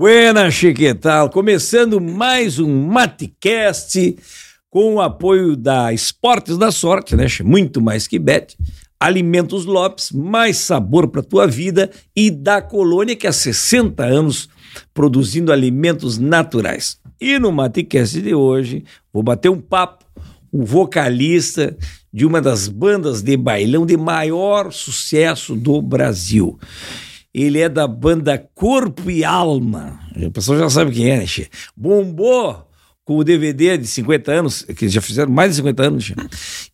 Buenas, 0.00 0.54
Chiquetal. 0.54 1.28
Começando 1.28 2.00
mais 2.00 2.58
um 2.58 2.86
Matecast 2.86 4.16
com 4.70 4.94
o 4.94 5.00
apoio 5.02 5.54
da 5.54 5.92
Esportes 5.92 6.56
da 6.56 6.72
Sorte, 6.72 7.14
né? 7.14 7.26
Muito 7.44 7.82
mais 7.82 8.06
que 8.06 8.18
bet. 8.18 8.56
Alimentos 8.98 9.66
Lopes, 9.66 10.10
mais 10.10 10.56
sabor 10.56 11.08
para 11.08 11.22
tua 11.22 11.46
vida 11.46 11.90
e 12.16 12.30
da 12.30 12.62
Colônia 12.62 13.14
que 13.14 13.26
há 13.26 13.32
60 13.32 14.02
anos 14.02 14.48
produzindo 14.94 15.52
alimentos 15.52 16.16
naturais. 16.16 16.98
E 17.20 17.38
no 17.38 17.52
Matecast 17.52 18.22
de 18.22 18.34
hoje, 18.34 18.86
vou 19.12 19.22
bater 19.22 19.50
um 19.50 19.60
papo 19.60 20.06
o 20.50 20.64
vocalista 20.64 21.76
de 22.10 22.24
uma 22.24 22.40
das 22.40 22.68
bandas 22.68 23.20
de 23.20 23.36
bailão 23.36 23.84
de 23.84 23.98
maior 23.98 24.72
sucesso 24.72 25.54
do 25.54 25.82
Brasil. 25.82 26.58
Ele 27.32 27.60
é 27.60 27.68
da 27.68 27.86
banda 27.86 28.38
Corpo 28.54 29.10
e 29.10 29.24
Alma. 29.24 30.00
O 30.16 30.30
pessoal 30.30 30.58
já 30.58 30.70
sabe 30.70 30.92
quem 30.92 31.10
é, 31.10 31.18
né, 31.18 31.26
che? 31.26 31.48
Bombou 31.76 32.66
com 33.04 33.16
o 33.16 33.24
DVD 33.24 33.76
de 33.76 33.86
50 33.86 34.32
anos, 34.32 34.62
que 34.62 34.88
já 34.88 35.00
fizeram 35.00 35.32
mais 35.32 35.50
de 35.50 35.56
50 35.56 35.82
anos, 35.82 36.04
che? 36.04 36.14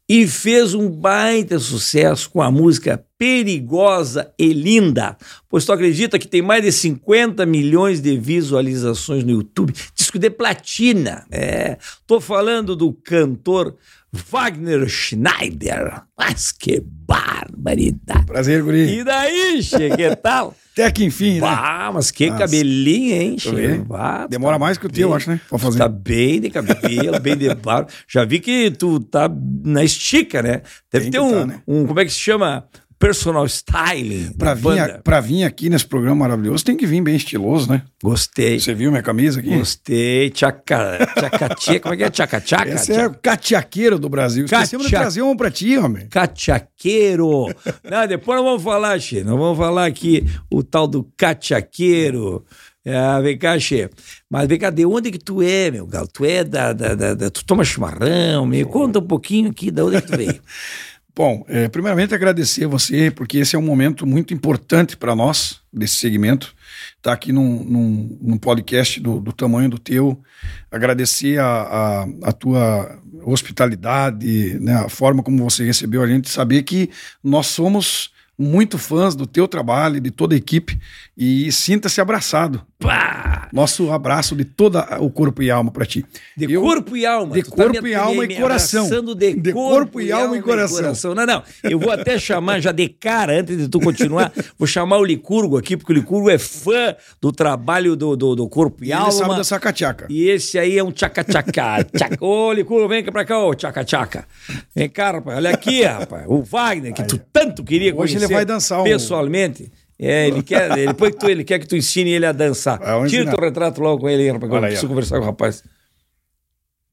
e 0.09 0.27
fez 0.27 0.75
um 0.75 0.89
baita 0.89 1.59
sucesso 1.59 2.31
com 2.31 2.41
a 2.41 2.51
música 2.51 3.03
Perigosa 3.19 4.31
e 4.39 4.53
Linda. 4.53 5.17
Pois 5.49 5.65
tu 5.65 5.73
acredita 5.73 6.19
que 6.19 6.29
tem 6.29 6.43
mais 6.43 6.63
de 6.63 6.71
50 6.71 7.45
milhões 7.47 8.01
de 8.01 8.19
visualizações 8.19 9.25
no 9.25 9.33
YouTube? 9.33 9.73
Disco 9.95 10.19
de 10.19 10.31
platina. 10.31 11.27
É. 11.31 11.79
Tô 12.07 12.21
falando 12.21 12.77
do 12.77 12.93
cantor 12.93 13.75
Wagner 14.13 14.89
Schneider. 14.89 16.03
Mas 16.19 16.53
que 16.53 16.83
barbaridade. 16.83 18.27
Prazer, 18.27 18.63
guri. 18.63 18.99
E 19.01 19.05
daí, 19.05 19.63
che, 19.63 19.91
que 19.91 20.17
tal? 20.17 20.55
Até 20.77 20.91
que 20.91 21.05
enfim, 21.05 21.35
né? 21.35 21.41
Bah, 21.41 21.91
mas 21.95 22.11
que 22.11 22.31
cabelinho, 22.31 23.15
hein, 23.15 23.39
che? 23.39 23.79
Bah, 23.89 24.27
Demora 24.27 24.57
tá 24.57 24.59
mais 24.59 24.77
que 24.77 24.87
o 24.87 24.91
teu, 24.91 25.09
bem. 25.09 25.17
acho, 25.17 25.31
né? 25.31 25.41
Pra 25.49 25.59
fazer. 25.59 25.79
Tá 25.79 25.89
bem 25.89 26.39
de 26.39 26.51
cabelo, 26.51 27.19
bem 27.19 27.35
de 27.35 27.55
barba. 27.55 27.89
Já 28.07 28.27
vi 28.27 28.41
que 28.41 28.71
tu 28.71 29.01
tá 29.01 29.27
na 29.65 29.83
estica, 29.83 30.43
né? 30.43 30.61
Deve 30.93 31.05
Tem 31.05 31.13
ter 31.13 31.21
um, 31.21 31.31
tá, 31.33 31.47
né? 31.47 31.63
um, 31.67 31.87
como 31.87 31.99
é 31.99 32.05
que 32.05 32.13
se 32.13 32.19
chama? 32.21 32.67
Personal 32.99 33.45
styling. 33.47 34.33
Pra 34.39 34.55
da 34.55 34.75
vir, 34.87 35.03
pra 35.03 35.21
vir 35.21 35.45
aqui 35.45 35.69
nesse 35.69 35.87
programa 35.87 36.17
maravilhoso, 36.17 36.65
tem 36.65 36.77
que 36.77 36.87
vir 36.87 37.03
bem 37.03 37.15
estiloso, 37.15 37.71
né? 37.71 37.83
Gostei. 38.03 38.59
Você 38.59 38.73
viu 38.73 38.91
minha 38.91 39.03
camisa 39.03 39.41
aqui? 39.41 39.51
Gostei. 39.57 40.31
Tchaca, 40.31 41.07
tchacatia, 41.15 41.81
como 41.81 41.95
é 41.95 41.97
que 41.99 42.05
é? 42.05 42.11
Tchaca, 42.11 42.41
tchaca? 42.41 42.69
Esse 42.71 42.93
é 42.93 43.07
o 43.07 43.15
catiaqueiro 43.15 43.99
do 43.99 44.09
Brasil. 44.09 44.47
Esquecemos 44.47 44.87
de 44.87 44.93
Catia- 44.93 45.01
trazer 45.05 45.23
um 45.23 45.37
pra 45.37 45.51
ti, 45.51 45.77
homem. 45.77 46.07
Cachaqueiro. 46.09 47.47
Não, 47.85 48.07
depois 48.07 48.39
nós 48.39 48.47
vamos 48.49 48.63
falar, 48.63 48.99
Che. 48.99 49.23
Nós 49.25 49.39
vamos 49.39 49.59
falar 49.59 49.85
aqui 49.87 50.25
o 50.51 50.63
tal 50.63 50.87
do 50.87 51.05
cachaqueiro. 51.17 52.45
É, 52.85 53.21
vem 53.21 53.37
cá, 53.37 53.59
Che. 53.59 53.91
Mas 54.31 54.47
vem 54.49 54.59
cá, 54.59 54.71
de 54.71 54.87
onde 54.87 55.11
que 55.11 55.19
tu 55.19 55.43
é, 55.43 55.71
meu 55.71 55.87
galo? 55.87 56.09
Tu 56.13 56.25
é 56.25 56.45
da. 56.45 56.73
da, 56.73 56.95
da- 56.95 57.15
da- 57.15 57.31
tu 57.31 57.45
toma 57.45 57.65
chimarrão? 57.65 58.47
Me 58.47 58.65
conta 58.65 59.01
um 59.01 59.07
pouquinho 59.07 59.51
aqui 59.51 59.71
de 59.71 59.83
onde 59.83 60.01
que 60.01 60.09
tu 60.11 60.17
veio. 60.17 60.41
Bom, 61.19 61.47
é, 61.49 61.67
primeiramente 61.67 62.15
agradecer 62.15 62.67
a 62.67 62.69
você, 62.69 63.11
porque 63.11 63.39
esse 63.39 63.57
é 63.57 63.59
um 63.59 63.63
momento 63.63 64.07
muito 64.07 64.35
importante 64.35 64.99
para 64.99 65.17
nós, 65.17 65.63
desse 65.73 65.95
segmento. 65.95 66.55
Estar 66.99 67.15
aqui 67.15 67.33
num, 67.33 67.65
num, 67.65 68.19
num 68.21 68.37
podcast 68.37 69.01
do, 69.01 69.19
do 69.19 69.33
tamanho 69.33 69.71
do 69.71 69.79
teu. 69.79 70.23
Agradecer 70.71 71.41
a, 71.41 71.47
a, 71.47 72.09
a 72.25 72.33
tua 72.33 73.01
hospitalidade, 73.23 74.59
né, 74.61 74.75
a 74.75 74.91
forma 74.91 75.23
como 75.23 75.43
você 75.43 75.65
recebeu 75.65 76.03
a 76.03 76.07
gente, 76.07 76.29
saber 76.29 76.65
que 76.65 76.91
nós 77.25 77.47
somos 77.47 78.11
muito 78.39 78.77
fãs 78.77 79.15
do 79.15 79.27
teu 79.27 79.49
trabalho, 79.49 79.99
de 80.03 80.11
toda 80.11 80.35
a 80.35 80.39
equipe, 80.39 80.79
e 81.17 81.51
sinta-se 81.51 82.01
abraçado. 82.01 82.63
Pá! 82.79 83.49
Nosso 83.53 83.91
abraço 83.91 84.35
de 84.37 84.45
todo 84.45 84.77
o 85.01 85.09
corpo 85.09 85.43
e 85.43 85.51
alma 85.51 85.71
para 85.71 85.87
ti. 85.87 86.05
De 86.37 86.53
Eu- 86.53 86.61
corpo 86.61 86.95
e 86.97 87.07
alma. 87.07 87.33
de 87.35 87.43
Tu 87.43 87.51
corpo 87.51 87.83
me- 87.83 87.91
e 87.91 87.95
alma 87.95 88.25
e 88.25 88.37
coração. 88.37 88.87
De, 89.17 89.35
De 89.35 89.53
corpo 89.53 90.01
e 90.01 90.13
alma 90.13 90.37
e 90.37 90.43
coração. 90.43 91.15
Não, 91.15 91.25
não. 91.25 91.43
Eu 91.65 91.79
vou 91.79 91.91
até 91.91 92.19
chamar 92.19 92.61
já 92.61 92.71
de 92.73 92.89
cara, 92.89 93.41
antes 93.41 93.57
de 93.57 93.69
tu 93.69 93.81
continuar, 93.81 94.31
vou 94.59 94.67
chamar 94.67 94.99
o 94.99 95.05
Licurgo 95.05 95.57
aqui, 95.57 95.77
porque 95.77 95.93
o 95.93 95.95
Licurgo 95.95 96.29
é 96.29 96.37
fã 96.39 96.95
do 97.21 97.33
trabalho 97.33 97.97
do, 97.97 98.15
do, 98.17 98.35
do 98.35 98.49
corpo 98.49 98.85
e, 98.85 98.89
E 98.89 98.93
alma. 98.93 99.35
ele 99.37 99.45
sabe 99.45 99.63
cachaca. 99.63 100.07
E 100.11 100.29
esse 100.29 100.59
aí 100.59 100.77
é 100.77 100.85
um 100.85 100.93
tchaca-tchaca. 100.93 101.85
Tchaca. 101.97 102.17
Ô, 102.23 102.53
Licurgo, 102.53 102.89
vem 102.89 103.03
cá 103.03 103.11
pra 103.13 103.25
cá, 103.25 103.39
ô 103.43 103.55
tchaca-tchaca. 103.55 104.27
Vem 104.75 104.89
cá, 104.91 105.13
rapaz. 105.13 105.37
Olha 105.39 105.51
aqui, 105.51 105.83
rapaz. 105.83 106.25
O 106.27 106.43
Wagner, 106.43 106.93
que 106.93 107.05
tu 107.05 107.19
tanto 107.33 107.65
queria 107.65 107.91
Hoje 107.95 108.15
conhecer 108.15 108.25
ele 108.27 108.35
vai 108.35 108.45
dançar 108.45 108.81
um- 108.81 108.85
pessoalmente. 108.85 109.71
É, 109.99 110.29
ele 110.29 110.43
quer, 110.43 110.71
ele, 110.79 110.89
depois 110.89 111.13
que 111.13 111.19
tu, 111.19 111.29
ele 111.29 111.43
quer 111.45 111.59
que 111.59 111.67
tu 111.67 111.75
ensine 111.77 112.11
ele 112.11 112.27
a 112.27 112.33
dançar. 112.33 112.79
Vamos 112.79 113.11
Tira 113.11 113.23
ensinar. 113.23 113.37
teu 113.37 113.45
retrato 113.45 113.81
logo 113.81 114.03
com 114.03 114.09
ele 114.09 114.23
aí, 114.25 114.31
rapaz. 114.31 114.51
Eu 114.51 114.57
Olha 114.57 114.67
aí, 114.67 114.71
preciso 114.73 114.87
ó. 114.87 114.89
conversar 114.91 115.17
com 115.19 115.23
o 115.23 115.27
rapaz. 115.27 115.65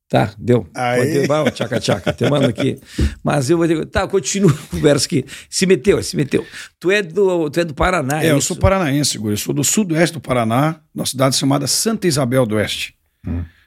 Tá, 0.09 0.31
deu. 0.37 0.67
Aí. 0.75 1.25
Pode- 1.25 1.27
Vai, 1.27 1.51
tchaca, 1.51 1.79
tchaca. 1.79 2.13
Te 2.13 2.29
mando 2.29 2.45
aqui. 2.47 2.79
Mas 3.23 3.49
eu 3.49 3.57
vou 3.57 3.67
ter. 3.67 3.83
Tá, 3.87 4.07
continua 4.07 4.51
a 4.51 4.67
conversa 4.69 5.05
aqui. 5.07 5.25
Se 5.49 5.65
meteu, 5.65 6.01
se 6.03 6.15
meteu. 6.15 6.45
Tu 6.79 6.91
é 6.91 7.01
do, 7.01 7.49
tu 7.49 7.59
é 7.59 7.65
do 7.65 7.73
Paraná, 7.73 8.23
É, 8.23 8.29
eu 8.31 8.37
isso? 8.37 8.49
sou 8.49 8.57
paranaense, 8.57 9.17
Guri. 9.17 9.33
Eu 9.33 9.37
sou 9.37 9.53
do 9.55 9.63
sudoeste 9.63 10.13
do 10.13 10.21
Paraná, 10.21 10.79
numa 10.93 11.05
cidade 11.05 11.35
chamada 11.35 11.65
Santa 11.65 12.07
Isabel 12.07 12.45
do 12.45 12.55
Oeste. 12.55 12.95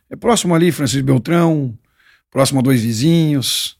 É 0.08 0.14
próximo 0.14 0.54
ali, 0.54 0.70
Francisco 0.70 1.04
Beltrão, 1.04 1.76
próximo 2.30 2.60
a 2.60 2.62
dois 2.62 2.80
vizinhos. 2.82 3.76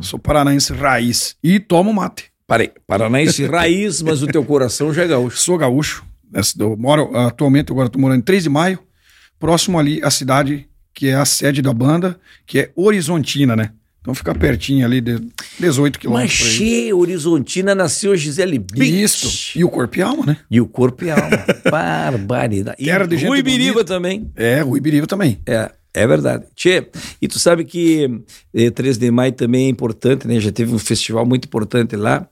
Sou 0.00 0.18
paranaense 0.18 0.72
raiz. 0.72 1.36
E 1.42 1.58
tomo 1.58 1.92
mate. 1.92 2.30
Parei. 2.46 2.70
Paranaense 2.86 3.44
raiz, 3.46 4.02
mas 4.02 4.22
o 4.22 4.26
teu 4.26 4.44
coração 4.44 4.92
já 4.92 5.04
é 5.04 5.08
gaúcho. 5.08 5.38
Sou 5.38 5.56
gaúcho. 5.58 6.04
Essa- 6.32 6.54
Eu 6.60 6.76
moro 6.76 7.16
atualmente, 7.16 7.70
agora 7.72 7.86
estou 7.86 8.00
morando 8.00 8.18
em 8.18 8.22
3 8.24 8.42
de 8.42 8.48
maio, 8.48 8.78
próximo 9.38 9.78
ali 9.78 10.00
a 10.02 10.10
cidade 10.10 10.66
que 10.92 11.08
é 11.08 11.14
a 11.14 11.24
sede 11.24 11.60
da 11.60 11.72
banda, 11.72 12.16
que 12.46 12.58
é 12.60 12.70
Horizontina, 12.76 13.56
né? 13.56 13.70
Então 14.00 14.14
fica 14.14 14.32
pertinho 14.34 14.84
ali, 14.84 15.00
de 15.00 15.18
18 15.58 15.94
Mas 15.94 16.00
quilômetros. 16.00 16.42
aí. 16.42 16.56
che, 16.58 16.92
Horizontina 16.92 17.74
nasceu 17.74 18.14
Gisele 18.16 18.58
Bündchen. 18.58 19.02
Isso. 19.02 19.58
E 19.58 19.64
o 19.64 19.68
corpo 19.70 19.98
e 19.98 20.02
alma, 20.02 20.26
né? 20.26 20.36
E 20.50 20.60
o 20.60 20.66
corpo 20.68 21.04
e 21.04 21.10
alma. 21.10 21.30
Barbaridade. 21.70 22.76
E 22.78 22.90
Rui 23.26 23.42
Biriba 23.42 23.72
bonita. 23.72 23.84
também. 23.84 24.30
É, 24.36 24.60
Rui 24.60 24.78
Biriva 24.80 25.06
também. 25.06 25.40
É, 25.46 25.70
é 25.94 26.06
verdade. 26.08 26.44
Tchê, 26.56 26.88
e 27.22 27.28
tu 27.28 27.38
sabe 27.38 27.64
que 27.64 28.20
eh, 28.52 28.68
3 28.68 28.98
de 28.98 29.10
maio 29.12 29.32
também 29.32 29.66
é 29.66 29.68
importante, 29.68 30.26
né? 30.26 30.40
Já 30.40 30.50
teve 30.50 30.74
um 30.74 30.78
festival 30.78 31.24
muito 31.24 31.44
importante 31.46 31.94
lá, 31.94 32.28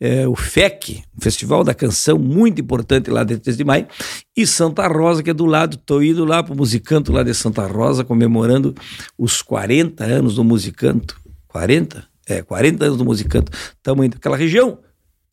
é, 0.00 0.26
o 0.26 0.34
FEC, 0.34 1.02
Festival 1.20 1.62
da 1.62 1.74
Canção 1.74 2.18
muito 2.18 2.60
importante 2.60 3.10
lá 3.10 3.22
de 3.22 3.36
3 3.36 3.56
de 3.56 3.64
maio, 3.64 3.86
e 4.34 4.46
Santa 4.46 4.88
Rosa, 4.88 5.22
que 5.22 5.28
é 5.28 5.34
do 5.34 5.44
lado, 5.44 5.76
tô 5.76 6.00
indo 6.00 6.24
lá 6.24 6.42
pro 6.42 6.56
Musicanto 6.56 7.12
lá 7.12 7.22
de 7.22 7.34
Santa 7.34 7.66
Rosa, 7.66 8.02
comemorando 8.02 8.74
os 9.18 9.42
40 9.42 10.02
anos 10.02 10.36
do 10.36 10.42
Musicanto. 10.42 11.20
40? 11.48 12.04
É, 12.26 12.40
40 12.40 12.84
anos 12.84 12.96
do 12.96 13.04
Musicanto. 13.04 13.52
Estamos 13.76 14.06
indo 14.06 14.14
naquela 14.14 14.38
região, 14.38 14.78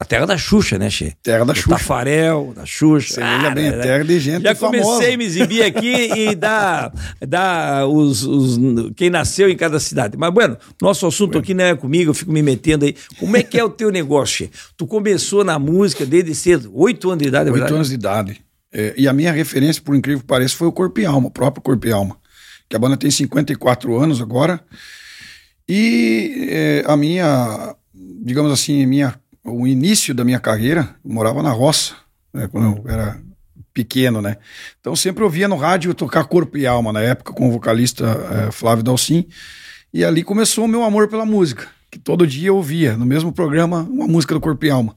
a 0.01 0.05
terra 0.05 0.25
da 0.25 0.37
Xuxa, 0.37 0.77
né, 0.79 0.89
Che? 0.89 1.13
Terra 1.21 1.39
da 1.43 1.51
Do 1.51 1.55
Xuxa. 1.59 1.69
Tafarel, 1.71 2.53
da 2.55 2.65
Xuxa. 2.65 3.15
Você 3.15 3.19
lembra 3.19 3.49
bem, 3.51 3.69
né? 3.71 3.77
terra 3.79 4.03
de 4.05 4.19
gente 4.19 4.43
Já 4.43 4.55
famosa. 4.55 4.81
comecei 4.83 5.13
a 5.13 5.17
me 5.17 5.25
exibir 5.25 5.61
aqui 5.63 6.09
e 6.15 6.35
dar, 6.35 6.93
dar 7.27 7.85
os, 7.85 8.23
os- 8.23 8.57
quem 8.95 9.09
nasceu 9.09 9.49
em 9.49 9.57
cada 9.57 9.77
cidade. 9.79 10.15
Mas, 10.17 10.33
bueno, 10.33 10.57
nosso 10.81 11.05
assunto 11.05 11.37
aqui 11.37 11.53
não 11.53 11.65
é 11.65 11.75
comigo, 11.75 12.11
eu 12.11 12.13
fico 12.13 12.31
me 12.31 12.41
metendo 12.41 12.85
aí. 12.85 12.95
Como 13.19 13.35
é 13.35 13.43
que 13.43 13.59
é 13.59 13.63
o 13.63 13.69
teu 13.69 13.91
negócio? 13.91 14.45
Che? 14.45 14.51
Tu 14.77 14.87
começou 14.87 15.43
na 15.43 15.59
música 15.59 16.05
desde 16.05 16.33
cedo, 16.33 16.71
oito 16.73 17.09
anos 17.09 17.21
de 17.23 17.27
idade, 17.27 17.49
é 17.49 17.51
Oito 17.51 17.55
verdade? 17.59 17.73
anos 17.75 17.89
de 17.89 17.95
idade. 17.95 18.41
É, 18.71 18.93
e 18.95 19.07
a 19.07 19.11
minha 19.13 19.31
referência, 19.33 19.81
por 19.81 19.95
incrível 19.95 20.21
que 20.21 20.27
pareça, 20.27 20.55
foi 20.55 20.67
o 20.67 20.71
Corpo 20.71 20.99
e 21.01 21.05
Alma, 21.05 21.27
o 21.27 21.31
próprio 21.31 21.61
Corpo 21.61 21.85
e 21.87 21.91
Alma. 21.91 22.15
Que 22.69 22.75
a 22.75 22.79
banda 22.79 22.95
tem 22.95 23.09
54 23.11 23.97
anos 23.99 24.21
agora. 24.21 24.61
E 25.67 26.47
é, 26.49 26.83
a 26.85 26.95
minha, 26.95 27.75
digamos 28.23 28.51
assim, 28.51 28.83
a 28.83 28.87
minha, 28.87 29.15
o 29.43 29.67
início 29.67 30.13
da 30.13 30.23
minha 30.23 30.39
carreira, 30.39 30.95
eu 31.03 31.11
morava 31.11 31.41
na 31.41 31.51
roça, 31.51 31.95
né, 32.33 32.47
quando 32.47 32.77
eu 32.77 32.91
era 32.91 33.21
pequeno, 33.73 34.21
né? 34.21 34.37
Então 34.79 34.95
sempre 34.95 35.23
ouvia 35.23 35.47
no 35.47 35.55
rádio 35.55 35.93
tocar 35.93 36.25
Corpo 36.25 36.57
e 36.57 36.67
Alma, 36.67 36.91
na 36.91 37.01
época, 37.01 37.33
com 37.33 37.47
o 37.47 37.51
vocalista 37.51 38.05
é, 38.05 38.51
Flávio 38.51 38.83
Dalcin. 38.83 39.27
E 39.93 40.03
ali 40.03 40.23
começou 40.23 40.65
o 40.65 40.67
meu 40.67 40.83
amor 40.83 41.07
pela 41.07 41.25
música, 41.25 41.67
que 41.89 41.97
todo 41.97 42.27
dia 42.27 42.49
eu 42.49 42.55
ouvia, 42.55 42.97
no 42.97 43.05
mesmo 43.05 43.31
programa, 43.31 43.87
uma 43.89 44.07
música 44.07 44.33
do 44.33 44.41
Corpo 44.41 44.65
e 44.65 44.69
Alma. 44.69 44.95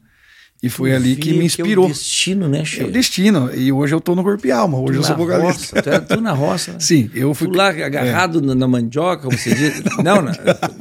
E 0.62 0.68
foi 0.70 0.94
ali 0.94 1.16
que 1.16 1.32
me 1.32 1.40
é 1.40 1.44
inspirou. 1.46 1.86
o 1.86 1.88
destino, 1.88 2.46
né, 2.46 2.64
Che? 2.64 2.82
É 2.82 2.84
o 2.84 2.90
destino. 2.92 3.52
E 3.52 3.72
hoje 3.72 3.92
eu 3.96 4.00
tô 4.00 4.14
no 4.14 4.22
corpo 4.22 4.46
e 4.46 4.52
alma. 4.52 4.78
Hoje 4.78 4.98
eu 4.98 5.02
sou 5.02 5.16
vocalista. 5.16 5.74
roça, 5.76 5.82
tu, 5.82 5.90
é, 5.90 5.98
tu 5.98 6.20
na 6.20 6.30
roça, 6.30 6.72
né? 6.74 6.78
Sim, 6.80 7.10
eu 7.12 7.34
fui. 7.34 7.48
Tu 7.48 7.54
lá 7.56 7.70
agarrado 7.70 8.40
na, 8.40 8.54
na 8.54 8.68
mandioca, 8.68 9.24
como 9.24 9.36
você 9.36 9.52
diz. 9.52 9.82
Não, 10.04 10.22
na- 10.22 10.32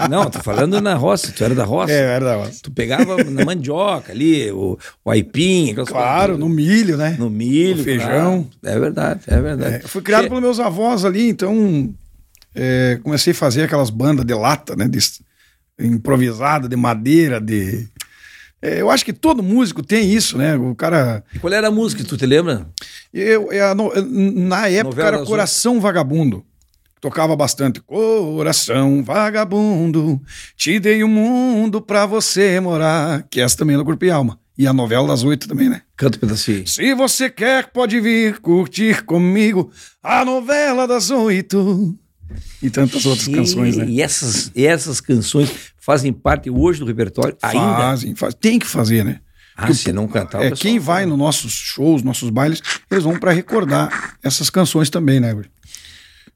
não, 0.07 0.29
tô 0.29 0.39
falando 0.43 0.79
na 0.79 0.93
roça, 0.93 1.31
tu 1.35 1.43
era 1.43 1.55
da 1.55 1.63
roça. 1.63 1.91
É, 1.91 1.97
era 2.15 2.23
da 2.25 2.35
roça. 2.35 2.59
Tu 2.61 2.69
pegava 2.71 3.23
na 3.23 3.43
mandioca 3.43 4.11
ali, 4.11 4.51
o, 4.51 4.77
o 5.03 5.09
aipim, 5.09 5.73
Claro, 5.73 6.33
coisas 6.33 6.39
no 6.39 6.47
milho, 6.49 6.95
né? 6.95 7.15
no 7.17 7.27
milho, 7.31 7.77
no 7.77 7.83
feijão. 7.83 8.47
claro. 8.61 8.75
É 8.77 8.79
verdade, 8.79 9.21
é 9.25 9.41
verdade. 9.41 9.75
É, 9.77 9.81
eu 9.83 9.89
fui 9.89 10.03
criado 10.03 10.23
Che- 10.23 10.29
pelos 10.29 10.43
meus 10.43 10.59
avós 10.59 11.03
ali, 11.05 11.27
então 11.27 11.91
é, 12.53 12.99
comecei 13.01 13.31
a 13.33 13.35
fazer 13.35 13.63
aquelas 13.63 13.89
bandas 13.89 14.25
de 14.25 14.33
lata, 14.35 14.75
né? 14.75 14.87
De, 14.87 14.99
improvisada, 15.79 16.69
de 16.69 16.75
madeira, 16.75 17.39
de. 17.41 17.87
É, 18.61 18.79
eu 18.79 18.91
acho 18.91 19.03
que 19.03 19.13
todo 19.13 19.41
músico 19.41 19.81
tem 19.81 20.13
isso, 20.13 20.37
né? 20.37 20.55
O 20.55 20.75
cara. 20.75 21.23
E 21.33 21.39
qual 21.39 21.51
era 21.51 21.69
a 21.69 21.71
música, 21.71 22.03
tu 22.03 22.15
te 22.15 22.25
lembra? 22.25 22.69
Eu, 23.11 23.51
eu, 23.51 23.75
na 24.05 24.67
época 24.67 25.03
era 25.03 25.25
Coração 25.25 25.79
Vagabundo. 25.79 26.45
Tocava 27.01 27.35
bastante. 27.35 27.81
Coração 27.81 29.03
vagabundo, 29.03 30.21
te 30.55 30.79
dei 30.79 31.03
o 31.03 31.07
mundo 31.07 31.81
pra 31.81 32.05
você 32.05 32.59
morar. 32.59 33.25
Que 33.27 33.41
essa 33.41 33.57
também 33.57 33.73
é 33.73 33.77
no 33.77 33.83
Corpo 33.83 34.05
e 34.05 34.11
Alma. 34.11 34.39
E 34.55 34.67
a 34.67 34.73
novela 34.73 35.07
das 35.07 35.23
oito 35.23 35.47
também, 35.47 35.67
né? 35.67 35.81
Canta 35.97 36.17
um 36.17 36.21
pedacinho. 36.21 36.67
Se 36.67 36.93
você 36.93 37.27
quer, 37.27 37.71
pode 37.71 37.99
vir 37.99 38.37
curtir 38.39 39.03
comigo 39.03 39.71
a 40.03 40.23
novela 40.23 40.87
das 40.87 41.09
oito. 41.09 41.97
E 42.61 42.69
tantas 42.69 43.05
outras 43.05 43.27
E- 43.27 43.31
canções, 43.31 43.77
né? 43.77 43.85
E 43.87 44.01
essas, 44.01 44.51
essas 44.55 45.01
canções 45.01 45.49
fazem 45.79 46.11
parte 46.13 46.49
hoje 46.49 46.79
do 46.79 46.85
repertório 46.85 47.35
ainda? 47.41 47.59
Fazem, 47.77 48.15
faz, 48.15 48.33
tem 48.33 48.59
que 48.59 48.67
fazer, 48.67 49.03
né? 49.03 49.19
Ah, 49.55 49.71
se 49.73 49.91
não 49.91 50.07
cantar, 50.07 50.41
É, 50.43 50.51
quem 50.51 50.79
vai 50.79 51.05
nos 51.05 51.17
nossos 51.17 51.51
shows, 51.51 52.01
nossos 52.01 52.29
bailes, 52.29 52.61
eles 52.89 53.03
vão 53.03 53.19
para 53.19 53.31
recordar 53.31 54.15
essas 54.23 54.49
canções 54.49 54.89
também, 54.89 55.19
né? 55.19 55.33
Guri? 55.33 55.49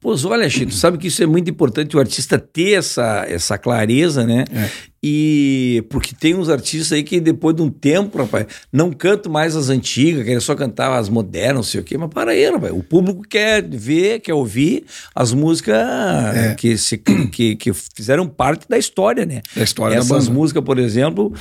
Pois 0.06 0.24
olha, 0.24 0.48
Chico, 0.48 0.70
sabe 0.70 0.98
que 0.98 1.08
isso 1.08 1.20
é 1.20 1.26
muito 1.26 1.50
importante 1.50 1.96
o 1.96 1.98
artista 1.98 2.38
ter 2.38 2.74
essa, 2.74 3.24
essa 3.28 3.58
clareza, 3.58 4.24
né? 4.24 4.44
É. 4.54 4.70
E 5.02 5.84
porque 5.90 6.14
tem 6.14 6.32
uns 6.36 6.48
artistas 6.48 6.92
aí 6.92 7.02
que 7.02 7.18
depois 7.18 7.56
de 7.56 7.62
um 7.62 7.68
tempo, 7.68 8.16
rapaz, 8.16 8.46
não 8.72 8.92
cantam 8.92 9.32
mais 9.32 9.56
as 9.56 9.68
antigas, 9.68 10.24
querem 10.24 10.38
só 10.38 10.54
cantar 10.54 10.96
as 10.96 11.08
modernas, 11.08 11.56
não 11.56 11.62
sei 11.64 11.80
o 11.80 11.82
quê, 11.82 11.98
mas 11.98 12.08
para 12.08 12.30
aí, 12.30 12.48
rapaz. 12.48 12.72
O 12.72 12.84
público 12.84 13.22
quer 13.28 13.64
ver, 13.68 14.20
quer 14.20 14.34
ouvir 14.34 14.84
as 15.12 15.32
músicas 15.32 15.74
É. 15.76 16.54
que, 16.56 16.78
se, 16.78 16.98
que, 16.98 17.56
que 17.56 17.72
fizeram 17.74 18.28
parte 18.28 18.68
da 18.68 18.78
história, 18.78 19.26
né? 19.26 19.42
Da 19.56 19.64
história 19.64 19.96
da 19.96 20.02
Essas 20.04 20.28
banda. 20.28 20.38
músicas, 20.38 20.62
por 20.62 20.78
exemplo, 20.78 21.34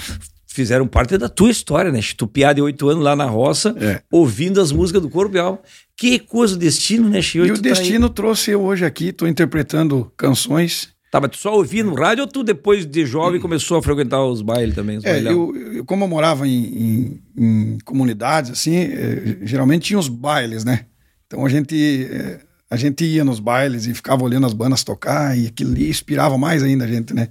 fizeram 0.47 0.87
parte 0.87 1.17
da 1.17 1.29
tua 1.29 1.51
história, 1.51 1.91
né? 1.91 1.99
Tu 2.17 2.27
de 2.55 2.61
oito 2.61 2.89
anos 2.89 3.03
lá 3.03 3.15
na 3.15 3.25
roça, 3.25 3.75
É. 3.79 4.01
ouvindo 4.11 4.59
as 4.59 4.71
músicas 4.71 5.01
do 5.03 5.09
Corpo 5.09 5.35
e 5.35 5.39
Alma. 5.39 5.59
Que 5.97 6.19
coisa, 6.19 6.55
o 6.55 6.57
destino, 6.57 7.09
né, 7.09 7.21
Chico? 7.21 7.45
E 7.45 7.51
o 7.51 7.55
Tu 7.55 7.61
tá 7.61 7.69
destino 7.69 8.09
trouxe 8.09 8.51
eu 8.51 8.61
hoje 8.61 8.83
aqui, 8.85 9.05
estou 9.09 9.27
interpretando 9.27 10.11
canções. 10.17 10.89
Tá, 11.09 11.21
tu 11.21 11.37
só 11.37 11.55
ouvia 11.55 11.81
no 11.83 11.93
rádio 11.95 12.23
ou 12.23 12.27
tu 12.29 12.43
depois 12.43 12.85
de 12.85 13.05
jovem 13.05 13.39
começou 13.39 13.77
a 13.77 13.81
frequentar 13.81 14.21
os 14.25 14.41
bailes 14.41 14.75
também? 14.75 14.97
Os 14.97 15.05
É, 15.05 15.21
eu, 15.21 15.55
eu- 15.55 15.85
como 15.85 16.03
eu 16.03 16.07
morava 16.09 16.45
em, 16.45 16.51
em- 16.65 17.21
em 17.37 17.77
comunidades, 17.85 18.51
assim, 18.51 18.75
eh, 18.75 19.37
geralmente 19.43 19.83
tinha 19.83 19.97
os 19.99 20.09
bailes, 20.09 20.65
né? 20.65 20.85
Então 21.25 21.45
a 21.45 21.49
gente, 21.49 21.73
eh, 22.11 22.39
a 22.69 22.75
gente 22.75 23.05
ia 23.05 23.23
nos 23.23 23.39
bailes 23.39 23.85
e 23.85 23.93
ficava 23.93 24.25
olhando 24.25 24.45
as 24.45 24.53
bandas 24.53 24.83
tocar 24.83 25.37
e 25.37 25.47
aquilo 25.47 25.71
ali 25.71 25.87
inspirava 25.89 26.37
mais 26.37 26.61
ainda 26.61 26.83
a 26.83 26.87
gente, 26.87 27.13
né? 27.13 27.29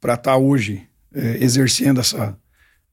Para 0.00 0.14
estar 0.14 0.36
hoje 0.36 0.82
eh, 1.12 1.38
exercendo 1.40 1.98
essa, 1.98 2.38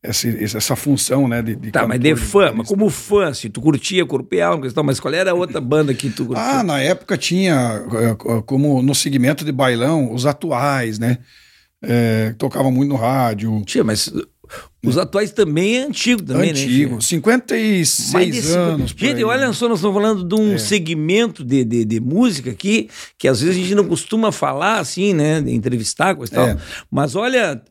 essa, 0.10 0.28
essa 0.58 0.76
função, 0.76 1.28
né? 1.28 1.42
De, 1.42 1.56
de 1.56 1.72
Tá, 1.72 1.88
mas 1.88 2.00
de 2.00 2.16
fã, 2.16 2.46
mas 2.46 2.68
vocalista. 2.68 2.74
como 2.76 2.90
fã, 2.90 3.28
assim, 3.30 3.50
tu 3.50 3.62
curtia 3.62 4.06
Corpo 4.06 4.34
e 4.36 4.42
Alma, 4.42 4.62
questão, 4.64 4.84
mas 4.84 5.00
qual 5.00 5.14
era 5.14 5.32
a 5.32 5.34
outra 5.34 5.60
banda 5.60 5.94
que 5.94 6.10
tu 6.10 6.26
curtia? 6.26 6.44
Ah, 6.44 6.64
na 6.64 6.80
época 6.80 7.18
tinha, 7.18 7.84
eh, 7.94 8.42
como 8.46 8.82
no 8.82 8.94
segmento 8.96 9.44
de 9.44 9.52
bailão, 9.52 10.14
os 10.14 10.26
atuais, 10.26 11.00
né? 11.00 11.18
Eh, 11.84 12.34
tocava 12.38 12.72
muito 12.72 12.90
no 12.90 12.96
rádio. 12.96 13.62
Tia, 13.66 13.84
mas 13.84 14.12
os 14.84 14.98
atuais 14.98 15.32
também 15.32 15.78
é 15.78 15.84
antigo 15.86 16.22
também, 16.22 16.52
Antigo, 16.52 16.94
né? 16.94 16.98
tia? 17.00 17.08
56 17.08 18.14
Mais 18.14 18.28
de 18.32 18.42
cinquenta- 18.42 18.60
anos. 18.60 18.92
Gente. 18.96 19.22
É. 19.22 19.26
olha 19.26 19.54
só, 19.54 19.68
nós 19.68 19.80
estamos 19.80 19.96
falando 19.96 20.24
de 20.24 20.36
um 20.36 20.58
segmento 20.58 21.44
de, 21.44 21.64
de, 21.64 21.84
de 21.86 22.00
música 22.00 22.52
aqui, 22.52 22.90
que 23.18 23.28
às 23.28 23.42
vezes 23.42 23.56
a 23.56 23.60
gente 23.60 23.74
não 23.76 23.86
costuma 23.86 24.32
falar 24.32 24.80
assim, 24.80 25.14
né? 25.14 25.42
de 25.42 25.52
Entrevistar, 25.54 26.16
coisa 26.16 26.32
e 26.32 26.36
tal. 26.36 26.48
É. 26.50 26.58
Mas 26.92 27.16
olha, 27.16 27.62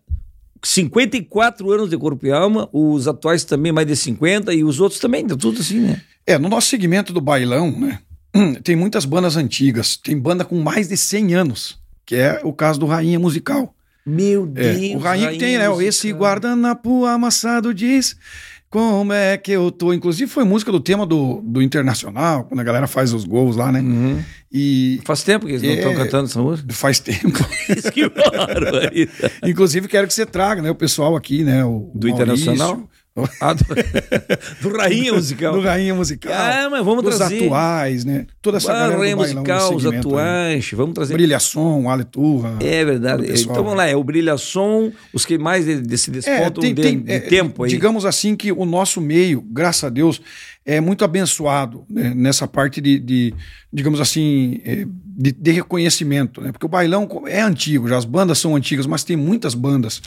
54 0.65 1.71
anos 1.71 1.91
de 1.91 1.97
corpo 1.99 2.27
e 2.27 2.33
alma, 2.33 2.69
os 2.73 3.07
atuais 3.07 3.45
também 3.45 3.73
mais 3.73 3.87
de 3.87 3.95
50 3.97 4.53
e 4.55 4.65
os 4.65 4.81
outros 4.81 5.01
também, 5.01 5.27
tá 5.27 5.37
tudo 5.37 5.61
assim, 5.61 5.81
né? 5.81 6.01
É, 6.27 6.39
no 6.39 6.49
nosso 6.49 6.69
segmento 6.69 7.13
do 7.13 7.21
bailão, 7.21 7.71
né? 7.71 7.99
Tem 8.65 8.75
muitas 8.75 9.05
bandas 9.05 9.37
antigas. 9.37 9.97
Tem 9.97 10.19
banda 10.19 10.45
com 10.45 10.59
mais 10.61 10.89
de 10.89 10.97
100 10.97 11.35
anos, 11.35 11.79
que 12.05 12.17
é 12.17 12.41
o 12.43 12.53
caso 12.53 12.81
do 12.81 12.87
Rainha 12.87 13.19
Musical. 13.19 13.75
Meu 14.07 14.45
É, 14.57 14.73
Deus. 14.75 14.95
o 14.95 14.99
Rainha 14.99 15.31
que 15.33 15.39
tem, 15.39 15.57
né? 15.57 15.69
musical. 15.69 15.83
Esse 15.89 16.13
guardanapo 16.13 17.07
amassado 17.07 17.73
diz 17.73 18.17
como 18.75 19.13
é 19.13 19.37
que 19.39 19.53
eu 19.53 19.71
tô. 19.71 19.93
Inclusive 19.95 20.29
foi 20.29 20.43
música 20.43 20.73
do 20.73 20.81
tema 20.81 21.07
do, 21.07 21.41
do 21.45 21.63
Internacional, 21.63 22.43
quando 22.43 22.59
a 22.59 22.65
galera 22.65 22.89
faz 22.89 23.13
os 23.13 23.25
gols 23.25 23.55
lá, 23.55 23.71
né? 23.71 23.79
Uhum. 23.81 24.21
E 24.53 25.01
Faz 25.05 25.23
tempo 25.23 25.47
que 25.47 25.53
eles 25.53 25.63
não 25.63 25.71
É. 25.71 25.75
estão 25.75 25.95
cantando 25.95 26.25
essa 26.25 26.43
música. 26.43 26.73
faz 26.73 26.99
tempo. 26.99 27.39
Isso 27.71 27.93
que. 27.93 28.03
Inclusive 29.47 29.87
quero 29.87 30.09
que 30.09 30.13
você 30.15 30.27
traga, 30.27 30.61
né? 30.61 30.71
O 30.71 30.75
pessoal 30.75 31.15
aqui, 31.15 31.45
né? 31.45 31.65
O 31.65 31.91
Do 31.95 32.09
Maurício, 32.09 32.11
Internacional? 32.51 32.89
Ah, 33.41 33.53
do, 33.53 33.65
do 34.61 34.77
Rainha 34.77 35.13
Musical. 35.13 35.53
Do 35.53 35.61
Rainha 35.61 35.95
Musical. 35.95 36.33
Ah, 36.35 36.69
mas 36.69 36.85
vamos 36.85 37.05
dos 37.05 37.17
trazer. 37.17 37.45
atuais, 37.45 38.05
né? 38.05 38.27
Toda 38.43 38.57
essa 38.57 38.73
Ah, 38.73 38.81
galera 38.81 38.99
Rainha 38.99 39.17
Musical, 39.17 39.77
os 39.77 39.85
né? 39.85 39.99
atuais. 39.99 40.71
Vamos 40.73 40.95
trazer. 40.95 41.15
Brilhação, 41.15 41.89
Ale 41.89 42.05
Turra. 42.05 42.59
É 42.61 42.85
verdade. 42.85 43.25
pessoal. 43.25 43.53
Então 43.53 43.63
vamos 43.65 43.79
lá, 43.79 43.87
é 43.87 43.95
o 43.95 44.03
Brilha 44.03 44.37
Som, 44.37 44.91
os 45.13 45.25
que 45.25 45.39
mais 45.39 45.65
se 45.65 46.11
despontam 46.11 46.65
de, 46.65 46.73
de 46.75 47.13
é, 47.13 47.21
tempo 47.21 47.63
aí. 47.63 47.71
Digamos 47.71 48.05
assim 48.05 48.35
que 48.35 48.51
o 48.51 48.65
nosso 48.65 49.01
meio, 49.01 49.41
graças 49.41 49.85
a 49.85 49.89
Deus, 49.91 50.21
é 50.67 50.81
muito 50.81 51.05
abençoado 51.05 51.85
né, 51.89 52.15
nessa 52.15 52.49
parte 52.49 52.81
de, 52.81 52.99
de, 52.99 53.35
digamos 53.73 54.01
assim, 54.01 54.61
é, 54.65 54.87
de, 54.87 55.33
de 55.33 55.51
reconhecimento, 55.53 56.41
né? 56.41 56.51
Porque 56.53 56.65
o 56.65 56.69
bailão 56.69 57.09
é 57.27 57.43
antigo, 57.43 57.87
já 57.87 57.99
as 57.99 58.05
bandas 58.05 58.39
são 58.39 58.57
antigas, 58.57 58.87
mas 58.87 59.05
tem 59.05 59.17
muitas 59.17 59.55
bandas. 59.55 60.01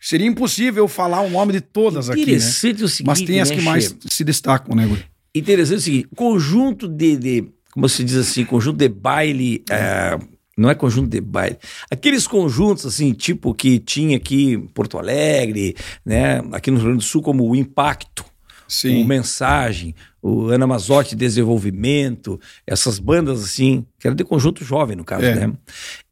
Seria 0.00 0.26
impossível 0.26 0.84
eu 0.84 0.88
falar 0.88 1.20
o 1.20 1.30
nome 1.30 1.52
de 1.52 1.60
todas 1.60 2.10
aqui, 2.10 2.18
né? 2.18 2.32
Interessante 2.32 2.82
o 2.82 2.88
seguinte, 2.88 3.06
Mas 3.06 3.22
tem 3.22 3.40
as 3.40 3.50
né, 3.50 3.56
que 3.56 3.62
mais 3.62 3.96
se 4.06 4.24
destacam, 4.24 4.74
né, 4.74 4.86
Guri? 4.86 5.04
Interessante 5.34 5.78
o 5.78 5.82
seguinte, 5.82 6.08
conjunto 6.16 6.88
de, 6.88 7.16
de 7.16 7.48
como 7.72 7.88
se 7.88 8.02
diz 8.02 8.16
assim, 8.16 8.44
conjunto 8.44 8.78
de 8.78 8.88
baile, 8.88 9.62
é, 9.70 10.18
não 10.58 10.68
é 10.68 10.74
conjunto 10.74 11.08
de 11.08 11.20
baile, 11.20 11.56
aqueles 11.88 12.26
conjuntos 12.26 12.84
assim, 12.84 13.12
tipo 13.12 13.54
que 13.54 13.78
tinha 13.78 14.16
aqui 14.16 14.54
em 14.54 14.66
Porto 14.66 14.98
Alegre, 14.98 15.76
né, 16.04 16.42
aqui 16.50 16.70
no 16.70 16.78
Rio 16.78 16.86
Grande 16.86 16.98
do 16.98 17.04
Sul 17.04 17.22
como 17.22 17.48
o 17.48 17.54
Impacto, 17.54 18.24
Sim. 18.72 19.02
o 19.02 19.06
Mensagem, 19.06 19.94
o 20.22 20.46
Ana 20.46 20.66
Mazotti 20.66 21.16
Desenvolvimento, 21.16 22.40
essas 22.66 22.98
bandas 22.98 23.42
assim, 23.42 23.84
que 23.98 24.06
era 24.06 24.14
de 24.14 24.24
conjunto 24.24 24.64
jovem 24.64 24.96
no 24.96 25.04
caso, 25.04 25.24
É. 25.24 25.34
né? 25.46 25.52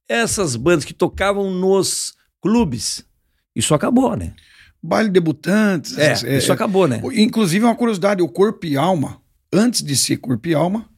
Essas 0.09 0.57
bandas 0.57 0.85
que 0.85 0.93
tocavam 0.95 1.51
nos 1.53 2.15
clubes, 2.43 3.05
isso 3.55 3.75
acabou, 3.75 4.17
né? 4.17 4.33
Baile 4.83 5.11
debutantes. 5.11 5.97
É, 5.97 6.13
essas- 6.13 6.31
isso 6.45 6.53
acabou, 6.53 6.89
né? 6.89 7.01
Inclusive, 7.15 7.65
uma 7.65 7.75
curiosidade: 7.77 8.23
o 8.23 8.29
Corpo 8.29 8.67
e 8.67 8.77
Alma, 8.77 9.21
antes 9.53 9.83
de 9.83 9.97
ser 9.97 10.17
Corpo 10.17 10.49
e 10.49 10.55
Alma, 10.55 10.89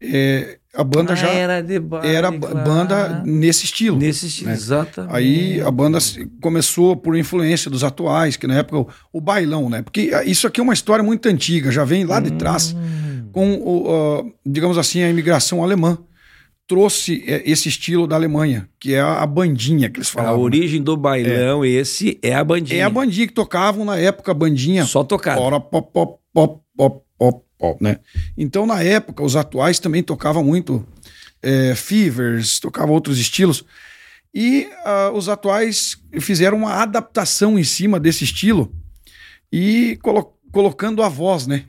é, 0.00 0.59
a 0.74 0.84
banda 0.84 1.12
Ah, 1.12 1.16
já 1.16 1.28
era 1.28 1.60
de 1.60 1.78
baile, 1.80 2.14
era 2.14 2.30
claro. 2.32 2.54
banda 2.64 3.22
nesse 3.26 3.64
estilo. 3.64 3.96
Nesse 3.96 4.26
estilo, 4.26 4.50
né? 4.50 4.54
exatamente. 4.56 5.14
Aí 5.16 5.60
a 5.60 5.70
banda 5.70 5.98
começou 6.40 6.96
por 6.96 7.16
influência 7.16 7.70
dos 7.70 7.82
atuais, 7.82 8.36
que 8.36 8.46
na 8.46 8.54
época 8.58 8.78
o, 8.78 8.88
o 9.12 9.20
bailão, 9.20 9.68
né? 9.68 9.82
Porque 9.82 10.10
isso 10.26 10.46
aqui 10.46 10.60
é 10.60 10.62
uma 10.62 10.74
história 10.74 11.02
muito 11.02 11.26
antiga, 11.28 11.70
já 11.72 11.84
vem 11.84 12.04
lá 12.04 12.20
de 12.20 12.30
trás, 12.32 12.72
Hum. 12.72 13.28
com, 13.32 13.54
o, 13.54 13.86
ah, 13.90 14.24
digamos 14.46 14.78
assim, 14.78 15.02
a 15.02 15.10
imigração 15.10 15.62
alemã. 15.62 15.98
Trouxe 16.68 17.24
eh, 17.26 17.42
esse 17.46 17.68
estilo 17.68 18.06
da 18.06 18.14
Alemanha, 18.14 18.68
que 18.78 18.94
é 18.94 19.00
a, 19.00 19.22
a 19.22 19.26
bandinha 19.26 19.90
que 19.90 19.98
eles 19.98 20.08
A 20.10 20.12
falavam. 20.12 20.36
né? 20.38 20.44
origem 20.44 20.80
do 20.80 20.96
bailão, 20.96 21.64
esse 21.64 22.16
é 22.22 22.32
a 22.32 22.44
bandinha. 22.44 22.78
É 22.80 22.82
a 22.84 22.88
bandinha 22.88 23.26
que 23.26 23.32
tocavam 23.32 23.84
na 23.84 23.96
época, 23.96 24.30
a 24.30 24.34
bandinha. 24.34 24.84
Só 24.84 25.02
tocada. 25.02 25.40
Ora, 25.40 25.58
pop, 25.58 25.90
pop, 25.92 26.20
pop, 26.32 26.60
pop, 26.76 27.04
pop, 27.18 27.44
pop, 27.60 27.82
né? 27.84 27.98
Então, 28.36 28.66
na 28.66 28.82
época, 28.82 29.22
os 29.22 29.36
atuais 29.36 29.78
também 29.78 30.02
tocavam 30.02 30.42
muito 30.42 30.84
é, 31.42 31.74
Fevers, 31.74 32.58
tocavam 32.58 32.94
outros 32.94 33.18
estilos. 33.18 33.64
E 34.34 34.68
ah, 34.84 35.10
os 35.14 35.28
atuais 35.28 35.96
fizeram 36.20 36.56
uma 36.58 36.74
adaptação 36.74 37.58
em 37.58 37.64
cima 37.64 37.98
desse 38.00 38.24
estilo 38.24 38.72
e 39.52 39.98
colo- 40.02 40.32
colocando 40.52 41.02
a 41.02 41.08
voz, 41.08 41.46
né? 41.46 41.64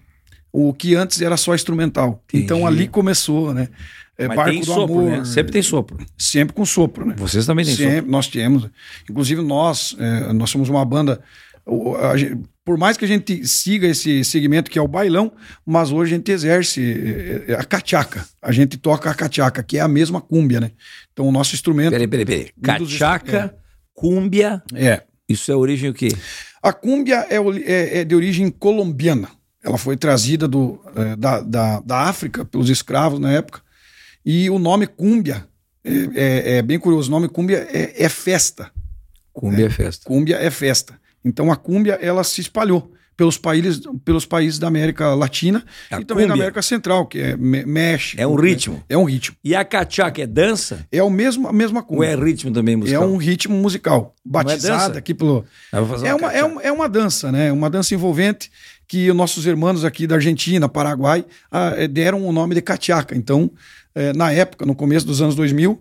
O 0.54 0.74
que 0.74 0.96
antes 0.96 1.22
era 1.22 1.38
só 1.38 1.56
instrumental. 1.56 2.22
Entendi. 2.28 2.44
Então 2.44 2.68
ali 2.68 2.88
começou, 2.88 3.54
né? 3.54 3.70
É, 4.18 4.28
Mas 4.28 4.38
Barco 4.38 4.60
do 4.60 4.66
sopro, 4.66 5.00
Amor. 5.00 5.18
né? 5.20 5.26
Sempre 5.26 5.52
tem 5.54 5.62
sopro. 5.64 5.98
Sempre 6.18 6.54
com 6.54 6.66
sopro, 6.66 7.06
né? 7.06 7.16
Vocês 7.18 7.46
também 7.46 7.66
têm 7.66 7.74
sopro. 7.76 7.92
Sempre, 7.92 8.12
nós 8.12 8.28
temos. 8.28 8.70
Inclusive, 9.10 9.42
nós, 9.42 9.96
é, 9.98 10.32
nós 10.34 10.50
somos 10.50 10.70
uma 10.70 10.86
banda. 10.86 11.20
o- 11.66 11.96
a 11.96 12.18
gen- 12.18 12.44
por 12.64 12.78
mais 12.78 12.96
que 12.98 13.06
a 13.06 13.08
gente 13.08 13.46
siga 13.48 13.88
esse 13.88 14.24
segmento 14.24 14.70
que 14.70 14.78
é 14.78 14.82
o 14.82 14.88
bailão, 14.88 15.32
mas 15.66 15.92
hoje 15.92 16.14
a 16.14 16.18
gente 16.18 16.32
exerce 16.32 16.82
é, 17.48 17.52
é, 17.54 17.56
a 17.56 17.64
cachaca. 17.64 18.26
A 18.42 18.52
gente 18.52 18.78
toca 18.78 19.10
a 19.10 19.14
cachaca, 19.16 19.64
que 19.64 19.78
é 19.78 19.82
a 19.82 19.88
mesma 19.88 20.22
cúmbia, 20.22 20.60
né? 20.60 20.72
Então 21.12 21.28
o 21.28 21.32
nosso 21.32 21.56
instrumento. 21.56 21.92
Peraí, 21.92 22.08
peraí, 22.08 22.26
peraí. 22.26 22.52
Cachaca, 22.62 23.56
cúmbia, 23.94 24.62
É. 24.76 25.02
isso 25.28 25.52
é 25.52 25.56
origem 25.56 25.90
o 25.90 25.94
quê? 25.94 26.10
A 26.62 26.72
cúmbia 26.72 27.26
é, 27.30 27.38
é- 27.38 27.98
é 28.00 28.04
de 28.06 28.16
origem 28.16 28.50
colombiana. 28.52 29.30
Ela 29.64 29.78
foi 29.78 29.98
trazida 29.98 30.48
do, 30.48 30.80
é, 30.96 31.16
da, 31.16 31.40
da, 31.42 31.80
da 31.82 32.00
África 32.02 32.46
pelos 32.46 32.70
escravos 32.70 33.20
na 33.20 33.32
época. 33.32 33.62
E 34.24 34.50
o 34.52 34.60
nome 34.60 34.86
cúmbia 34.86 35.48
é, 35.84 35.92
é- 36.14 36.58
é 36.58 36.62
bem 36.62 36.78
curioso. 36.80 37.10
O 37.10 37.12
nome 37.12 37.28
cúmbia 37.28 37.68
é, 37.72 38.04
é 38.06 38.10
festa. 38.10 38.72
Cúmbia 39.34 39.66
é, 39.66 39.70
festa. 39.70 40.06
Cúmbia 40.06 40.36
é 40.38 40.52
festa. 40.52 41.01
Então 41.24 41.52
a 41.52 41.56
cúmbia 41.56 41.98
ela 42.02 42.24
se 42.24 42.42
espalhou 42.42 42.92
pelos 43.16 43.38
países, 43.38 43.82
pelos 44.04 44.26
países 44.26 44.58
da 44.58 44.68
América 44.68 45.14
Latina 45.14 45.64
A 45.92 46.02
e 46.02 46.06
também 46.06 46.26
da 46.26 46.32
cúmbia. 46.32 46.44
América 46.44 46.62
Central, 46.64 47.06
que 47.06 47.20
é 47.20 47.38
México. 47.38 48.20
É 48.20 48.26
um 48.26 48.36
né? 48.36 48.50
ritmo. 48.50 48.84
É 48.90 48.98
um 48.98 49.04
ritmo. 49.04 49.36
E 49.44 49.54
a 49.54 49.64
cachaca 49.64 50.22
é 50.24 50.26
dança? 50.26 50.88
É 50.92 51.04
o 51.04 51.10
mesmo, 51.10 51.48
a 51.48 51.54
mesma 51.54 51.82
Ou 51.82 51.86
cúmbia. 51.86 52.08
é 52.08 52.16
ritmo 52.16 52.52
também 52.52 52.74
É 52.74 52.78
musical? 52.78 53.08
um 53.08 53.18
ritmo 53.18 53.56
musical, 53.56 54.16
é 54.18 54.30
batizada 54.30 54.88
dança? 54.88 55.00
aqui 55.00 55.14
pelo. 55.14 55.46
Fazer 55.70 56.08
É 56.08 56.16
uma, 56.16 56.34
é, 56.34 56.44
uma, 56.44 56.62
é 56.64 56.72
uma 56.72 56.90
dança, 56.90 57.32
né? 57.32 57.52
Uma 57.52 57.70
dança 57.70 57.94
envolvente 57.94 58.50
que 58.88 59.12
os 59.12 59.16
nossos 59.16 59.46
irmãos 59.46 59.86
aqui 59.86 60.08
da 60.08 60.16
Argentina, 60.16 60.68
Paraguai, 60.68 61.24
ah, 61.52 61.74
eh, 61.78 61.88
deram 61.88 62.26
o 62.26 62.32
nome 62.32 62.56
de 62.56 62.62
cachaca. 62.62 63.16
Então, 63.16 63.52
eh, 63.94 64.14
na 64.14 64.32
época, 64.34 64.66
no 64.66 64.74
começo 64.74 65.06
dos 65.06 65.22
anos 65.22 65.36
2000, 65.36 65.80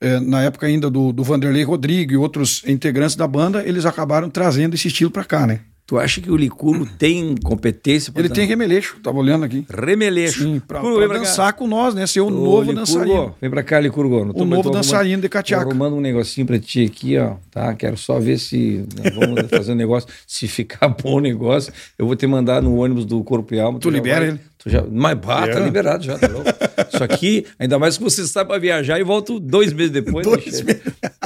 eh, 0.00 0.20
na 0.20 0.42
época 0.42 0.66
ainda 0.66 0.88
do, 0.90 1.12
do 1.12 1.22
Vanderlei 1.24 1.62
Rodrigo 1.64 2.12
e 2.12 2.16
outros 2.16 2.62
integrantes 2.66 3.16
da 3.16 3.26
banda, 3.26 3.62
eles 3.66 3.84
acabaram 3.86 4.28
trazendo 4.30 4.74
esse 4.74 4.88
estilo 4.88 5.10
para 5.10 5.24
cá, 5.24 5.46
né? 5.46 5.60
Tu 5.86 5.98
acha 5.98 6.20
que 6.20 6.30
o 6.30 6.36
Licurgo 6.36 6.84
tem 6.98 7.34
competência? 7.42 8.12
pra 8.12 8.20
Ele 8.20 8.28
dar- 8.28 8.34
tem 8.34 8.46
remeleixo, 8.46 8.98
tava 9.02 9.16
olhando 9.16 9.46
aqui. 9.46 9.64
remeleixo. 9.74 10.42
Sim, 10.42 10.60
pra, 10.60 10.80
Licurgo, 10.80 10.98
pra 10.98 11.08
cá. 11.08 11.14
dançar 11.24 11.52
com 11.54 11.66
nós, 11.66 11.94
né? 11.94 12.06
Ser 12.06 12.20
o 12.20 12.26
Ô, 12.26 12.30
novo 12.30 12.60
Licurgo, 12.60 12.74
dançarino. 12.80 13.34
Vem 13.40 13.48
pra 13.48 13.62
cá, 13.62 13.80
Licurgo. 13.80 14.16
Tô- 14.18 14.22
O 14.30 14.32
tô 14.34 14.38
novo 14.44 14.54
arrumando- 14.68 14.72
dançarino 14.74 15.22
de 15.22 15.28
Tô 15.30 15.32
cachaca. 15.32 15.62
arrumando 15.62 15.96
um 15.96 16.00
negocinho 16.02 16.46
pra 16.46 16.58
ti 16.58 16.84
aqui, 16.84 17.16
ó, 17.16 17.36
tá? 17.50 17.74
Quero 17.74 17.96
só 17.96 18.20
ver 18.20 18.38
se 18.38 18.84
né, 19.02 19.10
vamos 19.18 19.40
fazer 19.48 19.72
um 19.72 19.76
negócio. 19.76 20.10
Se 20.26 20.46
ficar 20.46 20.88
bom 21.02 21.14
o 21.16 21.20
negócio, 21.20 21.72
eu 21.98 22.04
vou 22.06 22.14
te 22.14 22.26
mandar 22.26 22.60
no 22.62 22.76
ônibus 22.76 23.06
do 23.06 23.24
Corpo 23.24 23.54
e 23.54 23.58
Alma. 23.58 23.78
Tu 23.78 23.88
já 23.90 23.96
libera 23.96 24.20
vai- 24.20 24.28
ele? 24.28 24.40
Tu 24.58 24.68
já, 24.68 24.84
mas 24.92 25.16
bah, 25.18 25.46
tá 25.48 25.58
É. 25.58 25.64
liberado 25.64 26.04
já, 26.04 26.18
tá 26.18 26.28
louco. 26.28 26.50
Isso 26.92 27.04
aqui, 27.04 27.46
ainda 27.58 27.78
mais 27.78 27.96
que 27.96 28.02
você 28.04 28.26
sai 28.26 28.44
pra 28.44 28.58
viajar 28.58 28.98
e 28.98 29.02
volto 29.04 29.38
dois 29.40 29.72
meses 29.72 29.90
depois. 29.92 30.26
Dois 30.26 30.62
né? 30.62 30.74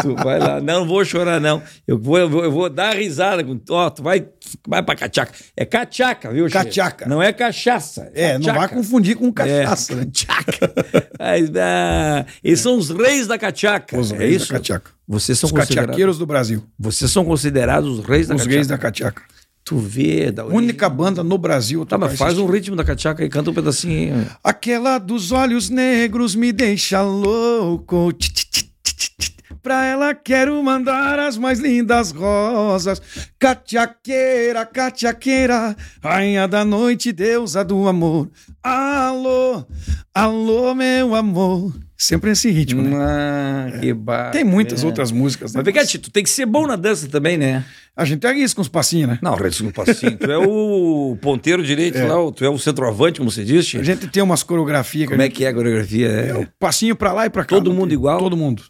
Tu 0.02 0.14
vai 0.16 0.38
lá. 0.38 0.60
Não, 0.60 0.80
não 0.80 0.86
vou 0.86 1.04
chorar, 1.04 1.40
não. 1.40 1.62
Eu 1.86 1.98
vou, 1.98 2.18
eu 2.18 2.28
vou, 2.28 2.44
eu 2.44 2.50
vou 2.52 2.68
dar 2.70 2.96
risada. 2.96 3.44
Com, 3.44 3.60
ó, 3.70 3.90
tu 3.90 4.02
vai, 4.02 4.26
vai 4.66 4.82
pra 4.82 4.94
cachaca. 4.96 5.32
É 5.56 5.64
cachaca, 5.64 6.32
viu, 6.32 6.48
chefe? 6.48 6.64
Cachaca. 6.66 7.08
Não 7.08 7.22
é 7.22 7.32
cachaça. 7.32 8.10
É, 8.14 8.38
não 8.38 8.46
vai 8.46 8.54
cachaca. 8.54 8.74
confundir 8.76 9.16
com 9.16 9.32
cachaça, 9.32 9.92
É, 9.92 9.96
né? 9.96 10.06
cachaca. 10.06 10.74
Mas, 11.18 11.50
ah, 11.56 12.26
eles 12.42 12.60
são 12.60 12.76
os 12.76 12.90
reis 12.90 13.26
da 13.26 13.38
cachaca. 13.38 13.98
Os 13.98 14.12
é 14.12 14.16
reis 14.18 14.42
isso? 14.42 14.52
da 14.52 14.58
cachaca. 14.58 14.90
Vocês 15.06 15.38
são 15.38 15.48
Os 15.48 15.52
considerados. 15.52 15.86
cachaqueiros 15.88 16.18
do 16.18 16.26
Brasil. 16.26 16.62
Vocês 16.78 17.10
são 17.10 17.24
considerados 17.24 17.98
os 17.98 18.04
reis 18.06 18.28
da 18.28 18.34
Os 18.34 18.40
cachaca. 18.42 18.54
reis 18.54 18.66
da 18.66 18.78
cachaca. 18.78 19.22
Tu 19.64 19.78
vê, 19.78 20.30
da. 20.32 20.44
Única 20.44 20.88
banda 20.88 21.22
no 21.22 21.38
Brasil. 21.38 21.86
Tá, 21.86 21.96
mas 21.96 22.18
faz 22.18 22.36
um 22.36 22.46
ritmo 22.46 22.74
da 22.74 22.84
cachaca 22.84 23.24
e 23.24 23.28
canta 23.28 23.50
um 23.50 23.54
pedacinho. 23.54 24.26
Aquela 24.42 24.98
dos 24.98 25.30
olhos 25.30 25.70
negros 25.70 26.34
me 26.34 26.52
deixa 26.52 27.00
louco. 27.00 28.12
Tch, 28.12 28.28
tch, 28.28 28.44
tch. 28.50 29.31
Pra 29.62 29.84
ela 29.86 30.12
quero 30.12 30.60
mandar 30.62 31.20
as 31.20 31.38
mais 31.38 31.60
lindas 31.60 32.10
rosas. 32.10 33.00
Cachaqueira, 33.38 34.66
cachaqueira, 34.66 35.76
rainha 36.02 36.48
da 36.48 36.64
noite, 36.64 37.12
deusa 37.12 37.64
do 37.64 37.86
amor. 37.86 38.28
Alô, 38.60 39.64
alô, 40.12 40.74
meu 40.74 41.14
amor. 41.14 41.72
Sempre 41.96 42.32
esse 42.32 42.50
ritmo, 42.50 42.82
né? 42.82 42.96
Ah, 42.96 43.78
que 43.78 43.94
bar... 43.94 44.32
Tem 44.32 44.42
muitas 44.42 44.82
é. 44.82 44.86
outras 44.86 45.12
músicas, 45.12 45.52
né? 45.52 45.58
Mas, 45.58 45.64
Pegati, 45.64 45.98
tu 46.00 46.10
tem 46.10 46.24
que 46.24 46.30
ser 46.30 46.46
bom 46.46 46.66
na 46.66 46.74
dança 46.74 47.06
também, 47.08 47.38
né? 47.38 47.64
A 47.96 48.04
gente 48.04 48.26
arrisca 48.26 48.60
uns 48.60 48.66
passinhos, 48.66 49.10
né? 49.10 49.18
Não, 49.22 49.36
Redson 49.36 49.70
Passinho, 49.70 50.16
tu 50.16 50.28
é 50.28 50.38
o 50.38 51.16
ponteiro 51.20 51.62
direito 51.62 51.98
lá, 51.98 52.16
tu 52.32 52.44
é 52.44 52.48
o 52.48 52.58
centroavante, 52.58 53.20
como 53.20 53.30
você 53.30 53.44
disse. 53.44 53.78
A 53.78 53.82
gente 53.84 54.08
tem 54.08 54.20
umas 54.20 54.42
coreografias. 54.42 55.08
Como 55.08 55.20
a 55.20 55.24
é 55.24 55.28
gente- 55.28 55.36
que 55.36 55.44
é 55.44 55.48
a 55.48 55.54
coreografia? 55.54 56.08
É, 56.08 56.34
o 56.34 56.48
passinho 56.58 56.96
pra 56.96 57.12
lá 57.12 57.26
e 57.26 57.30
pra 57.30 57.44
cá. 57.44 57.54
Todo 57.54 57.72
mundo 57.72 57.90
tem- 57.90 57.98
igual? 57.98 58.18
Todo 58.18 58.36
mundo. 58.36 58.64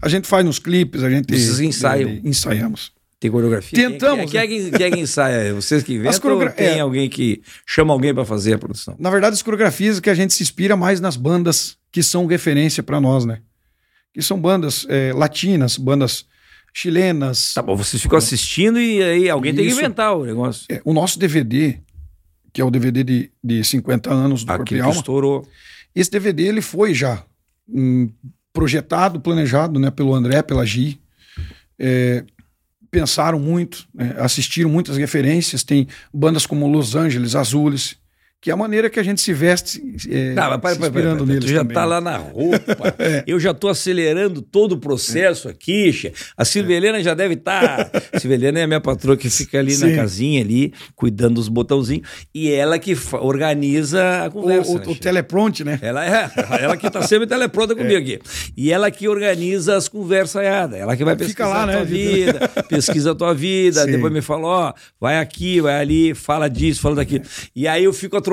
A 0.00 0.08
gente 0.08 0.26
faz 0.28 0.44
nos 0.44 0.58
clipes, 0.58 1.02
a 1.02 1.10
gente. 1.10 1.26
Vocês 1.32 1.60
ensaiam? 1.60 2.10
Ensaiamos. 2.24 2.92
Tem 3.20 3.30
coreografia? 3.30 3.88
Tentamos, 3.88 4.30
Quem, 4.30 4.40
é 4.40 4.46
que- 4.46 4.48
quem, 4.48 4.58
é 4.66 4.70
que, 4.70 4.76
quem 4.78 4.86
é 4.86 4.90
que 4.90 4.98
ensaia? 5.00 5.34
É 5.48 5.52
Vocês 5.52 5.82
que 5.84 5.94
inventam 5.94 6.20
coreogra- 6.20 6.50
tem 6.50 6.66
é. 6.78 6.80
alguém 6.80 7.08
que 7.08 7.40
chama 7.64 7.92
alguém 7.92 8.12
pra 8.12 8.24
fazer 8.24 8.54
a 8.54 8.58
produção? 8.58 8.96
Na 8.98 9.10
verdade, 9.10 9.34
as 9.34 9.42
coreografias 9.42 10.00
que 10.00 10.10
a 10.10 10.14
gente 10.14 10.34
se 10.34 10.42
inspira 10.42 10.76
mais 10.76 11.00
nas 11.00 11.16
bandas 11.16 11.76
que 11.92 12.02
são 12.02 12.26
referência 12.26 12.82
pra 12.82 13.00
nós, 13.00 13.24
né? 13.24 13.40
Que 14.12 14.20
são 14.20 14.40
bandas 14.40 14.84
é, 14.88 15.12
latinas, 15.12 15.76
bandas 15.76 16.26
chilenas. 16.74 17.54
Tá 17.54 17.62
bom, 17.62 17.76
vocês 17.76 18.02
ficam 18.02 18.18
assistindo 18.18 18.80
e 18.80 19.00
aí 19.02 19.30
alguém 19.30 19.54
tem 19.54 19.66
que 19.66 19.72
inventar 19.72 20.16
o 20.16 20.24
negócio. 20.24 20.66
É, 20.68 20.80
o 20.84 20.92
nosso 20.92 21.16
DVD, 21.18 21.78
que 22.52 22.60
é 22.60 22.64
o 22.64 22.70
DVD 22.70 23.04
de, 23.04 23.30
de 23.42 23.62
50 23.62 24.12
anos 24.12 24.42
do 24.42 24.48
Corpo 24.48 24.64
e 24.64 24.76
que 24.76 24.80
Alma, 24.80 24.94
estourou. 24.96 25.46
esse 25.94 26.10
DVD 26.10 26.42
ele 26.44 26.60
foi 26.60 26.92
já 26.92 27.24
hum, 27.68 28.10
projetado, 28.52 29.20
planejado 29.20 29.78
né, 29.78 29.90
pelo 29.90 30.14
André, 30.14 30.42
pela 30.42 30.64
Gi. 30.64 31.00
É, 31.78 32.24
pensaram 32.90 33.38
muito, 33.38 33.86
né, 33.94 34.14
assistiram 34.18 34.68
muitas 34.68 34.96
referências. 34.96 35.64
Tem 35.64 35.88
bandas 36.12 36.46
como 36.46 36.68
Los 36.68 36.94
Angeles 36.94 37.34
Azules, 37.34 37.96
que 38.42 38.50
é 38.50 38.52
a 38.52 38.56
maneira 38.56 38.90
que 38.90 38.98
a 38.98 39.02
gente 39.04 39.20
se 39.20 39.32
veste 39.32 39.80
é, 40.10 40.34
Tá, 40.34 40.58
mas 40.60 40.76
se 40.76 40.82
inspirando 40.82 41.24
neles 41.24 41.44
Tu 41.44 41.50
já 41.52 41.58
também. 41.58 41.74
tá 41.76 41.84
lá 41.84 42.00
na 42.00 42.16
roupa. 42.16 42.92
Eu 43.24 43.38
já 43.38 43.54
tô 43.54 43.68
acelerando 43.68 44.42
todo 44.42 44.72
o 44.72 44.78
processo 44.78 45.48
aqui. 45.48 45.92
che. 45.92 46.12
A 46.36 46.44
Silvelena 46.44 47.00
já 47.00 47.14
deve 47.14 47.34
estar. 47.34 47.88
A 48.12 48.18
Silvelena 48.18 48.58
é 48.58 48.64
a 48.64 48.66
minha 48.66 48.80
patroa 48.80 49.16
que 49.16 49.30
fica 49.30 49.60
ali 49.60 49.76
na 49.76 49.86
Sim. 49.86 49.94
casinha 49.94 50.40
ali, 50.42 50.74
cuidando 50.96 51.36
dos 51.36 51.46
botãozinhos. 51.48 52.08
E 52.34 52.50
ela 52.50 52.80
que 52.80 52.96
organiza 53.20 54.24
a 54.24 54.26
O, 54.26 54.32
conversa. 54.32 54.72
o, 54.72 54.78
né, 54.78 54.84
o 54.88 54.94
telepronte, 54.96 55.62
né? 55.62 55.78
Ela 55.80 56.04
é, 56.04 56.28
ela 56.60 56.76
que 56.76 56.90
tá 56.90 57.00
sempre 57.02 57.28
telepronta 57.28 57.76
comigo 57.76 57.96
aqui. 57.96 58.18
E 58.56 58.72
ela 58.72 58.90
que 58.90 59.06
organiza 59.06 59.76
as 59.76 59.88
conversaiadas. 59.88 60.80
Ela 60.80 60.96
que 60.96 61.04
vai 61.04 61.14
pesquisar 61.14 61.46
lá, 61.46 61.62
a 61.62 61.66
né, 61.66 61.72
tua 61.76 61.84
vida? 61.84 62.32
vida, 62.32 62.48
pesquisa 62.68 63.12
a 63.12 63.14
tua 63.14 63.32
vida, 63.32 63.84
Sim. 63.84 63.92
depois 63.92 64.12
me 64.12 64.20
fala, 64.20 64.48
ó, 64.48 64.72
vai 65.00 65.18
aqui, 65.20 65.60
vai 65.60 65.80
ali, 65.80 66.12
fala 66.12 66.48
disso, 66.48 66.80
fala 66.80 66.96
daquilo. 66.96 67.22
E 67.54 67.68
aí 67.68 67.84
eu 67.84 67.92
fico 67.92 68.16
atropelando 68.16 68.31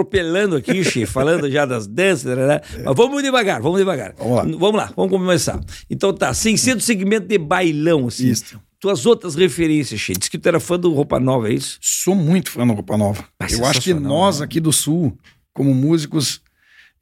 aqui, 0.57 0.83
che, 0.85 1.05
falando 1.05 1.49
já 1.49 1.65
das 1.65 1.87
danças, 1.87 2.37
né? 2.37 2.61
Mas 2.83 2.95
vamos 2.95 3.21
devagar, 3.21 3.61
vamos 3.61 3.79
devagar. 3.79 4.13
Vamos 4.17 4.35
lá. 4.35 4.43
Vamos 4.43 4.75
lá, 4.75 4.93
vamos 4.95 5.11
começar. 5.11 5.59
Então 5.89 6.13
tá, 6.13 6.33
sem 6.33 6.57
ser 6.57 6.75
do 6.75 6.81
segmento 6.81 7.27
de 7.27 7.37
bailão, 7.37 8.07
assim. 8.07 8.29
Isso. 8.29 8.59
Tuas 8.79 9.05
outras 9.05 9.35
referências, 9.35 9.99
che. 9.99 10.13
Diz 10.13 10.29
que 10.29 10.37
tu 10.37 10.47
era 10.47 10.59
fã 10.59 10.79
do 10.79 10.93
Roupa 10.93 11.19
Nova, 11.19 11.49
é 11.49 11.53
isso? 11.53 11.77
Sou 11.81 12.15
muito 12.15 12.49
fã 12.49 12.65
da 12.65 12.73
Roupa 12.73 12.97
Nova. 12.97 13.25
Ah, 13.37 13.47
eu 13.49 13.65
acho 13.65 13.81
que 13.81 13.93
nós 13.93 14.39
né? 14.39 14.45
aqui 14.45 14.59
do 14.59 14.71
Sul, 14.71 15.17
como 15.53 15.73
músicos, 15.73 16.41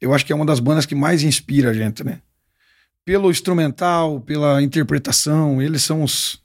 eu 0.00 0.12
acho 0.12 0.26
que 0.26 0.32
é 0.32 0.36
uma 0.36 0.44
das 0.44 0.58
bandas 0.58 0.86
que 0.86 0.94
mais 0.94 1.22
inspira 1.22 1.70
a 1.70 1.74
gente, 1.74 2.02
né? 2.02 2.20
Pelo 3.04 3.30
instrumental, 3.30 4.20
pela 4.20 4.60
interpretação, 4.62 5.62
eles 5.62 5.82
são 5.82 6.02
os. 6.02 6.40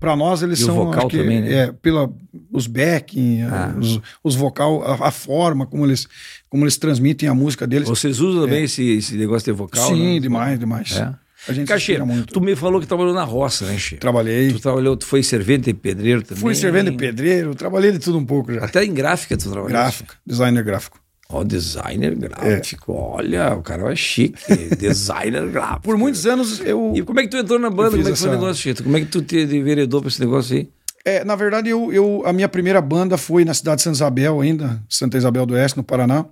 Para 0.00 0.14
nós, 0.14 0.42
eles 0.42 0.60
E 0.60 0.62
o 0.62 0.66
são. 0.66 0.74
vocal 0.76 1.00
acho 1.00 1.08
que, 1.08 1.18
também, 1.18 1.40
né? 1.40 1.52
É, 1.52 1.72
pela, 1.72 2.08
os 2.52 2.66
backing, 2.66 3.42
Ah. 3.42 3.74
os, 3.78 4.00
os 4.22 4.34
vocal, 4.36 4.82
a, 4.82 5.08
a 5.08 5.10
forma 5.10 5.66
como 5.66 5.84
eles, 5.84 6.06
como 6.48 6.64
eles 6.64 6.76
transmitem 6.76 7.28
a 7.28 7.34
música 7.34 7.66
deles. 7.66 7.88
Vocês 7.88 8.20
usam 8.20 8.44
também 8.44 8.64
esse, 8.64 8.82
esse 8.84 9.16
negócio 9.16 9.52
de 9.52 9.58
vocal? 9.58 9.88
Sim, 9.88 10.14
né? 10.14 10.20
demais, 10.20 10.58
demais. 10.58 10.96
É. 10.96 11.12
A 11.48 11.52
gente 11.52 11.72
inspira 11.72 12.04
muito. 12.04 12.32
tu 12.32 12.40
me 12.40 12.54
falou 12.56 12.80
que 12.80 12.86
trabalhou 12.86 13.14
na 13.14 13.22
roça, 13.24 13.64
né, 13.64 13.78
Che? 13.78 13.96
Trabalhei. 13.96 14.52
Tu 14.52 14.60
trabalhou, 14.60 14.96
tu 14.96 15.06
foi 15.06 15.22
servente 15.22 15.70
e 15.70 15.74
pedreiro 15.74 16.22
também. 16.22 16.40
Fui 16.42 16.54
servendo 16.54 16.90
de 16.90 16.96
pedreiro, 16.96 17.54
trabalhei 17.54 17.92
de 17.92 17.98
tudo 18.00 18.18
um 18.18 18.24
pouco 18.24 18.52
já. 18.52 18.64
Até 18.64 18.84
em 18.84 18.92
gráfica 18.92 19.36
tu 19.36 19.44
trabalhou. 19.44 19.68
Gráfico, 19.68 20.14
designer 20.26 20.62
gráfico. 20.64 20.98
Ó, 21.30 21.44
designer 21.44 22.14
gráfico. 22.14 22.92
Olha, 22.94 23.54
o 23.54 23.62
cara 23.62 23.92
é 23.92 23.96
chique. 23.96 24.38
designer 24.76 25.46
gráfico. 25.50 25.82
Por 25.82 25.98
muitos 25.98 26.24
anos 26.26 26.58
eu. 26.60 26.92
E 26.96 27.02
como 27.02 27.20
é 27.20 27.24
que 27.24 27.28
tu 27.28 27.36
entrou 27.36 27.58
na 27.58 27.68
banda? 27.68 27.90
Como 27.90 28.08
é 28.08 28.12
que 28.12 28.16
foi 28.18 28.28
o 28.28 28.30
essa- 28.32 28.40
negócio, 28.40 28.62
Chito? 28.62 28.82
Como 28.82 28.96
é 28.96 29.00
que 29.00 29.06
tu 29.06 29.20
te 29.20 29.36
enveredou 29.36 30.00
pra 30.00 30.08
esse 30.08 30.20
negócio 30.20 30.56
aí? 30.56 30.68
É, 31.04 31.24
na 31.24 31.36
verdade, 31.36 31.68
eu, 31.68 31.92
eu, 31.92 32.22
a 32.26 32.32
minha 32.32 32.48
primeira 32.48 32.80
banda 32.80 33.16
foi 33.18 33.44
na 33.44 33.52
cidade 33.54 33.76
de 33.76 33.82
Santa 33.82 33.96
Isabel, 33.96 34.40
ainda, 34.40 34.82
Santa 34.88 35.16
Isabel 35.18 35.44
do 35.46 35.54
Oeste, 35.54 35.76
no 35.76 35.84
Paraná. 35.84 36.24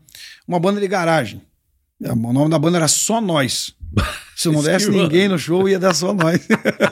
Uma 0.48 0.58
banda 0.58 0.80
de 0.80 0.88
garagem. 0.88 1.42
É, 2.02 2.12
O 2.12 2.16
nome 2.16 2.50
da 2.50 2.58
banda 2.58 2.78
era 2.78 2.88
Só 2.88 3.20
Nós. 3.20 3.74
Se 4.36 4.50
não 4.50 4.62
desse 4.62 4.90
ninguém 4.90 5.28
no 5.28 5.38
show, 5.38 5.66
ia 5.66 5.78
dar 5.78 5.94
só 5.94 6.12
nós. 6.12 6.46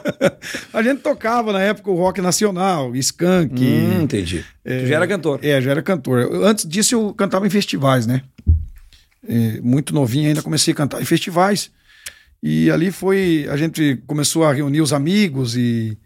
a 0.72 0.82
gente 0.82 1.02
tocava 1.02 1.52
na 1.52 1.60
época 1.60 1.90
o 1.90 1.94
rock 1.94 2.22
nacional, 2.22 2.96
Skank. 2.96 3.62
Hum, 3.62 4.02
entendi. 4.02 4.42
Tu 4.64 4.86
já 4.86 4.96
era 4.96 5.06
cantor. 5.06 5.40
É, 5.42 5.60
já 5.60 5.70
era 5.70 5.82
cantor. 5.82 6.26
Antes 6.42 6.66
disso, 6.66 6.94
eu 6.94 7.12
cantava 7.12 7.46
em 7.46 7.50
festivais, 7.50 8.06
né? 8.06 8.22
É, 9.28 9.60
muito 9.60 9.94
novinho 9.94 10.28
ainda 10.28 10.42
comecei 10.42 10.72
a 10.72 10.76
cantar 10.76 11.02
em 11.02 11.04
festivais. 11.04 11.70
E 12.42 12.70
ali 12.70 12.90
foi. 12.90 13.46
A 13.50 13.56
gente 13.56 14.02
começou 14.06 14.44
a 14.44 14.52
reunir 14.52 14.80
os 14.80 14.92
amigos 14.92 15.56
e. 15.56 15.96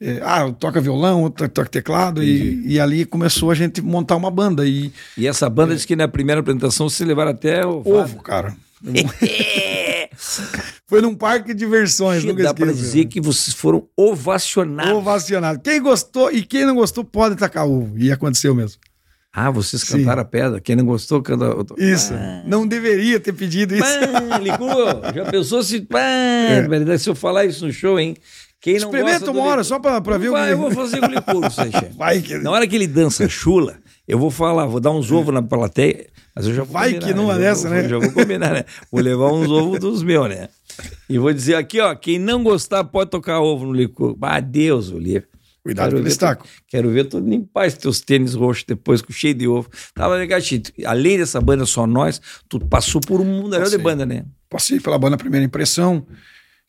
é, 0.00 0.20
ah, 0.22 0.50
toca 0.52 0.80
violão, 0.80 1.22
outro 1.22 1.48
toca 1.48 1.68
teclado, 1.68 2.22
e, 2.22 2.62
e 2.66 2.80
ali 2.80 3.04
começou 3.04 3.50
a 3.50 3.54
gente 3.54 3.80
montar 3.80 4.16
uma 4.16 4.30
banda. 4.30 4.66
E 4.66 4.92
E 5.16 5.26
essa 5.26 5.48
banda 5.48 5.74
disse 5.74 5.86
que 5.86 5.96
na 5.96 6.08
primeira 6.08 6.40
apresentação 6.40 6.88
se 6.88 7.04
levaram 7.04 7.30
até 7.30 7.64
o. 7.64 7.82
ovo, 7.86 8.22
cara. 8.22 8.54
Foi 10.86 11.00
num 11.00 11.14
parque 11.14 11.48
de 11.48 11.54
diversões, 11.54 12.24
Dá 12.24 12.32
pra 12.54 12.66
esqueço. 12.66 12.74
dizer 12.74 13.04
que 13.06 13.20
vocês 13.20 13.54
foram 13.56 13.86
ovacionados. 13.96 14.92
Ovacionado. 14.92 15.60
Quem 15.60 15.80
gostou 15.80 16.30
e 16.30 16.42
quem 16.42 16.64
não 16.66 16.74
gostou 16.74 17.04
pode 17.04 17.36
tacar 17.36 17.66
ovo. 17.66 17.98
E 17.98 18.10
aconteceu 18.10 18.54
mesmo. 18.54 18.80
Ah, 19.32 19.50
vocês 19.50 19.82
Sim. 19.82 19.98
cantaram 19.98 20.22
a 20.22 20.24
pedra. 20.24 20.60
Quem 20.60 20.74
não 20.74 20.84
gostou, 20.86 21.22
canta. 21.22 21.46
Isso. 21.76 22.12
Não 22.46 22.66
deveria 22.66 23.20
ter 23.20 23.32
pedido 23.32 23.74
isso. 23.74 23.84
Pã, 23.84 24.38
ligou. 24.38 24.86
Já 25.14 25.24
pensou 25.30 25.62
se. 25.62 25.80
Pã, 25.82 25.98
verdade, 26.68 26.98
se 26.98 27.08
eu 27.10 27.14
falar 27.14 27.44
isso 27.44 27.64
no 27.66 27.72
show, 27.72 28.00
hein? 28.00 28.16
Quem 28.60 28.74
não 28.80 28.86
Experimenta 28.88 29.18
gosta 29.20 29.30
uma 29.30 29.42
hora 29.42 29.50
licor- 29.62 29.64
só 29.64 29.78
pra, 29.78 30.00
pra 30.00 30.18
ver 30.18 30.30
Vai, 30.30 30.52
eu 30.52 30.56
o 30.56 30.60
vou 30.62 30.70
que... 30.70 30.74
fazer 30.74 30.98
com 31.00 31.06
o 31.06 31.10
licor, 31.10 31.50
chefe. 31.52 31.86
Vai 31.96 32.20
que... 32.20 32.38
Na 32.38 32.50
hora 32.50 32.66
que 32.66 32.74
ele 32.74 32.88
dança 32.88 33.28
chula, 33.28 33.78
eu 34.08 34.18
vou 34.18 34.30
falar, 34.30 34.66
vou 34.66 34.80
dar 34.80 34.90
uns 34.90 35.12
ovos 35.12 35.32
na 35.32 35.42
plateia, 35.42 36.06
mas 36.34 36.46
eu 36.46 36.54
já 36.54 36.64
vou 36.64 36.72
Vai 36.72 36.92
combinar, 36.94 37.06
que 37.06 37.14
numa 37.14 37.34
já 37.34 37.38
dessa, 37.38 37.68
vou- 37.68 37.76
né? 37.76 37.88
Já 37.88 37.98
vou 37.98 38.10
combinar, 38.12 38.52
né? 38.54 38.64
Vou 38.90 39.00
levar 39.00 39.32
uns 39.32 39.48
ovos 39.50 39.78
dos 39.78 40.02
meus, 40.02 40.28
né? 40.28 40.48
E 41.08 41.18
vou 41.18 41.32
dizer 41.32 41.54
aqui, 41.56 41.80
ó, 41.80 41.94
quem 41.94 42.18
não 42.18 42.42
gostar 42.42 42.82
pode 42.84 43.10
tocar 43.10 43.40
ovo 43.40 43.66
no 43.66 43.72
licor. 43.72 44.16
Ah, 44.22 44.40
Deus, 44.40 44.90
Olívio. 44.90 45.24
Cuidado 45.62 45.86
Quero 45.90 46.02
com 46.02 46.08
o 46.08 46.10
tu- 46.38 46.48
Quero 46.68 46.90
ver 46.90 47.04
tu 47.04 47.18
limpar 47.18 47.66
esses 47.66 47.78
teus 47.78 48.00
tênis 48.00 48.32
roxos 48.34 48.64
depois, 48.66 49.02
com 49.02 49.12
cheio 49.12 49.34
de 49.34 49.46
ovo. 49.46 49.68
Tava 49.94 50.14
legal, 50.14 50.40
Chito. 50.40 50.72
Além 50.86 51.18
dessa 51.18 51.40
banda 51.40 51.66
Só 51.66 51.86
Nós, 51.86 52.20
tu 52.48 52.58
passou 52.60 53.00
por 53.00 53.20
um 53.20 53.24
mundaréu 53.24 53.66
de 53.66 53.72
Passei. 53.72 53.84
banda, 53.84 54.06
né? 54.06 54.24
Passei 54.48 54.80
pela 54.80 54.98
banda 54.98 55.18
Primeira 55.18 55.44
Impressão, 55.44 56.06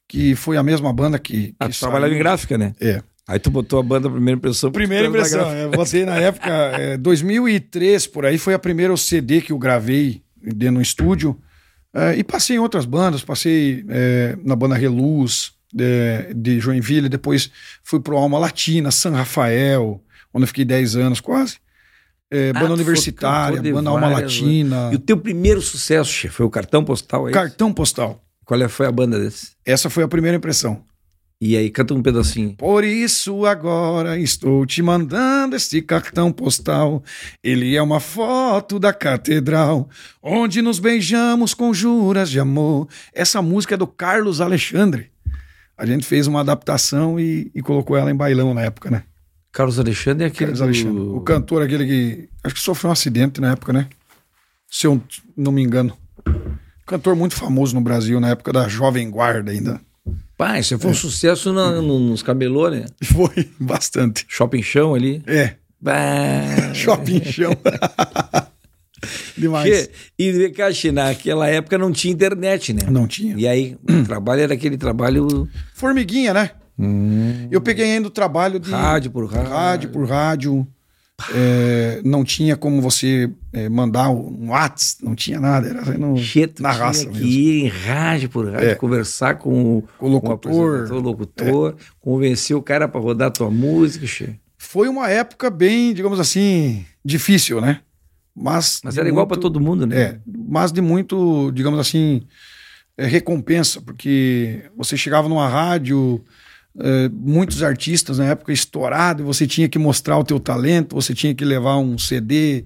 que 0.07 0.35
foi 0.35 0.57
a 0.57 0.63
mesma 0.63 0.91
banda 0.91 1.17
que... 1.19 1.53
Ah, 1.59 1.69
que 1.69 1.75
tu 1.75 1.79
trabalhava 1.79 2.13
em 2.13 2.17
gráfica, 2.17 2.57
né? 2.57 2.73
É. 2.81 3.01
Aí 3.29 3.37
tu 3.37 3.51
botou 3.51 3.79
a 3.79 3.83
banda 3.83 4.09
Primeira 4.09 4.39
Impressão. 4.39 4.71
Primeira 4.71 5.03
da 5.03 5.09
impressão. 5.09 5.51
Eu 5.55 5.69
botei 5.69 6.03
na 6.03 6.15
época, 6.15 6.49
é, 6.49 6.97
2003, 6.97 8.07
por 8.07 8.25
aí, 8.25 8.39
foi 8.39 8.55
a 8.55 8.59
primeira 8.59 8.97
CD 8.97 9.39
que 9.39 9.51
eu 9.51 9.59
gravei 9.59 10.23
dentro 10.41 10.75
no 10.77 10.81
estúdio. 10.81 11.39
É, 11.93 12.15
e 12.17 12.23
passei 12.23 12.55
em 12.55 12.59
outras 12.59 12.85
bandas, 12.85 13.23
passei 13.23 13.85
é, 13.87 14.35
na 14.43 14.55
banda 14.55 14.73
Reluz, 14.73 15.51
de, 15.71 16.33
de 16.33 16.59
Joinville, 16.59 17.07
depois 17.07 17.51
fui 17.83 17.99
pro 17.99 18.17
Alma 18.17 18.39
Latina, 18.39 18.89
San 18.89 19.11
Rafael, 19.11 20.01
onde 20.33 20.45
eu 20.45 20.47
fiquei 20.47 20.65
10 20.65 20.95
anos 20.95 21.21
quase. 21.21 21.57
É, 22.31 22.49
Ah, 22.49 22.53
banda 22.53 22.65
foi 22.65 22.73
universitária, 22.73 23.61
banda 23.73 23.91
Alma 23.91 24.09
várias, 24.09 24.33
Latina, 24.39 24.89
E 24.91 24.95
o 24.95 24.99
teu 24.99 25.17
primeiro 25.17 25.61
sucesso, 25.61 26.11
chefe, 26.11 26.33
foi 26.33 26.47
o 26.47 26.49
Cartão 26.49 26.83
Postal 26.83 27.27
aí? 27.27 27.33
Cartão 27.33 27.71
Postal. 27.71 28.23
Qual 28.43 28.59
é, 28.59 28.67
foi 28.67 28.87
a 28.87 28.91
banda 28.91 29.19
desse? 29.19 29.51
Essa 29.63 29.87
foi 29.87 30.03
a 30.03 30.07
primeira 30.07 30.35
impressão. 30.35 30.83
E 31.41 31.55
aí, 31.55 31.69
canta 31.69 31.93
um 31.93 32.01
pedacinho. 32.01 32.53
Por 32.53 32.83
isso 32.83 33.45
agora 33.45 34.19
estou 34.19 34.65
te 34.65 34.81
mandando 34.81 35.55
este 35.55 35.81
cartão 35.81 36.33
postal. 36.33 37.01
Ele 37.41 37.77
é 37.77 37.81
uma 37.81 38.01
foto 38.01 38.77
da 38.77 38.91
catedral, 38.91 39.87
onde 40.21 40.61
nos 40.61 40.79
beijamos 40.79 41.53
com 41.53 41.73
juras 41.73 42.29
de 42.29 42.41
amor. 42.41 42.89
Essa 43.13 43.41
música 43.41 43.75
é 43.75 43.77
do 43.77 43.87
Carlos 43.87 44.41
Alexandre. 44.41 45.11
A 45.77 45.85
gente 45.85 46.05
fez 46.05 46.27
uma 46.27 46.41
adaptação 46.41 47.17
e, 47.17 47.49
e 47.55 47.61
colocou 47.61 47.95
ela 47.95 48.11
em 48.11 48.15
bailão 48.15 48.53
na 48.53 48.63
época, 48.63 48.91
né? 48.91 49.03
Carlos 49.49 49.79
Alexandre 49.79 50.25
é 50.25 50.27
aquele 50.27 50.51
Carlos 50.51 50.59
do... 50.59 50.63
Alexandre. 50.65 51.01
O 51.01 51.21
cantor, 51.21 51.61
aquele 51.61 51.85
que. 51.85 52.29
Acho 52.43 52.55
que 52.55 52.61
sofreu 52.61 52.89
um 52.89 52.91
acidente 52.91 53.39
na 53.39 53.51
época, 53.53 53.71
né? 53.71 53.87
Se 54.69 54.85
eu 54.85 55.01
não 55.37 55.53
me 55.53 55.63
engano. 55.63 55.97
Cantor 56.85 57.15
muito 57.15 57.35
famoso 57.35 57.73
no 57.75 57.81
Brasil, 57.81 58.19
na 58.19 58.29
época 58.29 58.51
da 58.51 58.67
Jovem 58.67 59.09
Guarda 59.09 59.51
ainda. 59.51 59.79
Pai, 60.37 60.59
isso 60.61 60.77
foi 60.79 60.91
um 60.91 60.93
sucesso 60.93 61.51
na- 61.53 61.81
no- 61.81 61.99
nos 61.99 62.23
cabelô, 62.23 62.69
né? 62.69 62.85
Foi 63.03 63.49
bastante. 63.59 64.25
Shopping 64.27 64.61
Chão 64.63 64.93
ali. 64.95 65.21
É, 65.27 65.55
Bah. 65.81 66.71
shopping 66.73 67.23
chão. 67.23 67.51
Demais. 69.37 69.69
Che, 69.69 69.89
E 70.17 70.73
Che, 70.73 70.91
naquela 70.91 71.47
época 71.47 71.77
não 71.77 71.91
tinha 71.91 72.13
internet, 72.13 72.73
né? 72.73 72.81
Não 72.89 73.07
tinha. 73.07 73.35
E 73.37 73.47
aí, 73.47 73.77
o 73.89 74.03
trabalho 74.03 74.41
era 74.41 74.53
aquele 74.53 74.77
trabalho 74.77 75.47
Formiguinha, 75.73 76.33
né? 76.33 76.51
Eu 77.51 77.59
peguei 77.61 77.85
ainda 77.93 78.07
o 78.07 78.11
trabalho 78.11 78.59
de 78.59 78.71
rádio 78.71 79.11
por 79.11 79.25
rádio. 79.25 79.49
rádio 79.49 79.89
por 79.89 80.07
rádio. 80.07 80.67
É, 81.33 82.01
não 82.03 82.23
tinha 82.23 82.55
como 82.55 82.81
você 82.81 83.29
é, 83.53 83.67
mandar 83.69 84.09
um 84.09 84.49
WhatsApp, 84.49 85.03
não 85.03 85.15
tinha 85.15 85.39
nada, 85.39 85.67
era 85.67 85.81
no, 85.97 86.15
tu 86.15 86.61
na 86.63 86.71
tinha 86.71 86.71
raça 86.71 87.05
que 87.05 87.11
mesmo. 87.13 87.25
ir 87.27 87.63
em 87.65 87.67
rádio 87.67 88.29
por 88.29 88.49
rádio, 88.51 88.69
É. 88.69 88.75
conversar 88.75 89.35
com 89.37 89.77
o, 89.79 89.81
Com 89.97 90.05
o 90.07 90.09
locutor. 90.09 90.33
Apresentador, 90.75 90.97
o 90.97 91.01
locutor, 91.01 91.75
convencer 91.99 92.55
o 92.55 92.61
cara 92.61 92.87
para 92.87 93.01
rodar 93.01 93.31
tua 93.31 93.49
música, 93.51 94.05
Che. 94.07 94.39
Foi 94.57 94.87
uma 94.89 95.09
época 95.09 95.49
bem, 95.49 95.93
digamos 95.93 96.19
assim, 96.19 96.85
difícil, 97.03 97.61
né? 97.61 97.79
Mas, 98.35 98.79
Mas 98.83 98.97
era 98.97 99.07
igual 99.09 99.25
para 99.27 99.35
muito- 99.35 99.41
todo 99.41 99.59
mundo, 99.59 99.85
né? 99.85 99.99
É, 100.01 100.19
mas 100.47 100.71
de 100.71 100.81
muito, 100.81 101.51
digamos 101.51 101.79
assim, 101.79 102.21
é, 102.97 103.05
recompensa, 103.05 103.81
porque 103.81 104.63
você 104.77 104.95
chegava 104.95 105.27
numa 105.27 105.47
rádio, 105.47 106.23
é, 106.79 107.09
muitos 107.11 107.61
artistas 107.63 108.17
na 108.17 108.25
época 108.25 108.51
estourados, 108.53 109.25
você 109.25 109.45
tinha 109.45 109.67
que 109.67 109.77
mostrar 109.79 110.17
o 110.17 110.23
teu 110.23 110.39
talento, 110.39 110.95
você 110.95 111.13
tinha 111.13 111.33
que 111.35 111.43
levar 111.45 111.77
um 111.77 111.97
CD, 111.97 112.65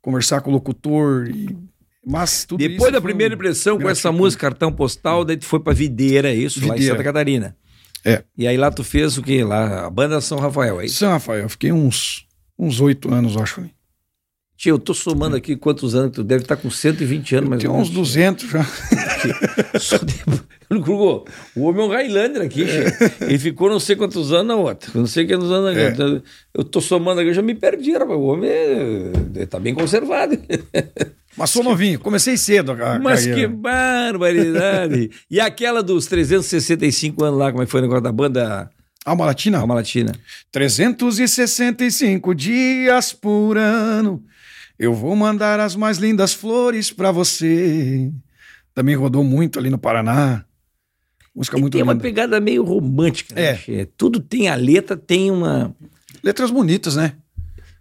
conversar 0.00 0.40
com 0.40 0.50
o 0.50 0.54
locutor, 0.54 1.28
e- 1.28 1.56
mas 2.04 2.44
tudo 2.44 2.58
Depois 2.58 2.92
da 2.92 3.00
primeira 3.00 3.34
impressão 3.34 3.78
com 3.78 3.88
essa 3.88 4.10
música 4.10 4.48
Cartão 4.48 4.72
Postal, 4.72 5.24
daí 5.24 5.36
tu 5.36 5.44
foi 5.44 5.60
pra 5.60 5.72
Videira, 5.72 6.30
é 6.30 6.34
isso? 6.34 6.58
Lá 6.60 6.66
em 6.66 6.70
Videira. 6.72 6.94
Santa 6.94 7.04
Catarina. 7.04 7.56
É. 8.04 8.24
E 8.36 8.48
aí 8.48 8.56
lá 8.56 8.70
tu 8.70 8.82
fez 8.82 9.16
o 9.16 9.22
quê? 9.22 9.44
Lá, 9.44 9.86
a 9.86 9.90
banda 9.90 10.20
São 10.20 10.38
Rafael, 10.38 10.80
é 10.80 10.86
isso? 10.86 10.96
São 10.96 11.10
Rafael, 11.12 11.48
fiquei 11.48 11.70
uns 11.70 12.26
uns 12.58 12.80
oito 12.80 13.12
anos, 13.12 13.36
acho. 13.36 13.64
Tia, 14.62 14.70
eu 14.70 14.78
tô 14.78 14.94
somando 14.94 15.34
aqui 15.34 15.56
quantos 15.56 15.92
anos, 15.96 16.12
tu 16.12 16.22
deve 16.22 16.42
estar 16.44 16.54
com 16.54 16.70
120 16.70 17.34
anos, 17.34 17.50
mais 17.50 17.60
Tem 17.60 17.68
ou 17.68 17.74
menos. 17.74 17.88
uns 17.90 17.94
200 17.96 18.48
já. 18.48 18.64
Só 19.80 19.98
depois- 19.98 20.40
O 21.56 21.64
homem 21.64 21.82
é 21.82 21.84
um 21.84 21.88
Highlander 21.90 22.42
aqui, 22.42 22.64
che. 22.64 23.24
Ele 23.24 23.38
ficou 23.40 23.68
não 23.68 23.80
sei 23.80 23.96
quantos 23.96 24.32
anos 24.32 24.46
na 24.46 24.54
outra. 24.54 24.88
Não 24.94 25.04
sei 25.04 25.26
quantos 25.26 25.50
anos 25.50 25.74
na 25.74 25.80
É. 25.80 25.88
outra. 25.88 26.22
Eu 26.54 26.62
tô 26.62 26.80
somando 26.80 27.20
aqui, 27.20 27.30
eu 27.30 27.34
já 27.34 27.42
me 27.42 27.56
perdi, 27.56 27.90
rapaz. 27.92 28.10
O 28.16 28.22
homem 28.22 28.48
é... 28.48 29.46
tá 29.46 29.58
bem 29.58 29.74
conservado. 29.74 30.38
Mas 31.36 31.50
sou 31.50 31.64
novinho, 31.64 31.98
comecei 31.98 32.36
cedo 32.36 32.70
a 32.72 33.00
Mas 33.00 33.22
que 33.24 33.30
carreira. 33.30 33.48
barbaridade. 33.48 35.10
e 35.28 35.40
aquela 35.40 35.82
dos 35.82 36.06
365 36.06 37.24
anos 37.24 37.38
lá, 37.40 37.50
como 37.50 37.64
é 37.64 37.66
que 37.66 37.70
foi 37.72 37.80
o 37.80 37.82
negócio 37.82 38.02
da 38.04 38.12
banda 38.12 38.70
Alma 39.04 39.26
Latina? 39.26 39.58
Alma 39.58 39.74
Latina? 39.74 40.12
365 40.52 42.32
dias 42.34 43.12
por 43.12 43.58
ano, 43.58 44.22
eu 44.78 44.94
vou 44.94 45.14
mandar 45.16 45.60
as 45.60 45.76
mais 45.76 45.98
lindas 45.98 46.32
flores 46.32 46.90
pra 46.90 47.10
você. 47.12 48.10
Também 48.74 48.94
rodou 48.94 49.22
muito 49.22 49.58
ali 49.58 49.70
no 49.70 49.78
Paraná. 49.78 50.44
Música 51.34 51.56
E 51.56 51.60
muito 51.60 51.72
tem 51.74 51.82
uma 51.82 51.92
linda. 51.92 52.02
pegada 52.02 52.40
meio 52.40 52.62
romântica, 52.62 53.34
né, 53.34 53.42
É. 53.52 53.56
che? 53.56 53.86
Tudo 53.96 54.20
tem 54.20 54.48
a 54.48 54.54
letra, 54.54 54.96
tem 54.96 55.30
uma... 55.30 55.74
Letras 56.22 56.50
bonitas, 56.50 56.94
né? 56.96 57.14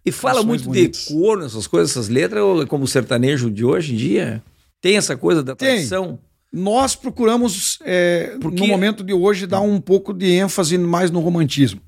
E 0.06 0.12
fala 0.12 0.36
Canções 0.42 0.48
muito 0.48 0.66
bonitas. 0.66 1.02
de 1.02 1.14
cor 1.14 1.38
nessas 1.40 1.68
coisas, 1.68 1.92
essas 1.92 2.08
letras, 2.10 2.42
ou 2.42 2.62
é 2.64 2.66
como 2.66 2.86
o 2.86 2.88
sertanejo 2.88 3.52
de 3.52 3.64
hoje 3.66 3.94
em 3.94 3.98
dia? 3.98 4.42
Tem 4.82 4.96
essa 4.98 5.16
coisa 5.18 5.44
da 5.44 5.56
tradição? 5.56 6.18
Nós 6.52 6.96
procuramos, 6.96 7.78
é, 7.86 8.36
no 8.42 8.68
momento 8.68 9.04
de 9.04 9.14
hoje, 9.14 9.46
dar 9.46 9.62
um 9.62 9.80
pouco 9.80 10.14
de 10.14 10.26
ênfase 10.32 10.78
mais 10.78 11.12
no 11.12 11.20
romantismo. 11.20 11.82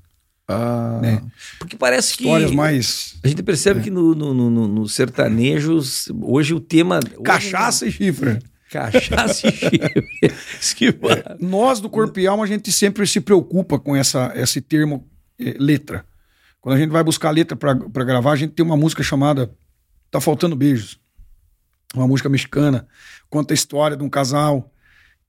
Ah, 0.46 0.98
Né? 1.02 1.22
Porque 1.58 1.76
parece 1.76 2.16
que 2.16 2.24
Histórias 2.24 2.50
mais 2.50 3.16
a 3.24 3.28
gente 3.28 3.42
percebe 3.42 3.80
que 3.80 3.90
no, 3.90 4.14
no, 4.14 4.34
no, 4.34 4.68
no- 4.68 4.88
sertanejo, 4.88 5.78
hoje 6.22 6.52
o 6.52 6.60
tema... 6.60 7.00
hoje- 7.02 7.22
cachaça 7.22 7.86
e 7.86 7.92
chifre. 7.92 8.38
Cachaça 8.70 9.48
e 9.48 9.52
chifre. 9.52 10.04
Que 10.76 10.92
fala. 10.92 11.36
Nós 11.40 11.80
do 11.80 11.88
Corpo 11.88 12.18
e 12.20 12.26
Alma, 12.26 12.44
a 12.44 12.46
gente 12.46 12.70
sempre 12.72 13.06
se 13.06 13.20
preocupa 13.20 13.78
com 13.78 13.96
essa, 13.96 14.32
esse 14.34 14.60
termo 14.60 15.08
eh, 15.38 15.56
letra. 15.58 16.04
Quando 16.60 16.76
a 16.76 16.78
gente 16.78 16.90
vai 16.90 17.02
buscar 17.04 17.30
letra 17.30 17.56
para 17.56 18.04
gravar, 18.04 18.32
a 18.32 18.36
gente 18.36 18.52
tem 18.52 18.64
uma 18.64 18.76
música 18.76 19.02
chamada 19.02 19.50
Tá 20.10 20.20
Faltando 20.20 20.56
Beijos. 20.56 20.98
Uma 21.94 22.06
música 22.08 22.28
mexicana. 22.28 22.86
Conta 23.30 23.52
a 23.52 23.56
história 23.56 23.96
de 23.96 24.02
um 24.02 24.08
casal 24.10 24.70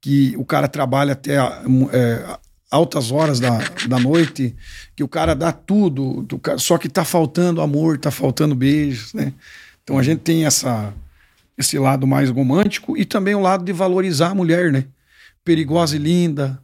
que 0.02 0.34
o 0.38 0.44
cara 0.46 0.68
trabalha 0.68 1.14
até 1.14 1.36
eh, 1.38 2.38
altas 2.70 3.12
horas 3.12 3.40
da, 3.40 3.60
da 3.88 4.00
noite, 4.00 4.56
que 4.96 5.04
o 5.04 5.08
cara 5.08 5.36
dá 5.36 5.52
tudo, 5.52 6.26
só 6.58 6.78
que 6.78 6.90
tá 6.90 7.06
faltando 7.06 7.62
amor, 7.62 7.98
tá 7.98 8.12
faltando 8.12 8.56
beijos, 8.56 9.14
né? 9.14 9.34
Então 9.84 9.98
a 9.98 10.04
gente 10.04 10.20
tem 10.20 10.46
essa, 10.46 10.94
esse 11.58 11.78
lado 11.78 12.08
mais 12.08 12.30
romântico 12.30 12.98
e 12.98 13.06
também 13.06 13.36
o 13.36 13.42
lado 13.42 13.64
de 13.64 13.72
valorizar 13.72 14.30
a 14.30 14.36
mulher, 14.36 14.72
né? 14.72 14.86
Perigosa 15.44 15.96
e 15.96 16.00
linda, 16.00 16.60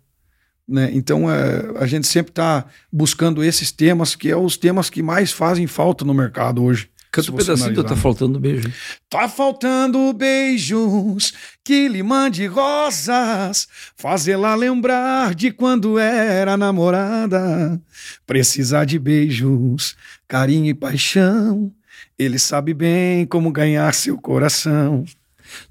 né? 0.68 0.90
Então 0.94 1.30
é, 1.32 1.72
a 1.80 1.86
gente 1.86 2.08
sempre 2.08 2.32
está 2.32 2.66
buscando 2.92 3.44
esses 3.44 3.72
temas, 3.72 4.16
que 4.16 4.30
é 4.30 4.36
os 4.36 4.58
temas 4.58 4.90
que 4.90 5.04
mais 5.04 5.32
fazem 5.32 5.68
falta 5.68 6.04
no 6.04 6.14
mercado 6.14 6.64
hoje. 6.64 6.90
Canta 7.12 7.30
um 7.30 7.36
pedacinho, 7.36 7.84
tá 7.84 7.96
faltando 7.96 8.40
beijo. 8.40 8.72
Tá 9.10 9.28
faltando 9.28 10.14
beijos 10.14 11.34
que 11.62 11.90
lhe 11.90 12.02
mande 12.02 12.46
rosas, 12.46 13.68
fazê-la 13.98 14.56
lembrar 14.56 15.36
de 15.36 15.52
quando 15.52 16.00
era 16.00 16.56
namorada. 16.56 17.82
Precisar 18.26 18.86
de 18.86 18.98
beijos, 18.98 19.98
carinho 20.26 20.68
e 20.68 20.74
paixão. 20.74 21.70
Ele 22.18 22.40
sabe 22.40 22.74
bem 22.74 23.26
como 23.26 23.52
ganhar 23.52 23.94
seu 23.94 24.18
coração. 24.18 25.04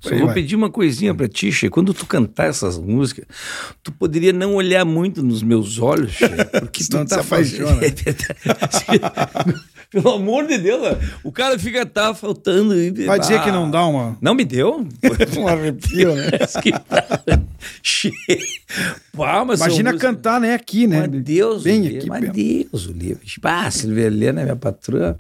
Só 0.00 0.10
vou 0.16 0.26
vai. 0.26 0.34
pedir 0.34 0.56
uma 0.56 0.70
coisinha 0.70 1.14
pra 1.14 1.28
ti, 1.28 1.50
Che. 1.52 1.68
Quando 1.68 1.92
tu 1.94 2.06
cantar 2.06 2.48
essas 2.48 2.78
músicas, 2.78 3.24
tu 3.82 3.92
poderia 3.92 4.32
não 4.32 4.54
olhar 4.54 4.84
muito 4.84 5.22
nos 5.22 5.42
meus 5.42 5.78
olhos, 5.78 6.12
Che, 6.12 6.28
porque 6.60 6.84
tu 6.84 7.04
tá 7.04 7.18
tu 7.18 7.22
se 7.22 7.28
fazendo... 7.28 7.68
apaixona. 7.68 7.80
É. 8.90 9.70
Pelo 9.90 10.10
amor 10.14 10.46
de 10.46 10.56
Deus, 10.56 10.96
o 11.24 11.32
cara 11.32 11.58
fica, 11.58 11.84
tá 11.84 12.14
faltando... 12.14 12.72
Vai 13.06 13.18
dizer 13.18 13.38
Ah, 13.38 13.42
que 13.42 13.50
não 13.50 13.68
dá 13.68 13.84
uma, 13.84 14.16
Não 14.22 14.34
me 14.36 14.44
deu? 14.44 14.86
um 15.36 15.48
arrepio, 15.48 16.14
né? 16.14 16.30
Che- 17.82 18.12
Pá, 19.12 19.42
Imagina 19.42 19.96
cantar, 19.98 20.40
né, 20.40 20.54
aqui, 20.54 20.86
né? 20.86 21.08
Mas 21.10 21.22
Deus, 21.24 21.64
Bem 21.64 21.86
aqui, 21.88 22.08
Pedro. 22.08 22.32
Deus 22.32 22.86
o 22.86 22.92
livre. 22.92 23.26
Ah, 23.42 23.68
Silvia 23.70 24.04
Helena, 24.06 24.42
minha 24.44 24.54
patroa. 24.56 25.16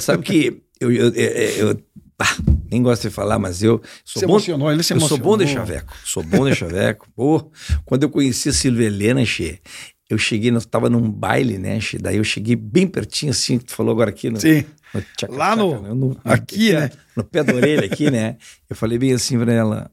Sabe 0.00 0.22
que 0.22 0.62
eu, 0.80 0.90
eu, 0.90 1.08
eu- 1.10 1.68
eu- 1.68 1.82
ah, 2.18 2.36
nem 2.70 2.82
gosto 2.82 3.02
de 3.02 3.10
falar, 3.10 3.38
mas 3.38 3.62
eu 3.62 3.80
sou 4.04 4.20
Se 4.20 4.26
bom. 4.26 4.32
emocionou, 4.34 4.72
ele 4.72 4.82
se 4.82 4.92
eu 4.94 5.00
sou 5.00 5.18
bom 5.18 5.36
de 5.36 5.44
emocionou. 5.44 5.66
chaveco. 5.66 5.96
Sou 6.04 6.22
bom 6.22 6.48
de 6.48 6.54
chaveco. 6.54 7.08
Pô, 7.14 7.50
quando 7.84 8.02
eu 8.04 8.10
conheci 8.10 8.48
a 8.48 8.52
Silvia 8.52 8.86
Helena, 8.86 9.24
che, 9.24 9.60
eu 10.08 10.16
cheguei, 10.16 10.50
nós 10.50 10.64
tava 10.64 10.88
num 10.88 11.10
baile, 11.10 11.58
né, 11.58 11.80
che, 11.80 11.98
daí 11.98 12.16
eu 12.16 12.24
cheguei 12.24 12.54
bem 12.56 12.86
pertinho, 12.86 13.30
assim, 13.32 13.58
que 13.58 13.64
tu 13.66 13.74
falou 13.74 13.92
agora 13.92 14.10
aqui 14.10 14.30
no, 14.30 14.40
Sim. 14.40 14.64
no 14.94 15.02
tchaca, 15.16 15.32
Lá 15.34 15.54
no- 15.56 15.72
tchaca, 15.80 15.94
né, 15.94 16.16
aqui, 16.24 16.70
pé- 16.72 16.80
né? 16.80 16.90
No 17.16 17.24
pé 17.24 17.42
da 17.44 17.54
orelha 17.54 17.84
aqui, 17.86 18.10
né? 18.10 18.36
Eu 18.70 18.76
falei 18.76 18.98
bem 18.98 19.12
assim 19.12 19.38
pra 19.38 19.52
ela. 19.52 19.90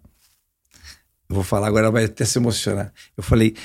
Eu 1.30 1.36
vou 1.36 1.44
falar 1.44 1.68
agora, 1.68 1.86
ela 1.86 1.92
vai 1.92 2.04
até 2.06 2.26
se 2.26 2.38
emocionar. 2.38 2.94
Eu 3.18 3.24
falei, 3.24 3.56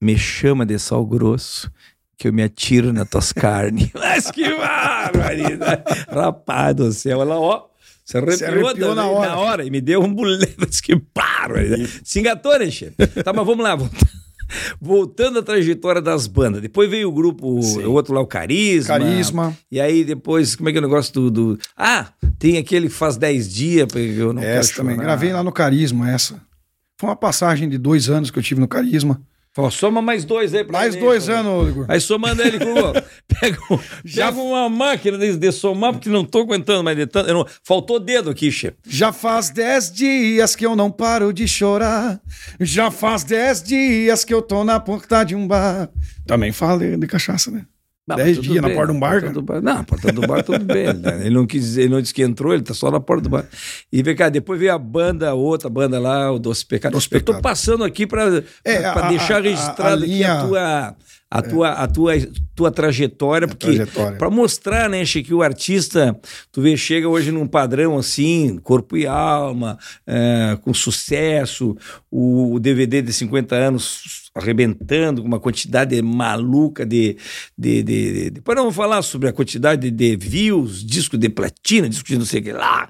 me 0.00 0.16
chama 0.18 0.64
de 0.64 0.78
sal 0.78 1.04
grosso, 1.04 1.70
que 2.16 2.28
eu 2.28 2.32
me 2.32 2.42
atiro 2.42 2.92
nas 2.92 3.08
tuas 3.08 3.32
carnes. 3.32 3.90
Mas 3.96 4.30
que 4.30 4.42
barbaridade! 4.54 5.82
Rapaz 6.08 6.74
do 6.76 6.92
céu, 6.92 7.22
ela, 7.22 7.38
ó. 7.40 7.69
Se 8.10 8.44
arrepiou, 8.44 8.66
arrepiou 8.66 8.94
na 8.94 9.06
hora. 9.06 9.28
na 9.30 9.38
hora 9.38 9.64
e 9.64 9.70
me 9.70 9.80
deu 9.80 10.02
um 10.02 10.12
boleto. 10.12 10.54
Mas 10.58 10.80
que 10.80 11.00
barbaridade! 11.14 12.00
Se 12.04 12.18
engatou, 12.20 12.58
né, 12.58 12.70
chefe? 12.70 12.94
Tá, 13.22 13.32
mas 13.32 13.46
vamos 13.46 13.62
lá. 13.64 13.74
volta- 13.76 13.96
Voltando 14.80 15.38
à 15.38 15.42
trajetória 15.42 16.02
das 16.02 16.26
bandas. 16.26 16.60
Depois 16.60 16.90
veio 16.90 17.08
o 17.08 17.12
grupo, 17.12 17.62
Sim. 17.62 17.84
o 17.84 17.92
outro 17.92 18.12
lá, 18.12 18.20
o 18.20 18.26
Carisma. 18.26 18.98
Carisma. 18.98 19.56
E 19.70 19.80
aí 19.80 20.02
depois, 20.04 20.56
como 20.56 20.68
é 20.68 20.72
que 20.72 20.78
é 20.78 20.80
o 20.80 20.82
negócio 20.84 21.12
do. 21.12 21.30
do- 21.30 21.58
Ah, 21.76 22.08
tem 22.38 22.58
aquele 22.58 22.88
que 22.88 22.94
faz 22.94 23.16
10 23.16 23.52
dias, 23.52 23.86
porque 23.86 24.14
eu 24.18 24.32
não 24.32 24.42
Essa 24.42 24.70
quero 24.72 24.76
também. 24.82 24.96
chorar. 24.96 25.06
Gravei 25.06 25.32
lá 25.32 25.42
no 25.42 25.52
Carisma, 25.52 26.10
essa. 26.10 26.40
Foi 26.98 27.08
uma 27.10 27.16
passagem 27.16 27.68
de 27.68 27.78
dois 27.78 28.10
anos 28.10 28.30
que 28.30 28.38
eu 28.38 28.42
tive 28.42 28.60
no 28.60 28.66
Carisma. 28.68 29.20
Ó, 29.58 29.68
soma 29.68 30.00
mais 30.00 30.24
dois 30.24 30.54
aí 30.54 30.62
pra 30.62 30.78
Mais 30.78 30.94
ele, 30.94 31.04
dois 31.04 31.28
anos, 31.28 31.68
Igor. 31.70 31.84
Aí 31.88 32.00
somando 32.00 32.40
ele 32.40 32.58
com. 32.58 32.92
Pega, 33.40 33.58
um- 33.70 33.78
pega 34.14 34.32
uma 34.38 34.68
máquina 34.68 35.18
de, 35.18 35.36
de 35.36 35.50
somar, 35.52 35.92
porque 35.92 36.08
não 36.08 36.24
tô 36.24 36.40
aguentando 36.40 36.84
mais 36.84 36.96
de 36.96 37.06
tanto. 37.06 37.32
não- 37.32 37.46
faltou 37.64 37.98
dedo 37.98 38.30
aqui, 38.30 38.50
chefe. 38.52 38.76
Já 38.86 39.12
faz 39.12 39.50
dez 39.50 39.90
dias 39.90 40.54
que 40.54 40.64
eu 40.64 40.76
não 40.76 40.90
paro 40.90 41.32
de 41.32 41.48
chorar. 41.48 42.20
Já 42.60 42.90
faz 42.90 43.24
dez 43.24 43.60
dias 43.62 44.24
que 44.24 44.32
eu 44.32 44.40
tô 44.42 44.62
na 44.62 44.78
porta 44.78 45.24
de 45.24 45.34
um 45.34 45.46
bar. 45.48 45.88
Também 46.26 46.52
falei 46.52 46.96
de 46.96 47.06
cachaça, 47.08 47.50
né? 47.50 47.64
Não, 48.16 48.24
Dez 48.24 48.38
dias 48.40 48.56
na 48.62 48.68
bem, 48.68 48.76
porta 48.76 48.92
de 48.92 48.96
um 48.96 49.00
bar, 49.00 49.42
bar. 49.42 49.60
Não, 49.62 49.78
a 49.78 49.84
porta 49.84 50.12
do 50.12 50.20
bar 50.22 50.42
tudo 50.42 50.64
bem. 50.64 50.92
né? 50.94 51.20
Ele 51.26 51.34
não 51.34 51.46
quis, 51.46 51.76
ele 51.76 51.88
não 51.88 52.00
disse 52.00 52.14
que 52.14 52.22
entrou, 52.22 52.52
ele 52.52 52.62
tá 52.62 52.74
só 52.74 52.90
na 52.90 53.00
porta 53.00 53.22
do 53.24 53.28
bar. 53.28 53.44
E 53.92 54.02
vem 54.02 54.14
cá, 54.16 54.28
depois 54.28 54.58
veio 54.60 54.72
a 54.74 54.78
banda, 54.78 55.34
outra 55.34 55.68
banda 55.68 55.98
lá, 55.98 56.30
o 56.32 56.38
Doce 56.38 56.64
Pecado. 56.66 56.92
Doce 56.92 57.08
Eu 57.10 57.20
tô 57.20 57.32
Pecado. 57.32 57.42
passando 57.42 57.84
aqui 57.84 58.06
para 58.06 58.42
É, 58.64 58.84
a- 58.84 59.08
deixar 59.08 59.34
a- 59.34 59.38
a- 59.38 59.40
registrado 59.42 59.82
a 59.82 59.94
aqui 59.94 60.06
linha- 60.06 60.32
a 60.32 60.46
tua. 60.46 60.96
A 61.32 61.42
tua, 61.42 61.68
a 61.70 61.86
tua, 61.86 62.12
tua 62.56 62.70
trajetória, 62.72 63.46
porque 63.46 63.86
para 64.18 64.28
mostrar, 64.28 64.90
né, 64.90 65.04
Che, 65.04 65.22
que 65.22 65.32
o 65.32 65.42
artista, 65.44 66.18
tu 66.50 66.60
vê, 66.60 66.76
chega 66.76 67.08
hoje 67.08 67.30
num 67.30 67.46
padrão 67.46 67.96
assim, 67.96 68.58
corpo 68.64 68.96
e 68.96 69.06
alma, 69.06 69.78
é, 70.04 70.58
com 70.62 70.74
sucesso, 70.74 71.76
o, 72.10 72.54
o 72.54 72.58
DVD 72.58 73.00
de 73.00 73.12
50 73.12 73.54
anos 73.54 74.28
arrebentando 74.34 75.20
com 75.22 75.28
uma 75.28 75.40
quantidade 75.40 76.00
maluca 76.00 76.86
de, 76.86 77.16
de, 77.58 77.82
de, 77.82 78.12
de- 78.12 78.30
Depois 78.30 78.56
vamos 78.56 78.74
falar 78.76 79.02
sobre 79.02 79.28
a 79.28 79.32
quantidade 79.32 79.90
de 79.90 80.16
views, 80.16 80.84
disco 80.84 81.18
de 81.18 81.28
platina, 81.28 81.88
disco 81.88 82.06
de 82.08 82.16
não 82.18 82.24
sei 82.24 82.40
o 82.40 82.44
que 82.44 82.52
lá. 82.52 82.88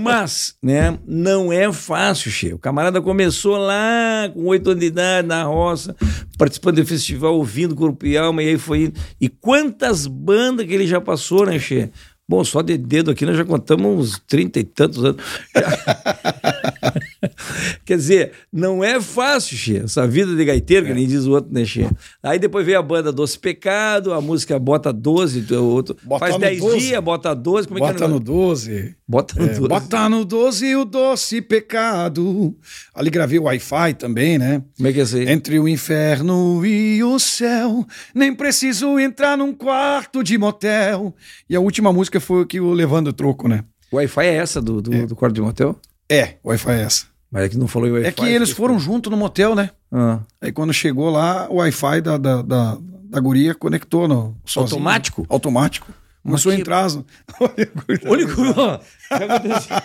Mas, 0.00 0.56
né, 0.62 0.98
não 1.06 1.52
é 1.52 1.70
fácil, 1.72 2.30
Che. 2.30 2.54
O 2.54 2.58
camarada 2.58 3.00
começou 3.02 3.56
lá 3.58 4.30
com 4.32 4.44
oito 4.46 4.70
anos 4.70 4.80
de 4.80 4.86
idade, 4.86 5.28
na 5.28 5.44
roça, 5.44 5.94
participando 6.38 6.76
do 6.76 6.86
festival, 6.86 7.34
ouvindo 7.36 7.74
Corpo 7.74 8.06
e 8.06 8.16
Alma, 8.16 8.42
e 8.42 8.48
aí 8.48 8.58
foi 8.58 8.84
indo. 8.84 9.00
E 9.20 9.28
quantas 9.28 10.06
bandas 10.06 10.66
que 10.66 10.72
ele 10.72 10.86
já 10.86 11.00
passou, 11.00 11.44
né, 11.46 11.58
Che? 11.58 11.90
Bom, 12.26 12.42
só 12.42 12.62
de 12.62 12.78
dedo 12.78 13.10
aqui 13.10 13.26
nós 13.26 13.36
já 13.36 13.44
contamos 13.44 13.86
uns 14.14 14.18
trinta 14.26 14.58
e 14.58 14.64
tantos 14.64 15.04
anos. 15.04 15.22
Quer 17.84 17.96
dizer, 17.96 18.32
não 18.52 18.82
é 18.84 19.00
fácil, 19.00 19.56
Che. 19.56 19.78
Essa 19.84 20.06
vida 20.06 20.34
de 20.34 20.44
gaiteiro, 20.44 20.86
que 20.86 20.92
É. 20.92 20.94
nem 20.94 21.06
diz 21.06 21.24
o 21.26 21.32
outro, 21.32 21.52
né, 21.52 21.64
Che? 21.64 21.88
Aí 22.22 22.38
depois 22.38 22.64
veio 22.66 22.78
a 22.78 22.82
banda 22.82 23.12
Doce 23.12 23.38
Pecado, 23.38 24.12
a 24.12 24.20
música 24.20 24.58
Bota 24.58 24.92
12, 24.92 25.44
o 25.54 25.64
outro. 25.64 25.96
Bota 26.02 26.20
faz 26.20 26.34
no 26.34 26.40
10 26.40 26.60
12. 26.60 26.78
dias, 26.78 27.00
bota 27.02 27.34
12. 27.34 27.68
Como 27.68 27.78
é 27.78 27.80
que 27.82 27.86
é 27.88 27.92
Bota 27.92 28.04
o 28.04 28.08
no 28.08 28.14
negócio? 28.18 28.34
12. 28.72 28.94
Bota 29.06 29.34
no 29.38 29.44
É, 29.44 29.48
12. 29.54 29.68
bota 29.68 30.08
no 30.08 30.24
12 30.24 30.76
o 30.76 30.84
doce 30.84 31.40
pecado. 31.42 32.56
Ali 32.94 33.10
gravei 33.10 33.38
o 33.38 33.42
Wi-Fi 33.44 33.94
também, 33.98 34.38
né? 34.38 34.62
Como 34.76 34.88
é 34.88 34.92
que 34.92 35.00
é 35.00 35.02
isso 35.02 35.16
aí? 35.16 35.28
Entre 35.28 35.58
o 35.58 35.68
inferno 35.68 36.64
e 36.64 37.02
o 37.04 37.18
céu, 37.18 37.86
nem 38.14 38.34
preciso 38.34 38.98
entrar 38.98 39.36
num 39.36 39.52
quarto 39.52 40.22
de 40.22 40.38
motel. 40.38 41.14
E 41.48 41.54
a 41.56 41.60
última 41.60 41.92
música 41.92 42.20
foi 42.20 42.42
o 42.42 42.46
que 42.46 42.60
o 42.60 42.72
Levando 42.72 43.12
Troco, 43.12 43.48
né? 43.48 43.64
O 43.90 43.96
Wi-Fi 43.96 44.24
é 44.26 44.34
essa 44.34 44.60
do, 44.60 44.80
do, 44.82 45.06
do 45.06 45.14
quarto 45.16 45.34
de 45.34 45.40
motel? 45.42 45.78
É, 46.10 46.34
o 46.42 46.48
Wi-Fi 46.48 46.70
é 46.72 46.82
essa. 46.82 47.06
Mas 47.34 47.46
é 47.46 47.48
que 47.48 47.58
não 47.58 47.66
falou 47.66 47.88
em 47.88 47.92
Wi-Fi. 47.92 48.06
É 48.06 48.12
que 48.12 48.24
eles 48.26 48.52
foram 48.52 48.78
junto 48.78 49.10
no 49.10 49.16
motel, 49.16 49.56
né? 49.56 49.70
Ah. 49.90 50.20
Aí 50.40 50.52
quando 50.52 50.72
chegou 50.72 51.10
lá, 51.10 51.48
o 51.50 51.56
Wi-Fi 51.56 52.00
da, 52.00 52.16
da, 52.16 52.42
da, 52.42 52.78
da 52.80 53.20
guria 53.20 53.56
conectou 53.56 54.06
no 54.06 54.36
sozinho. 54.44 54.76
Automático? 54.76 55.26
Automático. 55.28 55.92
Começou 56.22 56.52
a 56.52 56.54
entrar. 56.54 56.86
Olha 56.86 58.24
o 58.24 58.80
aconteceu. 59.10 59.76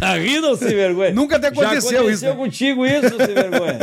Tá 0.00 0.18
rindo 0.18 0.48
ou 0.48 0.56
sem 0.56 0.68
vergonha? 0.68 1.14
Nunca 1.14 1.38
te 1.38 1.46
aconteceu 1.46 1.70
Já 1.70 1.78
isso, 1.78 1.96
aconteceu 1.96 2.30
né? 2.30 2.36
contigo 2.36 2.84
isso, 2.84 3.16
sem 3.16 3.34
vergonha. 3.34 3.78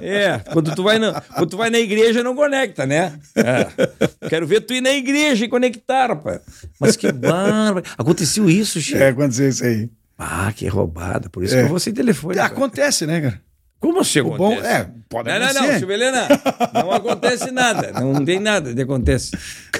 É, 0.00 0.38
quando 0.52 0.72
tu, 0.76 0.84
vai 0.84 0.98
na, 1.00 1.20
quando 1.20 1.50
tu 1.50 1.56
vai 1.56 1.70
na 1.70 1.78
igreja 1.80 2.22
não 2.22 2.36
conecta, 2.36 2.86
né? 2.86 3.18
É. 3.34 4.28
Quero 4.28 4.46
ver 4.46 4.60
tu 4.60 4.72
ir 4.72 4.80
na 4.80 4.92
igreja 4.92 5.44
e 5.44 5.48
conectar, 5.48 6.06
rapaz. 6.06 6.40
Mas 6.78 6.96
que 6.96 7.10
bárbaro. 7.10 7.84
Aconteceu 7.98 8.48
isso, 8.48 8.80
Chico. 8.80 8.98
É, 8.98 9.08
aconteceu 9.08 9.48
isso 9.48 9.64
aí. 9.64 9.90
Ah, 10.18 10.52
que 10.54 10.66
roubada. 10.66 11.28
Por 11.30 11.44
isso 11.44 11.54
É. 11.54 11.58
que 11.60 11.64
eu 11.66 11.68
vou 11.68 11.78
sem 11.78 11.92
telefone. 11.94 12.34
cara. 12.34 12.48
Acontece, 12.48 13.06
né, 13.06 13.20
cara? 13.20 13.40
Como 13.80 14.00
assim 14.00 14.20
O 14.20 14.36
bom 14.36 14.54
é, 14.54 14.90
pode 15.08 15.28
Não, 15.30 15.38
não, 15.38 15.46
não, 15.46 15.50
acontecer. 15.52 15.78
Silvelena, 15.78 16.26
não 16.74 16.90
acontece 16.92 17.50
nada. 17.52 17.92
Não 18.00 18.24
tem 18.24 18.40
nada 18.40 18.74
que 18.74 18.82
acontece. 18.82 19.30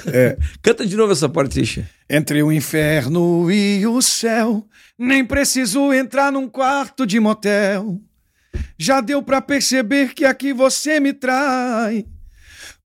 É. 0.07 0.37
Canta 0.61 0.85
de 0.85 0.95
novo 0.95 1.11
essa 1.11 1.27
parte. 1.27 1.85
Entre 2.09 2.41
o 2.41 2.49
inferno 2.49 3.51
e 3.51 3.85
o 3.85 4.01
céu, 4.01 4.65
nem 4.97 5.25
preciso 5.25 5.91
entrar 5.91 6.31
num 6.31 6.47
quarto 6.47 7.05
de 7.05 7.19
motel. 7.19 7.99
Já 8.77 9.01
deu 9.01 9.21
pra 9.21 9.41
perceber 9.41 10.13
que 10.13 10.23
aqui 10.23 10.53
você 10.53 11.01
me 11.01 11.11
trai. 11.11 12.05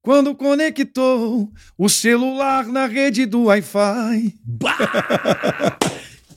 Quando 0.02 0.34
conectou 0.34 1.48
o 1.78 1.88
celular 1.88 2.66
na 2.66 2.86
rede 2.86 3.24
do 3.24 3.44
Wi-Fi. 3.44 4.34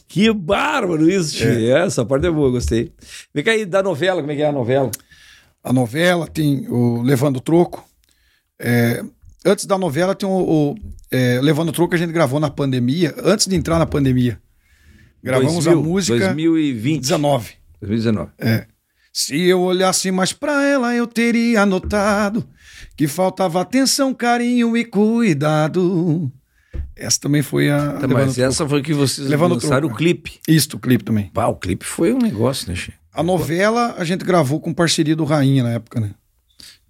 Que 0.08 0.32
bárbaro 0.32 1.10
isso, 1.10 1.36
Xixa. 1.36 1.50
É. 1.50 1.86
Essa 1.86 2.06
parte 2.06 2.28
é 2.28 2.32
boa, 2.32 2.50
gostei. 2.50 2.92
Vem 3.34 3.44
cá 3.44 3.52
aí, 3.52 3.66
da 3.66 3.84
novela, 3.84 4.22
como 4.22 4.32
é 4.32 4.36
que 4.36 4.42
é 4.42 4.48
a 4.48 4.52
novela? 4.52 4.90
A 5.64 5.74
novela 5.74 6.28
tem 6.28 6.66
o 6.70 7.02
Levando 7.02 7.42
Troco. 7.42 7.86
É, 8.60 9.04
antes 9.46 9.66
da 9.66 9.78
novela 9.78 10.16
tem 10.16 10.28
o, 10.28 10.32
o, 10.32 10.76
é, 11.12 11.40
Levando 11.42 11.72
Troco 11.74 11.90
que 11.90 11.96
a 11.96 12.00
gente 12.00 12.14
gravou 12.14 12.40
na 12.40 12.50
pandemia, 12.50 13.14
antes 13.24 13.48
de 13.48 13.56
entrar 13.56 13.78
na 13.78 13.86
pandemia. 13.86 14.42
Gravamos 15.22 15.66
2000, 15.66 15.80
a 15.80 15.84
música 15.84 16.20
2020. 16.20 17.02
19. 17.02 17.54
2019. 17.82 18.32
É. 18.40 18.66
Se 19.12 19.42
eu 19.42 19.62
olhasse 19.62 20.12
mais 20.12 20.32
pra 20.32 20.64
ela, 20.64 20.96
eu 20.96 21.08
teria 21.08 21.66
notado 21.66 22.48
que 22.96 23.08
faltava 23.08 23.62
atenção, 23.62 24.14
carinho 24.14 24.78
e 24.78 24.86
cuidado. 24.86 26.32
Essa 26.96 27.20
também 27.20 27.42
foi 27.42 27.70
a. 27.70 27.94
Tá, 27.94 28.08
mas 28.08 28.38
essa 28.38 28.68
foi 28.68 28.82
que 28.82 28.94
vocês 28.94 29.28
Levando 29.28 29.54
lançaram 29.54 29.88
troco, 29.88 29.96
o 29.96 29.98
clipe. 29.98 30.40
Isto, 30.48 30.78
o 30.78 30.80
clipe 30.80 31.04
também. 31.04 31.30
Pá, 31.34 31.48
o 31.48 31.56
clipe 31.56 31.86
foi 31.86 32.14
um 32.14 32.20
negócio, 32.20 32.70
né, 32.70 32.76
Xixa? 32.76 32.94
A 33.14 33.24
novela 33.24 33.96
a 33.98 34.04
gente 34.04 34.24
gravou 34.24 34.60
com 34.60 34.74
parceria 34.74 35.16
do 35.16 35.24
Rainha 35.24 35.64
na 35.64 35.72
época, 35.72 36.00
né? 36.00 36.12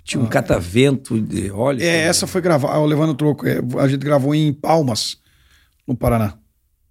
Tinha 0.04 0.21
um 0.21 0.28
catavento 0.28 1.19
de 1.19 1.52
óleo. 1.52 1.82
É, 1.82 2.04
essa 2.04 2.26
foi 2.26 2.39
gravar, 2.39 2.78
o 2.78 2.86
Levando 2.86 3.13
Troco. 3.13 3.45
é, 3.45 3.60
a 3.78 3.88
gente 3.88 4.06
gravou 4.06 4.34
em 4.34 4.54
Palmas, 4.54 5.17
no 5.86 5.95
Paraná. 5.95 6.38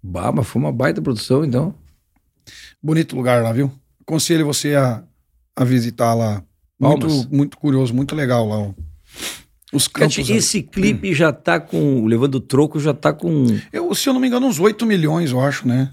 Bah, 0.03 0.31
mas 0.31 0.47
foi 0.47 0.61
uma 0.61 0.71
baita 0.71 1.01
produção, 1.01 1.43
então. 1.43 1.73
Bonito 2.81 3.15
lugar 3.15 3.41
lá, 3.41 3.51
viu? 3.51 3.71
Aconselho 4.01 4.45
você 4.45 4.75
a, 4.75 5.03
a 5.55 5.63
visitar 5.63 6.13
lá. 6.13 6.43
Muito, 6.79 7.07
Palmas. 7.07 7.25
muito 7.25 7.57
curioso, 7.57 7.93
muito 7.93 8.15
legal 8.15 8.47
lá. 8.47 8.57
ó. 8.59 8.73
Os 9.73 9.87
campos. 9.87 10.17
Ali. 10.17 10.37
esse 10.37 10.61
clipe 10.63 11.13
já 11.13 11.31
tá 11.33 11.59
com. 11.59 12.03
o 12.03 12.05
Levando 12.07 12.39
troco, 12.39 12.79
já 12.79 12.93
tá 12.93 13.11
com. 13.11 13.45
Eu, 13.71 13.93
se 13.93 14.07
eu 14.07 14.13
não 14.13 14.19
me 14.19 14.27
engano, 14.27 14.47
uns 14.47 14.59
8 14.59 14.85
milhões, 14.85 15.31
eu 15.31 15.39
acho, 15.41 15.67
né? 15.67 15.91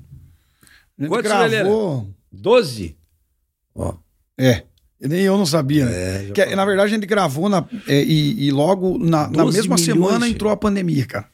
Quantos, 1.08 1.30
gravou. 1.30 2.08
12? 2.32 2.96
Ó. 3.74 3.94
É. 4.38 4.62
Nem 5.00 5.20
eu 5.22 5.36
não 5.36 5.44
sabia, 5.44 5.84
né? 5.86 5.92
É, 6.28 6.30
Que, 6.32 6.40
falou. 6.42 6.56
na 6.56 6.64
verdade, 6.64 6.86
a 6.92 6.94
gente 6.94 7.06
gravou 7.06 7.48
na, 7.48 7.64
é, 7.86 8.02
e, 8.02 8.46
e 8.46 8.50
logo 8.50 8.96
na, 8.96 9.28
na 9.28 9.42
12 9.42 9.56
mesma 9.58 9.74
milhões, 9.74 9.80
semana 9.80 10.28
entrou 10.28 10.50
a 10.52 10.56
pandemia, 10.56 11.04
cara. 11.04 11.26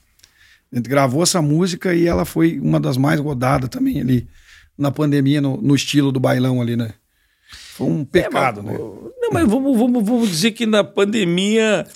A 0.72 0.76
gente 0.76 0.88
gravou 0.88 1.22
essa 1.22 1.42
música 1.42 1.94
e 1.94 2.07
ela 2.07 2.24
foi 2.24 2.59
uma 2.59 2.81
das 2.81 2.96
mais 2.96 3.20
rodadas 3.20 3.68
também 3.68 4.00
ali 4.00 4.26
na 4.79 4.90
pandemia, 4.90 5.40
no, 5.40 5.61
no 5.61 5.74
estilo 5.74 6.11
do 6.11 6.18
bailão 6.18 6.61
ali, 6.61 6.74
né? 6.74 6.94
Foi 7.74 7.87
um 7.87 8.05
pecado, 8.05 8.61
É, 8.61 8.62
né? 8.64 8.72
mas, 8.72 8.81
Não, 9.20 9.31
mas 9.33 9.48
vamos, 9.48 9.76
vamos, 9.79 10.05
vamos 10.05 10.29
dizer 10.31 10.53
que 10.53 10.66
na 10.66 10.83
pandemia 10.83 11.87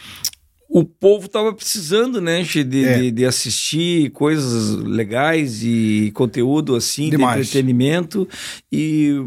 o 0.77 0.85
povo 0.85 1.27
estava 1.27 1.53
precisando, 1.55 2.21
né, 2.21 2.43
de, 2.43 2.85
É. 2.85 2.99
de, 2.99 3.11
de 3.13 3.25
assistir 3.25 4.11
coisas 4.11 4.75
legais 4.85 5.63
e 5.63 6.11
conteúdo 6.13 6.75
assim, 6.75 7.11
Demais. 7.11 7.35
de 7.37 7.41
entretenimento. 7.43 8.29
E 8.73 9.25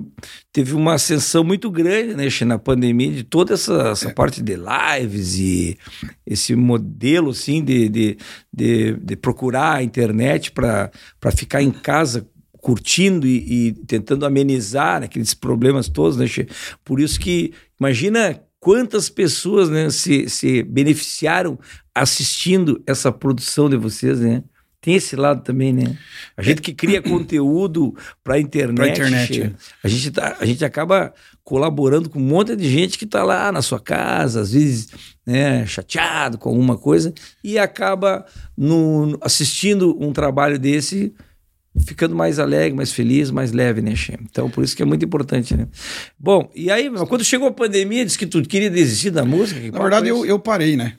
teve 0.51 0.73
uma 0.73 0.95
ascensão 0.95 1.45
muito 1.45 1.71
grande, 1.71 2.15
né, 2.15 2.27
na 2.45 2.59
pandemia, 2.59 3.13
de 3.13 3.23
toda 3.23 3.53
essa, 3.53 3.87
É. 3.87 3.91
essa 3.93 4.09
parte 4.13 4.41
de 4.41 4.57
lives 4.57 5.39
e 5.39 5.77
esse 6.25 6.53
modelo 6.53 7.29
assim 7.29 7.63
de, 7.63 7.87
de, 7.87 8.17
de, 8.53 8.93
de 9.01 9.15
procurar 9.15 9.75
a 9.75 9.83
internet 9.83 10.51
para 10.51 10.91
ficar 11.33 11.61
em 11.63 11.71
casa 11.71 12.27
curtindo 12.59 13.25
e, 13.25 13.67
e 13.67 13.71
tentando 13.87 14.25
amenizar 14.25 15.01
aqueles 15.01 15.33
problemas 15.33 15.87
todos, 15.87 16.17
né? 16.17 16.25
Por 16.83 16.99
isso 16.99 17.17
que 17.17 17.53
imagina 17.79 18.37
quantas 18.67 19.09
pessoas 19.09 19.69
né, 19.69 19.89
se, 19.89 20.29
se 20.29 20.61
beneficiaram 20.61 21.57
assistindo 21.95 22.83
essa 22.85 23.13
produção 23.13 23.69
de 23.69 23.77
vocês, 23.77 24.19
né? 24.19 24.43
Tem 24.81 24.95
esse 24.95 25.15
lado 25.15 25.41
também, 25.41 25.71
né? 25.71 25.97
A 26.35 26.41
gente 26.41 26.61
que 26.61 26.73
cria 26.73 27.01
conteúdo 27.01 27.95
para 28.21 28.37
internet, 28.37 28.75
Pra 28.75 28.89
internet, 28.89 29.41
é. 29.41 29.53
a, 29.81 29.87
gente 29.87 30.11
tá, 30.11 30.35
a 30.37 30.45
gente 30.45 30.65
acaba 30.65 31.13
colaborando 31.45 32.09
com 32.09 32.19
um 32.19 32.23
monte 32.27 32.57
de 32.57 32.69
gente 32.69 32.97
que 32.97 33.05
está 33.05 33.23
lá 33.23 33.53
na 33.53 33.61
sua 33.61 33.79
casa, 33.79 34.41
às 34.41 34.51
vezes 34.51 34.89
né, 35.25 35.65
chateado 35.65 36.37
com 36.37 36.49
alguma 36.49 36.77
coisa, 36.77 37.13
e 37.41 37.57
acaba 37.57 38.25
no, 38.57 39.17
assistindo 39.21 39.97
um 39.97 40.11
trabalho 40.11 40.59
desse 40.59 41.13
ficando 41.85 42.15
mais 42.15 42.39
alegre, 42.39 42.75
mais 42.75 42.91
feliz, 42.91 43.29
mais 43.31 43.51
leve, 43.51 43.81
né, 43.81 43.95
Che? 43.95 44.17
Então, 44.21 44.49
por 44.49 44.63
isso 44.63 44.75
que 44.75 44.81
é 44.81 44.85
muito 44.85 45.03
importante, 45.05 45.55
né? 45.55 45.67
Bom, 46.19 46.49
e 46.55 46.71
aí, 46.71 46.89
quando 47.07 47.23
chegou 47.23 47.47
a 47.47 47.51
pandemia, 47.51 48.03
disse 48.05 48.17
que 48.17 48.25
tu 48.25 48.41
queria 48.43 48.69
desistir 48.69 49.09
da 49.11 49.23
música? 49.25 49.59
Que 49.59 49.71
Na 49.71 49.79
verdade, 49.79 50.07
é 50.07 50.11
eu, 50.11 50.25
eu 50.25 50.39
parei, 50.39 50.75
né? 50.75 50.93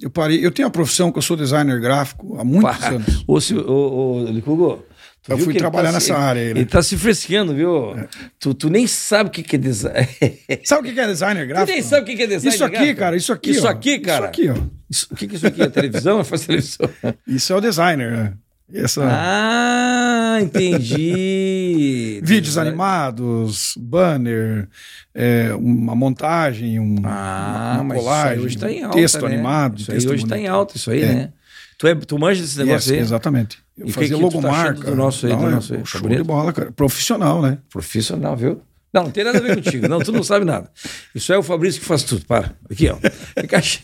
Eu 0.00 0.08
parei. 0.10 0.44
Eu 0.44 0.50
tenho 0.50 0.66
a 0.68 0.70
profissão 0.70 1.12
que 1.12 1.18
eu 1.18 1.22
sou 1.22 1.36
designer 1.36 1.78
gráfico 1.80 2.36
há 2.38 2.44
muitos 2.44 2.76
Pá, 2.78 2.88
anos. 2.88 3.22
Ô, 3.26 3.38
ô, 3.70 4.22
ô, 4.22 4.24
Licugo, 4.30 4.82
tu 5.22 5.32
Eu 5.32 5.36
fui 5.36 5.48
que 5.48 5.52
ele 5.52 5.58
trabalhar 5.58 5.88
tá 5.88 5.92
nessa 5.94 6.06
se- 6.06 6.12
área 6.12 6.40
aí, 6.40 6.54
né? 6.54 6.60
Ele 6.60 6.64
tá 6.66 6.82
se 6.82 6.96
fresqueando, 6.96 7.54
viu? 7.54 7.94
Tu, 8.38 8.54
tu 8.54 8.70
nem 8.70 8.86
sabe 8.86 9.28
o 9.28 9.32
que, 9.32 9.42
que 9.42 9.56
é 9.56 9.58
design. 9.58 10.08
Sabe 10.64 10.88
o 10.88 10.94
que 10.94 10.98
é 10.98 11.06
designer 11.06 11.44
tu 11.44 11.48
gráfico? 11.48 11.72
nem 11.72 11.82
sabe 11.82 12.02
o 12.02 12.04
que, 12.06 12.16
que 12.16 12.22
é 12.22 12.26
design. 12.26 12.54
Isso 12.54 12.64
aqui, 12.64 12.76
gráfico? 12.76 12.98
cara, 12.98 13.16
isso 13.16 13.32
aqui. 13.32 13.50
Isso 13.50 13.66
ó. 13.66 13.68
aqui, 13.68 13.98
cara. 13.98 14.30
Isso 14.32 14.42
aqui, 14.42 14.48
ó. 14.48 14.54
Isso- 14.88 15.06
o 15.10 15.16
que, 15.16 15.26
que 15.26 15.34
é 15.34 15.36
isso 15.36 15.46
aqui? 15.46 15.62
É 15.62 15.68
televisão? 15.68 16.24
Faz 16.24 16.46
televisão. 16.46 16.88
Isso 17.26 17.52
é 17.52 17.56
o 17.56 17.60
designer, 17.60 18.10
né? 18.10 18.32
Essa... 18.72 19.02
Ah, 19.04 20.09
entendi. 20.38 22.20
Vídeos 22.24 22.58
animados, 22.58 23.74
banner, 23.78 24.68
é, 25.14 25.54
uma 25.54 25.94
montagem, 25.94 26.78
um, 26.78 26.96
Ah, 27.04 27.78
uma 27.80 27.94
colagem, 27.94 28.44
hoje 28.44 28.58
tá 28.58 28.70
em 28.70 28.82
alta, 28.84 28.96
texto 28.96 29.22
né? 29.26 29.34
animado. 29.34 29.78
Isso 29.80 29.90
aí 29.90 29.96
texto 29.96 30.10
hoje 30.12 30.26
tá 30.26 30.38
em 30.38 30.46
alta, 30.46 30.76
isso 30.76 30.90
aí, 30.90 31.02
É. 31.02 31.06
né? 31.14 31.32
Tu, 31.78 31.86
é, 31.86 31.94
tu 31.94 32.18
manja 32.18 32.42
desse 32.42 32.58
negócio 32.58 32.90
Yes, 32.90 32.98
aí? 32.98 32.98
exatamente. 32.98 33.58
Eu 33.78 33.84
E 33.84 33.86
que 33.88 33.92
fazia 33.94 34.08
que 34.10 34.14
tá 34.20 34.26
logomarca. 34.26 34.70
achando 34.72 34.84
do 34.84 34.94
nosso 34.96 35.26
aí, 35.26 35.34
do 35.34 35.46
é 35.46 35.50
nosso 35.50 35.72
aí? 35.72 35.78
Tá 35.78 35.84
show 35.86 36.00
bonito? 36.02 36.18
de 36.18 36.24
bola, 36.24 36.52
cara. 36.52 36.70
Profissional, 36.72 37.40
né? 37.40 37.56
Profissional, 37.70 38.36
viu? 38.36 38.60
Não, 38.92 39.04
não 39.04 39.10
tem 39.10 39.24
nada 39.24 39.38
a 39.38 39.40
ver 39.40 39.54
contigo. 39.54 39.88
Não, 39.88 39.98
tu 40.00 40.12
não 40.12 40.22
sabe 40.22 40.44
nada. 40.44 40.68
Isso 41.14 41.32
é 41.32 41.38
o 41.38 41.42
Fabrício 41.42 41.80
que 41.80 41.86
faz 41.86 42.02
tudo. 42.02 42.26
Para. 42.26 42.52
Aqui, 42.70 42.88
ó. 42.90 42.96
Fica 43.40 43.62
che- 43.62 43.80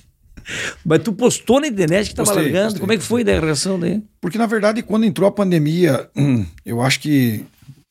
Mas 0.85 1.03
tu 1.03 1.13
postou 1.13 1.61
na 1.61 1.67
internet 1.67 2.09
que 2.11 2.15
tava 2.15 2.27
Postei, 2.29 2.45
largando. 2.45 2.65
postei, 2.67 2.81
Como 2.81 2.93
é 2.93 2.97
que 2.97 3.03
foi 3.03 3.23
a 3.23 3.41
reação 3.41 3.79
daí? 3.79 4.03
Porque, 4.21 4.39
na 4.39 4.47
verdade, 4.47 4.83
quando 4.83 5.05
entrou 5.05 5.29
a 5.29 5.33
pandemia, 5.33 6.09
hum, 6.17 6.45
eu 6.65 6.81
acho 6.81 7.01
que 7.01 7.45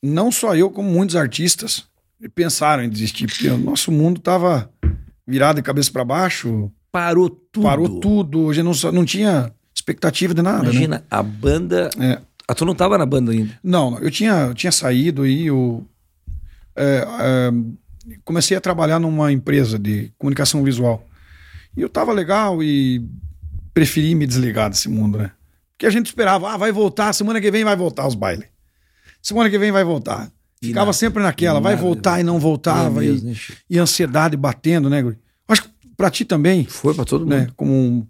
não 0.03 0.31
só 0.31 0.55
eu, 0.55 0.69
como 0.69 0.89
muitos 0.89 1.15
artistas 1.15 1.85
pensaram 2.33 2.83
em 2.83 2.89
desistir, 2.89 3.27
porque 3.27 3.47
o 3.49 3.57
nosso 3.57 3.91
mundo 3.91 4.17
estava 4.19 4.69
virado 5.27 5.57
de 5.57 5.61
cabeça 5.61 5.91
para 5.91 6.05
baixo, 6.05 6.71
Parou 6.91 7.29
tudo. 7.29 7.63
parou 7.63 7.99
tudo, 7.99 8.49
a 8.49 8.53
gente 8.53 8.63
não, 8.83 8.91
não 8.93 9.03
tinha 9.05 9.51
expectativa 9.75 10.33
de 10.33 10.41
nada. 10.41 10.63
né? 10.63 10.69
Imagina, 10.69 11.03
a 11.11 11.21
banda. 11.21 11.89
É. 11.99 12.21
Ah, 12.47 12.53
tu 12.55 12.63
não 12.63 12.73
tava 12.73 12.97
na 12.97 13.05
banda 13.05 13.31
ainda. 13.33 13.51
Não, 13.63 13.99
eu 13.99 14.09
tinha, 14.09 14.31
eu 14.47 14.53
tinha 14.53 14.71
saído 14.71 15.23
aí, 15.23 15.47
eu 15.47 15.83
é, 16.75 17.05
é, 17.19 17.51
comecei 18.23 18.55
a 18.55 18.61
trabalhar 18.61 18.99
numa 18.99 19.31
empresa 19.31 19.77
de 19.77 20.11
comunicação 20.17 20.63
visual. 20.63 21.05
E 21.75 21.81
eu 21.81 21.89
tava 21.89 22.11
legal 22.13 22.61
e 22.63 23.03
preferi 23.73 24.15
me 24.15 24.25
desligar 24.25 24.69
desse 24.69 24.87
mundo, 24.89 25.17
né? 25.17 25.31
Porque 25.73 25.85
a 25.85 25.89
gente 25.89 26.05
esperava, 26.07 26.51
ah, 26.53 26.57
vai 26.57 26.71
voltar, 26.71 27.11
semana 27.13 27.41
que 27.41 27.51
vem 27.51 27.63
vai 27.65 27.75
voltar 27.75 28.07
os 28.07 28.15
bailes. 28.15 28.45
Semana 29.21 29.49
que 29.49 29.57
vem 29.59 29.71
vai 29.71 29.83
voltar. 29.83 30.31
E 30.61 30.67
Ficava 30.67 30.85
nada. 30.85 30.93
sempre 30.97 31.21
naquela, 31.21 31.59
E 31.59 31.63
vai 31.63 31.73
nada. 31.75 31.85
voltar 31.85 32.19
e 32.19 32.23
não 32.23 32.39
voltava. 32.39 33.03
É 33.03 33.07
e, 33.07 33.11
mesmo, 33.11 33.29
né, 33.29 33.35
Chico? 33.35 33.59
e 33.69 33.77
ansiedade 33.77 34.37
batendo, 34.37 34.89
né, 34.89 35.01
Guri? 35.01 35.17
Acho 35.47 35.63
que 35.63 35.69
pra 35.97 36.09
ti 36.09 36.23
também, 36.23 36.63
Foi 36.65 36.93
pra 36.93 37.03
todo 37.03 37.21
mundo. 37.21 37.35
né? 37.35 37.47
Como 37.57 37.71
um- 37.73 38.07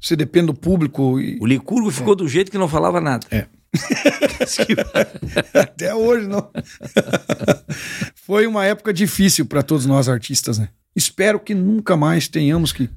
você 0.00 0.16
depende 0.16 0.46
do 0.46 0.54
público. 0.54 1.20
E, 1.20 1.38
O 1.40 1.46
Licurgo 1.46 1.90
ficou 1.90 2.14
do 2.16 2.26
jeito 2.26 2.50
que 2.50 2.58
não 2.58 2.66
falava 2.68 3.00
nada. 3.00 3.26
É. 3.30 3.46
Até 5.60 5.94
hoje, 5.94 6.26
não. 6.26 6.50
Foi 8.24 8.46
uma 8.46 8.64
época 8.64 8.92
difícil 8.92 9.44
para 9.46 9.62
todos 9.62 9.84
nós 9.84 10.08
artistas, 10.08 10.58
né? 10.58 10.68
Espero 10.94 11.40
que 11.40 11.54
nunca 11.54 11.96
mais 11.96 12.28
tenhamos 12.28 12.70
que, 12.72 12.88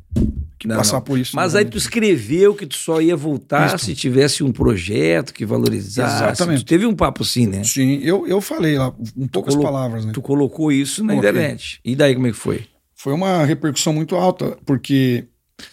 que 0.60 0.68
Não, 0.68 0.76
passar 0.76 0.98
não. 0.98 1.02
por 1.02 1.18
isso. 1.18 1.36
Mas 1.36 1.56
aí 1.56 1.64
novamente. 1.64 1.72
tu 1.72 1.78
escreveu 1.78 2.54
que 2.54 2.66
tu 2.68 2.76
só 2.76 3.02
ia 3.02 3.16
voltar 3.16 3.74
Isso. 3.74 3.86
se 3.86 3.96
tivesse 3.96 4.44
um 4.44 4.52
projeto 4.52 5.34
que 5.34 5.46
valorizasse. 5.46 6.16
Exatamente. 6.24 6.64
Tu 6.64 6.68
teve 6.68 6.86
um 6.86 6.94
papo 6.94 7.24
assim, 7.24 7.48
né? 7.48 7.64
Sim, 7.64 8.00
eu, 8.04 8.28
eu 8.28 8.42
falei 8.42 8.78
lá, 8.78 8.94
em 9.16 9.26
poucas 9.28 9.56
palavras, 9.56 10.06
né? 10.06 10.12
Tu 10.14 10.22
colocou 10.22 10.72
isso 10.72 11.04
na 11.04 11.14
Coloquei. 11.14 11.30
internet. 11.32 11.80
E 11.86 11.96
daí 11.96 12.14
como 12.14 12.28
é 12.28 12.32
que 12.32 12.38
foi? 12.38 12.66
Foi 12.94 13.14
uma 13.14 13.46
repercussão 13.46 13.94
muito 13.94 14.16
alta, 14.16 14.58
porque 14.66 15.26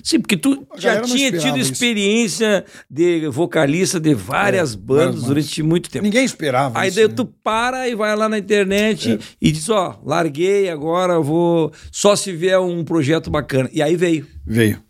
Sim, 0.03 0.21
porque 0.21 0.37
tu 0.37 0.67
A 0.71 0.79
já 0.81 1.01
tinha 1.01 1.31
tido 1.33 1.59
isso. 1.59 1.73
experiência 1.73 2.65
de 2.89 3.27
vocalista 3.29 3.99
de 3.99 4.15
várias 4.15 4.75
É, 4.75 4.77
bandas 4.77 5.07
várias 5.07 5.25
durante 5.27 5.63
muito 5.63 5.91
tempo. 5.91 6.05
ninguém 6.05 6.25
esperava 6.25 6.79
Aí 6.79 6.89
isso. 6.89 6.97
daí 6.99 7.09
né? 7.09 7.15
tu 7.15 7.25
para 7.25 7.89
e 7.89 7.95
vai 7.95 8.15
lá 8.15 8.29
na 8.29 8.39
internet 8.39 9.19
e 9.41 9.51
diz, 9.53 9.69
ó, 9.69 10.01
larguei, 10.05 10.69
agora 10.71 11.19
vou 11.21 11.73
só 11.91 12.15
se 12.15 12.33
vier 12.33 12.61
um 12.61 12.85
projeto 12.85 13.29
bacana. 13.31 13.69
E 13.73 13.83
aí 13.83 13.97
veio. 13.97 14.27
Veio. 14.47 14.81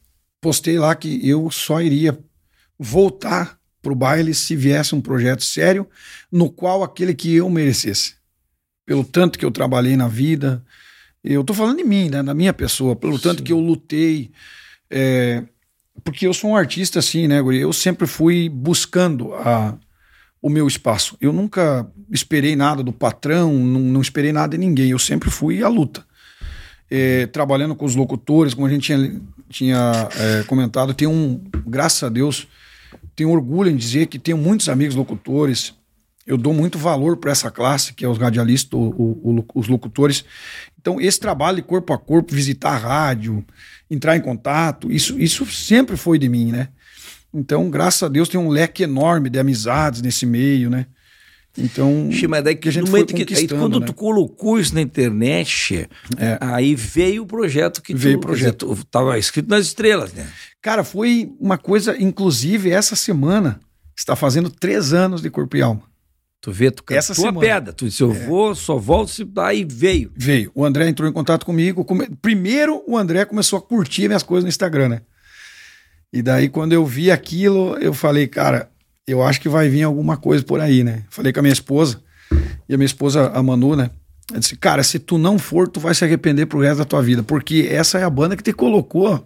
Postei 0.42 0.78
lá 0.78 0.94
que 0.94 1.26
eu 1.26 1.50
só 1.50 1.80
iria 1.80 2.18
voltar 2.78 3.58
pro 3.80 3.94
baile 3.94 4.34
se 4.34 4.54
viesse 4.54 4.94
um 4.94 5.00
projeto 5.00 5.42
sério, 5.42 5.86
no 6.30 6.50
qual 6.50 6.82
aquele 6.82 7.14
que 7.14 7.34
eu 7.34 7.48
merecesse. 7.50 8.14
Pelo 8.86 9.04
tanto 9.04 9.38
que 9.38 9.44
eu 9.44 9.50
trabalhei 9.50 9.96
na 9.96 10.08
vida. 10.08 10.62
Eu 11.24 11.42
tô 11.44 11.54
falando 11.54 11.78
de 11.78 11.84
mim, 11.84 12.08
né? 12.10 12.22
Da 12.22 12.34
minha 12.34 12.52
pessoa, 12.52 12.94
pelo 12.96 13.18
tanto 13.18 13.38
Sim. 13.38 13.44
que 13.44 13.52
eu 13.52 13.60
lutei. 13.60 14.30
É, 14.92 15.42
porque 16.04 16.26
eu 16.26 16.34
sou 16.34 16.50
um 16.50 16.56
artista 16.56 16.98
assim, 16.98 17.26
né, 17.26 17.40
Guri? 17.40 17.58
Eu 17.60 17.72
sempre 17.72 18.06
fui 18.06 18.48
buscando 18.48 19.32
a, 19.34 19.74
o 20.40 20.48
meu 20.48 20.66
espaço. 20.68 21.16
Eu 21.20 21.32
nunca 21.32 21.86
esperei 22.10 22.54
nada 22.54 22.82
do 22.82 22.92
patrão, 22.92 23.52
não, 23.52 23.80
não 23.80 24.00
esperei 24.00 24.32
nada 24.32 24.56
de 24.56 24.58
ninguém. 24.64 24.90
Eu 24.90 24.98
sempre 24.98 25.30
fui 25.30 25.62
à 25.62 25.68
luta. 25.68 26.04
É, 26.90 27.26
trabalhando 27.26 27.74
com 27.74 27.86
os 27.86 27.94
locutores, 27.96 28.52
como 28.52 28.66
a 28.66 28.70
gente 28.70 28.82
tinha, 28.84 29.20
tinha 29.48 30.08
é, 30.14 30.42
comentado, 30.44 30.92
tenho 30.92 31.10
um, 31.10 31.42
graças 31.66 32.02
a 32.02 32.10
Deus, 32.10 32.46
tenho 33.16 33.30
orgulho 33.30 33.70
em 33.70 33.76
dizer 33.76 34.06
que 34.08 34.18
tenho 34.18 34.36
muitos 34.36 34.68
amigos 34.68 34.94
locutores. 34.94 35.72
Eu 36.26 36.36
dou 36.36 36.52
muito 36.52 36.78
valor 36.78 37.16
para 37.16 37.32
essa 37.32 37.50
classe, 37.50 37.94
que 37.94 38.04
é 38.04 38.08
os 38.08 38.18
radialistas, 38.18 38.78
o- 38.78 38.82
o- 38.90 39.38
o- 39.40 39.46
os 39.54 39.68
locutores. 39.68 40.24
Então, 40.80 41.00
esse 41.00 41.18
trabalho 41.18 41.56
de 41.56 41.62
corpo 41.62 41.92
a 41.94 41.98
corpo, 41.98 42.34
visitar 42.34 42.72
a 42.72 42.76
rádio, 42.76 43.44
entrar 43.92 44.16
em 44.16 44.20
contato, 44.20 44.90
isso, 44.90 45.18
isso 45.20 45.44
sempre 45.46 45.96
foi 45.96 46.18
de 46.18 46.28
mim, 46.28 46.50
né? 46.50 46.68
Então, 47.32 47.68
graças 47.70 48.02
a 48.02 48.08
Deus, 48.08 48.28
tem 48.28 48.40
um 48.40 48.48
leque 48.48 48.82
enorme 48.82 49.28
de 49.30 49.38
amizades 49.38 50.02
nesse 50.02 50.26
meio, 50.26 50.68
né? 50.70 50.86
Então, 51.56 52.08
Xê, 52.10 52.26
mas 52.26 52.42
daí 52.42 52.56
que 52.56 52.68
a 52.68 52.72
gente 52.72 52.84
no 52.84 52.90
momento 52.90 53.14
que, 53.14 53.34
aí, 53.34 53.46
quando 53.46 53.78
né? 53.78 53.84
tu 53.84 53.92
colocou 53.92 54.58
isso 54.58 54.74
na 54.74 54.80
internet, 54.80 55.86
É. 56.18 56.38
aí 56.40 56.74
veio 56.74 57.24
o 57.24 57.26
projeto 57.26 57.82
que 57.82 57.94
Veio 57.94 58.14
tu, 58.16 58.18
o 58.18 58.20
projeto. 58.22 58.66
dizer, 58.66 58.82
tu 58.82 58.86
tava 58.86 59.18
escrito 59.18 59.48
nas 59.50 59.66
estrelas, 59.66 60.14
né? 60.14 60.26
Cara, 60.62 60.82
foi 60.82 61.30
uma 61.38 61.58
coisa, 61.58 61.94
inclusive, 62.02 62.70
essa 62.70 62.96
semana, 62.96 63.60
está 63.94 64.16
fazendo 64.16 64.48
três 64.48 64.94
anos 64.94 65.20
de 65.20 65.28
corpo 65.28 65.56
e 65.56 65.62
alma. 65.62 65.82
Tu 66.42 66.50
vê, 66.50 66.72
tu 66.72 66.82
Essa 66.90 67.14
cantou 67.14 67.30
semana. 67.30 67.46
É. 67.46 67.54
pedra. 67.54 67.72
Tu 67.72 67.84
disse, 67.86 68.02
eu 68.02 68.12
vou, 68.12 68.52
só 68.54 68.76
volto 68.76 69.12
se 69.12 69.24
daí 69.24 69.64
veio. 69.64 70.10
Veio. 70.16 70.50
O 70.56 70.64
André 70.64 70.88
entrou 70.88 71.08
em 71.08 71.12
contato 71.12 71.46
comigo. 71.46 71.84
come- 71.84 72.10
Primeiro, 72.20 72.82
o 72.86 72.98
André 72.98 73.24
começou 73.24 73.58
a 73.60 73.62
curtir 73.62 74.08
minhas 74.08 74.24
coisas 74.24 74.42
no 74.42 74.48
Instagram, 74.48 74.88
né? 74.88 75.02
E 76.12 76.20
daí, 76.20 76.48
quando 76.48 76.72
eu 76.72 76.84
vi 76.84 77.12
aquilo, 77.12 77.78
eu 77.78 77.94
falei, 77.94 78.26
cara, 78.26 78.68
eu 79.06 79.22
acho 79.22 79.40
que 79.40 79.48
vai 79.48 79.68
vir 79.68 79.84
alguma 79.84 80.16
coisa 80.16 80.42
por 80.44 80.60
aí, 80.60 80.82
né? 80.82 81.04
Falei 81.10 81.32
com 81.32 81.38
a 81.38 81.42
minha 81.42 81.52
esposa, 81.52 82.02
e 82.68 82.74
a 82.74 82.76
minha 82.76 82.86
esposa, 82.86 83.30
a 83.32 83.40
Manu, 83.42 83.76
né? 83.76 83.90
Eu 84.32 84.40
disse, 84.40 84.56
cara, 84.56 84.82
se 84.82 84.98
tu 84.98 85.18
não 85.18 85.38
for, 85.38 85.68
tu 85.68 85.78
vai 85.78 85.94
se 85.94 86.04
arrepender 86.04 86.46
pro 86.46 86.60
resto 86.60 86.78
da 86.78 86.84
tua 86.84 87.02
vida, 87.02 87.22
porque 87.22 87.68
essa 87.70 87.98
é 87.98 88.02
a 88.02 88.10
banda 88.10 88.36
que 88.36 88.42
te 88.42 88.52
colocou 88.52 89.24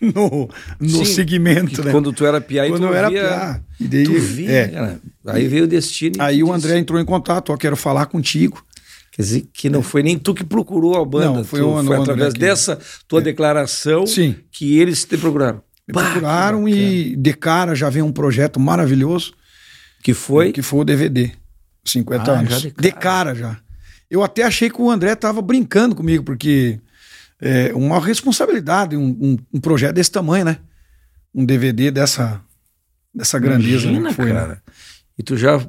no, 0.14 0.48
no 0.80 0.88
Sim, 0.88 1.04
segmento, 1.04 1.82
né? 1.84 1.90
Quando 1.92 2.12
tu 2.12 2.24
era 2.24 2.40
piá 2.40 2.66
e 2.66 2.70
Quando 2.70 2.82
tu 2.82 2.86
eu 2.88 2.94
era 2.94 3.08
via, 3.10 3.22
piá. 3.22 3.60
E 3.80 3.84
daí, 3.88 4.04
tu 4.04 4.12
via, 4.18 4.50
é. 4.50 4.68
cara. 4.68 5.00
Aí 5.26 5.48
veio 5.48 5.64
o 5.64 5.66
destino. 5.66 6.16
Aí 6.18 6.42
o 6.42 6.46
disse, 6.46 6.56
André 6.56 6.78
entrou 6.78 7.00
em 7.00 7.04
contato, 7.04 7.52
ó, 7.52 7.56
quero 7.56 7.76
falar 7.76 8.06
contigo. 8.06 8.64
Quer 9.12 9.22
dizer, 9.22 9.48
que 9.52 9.68
não 9.68 9.82
foi 9.82 10.02
nem 10.02 10.16
tu 10.18 10.32
que 10.32 10.44
procurou 10.44 10.96
a 11.00 11.04
banda. 11.04 11.38
Não, 11.38 11.44
foi 11.44 11.60
tu, 11.60 11.68
o- 11.68 11.84
foi 11.84 11.98
o 11.98 12.02
através 12.02 12.32
que- 12.34 12.38
dessa 12.40 12.78
tua 13.08 13.20
declaração 13.20 14.06
Sim. 14.06 14.36
que 14.52 14.78
eles 14.78 15.04
te 15.04 15.16
procuraram. 15.16 15.60
Me 15.88 15.94
Bah, 15.94 16.02
procuraram 16.10 16.68
e 16.68 17.16
de 17.16 17.32
cara 17.32 17.74
já 17.74 17.90
veio 17.90 18.04
um 18.04 18.12
projeto 18.12 18.60
maravilhoso 18.60 19.32
Que 20.02 20.14
foi? 20.14 20.52
que 20.52 20.62
foi 20.62 20.80
o 20.80 20.84
DVD. 20.84 21.32
50 21.84 22.30
Ah, 22.32 22.38
anos. 22.40 22.60
de 22.62 22.70
De 22.70 22.90
cara. 22.92 23.00
cara. 23.00 23.34
já. 23.34 23.56
Eu 24.10 24.22
até 24.22 24.42
achei 24.44 24.70
que 24.70 24.80
o 24.80 24.90
André 24.90 25.14
tava 25.14 25.40
brincando 25.42 25.94
comigo, 25.96 26.22
porque 26.22 26.78
é 27.40 27.72
uma 27.74 28.00
responsabilidade, 28.00 28.96
um, 28.96 29.06
um- 29.20 29.36
um 29.54 29.60
projeto 29.60 29.94
desse 29.94 30.10
tamanho, 30.10 30.44
né? 30.44 30.58
Um 31.34 31.44
DVD 31.44 31.90
dessa, 31.90 32.40
dessa 33.14 33.38
grandeza 33.38 33.86
né, 33.90 33.98
Imagina, 33.98 34.08
que 34.10 34.14
foi, 34.14 34.32
né? 34.32 34.40
cara. 34.40 34.62
E 35.18 35.22
tu 35.22 35.36
já. 35.36 35.60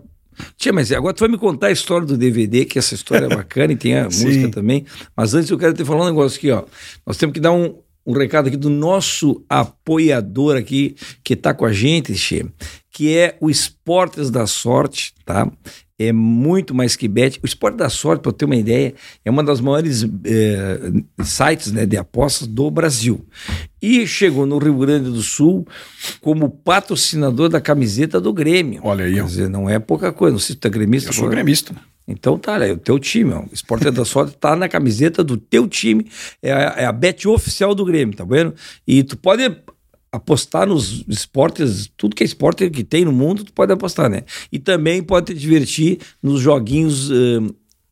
Tia, 0.57 0.71
mas 0.71 0.89
agora 0.91 1.13
tu 1.13 1.19
vai 1.19 1.29
me 1.29 1.37
contar 1.37 1.67
a 1.67 1.71
história 1.71 2.07
do 2.07 2.15
DVD, 2.17 2.63
que 2.63 2.79
essa 2.79 2.95
história 2.95 3.25
é 3.25 3.29
bacana 3.35 3.73
e 3.73 3.75
tem 3.75 3.97
a 3.97 4.05
música 4.09 4.49
também. 4.49 4.85
Mas 5.15 5.33
antes 5.33 5.49
eu 5.49 5.57
quero 5.57 5.73
te 5.73 5.83
falar 5.83 6.03
um 6.03 6.07
negócio 6.07 6.37
aqui, 6.37 6.49
ó. 6.49 6.63
Nós 7.05 7.17
temos 7.17 7.33
que 7.33 7.39
dar 7.41 7.51
um, 7.51 7.77
um 8.09 8.13
recado 8.13 8.47
aqui 8.47 8.57
do 8.57 8.71
nosso 8.71 9.43
apoiador 9.47 10.57
aqui, 10.57 10.95
que 11.23 11.35
tá 11.35 11.53
com 11.53 11.63
a 11.63 11.71
gente, 11.71 12.15
Che, 12.15 12.43
que 12.89 13.15
é 13.15 13.37
o 13.39 13.51
Esportes 13.51 14.31
da 14.31 14.47
Sorte, 14.47 15.13
tá? 15.23 15.47
É 15.99 16.11
muito 16.11 16.73
mais 16.73 16.95
que 16.95 17.07
bet. 17.07 17.39
O 17.43 17.45
Esporte 17.45 17.75
da 17.75 17.87
Sorte, 17.87 18.21
para 18.21 18.31
ter 18.31 18.45
uma 18.45 18.55
ideia, 18.55 18.95
é 19.23 19.29
uma 19.29 19.43
das 19.43 19.61
maiores 19.61 20.07
eh, 20.23 20.91
sites 21.21 21.71
né, 21.71 21.85
de 21.85 21.97
apostas 21.97 22.47
do 22.47 22.71
Brasil. 22.71 23.23
E 23.79 24.07
chegou 24.07 24.45
no 24.45 24.57
Rio 24.57 24.77
Grande 24.77 25.11
do 25.11 25.21
Sul 25.21 25.67
como 26.19 26.49
patrocinador 26.49 27.47
da 27.49 27.61
camiseta 27.61 28.19
do 28.19 28.33
Grêmio. 28.33 28.79
Olha 28.83 29.05
aí, 29.05 29.13
Quer 29.13 29.25
dizer, 29.25 29.49
não 29.49 29.69
é 29.69 29.77
pouca 29.77 30.11
coisa. 30.11 30.31
Não 30.31 30.39
sei 30.39 30.55
se 30.55 30.59
tu 30.59 30.67
é 30.67 30.71
gremista. 30.71 31.09
Eu 31.09 31.13
sou 31.13 31.29
gremista. 31.29 31.75
Então 32.09 32.39
tá, 32.39 32.57
é 32.65 32.71
o 32.71 32.77
teu 32.77 32.97
time. 32.97 33.33
Ó. 33.33 33.43
Esporte 33.53 33.91
da 33.91 34.03
Sorte 34.03 34.35
tá 34.35 34.55
na 34.55 34.67
camiseta 34.67 35.23
do 35.23 35.37
teu 35.37 35.67
time. 35.67 36.07
É 36.41 36.51
a, 36.51 36.57
é 36.77 36.85
a 36.85 36.91
bet 36.91 37.27
oficial 37.27 37.75
do 37.75 37.85
Grêmio, 37.85 38.15
tá 38.15 38.25
vendo? 38.25 38.55
E 38.87 39.03
tu 39.03 39.15
pode 39.15 39.43
apostar 40.11 40.65
nos 40.65 41.05
esportes, 41.07 41.87
tudo 41.95 42.15
que 42.15 42.23
é 42.23 42.25
esporte 42.25 42.67
que 42.71 42.83
tem 42.83 43.05
no 43.05 43.11
mundo, 43.11 43.43
tu 43.43 43.53
pode 43.53 43.71
apostar, 43.71 44.09
né? 44.09 44.23
E 44.51 44.57
também 44.57 45.03
pode 45.03 45.33
te 45.33 45.39
divertir 45.39 45.99
nos 46.21 46.41
joguinhos. 46.41 47.11
hum, 47.11 47.49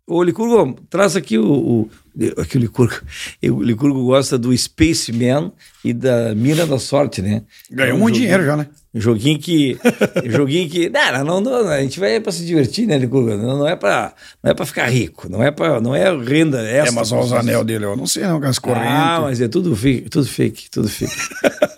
Ô, 0.09 0.23
Licurgo, 0.23 0.79
traz 0.89 1.15
aqui 1.15 1.37
o. 1.37 1.45
o 1.45 1.89
aqui 2.37 2.57
o 2.57 2.59
Licurgo. 2.59 2.95
O 3.43 3.61
Licurgo 3.61 4.05
gosta 4.05 4.37
do 4.37 4.55
Spaceman 4.55 5.51
e 5.83 5.93
da 5.93 6.33
Mina 6.35 6.65
da 6.65 6.79
Sorte, 6.79 7.21
né? 7.21 7.43
Ganhou 7.69 7.91
É 7.91 7.95
um 7.95 7.99
monte 7.99 8.15
de 8.15 8.21
dinheiro 8.21 8.45
já, 8.45 8.57
né? 8.57 8.67
Joguinho 8.93 9.37
que. 9.37 9.77
joguinho 10.25 10.69
que. 10.69 10.89
Não, 11.17 11.41
não, 11.41 11.41
não, 11.41 11.69
a 11.69 11.81
gente 11.81 11.99
vai 11.99 12.19
para 12.19 12.31
se 12.31 12.45
divertir, 12.45 12.87
né, 12.87 12.97
Licurgo? 12.97 13.35
Não, 13.35 13.59
não 13.59 13.67
é 13.67 13.75
para 13.75 14.13
não 14.43 14.51
é 14.51 14.53
para 14.53 14.65
ficar 14.65 14.87
rico, 14.87 15.29
não 15.29 15.43
é 15.43 15.51
para 15.51 15.79
não 15.79 15.95
é 15.95 16.15
renda 16.17 16.61
essa. 16.61 16.89
É, 16.89 16.91
mas 16.91 17.11
olha 17.11 17.23
os 17.23 17.33
anel 17.33 17.63
dele, 17.63 17.85
eu 17.85 17.95
não 17.95 18.07
sei 18.07 18.23
não, 18.23 18.39
com 18.39 18.47
as 18.47 18.59
correntes. 18.59 18.89
Ah, 18.89 19.19
mas 19.21 19.41
é 19.41 19.47
tudo 19.47 19.75
fake, 19.75 20.09
tudo 20.09 20.25
fake, 20.25 20.69
tudo 20.71 20.89
fake. 20.89 21.13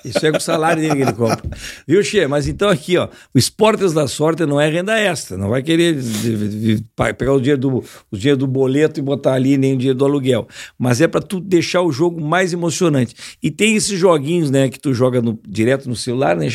Isso 0.04 0.25
é 0.25 0.32
com 0.32 0.38
o 0.38 0.41
salário 0.41 0.82
dele 0.82 0.95
que 0.95 1.02
ele 1.02 1.13
compra. 1.13 1.41
Viu, 1.88 2.02
Che? 2.04 2.25
Mas 2.28 2.47
então 2.47 2.69
aqui, 2.69 2.97
ó, 2.97 3.10
o 3.34 3.38
Esportes 3.38 3.93
da 3.93 4.08
Sorte 4.08 4.45
não 4.45 4.60
é 4.60 4.69
renda 4.69 4.97
extra. 4.97 5.38
Não 5.38 5.49
vai 5.49 5.62
querer 5.62 5.97
pegar 7.17 7.34
o 7.34 7.39
dinheiro, 7.39 7.60
do, 7.60 7.84
o 8.12 8.17
dinheiro 8.17 8.38
do 8.38 8.47
boleto 8.47 8.99
e 8.99 9.04
botar 9.04 9.34
ali, 9.34 9.58
nem 9.58 9.73
o 9.73 9.78
dinheiro 9.78 9.97
do 9.97 10.06
aluguel. 10.06 10.29
Mas 10.78 11.02
é 11.02 11.08
para 11.08 11.22
tu 11.22 11.39
deixar 11.39 11.82
o 11.82 11.92
jogo 11.92 12.20
mais 12.22 12.54
emocionante. 12.54 13.15
E 13.42 13.50
tem 13.52 13.76
esses 13.76 13.98
joguinhos, 14.00 14.50
né, 14.52 14.70
que 14.70 14.80
tu 14.80 14.94
joga 14.94 15.22
no- 15.22 15.39
direto 15.48 15.88
no 15.89 15.96
celular, 15.96 16.36
né? 16.36 16.48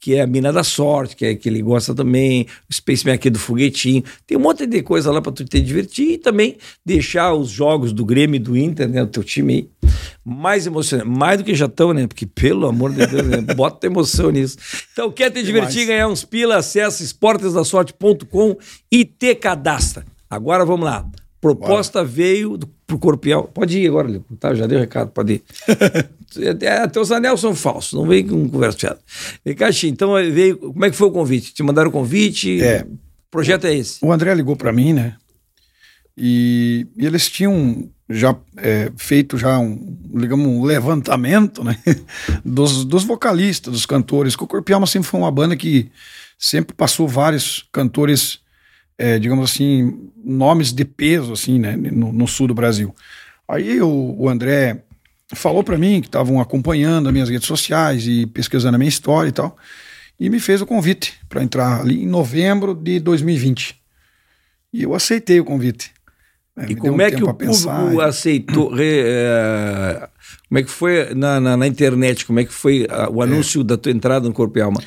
Que 0.00 0.14
é 0.14 0.22
a 0.22 0.26
Mina 0.26 0.52
da 0.52 0.62
Sorte, 0.64 1.14
que, 1.16 1.24
é, 1.24 1.34
que 1.34 1.48
ele 1.48 1.62
gosta 1.62 1.94
também, 1.94 2.46
o 2.70 2.74
Spaceman 2.74 3.14
aqui 3.14 3.30
do 3.30 3.38
foguetinho. 3.38 4.02
Tem 4.26 4.36
um 4.36 4.40
monte 4.40 4.66
de 4.66 4.82
coisa 4.82 5.10
lá 5.10 5.20
para 5.20 5.32
tu 5.32 5.44
te 5.44 5.60
divertir 5.60 6.12
e 6.12 6.18
também 6.18 6.56
deixar 6.84 7.32
os 7.34 7.48
jogos 7.50 7.92
do 7.92 8.04
Grêmio 8.04 8.36
e 8.36 8.38
do 8.38 8.56
Inter, 8.56 8.88
né, 8.88 9.04
do 9.04 9.10
teu 9.10 9.22
time 9.24 9.52
aí, 9.54 9.68
mais 10.24 10.66
emocionante. 10.66 11.08
Mais 11.08 11.38
do 11.38 11.44
que 11.44 11.54
já 11.54 11.66
estão, 11.66 11.92
né? 11.92 12.06
Porque, 12.06 12.26
pelo 12.26 12.66
amor 12.66 12.92
de 12.92 13.06
Deus, 13.06 13.26
né? 13.26 13.40
bota 13.54 13.86
emoção 13.86 14.30
nisso. 14.30 14.56
Então, 14.92 15.10
quer 15.10 15.30
te 15.30 15.42
divertir, 15.42 15.86
ganhar 15.86 16.08
uns 16.08 16.24
pila, 16.24 16.56
acessa 16.56 17.02
esportesdasorte.com 17.02 18.56
e 18.90 19.04
te 19.04 19.34
cadastra. 19.34 20.04
Agora 20.30 20.64
vamos 20.64 20.86
lá. 20.86 21.06
Proposta 21.40 22.04
veio 22.04 22.56
do, 22.56 22.68
pro 22.92 22.98
Corpial. 22.98 23.44
Pode 23.44 23.78
ir 23.78 23.88
agora, 23.88 24.08
Lico, 24.08 24.36
tá? 24.36 24.54
Já 24.54 24.66
deu 24.66 24.78
recado, 24.78 25.10
pode 25.10 25.34
ir. 25.34 25.42
Até, 26.48 26.86
teus 26.88 27.10
anel 27.10 27.36
são 27.36 27.54
falsos, 27.54 27.92
não 27.92 28.06
vem 28.06 28.26
com 28.26 28.48
conversa 28.48 28.78
fiada. 28.78 29.00
Vem 29.44 29.54
cá, 29.54 29.68
então 29.84 30.14
veio. 30.14 30.58
Como 30.58 30.84
é 30.84 30.90
que 30.90 30.96
foi 30.96 31.08
o 31.08 31.12
convite? 31.12 31.54
Te 31.54 31.62
mandaram 31.62 31.88
o 31.88 31.92
convite? 31.92 32.62
É. 32.62 32.82
O 32.82 33.30
projeto 33.30 33.66
é 33.66 33.74
esse. 33.74 34.04
O 34.04 34.12
André 34.12 34.34
ligou 34.34 34.56
para 34.56 34.72
mim, 34.72 34.92
né? 34.92 35.16
E, 36.16 36.86
e 36.96 37.06
eles 37.06 37.30
tinham 37.30 37.88
já 38.08 38.36
é, 38.58 38.92
feito 38.98 39.38
já 39.38 39.58
um, 39.58 39.96
digamos, 40.14 40.46
um 40.46 40.62
levantamento, 40.62 41.64
né? 41.64 41.78
Dos, 42.44 42.84
dos 42.84 43.04
vocalistas, 43.04 43.72
dos 43.72 43.86
cantores. 43.86 44.36
Que 44.36 44.44
o 44.44 44.74
Alma 44.74 44.86
sempre 44.86 45.08
foi 45.08 45.20
uma 45.20 45.30
banda 45.30 45.56
que 45.56 45.90
sempre 46.38 46.74
passou 46.74 47.08
vários 47.08 47.66
cantores, 47.72 48.40
é, 48.98 49.18
digamos 49.18 49.50
assim, 49.50 50.10
nomes 50.24 50.72
de 50.72 50.84
peso, 50.84 51.32
assim, 51.32 51.58
né? 51.58 51.76
No, 51.76 52.12
no 52.12 52.26
sul 52.28 52.46
do 52.48 52.54
Brasil. 52.54 52.94
Aí 53.48 53.80
o, 53.80 54.14
o 54.18 54.28
André 54.28 54.82
falou 55.34 55.64
para 55.64 55.78
mim 55.78 56.00
que 56.00 56.08
estavam 56.08 56.40
acompanhando 56.40 57.06
as 57.08 57.12
minhas 57.12 57.28
redes 57.28 57.46
sociais 57.46 58.06
e 58.06 58.26
pesquisando 58.26 58.76
a 58.76 58.78
minha 58.78 58.88
história 58.88 59.28
e 59.28 59.32
tal, 59.32 59.56
e 60.20 60.28
me 60.30 60.38
fez 60.38 60.60
o 60.60 60.66
convite 60.66 61.14
para 61.28 61.42
entrar 61.42 61.80
ali 61.80 62.02
em 62.02 62.06
novembro 62.06 62.74
de 62.74 63.00
2020. 63.00 63.74
E 64.72 64.82
eu 64.84 64.94
aceitei 64.94 65.40
o 65.40 65.44
convite. 65.44 65.90
né? 66.56 66.66
E 66.68 66.74
como 66.76 66.98
um 66.98 67.00
é 67.00 67.10
que 67.10 67.22
o 67.22 67.32
público 67.34 68.00
e- 68.00 68.00
aceitou? 68.04 68.72
re- 68.74 69.02
eh, 69.04 70.08
como 70.48 70.58
é 70.58 70.62
que 70.62 70.70
foi 70.70 71.14
na, 71.14 71.40
na, 71.40 71.56
na 71.56 71.66
internet? 71.66 72.24
Como 72.24 72.38
é 72.40 72.44
que 72.44 72.52
foi 72.52 72.86
ah, 72.88 73.08
o 73.10 73.22
anúncio 73.22 73.64
da 73.64 73.76
tua 73.76 73.90
entrada 73.92 74.26
no 74.28 74.34
Corpo 74.34 74.58
e 74.58 74.62
Alma? 74.62 74.82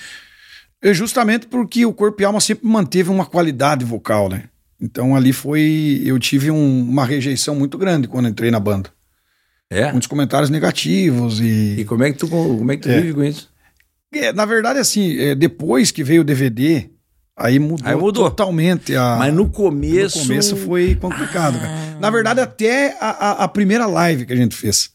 É 0.89 0.93
justamente 0.93 1.47
porque 1.47 1.85
o 1.85 1.93
Corpo 1.93 2.21
e 2.21 2.25
Alma 2.25 2.39
sempre 2.39 2.67
manteve 2.67 3.09
uma 3.09 3.25
qualidade 3.25 3.83
vocal, 3.83 4.29
né? 4.29 4.43
Então 4.79 5.15
ali 5.15 5.33
foi. 5.33 6.01
Eu 6.05 6.19
tive 6.19 6.51
um- 6.51 6.81
uma 6.89 7.05
rejeição 7.05 7.55
muito 7.55 7.77
grande 7.77 8.07
quando 8.07 8.27
entrei 8.27 8.51
na 8.51 8.59
banda. 8.59 8.89
É? 9.69 9.91
Muitos 9.91 10.07
comentários 10.07 10.49
negativos 10.49 11.39
E 11.39 11.77
e. 11.79 11.85
como 11.85 12.03
é 12.03 12.11
que 12.11 12.19
tu, 12.19 12.27
como 12.27 12.71
é 12.71 12.75
que 12.77 12.83
tu 12.83 12.89
É. 12.89 13.01
vive 13.01 13.13
com 13.15 13.23
isso? 13.23 13.49
É, 14.13 14.31
na 14.31 14.45
verdade, 14.45 14.77
assim, 14.79 15.17
é, 15.17 15.33
depois 15.33 15.89
que 15.91 16.03
veio 16.03 16.21
o 16.21 16.23
DVD, 16.23 16.87
aí 17.35 17.57
mudou, 17.57 17.87
Aí 17.87 17.95
mudou. 17.95 18.29
totalmente 18.29 18.95
a. 18.95 19.15
Mas 19.17 19.33
no 19.33 19.49
começo. 19.49 20.19
No 20.19 20.23
começo 20.27 20.55
foi 20.55 20.93
complicado, 20.95 21.59
cara. 21.59 21.97
Na 21.99 22.09
verdade, 22.11 22.39
até 22.41 22.95
a, 23.01 23.09
a- 23.09 23.43
a 23.45 23.47
primeira 23.47 23.87
live 23.87 24.25
que 24.25 24.33
a 24.33 24.37
gente 24.37 24.55
fez. 24.55 24.91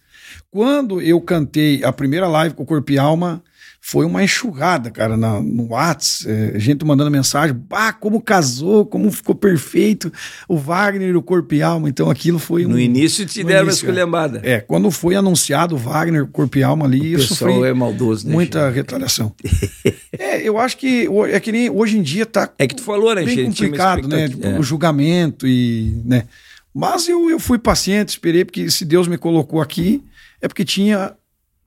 Quando 0.51 1.01
eu 1.03 1.21
cantei 1.21 1.83
a 1.83 1.93
primeira 1.93 2.29
live 2.29 2.55
com 2.55 2.63
o 2.63 2.67
Corpo 2.67 2.93
e 2.93 2.99
Alma, 2.99 3.43
foi 3.83 4.05
uma 4.05 4.23
enxurrada, 4.23 4.91
cara, 4.91 5.17
na- 5.17 5.41
no 5.41 5.69
Whats, 5.73 6.27
é, 6.27 6.59
gente 6.59 6.85
mandando 6.85 7.11
mensagem, 7.11 7.57
bah, 7.57 7.93
como 7.95 8.21
casou, 8.21 8.85
como 8.85 9.11
ficou 9.11 9.35
perfeito 9.35 10.13
o 10.47 10.57
Wagner 10.57 11.09
e 11.09 11.17
o 11.17 11.23
Corpo 11.23 11.55
e 11.55 11.63
Alma. 11.63 11.89
Então 11.89 12.11
aquilo 12.11 12.39
foi 12.39 12.67
um... 12.67 12.69
No 12.71 12.79
início 12.79 13.25
te 13.25 13.41
no 13.43 13.49
deram 13.49 13.63
uma 13.63 13.71
início, 13.71 13.87
esculhambada. 13.87 14.41
É, 14.45 14.61
quando 14.61 14.91
foi 14.91 15.17
anunciado 15.17 15.75
o 15.75 15.79
Wagner, 15.79 16.27
Corpo 16.27 16.59
e 16.59 16.63
Alma 16.63 16.85
ali, 16.85 17.17
O 17.17 17.19
eu 17.19 17.23
sofri 17.23 17.63
é 17.65 17.73
maldoso, 17.73 18.29
né? 18.29 18.35
muita 18.35 18.61
Chico? 18.67 18.75
retaliação. 18.75 19.35
é, 20.19 20.43
eu 20.47 20.59
acho 20.59 20.77
que 20.77 21.09
é 21.33 21.41
que 21.41 21.51
nem 21.51 21.71
hoje 21.71 21.97
em 21.97 22.03
dia 22.03 22.27
tá 22.27 22.53
É 22.59 22.67
que 22.67 22.77
tu 22.77 22.83
falou, 22.83 23.15
né, 23.15 23.25
bem 23.25 23.39
uma 23.39 23.45
complicado, 23.47 24.07
né? 24.07 24.25
expectativa. 24.27 24.61
O 24.61 24.63
julgamento 24.63 25.47
e, 25.47 26.01
né? 26.05 26.25
Mas 26.73 27.09
eu, 27.09 27.31
eu 27.31 27.41
fui 27.41 27.59
paciente, 27.59 28.11
esperei, 28.11 28.45
porque 28.45 28.71
se 28.71 28.85
Deus 28.85 29.09
me 29.09 29.17
colocou 29.19 29.61
aqui, 29.61 30.05
é 30.41 30.47
porque 30.47 30.65
tinha 30.65 31.13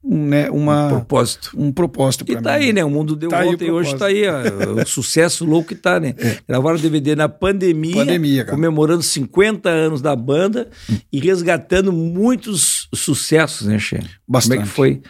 um, 0.03 0.25
né, 0.27 0.47
É, 0.47 0.51
uma, 0.51 0.89
propósito. 0.89 1.51
um 1.55 1.71
propósito 1.71 2.25
E 2.27 2.35
tá 2.35 2.41
mim. 2.41 2.65
aí, 2.65 2.73
né? 2.73 2.83
O 2.83 2.89
mundo 2.89 3.15
deu 3.15 3.29
Tá 3.29 3.41
volta 3.43 3.63
e 3.63 3.71
hoje 3.71 3.95
tá 3.95 4.07
aí, 4.07 4.23
ó, 4.27 4.81
o 4.81 4.85
sucesso 4.85 5.45
louco 5.45 5.69
que 5.69 5.75
tá, 5.75 5.99
né? 5.99 6.13
Gravaram 6.47 6.77
DVD 6.77 7.15
na 7.15 7.29
pandemia, 7.29 7.95
Pandemia, 7.95 8.45
comemorando 8.45 9.01
50 9.01 9.69
anos 9.69 10.01
da 10.01 10.15
banda 10.15 10.69
e 11.11 11.19
resgatando 11.19 11.93
muitos 11.93 12.89
sucessos, 12.93 13.67
né, 13.67 13.79
Che? 13.79 13.95
Como 13.95 14.07
é 14.07 14.09
Bastante. 14.27 14.61
que 14.63 14.67
foi? 14.67 15.01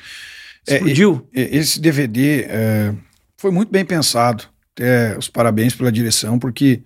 É, 0.67 0.75
Explodiu. 0.75 1.27
E- 1.33 1.57
Esse 1.57 1.79
DVD 1.81 2.45
é, 2.47 2.93
foi 3.37 3.51
muito 3.51 3.69
bem 3.71 3.83
pensado. 3.83 4.43
Até 4.75 5.17
os 5.17 5.27
parabéns 5.27 5.75
pela 5.75 5.91
direção, 5.91 6.39
porque 6.39 6.81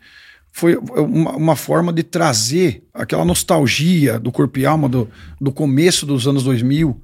foi 0.51 0.75
uma, 0.75 1.31
uma 1.37 1.55
forma 1.55 1.93
de 1.93 2.03
trazer 2.03 2.83
aquela 2.93 3.23
nostalgia 3.23 4.19
do 4.19 4.31
corpo 4.31 4.59
e 4.59 4.65
alma 4.65 4.89
do, 4.89 5.09
do 5.39 5.51
começo 5.53 6.05
dos 6.05 6.27
anos 6.27 6.43
2000, 6.43 6.99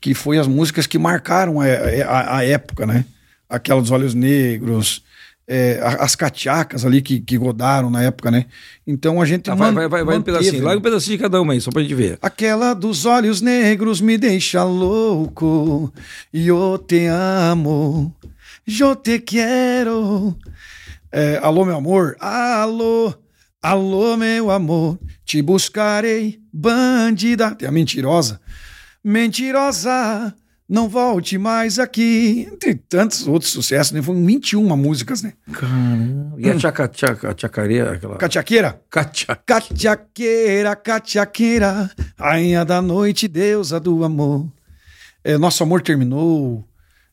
que 0.00 0.14
foi 0.14 0.38
as 0.38 0.46
músicas 0.46 0.86
que 0.86 0.98
marcaram 0.98 1.60
a, 1.60 1.64
a- 1.66 2.36
a 2.38 2.44
época, 2.44 2.86
né? 2.86 3.04
Aquela 3.48 3.80
dos 3.80 3.90
Olhos 3.90 4.14
Negros, 4.14 5.02
é, 5.48 5.78
as 6.00 6.16
catiacas 6.16 6.84
ali 6.84 7.00
que, 7.00 7.20
que 7.20 7.36
rodaram 7.36 7.88
na 7.88 8.02
época, 8.02 8.30
né? 8.30 8.46
Então 8.86 9.22
a 9.22 9.24
gente 9.24 9.42
Tá, 9.42 9.54
vai, 9.54 9.72
vai, 9.72 9.88
vai, 9.88 10.04
vai 10.04 10.18
um 10.18 10.22
pedacinho. 10.22 10.64
Larga 10.64 10.78
um 10.80 10.82
pedacinho 10.82 11.16
de 11.16 11.22
cada 11.22 11.40
uma 11.40 11.52
aí, 11.52 11.60
só 11.60 11.70
pra 11.70 11.82
gente 11.82 11.94
ver. 11.94 12.18
Aquela 12.20 12.74
dos 12.74 13.04
olhos 13.06 13.40
negros 13.40 14.00
me 14.00 14.18
deixa 14.18 14.64
louco. 14.64 15.92
Eu 16.34 16.76
te 16.84 17.06
amo. 17.06 18.12
Eu 18.80 18.96
te 18.96 19.20
quero. 19.20 20.36
É, 21.12 21.38
alô, 21.42 21.64
meu 21.64 21.76
amor. 21.76 22.16
Alô. 22.18 23.14
Alô, 23.62 24.16
meu 24.16 24.50
amor, 24.50 24.96
te 25.24 25.42
buscarei, 25.42 26.38
bandida. 26.52 27.52
Tem 27.54 27.68
a 27.68 27.72
mentirosa. 27.72 28.40
Mentirosa, 29.06 30.34
não 30.68 30.88
volte 30.88 31.38
mais 31.38 31.78
aqui. 31.78 32.48
Tem 32.58 32.74
tantos 32.74 33.26
outros 33.28 33.52
sucessos, 33.52 33.92
né? 33.92 34.02
Foram 34.02 34.24
21 34.26 34.76
músicas, 34.76 35.22
né? 35.22 35.32
Caramba. 35.52 36.34
E 36.38 36.50
a 36.50 36.56
tchaca, 36.56 36.88
tchaca, 36.88 37.32
tchacaria, 37.34 37.92
aquela... 37.92 38.16
Catiaqueira. 38.16 38.80
Catia. 38.90 39.36
Catiaqueira, 39.46 40.74
catiaqueira, 40.74 41.90
rainha 42.18 42.64
da 42.64 42.82
noite, 42.82 43.28
deusa 43.28 43.78
do 43.78 44.02
amor. 44.04 44.50
É, 45.22 45.38
nosso 45.38 45.62
amor 45.62 45.82
terminou. 45.82 46.64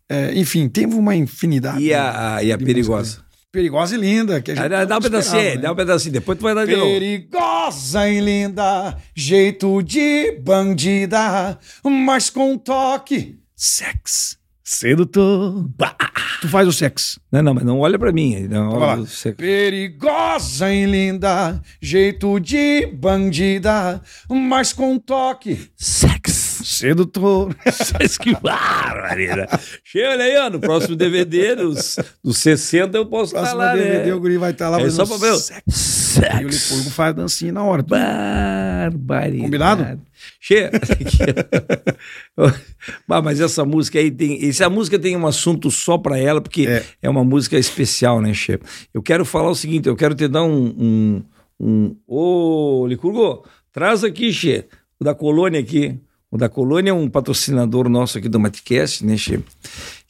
É, 0.10 0.34
enfim, 0.38 0.68
teve 0.68 0.96
uma 0.96 1.16
infinidade. 1.16 1.84
E 1.84 1.94
a, 1.94 2.36
a- 2.38 2.44
e 2.44 2.52
a 2.52 2.58
perigosa? 2.58 3.23
Perigosa 3.58 3.96
e 3.96 4.00
linda. 4.00 4.42
Que 4.42 4.50
a 4.50 4.56
gente 4.56 4.68
Dá, 4.68 4.84
dá 4.84 4.98
um 4.98 5.02
pedacinho, 5.02 5.44
né? 5.44 5.58
dá 5.58 5.72
um 5.72 5.76
pedacinho. 5.76 6.12
Depois 6.14 6.40
tu 6.40 6.42
vai 6.42 6.56
dar 6.56 6.66
de 6.66 6.76
novo. 6.76 6.88
Perigosa 6.92 8.10
e 8.10 8.20
linda, 8.20 8.98
jeito 9.16 9.84
de 9.84 10.32
bandida, 10.44 11.60
mas 11.84 12.32
com 12.32 12.58
toque, 12.58 13.38
sex, 13.56 14.40
sedutor. 14.64 15.70
Bah, 15.78 15.96
tu 16.42 16.50
faz 16.50 16.68
o 16.68 16.74
sexo. 16.74 17.22
Não, 17.32 17.44
não, 17.44 17.54
mas 17.54 17.64
não 17.64 17.80
olha 17.80 18.00
pra 18.00 18.12
mim. 18.12 18.40
Não, 18.50 18.72
olha, 18.72 19.02
você- 19.06 19.34
Perigosa 19.34 20.74
e 20.74 20.88
linda, 20.88 21.62
jeito 21.80 22.40
de 22.40 22.88
bandida, 22.88 24.02
mas 24.28 24.74
com 24.74 24.98
toque, 24.98 25.70
Sex. 25.78 26.13
Sedutor. 26.74 27.56
Mas 28.00 28.18
que 28.18 28.34
barbaridade. 28.40 29.62
Chega, 29.84 30.10
olha 30.12 30.24
aí, 30.24 30.38
ó, 30.38 30.50
no 30.50 30.60
próximo 30.60 30.96
DVD, 30.96 31.56
dos, 31.56 31.98
dos 32.24 32.38
60, 32.38 32.98
eu 32.98 33.06
posso 33.06 33.36
estar 33.36 33.40
Próximo 33.42 33.60
lá, 33.60 33.74
DVD, 33.76 34.06
né? 34.06 34.14
o 34.14 34.20
guri 34.20 34.38
vai 34.38 34.52
estar 34.52 34.70
lá 34.70 34.82
É 34.82 34.90
só 34.90 35.06
pra 35.06 35.18
ver. 35.18 35.32
o 35.32 35.38
sexo. 35.38 36.22
E 36.42 36.46
o. 36.46 36.50
Licurgo 36.50 36.90
faz 36.92 37.16
dancinha 37.16 37.52
na 37.52 37.64
hora. 37.64 37.82
Barbaridade. 37.84 39.42
Combinado? 39.44 40.02
Chega. 40.40 40.72
Bah, 43.08 43.22
mas 43.22 43.40
essa 43.40 43.64
música 43.64 44.00
aí 44.00 44.12
tem. 44.12 44.48
Essa 44.48 44.70
música 44.70 45.00
tem 45.00 45.16
um 45.16 45.26
assunto 45.26 45.72
só 45.72 45.98
pra 45.98 46.18
ela, 46.18 46.42
porque 46.42 46.68
é, 46.68 46.84
É. 47.02 47.10
uma 47.10 47.24
música 47.24 47.58
especial, 47.58 48.22
né, 48.22 48.34
Che? 48.34 48.60
Eu 48.94 49.02
quero 49.02 49.24
falar 49.26 49.50
o 49.50 49.56
seguinte: 49.56 49.88
eu 49.88 49.96
quero 49.96 50.14
te 50.16 50.28
dar 50.28 50.44
um. 50.44 50.66
um, 50.78 51.24
um... 51.60 51.96
Ô, 52.08 52.86
Licurgo, 52.88 53.46
traz 53.72 54.04
aqui, 54.04 54.32
Che, 54.34 54.66
da 55.02 55.16
Colônia 55.16 55.60
aqui. 55.60 55.98
O 56.34 56.38
da 56.38 56.50
Colônia 56.50 56.90
é 56.90 56.94
um 56.94 57.08
patrocinador 57.08 57.88
nosso 57.88 58.18
aqui 58.18 58.28
do 58.28 58.40
Matcast, 58.40 59.06
né, 59.06 59.16
Che? 59.16 59.40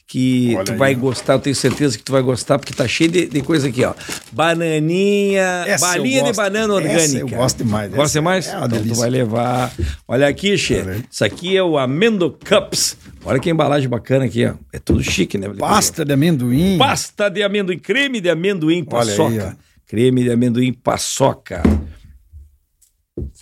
Que 0.06 0.54
Olha 0.56 0.64
tu 0.64 0.74
vai 0.78 0.94
ó. 0.94 0.98
gostar, 0.98 1.34
eu 1.34 1.38
tenho 1.38 1.54
certeza 1.54 1.98
que 1.98 2.02
tu 2.02 2.12
vai 2.12 2.22
gostar, 2.22 2.58
porque 2.58 2.72
tá 2.72 2.88
cheio 2.88 3.10
de, 3.10 3.26
de 3.26 3.42
coisa 3.42 3.68
aqui, 3.68 3.84
ó. 3.84 3.92
Bananinha, 4.32 5.64
Essa 5.66 5.86
balinha 5.86 6.22
de 6.22 6.32
banana 6.32 6.80
Essa 6.80 6.88
orgânica. 6.88 7.18
eu 7.18 7.28
gosto 7.28 7.58
demais. 7.58 7.90
Gosta 7.92 8.18
Essa 8.18 8.22
mais? 8.22 8.46
é 8.46 8.56
uma 8.56 8.56
então 8.66 8.68
tu 8.78 8.82
delícia. 8.82 9.00
vai 9.02 9.10
levar. 9.10 9.72
Olha 10.08 10.26
aqui, 10.26 10.56
Che. 10.56 10.82
Isso 11.10 11.22
aqui 11.26 11.54
é 11.58 11.62
o 11.62 11.76
Amendo 11.76 12.30
Cups. 12.48 12.96
Olha 13.22 13.38
que 13.38 13.50
embalagem 13.50 13.86
bacana 13.88 14.24
aqui, 14.24 14.46
ó. 14.46 14.54
É 14.72 14.78
tudo 14.78 15.02
chique, 15.02 15.36
né? 15.36 15.50
Pasta 15.58 16.06
de 16.06 16.12
amendoim. 16.14 16.78
Pasta 16.78 17.28
de 17.28 17.42
amendoim, 17.42 17.78
creme 17.78 18.22
de 18.22 18.30
amendoim 18.30 18.86
Olha 18.90 19.10
aí, 19.12 19.16
paçoca. 19.18 19.56
creme 19.86 20.22
de 20.22 20.30
amendoim 20.30 20.72
paçoca. 20.72 21.62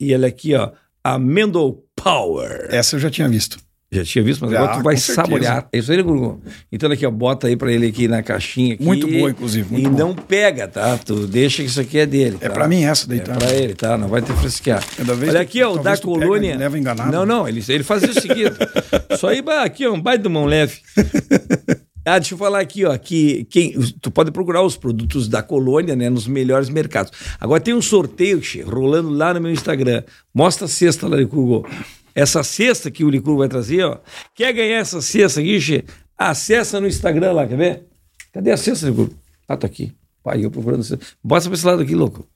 E 0.01 0.12
olha 0.12 0.26
aqui, 0.26 0.53
ó. 0.57 0.72
Amendo 1.05 1.80
Power. 2.03 2.66
Essa 2.70 2.96
eu 2.96 3.00
já 3.00 3.11
tinha 3.11 3.28
visto. 3.28 3.59
Já 3.94 4.03
tinha 4.05 4.24
visto, 4.24 4.40
mas 4.40 4.53
Já, 4.53 4.59
agora 4.61 4.78
tu 4.78 4.82
vai 4.82 4.96
saborear. 4.96 5.68
É 5.70 5.78
isso 5.78 5.92
aí, 5.92 6.03
Gurgu? 6.03 6.40
Então 6.72 6.90
aqui, 6.90 7.05
ó, 7.05 7.11
bota 7.11 7.46
aí 7.46 7.57
pra 7.57 7.70
ele 7.70 7.86
aqui 7.88 8.09
na 8.09 8.22
caixinha. 8.22 8.72
Aqui, 8.72 8.82
Muito 8.82 9.07
boa, 9.07 9.30
inclusive, 9.30 9.70
muito 9.70 9.86
e 9.86 9.90
boa. 9.90 9.98
não 9.98 10.14
pega, 10.14 10.66
tá? 10.66 10.96
Tu 10.96 11.26
deixa 11.26 11.62
que 11.62 11.68
isso 11.68 11.78
aqui 11.78 11.98
é 11.98 12.07
dele. 12.07 12.38
É 12.40 12.48
tá? 12.48 12.55
pra 12.55 12.66
mim 12.66 12.84
essa 12.84 13.07
daí, 13.07 13.18
É 13.18 13.22
tá? 13.22 13.34
pra 13.36 13.53
ele, 13.53 13.74
tá? 13.74 13.98
Não 13.98 14.09
vai 14.09 14.22
ter 14.22 14.34
fresquear. 14.34 14.82
Cada 14.96 15.14
vez 15.14 15.28
Olha 15.34 15.40
tu- 15.40 15.42
aqui, 15.42 15.62
ó, 15.62 15.74
o 15.74 15.78
da 15.78 15.90
pega 15.90 16.03
colônia. 16.03 16.55
e 16.55 16.57
leva 16.57 16.78
enganado. 16.78 17.12
Não, 17.12 17.26
não, 17.26 17.46
ele, 17.46 17.62
ele 17.68 17.84
fazia 17.84 18.09
o 18.09 18.14
seguinte. 18.14 18.57
só 19.20 19.28
aí, 19.28 19.42
aqui, 19.62 19.86
ó, 19.86 19.92
um 19.92 20.00
baita 20.00 20.22
do 20.22 20.30
mão 20.30 20.46
leve. 20.46 20.78
Ah, 22.05 22.18
deixa 22.18 22.34
eu 22.34 22.38
falar 22.38 22.61
aqui, 22.61 22.84
ó, 22.84 22.96
que 22.98 23.44
quem, 23.44 23.72
tu 24.00 24.11
pode 24.11 24.32
procurar 24.32 24.62
os 24.62 24.76
produtos 24.76 25.28
da 25.28 25.42
Colônia, 25.42 25.94
né, 25.94 26.11
nos 26.11 26.26
melhores 26.26 26.68
mercados. 26.68 27.12
Agora 27.38 27.61
tem 27.61 27.74
um 27.74 27.82
sorteio, 27.82 28.40
che, 28.40 28.61
rolando 28.61 29.09
lá 29.11 29.32
no 29.32 29.40
meu 29.40 29.53
Instagram. 29.53 30.03
Mostra 30.34 30.64
a 30.64 30.68
cesta 30.68 31.07
lá, 31.07 31.16
Licurgo. 31.16 31.66
Essa 32.14 32.42
cesta 32.42 32.90
que 32.90 33.05
o 33.05 33.11
Licurgo 33.11 33.38
vai 33.38 33.48
trazer, 33.48 33.84
ó. 33.84 33.98
Quer 34.34 34.53
ganhar 34.53 34.78
essa 34.78 35.00
cesta 35.00 35.40
aqui, 35.40 35.61
che? 35.61 35.84
Acessa 36.18 36.80
no 36.80 36.86
Instagram 36.88 37.32
lá, 37.32 37.46
quer 37.46 37.57
ver? 37.57 37.86
Cadê 38.32 38.50
a 38.50 38.57
cesta, 38.57 38.86
Licurgo? 38.88 39.14
Ah, 39.48 39.57
tá 39.57 39.66
aqui. 39.66 39.92
Pai, 40.24 40.44
eu 40.44 40.50
procurando 40.50 40.82
cesta. 40.82 41.05
Bota 41.22 41.46
pra 41.46 41.55
esse 41.55 41.66
lado 41.66 41.82
aqui, 41.82 41.94
louco. 41.94 42.26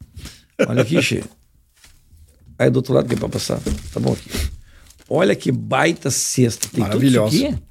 Olha 0.66 0.82
aqui, 0.82 1.02
che. 1.02 1.24
Aí 2.58 2.70
do 2.70 2.76
outro 2.76 2.94
lado 2.94 3.08
que 3.08 3.14
é 3.14 3.18
pra 3.18 3.28
passar. 3.28 3.60
Tá 3.92 4.00
bom 4.00 4.12
aqui. 4.12 4.30
Olha 5.08 5.34
que 5.36 5.52
baita 5.52 6.10
cesta. 6.10 6.68
Tem 6.68 6.84
tudo 6.84 7.04
isso 7.04 7.16
Maravilhosa. 7.20 7.48
aqui? 7.48 7.65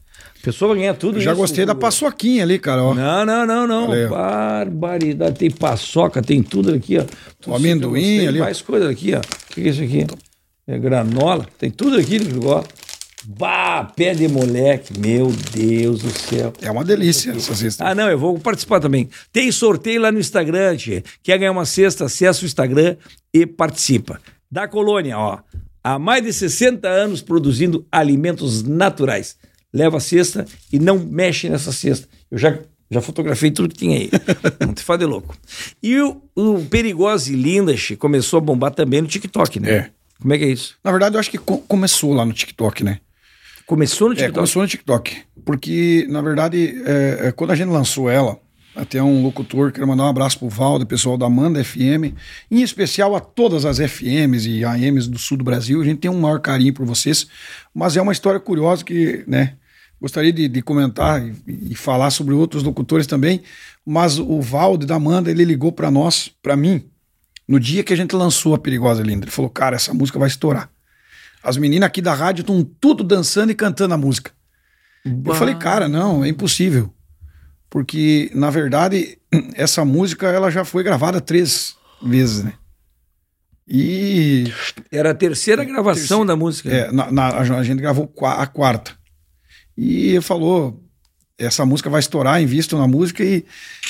Pessoa 0.46 0.70
vai 0.70 0.78
ganhar 0.82 0.94
tudo 0.94 1.18
Eu 1.18 1.22
já 1.22 1.32
isso, 1.32 1.42
gostei 1.42 1.66
da 1.66 1.74
paçoquinha 1.74 2.44
ali, 2.44 2.60
cara. 2.60 2.84
Ó. 2.84 2.94
Não, 2.94 3.26
não, 3.26 3.48
não, 3.48 3.66
não. 3.66 3.90
Ó. 3.90 4.10
Barbaridade. 4.10 5.40
Tem 5.40 5.50
paçoca, 5.50 6.22
tem 6.22 6.44
tudo 6.44 6.72
aqui, 6.72 7.00
ó. 7.00 7.06
Tudo 7.42 7.56
amendoim 7.56 8.00
que 8.00 8.08
eu 8.08 8.12
gostei, 8.12 8.28
ali. 8.28 8.40
Mais 8.40 8.62
coisa 8.62 8.88
aqui, 8.92 9.16
ó. 9.16 9.20
O 9.20 9.54
que 9.56 9.62
é 9.62 9.70
isso 9.70 9.82
aqui? 9.82 10.06
É 10.68 10.78
granola. 10.78 11.48
Tem 11.58 11.72
tudo 11.72 11.98
aqui, 11.98 12.20
ó. 12.44 12.64
Bah, 13.26 13.92
pé 13.96 14.14
de 14.14 14.28
moleque. 14.28 14.94
Meu 15.00 15.34
Deus 15.52 16.04
do 16.04 16.12
céu. 16.12 16.54
É 16.62 16.70
uma 16.70 16.84
delícia 16.84 17.32
essa 17.32 17.56
cesta. 17.56 17.84
Ah, 17.84 17.96
não, 17.96 18.08
eu 18.08 18.20
vou 18.20 18.38
participar 18.38 18.80
também. 18.80 19.10
Tem 19.34 19.52
sorteio 19.52 20.00
lá 20.00 20.12
no 20.12 20.20
Instagram, 20.20 20.78
tia. 20.78 21.04
Quer 21.24 21.40
ganhar 21.40 21.54
uma 21.54 21.66
cesta, 21.66 22.06
acessa 22.06 22.44
o 22.44 22.46
Instagram 22.46 22.98
e 23.34 23.48
participa. 23.48 24.22
Da 24.52 24.68
Colônia, 24.68 25.18
ó. 25.18 25.40
Há 25.84 25.98
mais 25.98 26.24
de 26.24 26.32
60 26.32 26.88
anos 26.88 27.24
produzindo 27.24 27.84
alimentos 27.92 28.62
naturais. 28.62 29.38
Leva 29.76 29.98
a 29.98 30.00
cesta 30.00 30.46
e 30.72 30.80
não 30.80 30.98
mexe 30.98 31.50
nessa 31.50 31.72
cesta. 31.74 32.08
Eu 32.32 32.38
já, 32.38 32.58
já 32.90 33.02
fotografei 33.02 33.52
tudo 33.52 33.68
que 33.70 33.78
tinha 33.78 33.98
aí. 33.98 34.10
não 34.66 34.74
te 34.74 34.82
faz 34.82 34.98
de 35.00 35.06
louco. 35.06 35.36
E 35.84 36.00
o, 36.00 36.22
o 36.36 36.66
Perigosa 36.66 37.32
e 37.32 37.36
Lindas 37.36 37.90
começou 38.00 38.38
a 38.38 38.42
bombar 38.42 38.72
também 38.72 39.02
no 39.02 39.08
TikTok, 39.08 39.60
né? 39.60 39.70
É. 39.72 39.90
Como 40.22 40.34
é 40.34 40.38
que 40.38 40.46
é 40.46 40.48
isso? 40.50 40.76
Na 40.82 40.92
verdade, 40.92 41.16
eu 41.16 41.20
acho 41.20 41.30
que 41.30 41.38
co- 41.38 41.58
começou 41.58 42.14
lá 42.14 42.26
no 42.26 42.32
TikTok, 42.32 42.84
né? 42.86 43.00
Começou 43.66 44.08
no 44.08 44.14
É, 44.14 44.18
TikTok? 44.18 44.36
começou 44.36 44.62
no 44.62 44.68
TikTok. 44.68 45.18
Porque, 45.44 46.08
na 46.10 46.22
verdade, 46.22 46.82
é, 46.86 47.28
é, 47.28 47.32
quando 47.34 47.52
a 47.52 47.56
gente 47.56 47.68
lançou 47.70 48.10
ela, 48.10 48.40
até 48.76 49.02
um 49.02 49.24
locutor, 49.24 49.72
quero 49.72 49.88
mandar 49.88 50.04
um 50.04 50.08
abraço 50.10 50.38
pro 50.40 50.50
Valdo, 50.50 50.86
pessoal 50.86 51.18
da 51.18 51.26
Amanda 51.26 51.64
FM, 51.64 52.14
em 52.52 52.62
especial 52.62 53.16
a 53.16 53.20
todas 53.20 53.66
as 53.66 53.78
FMs 53.78 54.48
e 54.50 54.64
AMs 54.64 55.08
do 55.08 55.18
sul 55.18 55.38
do 55.38 55.44
Brasil. 55.44 55.82
A 55.82 55.86
gente 55.86 56.00
tem 56.00 56.12
um 56.12 56.20
maior 56.20 56.40
carinho 56.40 56.74
por 56.74 56.86
vocês, 56.86 57.28
mas 57.74 57.96
é 57.98 58.02
uma 58.02 58.12
história 58.12 58.40
curiosa 58.40 58.84
que, 58.84 59.24
né, 59.28 59.54
gostaria 60.06 60.32
de, 60.32 60.48
de 60.48 60.62
comentar 60.62 61.20
e, 61.26 61.34
e 61.72 61.76
falar 61.76 62.12
sobre 62.12 62.36
outros 62.36 62.62
locutores 62.62 63.08
também. 63.08 63.42
Mas 63.84 64.20
o 64.20 64.40
Valdo 64.40 64.86
da 64.86 64.96
Amanda, 64.96 65.32
ele 65.32 65.44
ligou 65.44 65.72
para 65.72 65.90
nós, 65.90 66.32
para 66.44 66.56
mim, 66.56 66.84
no 67.48 67.60
dia 67.60 67.84
que 67.84 67.92
a 67.92 67.98
gente 67.98 68.16
lançou 68.16 68.54
a 68.54 68.60
Perigosa 68.60 69.02
Linda. 69.02 69.26
Ele 69.26 69.32
falou, 69.32 69.50
cara, 69.50 69.76
essa 69.76 69.94
música 69.96 70.20
vai 70.20 70.28
estourar. 70.28 70.70
As 71.44 71.58
meninas 71.58 71.88
aqui 71.88 72.02
da 72.04 72.14
rádio 72.14 72.42
estão 72.42 72.64
tudo 72.80 73.04
dançando 73.04 73.52
e 73.52 73.56
cantando 73.56 73.96
a 73.96 73.98
música. 73.98 74.32
Eu 75.04 75.36
falei, 75.36 75.56
cara, 75.56 75.88
não, 75.90 76.24
é 76.24 76.28
impossível. 76.30 76.92
Porque, 77.70 78.30
na 78.36 78.52
verdade, 78.52 79.18
essa 79.56 79.84
música 79.84 80.28
ela 80.28 80.52
já 80.52 80.64
foi 80.64 80.84
gravada 80.84 81.20
três 81.20 81.76
vezes, 82.02 82.44
né? 82.44 82.54
E 83.68 84.52
Era 84.92 85.12
a 85.12 85.16
terceira 85.16 85.64
gravação 85.64 86.24
da 86.24 86.36
música. 86.36 86.70
é, 86.72 86.92
na- 86.92 87.12
na- 87.12 87.30
a 87.40 87.64
gente 87.64 87.82
gravou 87.82 88.12
a 88.24 88.46
quarta. 88.46 88.92
E 89.78 90.20
falou: 90.22 90.82
essa 91.38 91.66
música 91.66 91.90
vai 91.90 92.00
estourar, 92.00 92.42
invisto 92.42 92.78
na 92.78 92.88
música, 92.88 93.24
e, 93.24 93.46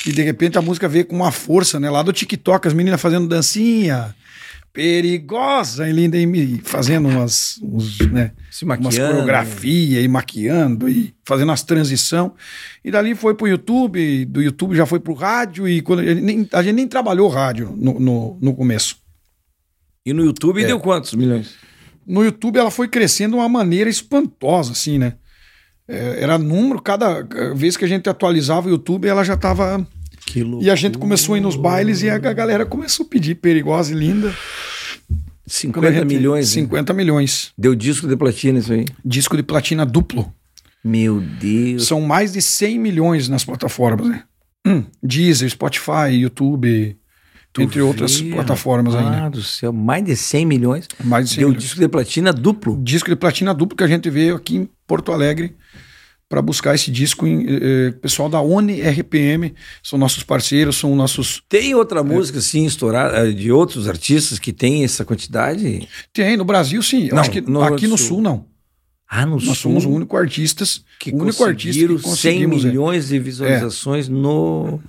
e 0.06 0.12
de 0.12 0.22
repente 0.22 0.58
a 0.58 0.62
música 0.62 0.88
veio 0.88 1.06
com 1.06 1.14
uma 1.16 1.30
força, 1.32 1.78
né? 1.78 1.88
Lá 1.90 2.02
do 2.02 2.12
TikTok, 2.12 2.66
as 2.66 2.74
meninas 2.74 3.00
fazendo 3.00 3.28
dancinha, 3.28 4.14
perigosa 4.72 5.88
e 5.88 5.92
linda, 5.92 6.18
e 6.18 6.26
me- 6.26 6.60
fazendo 6.62 7.08
umas, 7.08 7.58
uns, 7.62 7.98
né? 8.10 8.32
Se 8.50 8.64
umas 8.64 8.78
coreografia 9.12 10.00
e 10.02 10.08
maquiando 10.08 10.88
e 10.88 11.14
fazendo 11.24 11.50
as 11.52 11.62
transição. 11.62 12.34
E 12.84 12.90
dali 12.90 13.14
foi 13.14 13.34
pro 13.34 13.48
YouTube, 13.48 14.24
do 14.26 14.42
YouTube 14.42 14.76
já 14.76 14.84
foi 14.86 15.00
pro 15.00 15.14
rádio, 15.14 15.66
e 15.68 15.80
quando, 15.82 16.00
a, 16.00 16.04
gente 16.04 16.20
nem, 16.20 16.48
a 16.52 16.62
gente 16.62 16.74
nem 16.74 16.86
trabalhou 16.88 17.28
rádio 17.28 17.72
no, 17.76 17.98
no, 17.98 18.38
no 18.40 18.54
começo. 18.54 18.96
E 20.04 20.12
no 20.12 20.24
YouTube 20.24 20.62
É. 20.62 20.66
deu 20.66 20.78
quantos 20.78 21.14
milhões? 21.14 21.54
no 22.06 22.22
YouTube 22.24 22.56
ela 22.56 22.70
foi 22.70 22.86
crescendo 22.86 23.32
de 23.32 23.38
uma 23.38 23.48
maneira 23.48 23.90
espantosa, 23.90 24.70
assim, 24.72 24.96
né? 24.96 25.14
É, 25.88 26.22
era 26.22 26.36
número, 26.38 26.80
cada 26.82 27.22
vez 27.54 27.76
que 27.76 27.84
a 27.84 27.88
gente 27.88 28.08
atualizava 28.08 28.66
o 28.66 28.70
YouTube, 28.70 29.06
ela 29.06 29.22
já 29.24 29.34
estava. 29.34 29.86
E 30.60 30.68
a 30.68 30.74
gente 30.74 30.98
começou 30.98 31.34
a 31.34 31.38
ir 31.38 31.40
nos 31.40 31.54
bailes 31.56 32.02
e 32.02 32.10
a 32.10 32.18
galera 32.18 32.66
começou 32.66 33.06
a 33.06 33.08
pedir 33.08 33.36
perigosa 33.36 33.92
e 33.92 33.94
linda. 33.96 34.34
Quando 35.08 35.16
a 35.46 35.50
50 35.50 35.92
gente- 35.92 36.04
milhões. 36.06 36.46
né? 36.56 36.62
50 36.62 36.92
milhões. 36.92 37.52
Deu 37.56 37.74
disco 37.76 38.08
de 38.08 38.16
platina 38.16 38.58
isso 38.58 38.72
aí. 38.72 38.84
Disco 39.04 39.36
de 39.36 39.42
platina 39.44 39.86
duplo. 39.86 40.32
Meu 40.82 41.20
Deus. 41.20 41.86
São 41.86 42.00
mais 42.00 42.32
de 42.32 42.42
100 42.42 42.78
milhões 42.78 43.28
nas 43.28 43.44
plataformas, 43.44 44.08
né? 44.08 44.24
Hum, 44.66 44.84
Deezer, 45.00 45.48
Spotify, 45.48 46.10
YouTube, 46.10 46.96
Tu 47.52 47.62
entre 47.62 47.80
outras 47.80 48.18
vê, 48.20 48.30
plataformas 48.32 48.94
aí. 48.96 49.04
Ah, 49.04 49.10
Né? 49.22 49.30
do 49.30 49.42
céu, 49.42 49.72
mais 49.72 50.04
de 50.04 50.16
100 50.16 50.44
milhões. 50.44 50.88
Mais 51.04 51.26
de 51.26 51.30
100 51.34 51.38
Deu 51.38 51.48
milhões. 51.50 51.62
disco 51.62 51.78
de 51.80 51.88
platina 51.88 52.32
duplo. 52.32 52.76
Disco 52.82 53.08
de 53.08 53.14
platina 53.16 53.54
duplo 53.54 53.76
que 53.76 53.84
a 53.84 53.86
gente 53.88 54.10
veio 54.10 54.34
aqui 54.34 54.56
em 54.56 54.68
Porto 54.86 55.12
Alegre 55.12 55.56
para 56.28 56.42
buscar 56.42 56.74
esse 56.74 56.90
disco. 56.90 57.26
Em, 57.26 57.46
eh, 57.48 57.90
pessoal 58.02 58.28
da 58.28 58.40
ONI 58.40 58.80
RPM 58.82 59.54
são 59.82 59.98
nossos 59.98 60.22
parceiros, 60.22 60.76
são 60.76 60.94
nossos. 60.96 61.42
Tem 61.48 61.74
outra 61.74 62.02
música 62.02 62.38
assim 62.40 62.66
estourada 62.66 63.32
de 63.32 63.52
outros 63.52 63.88
artistas 63.88 64.38
que 64.38 64.52
tem 64.52 64.82
essa 64.84 65.04
quantidade? 65.04 65.88
Tem, 66.12 66.36
no 66.36 66.44
Brasil 66.44 66.82
sim. 66.82 67.08
Não, 67.10 67.18
acho 67.18 67.30
que 67.30 67.40
no 67.40 67.62
aqui 67.62 67.86
no 67.86 67.96
Sul. 67.96 68.20
Não. 68.20 68.46
Ah, 69.08 69.24
no 69.24 69.34
Nós 69.36 69.44
Sul, 69.44 69.54
somos 69.54 69.84
o 69.84 69.90
único 69.90 70.16
artistas, 70.16 70.84
que 70.98 71.10
o 71.12 71.16
único 71.22 71.44
artista 71.44 71.80
que 71.80 71.86
100 71.86 71.98
conseguimos 71.98 72.64
é, 72.64 72.68
milhões 72.68 73.06
de 73.06 73.18
visualizações 73.20 74.08
no, 74.08 74.80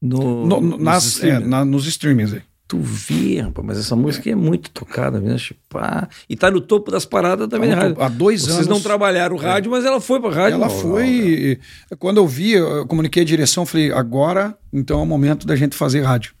no, 0.00 0.46
no- 0.46 0.46
no- 0.46 0.60
nos 0.62 0.80
nas, 0.80 1.04
é, 1.04 1.08
streaming. 1.08 1.46
na- 1.48 1.64
nos 1.66 1.86
streamings. 1.86 2.36
É. 2.76 2.78
Tu 2.78 2.78
vê, 2.78 3.40
rapaz, 3.40 3.66
mas 3.66 3.78
essa 3.78 3.94
música 3.94 4.30
é, 4.30 4.34
muito 4.34 4.70
tocada 4.70 5.20
mesmo. 5.20 5.54
pá. 5.68 6.08
E 6.28 6.34
tá 6.36 6.50
no 6.50 6.60
topo 6.60 6.90
das 6.90 7.04
paradas 7.04 7.46
também 7.48 7.68
Tá 7.70 7.76
no 7.76 7.82
rádio. 7.82 8.02
Há 8.02 8.08
dois 8.08 8.42
Vocês 8.42 8.56
anos- 8.56 8.68
não 8.68 8.80
trabalharam 8.80 9.36
o 9.36 9.38
rádio, 9.38 9.70
mas 9.70 9.84
ela 9.84 10.00
foi 10.00 10.20
pra 10.20 10.30
rádio. 10.30 10.54
Ela 10.56 10.68
Não, 10.68 10.74
foi. 10.74 11.58
Quando 11.98 12.16
eu 12.18 12.26
vi, 12.26 12.52
eu 12.52 12.86
comuniquei 12.86 13.22
a 13.22 13.26
direção, 13.26 13.66
falei, 13.66 13.92
agora 13.92 14.56
então 14.72 15.00
é 15.00 15.02
o 15.02 15.06
momento 15.06 15.46
da 15.46 15.54
gente 15.56 15.76
fazer 15.76 16.00
rádio. 16.02 16.32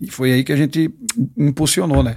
E 0.00 0.10
foi 0.10 0.32
aí 0.32 0.44
que 0.44 0.52
a 0.52 0.56
gente 0.56 0.92
impulsionou, 1.36 2.02
né? 2.02 2.16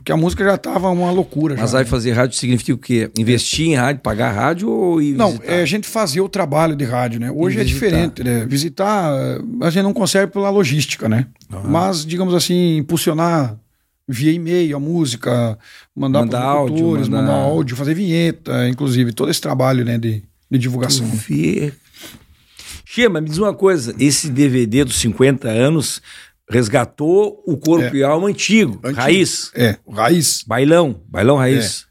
Porque 0.00 0.12
a 0.12 0.16
música 0.16 0.42
já 0.42 0.54
estava 0.54 0.88
uma 0.88 1.10
loucura. 1.10 1.56
Mas 1.58 1.72
já, 1.72 1.78
aí 1.78 1.84
né? 1.84 1.90
fazer 1.90 2.12
rádio 2.12 2.34
significa 2.38 2.72
o 2.72 2.78
quê? 2.78 3.10
Investir 3.18 3.66
em 3.68 3.74
rádio, 3.74 4.00
pagar 4.00 4.30
rádio 4.32 4.70
ou 4.70 5.02
ir 5.02 5.12
Não, 5.14 5.32
visitar? 5.32 5.52
é 5.52 5.60
a 5.60 5.66
gente 5.66 5.86
fazia 5.86 6.24
o 6.24 6.28
trabalho 6.28 6.74
de 6.74 6.84
rádio, 6.86 7.20
né? 7.20 7.30
Hoje 7.30 7.60
é 7.60 7.64
diferente, 7.64 8.24
né? 8.24 8.46
Visitar, 8.46 9.12
a 9.60 9.68
gente 9.68 9.82
não 9.82 9.92
consegue 9.92 10.32
pela 10.32 10.48
logística, 10.48 11.06
né? 11.06 11.26
Mas, 11.68 12.06
digamos 12.06 12.32
assim, 12.32 12.78
impulsionar 12.78 13.58
via 14.08 14.32
e-mail 14.32 14.74
a 14.74 14.80
música, 14.80 15.58
mandar 15.94 16.20
Mandar 16.20 16.38
para 16.40 16.48
áudio, 16.48 16.86
mandar- 16.92 17.10
mandar 17.10 17.32
áudio, 17.34 17.76
fazer 17.76 17.92
vinheta, 17.94 18.66
inclusive, 18.68 19.12
todo 19.12 19.30
esse 19.30 19.40
trabalho, 19.40 19.84
né, 19.84 19.98
de, 19.98 20.22
de 20.50 20.58
divulgação. 20.58 21.06
Vê. 21.06 21.72
Chema, 22.84 23.20
me 23.20 23.28
diz 23.28 23.38
uma 23.38 23.54
coisa: 23.54 23.94
esse 24.00 24.28
DVD 24.30 24.82
dos 24.84 24.98
50 24.98 25.48
anos 25.48 26.00
resgatou 26.50 27.42
o 27.46 27.56
corpo 27.56 27.94
É. 27.94 27.98
e 27.98 28.02
alma 28.02 28.28
antigo, 28.28 28.78
Antigo. 28.82 29.00
raiz, 29.00 29.50
É, 29.54 29.76
raiz. 29.90 30.42
bailão, 30.46 31.00
bailão 31.08 31.36
raiz. 31.36 31.86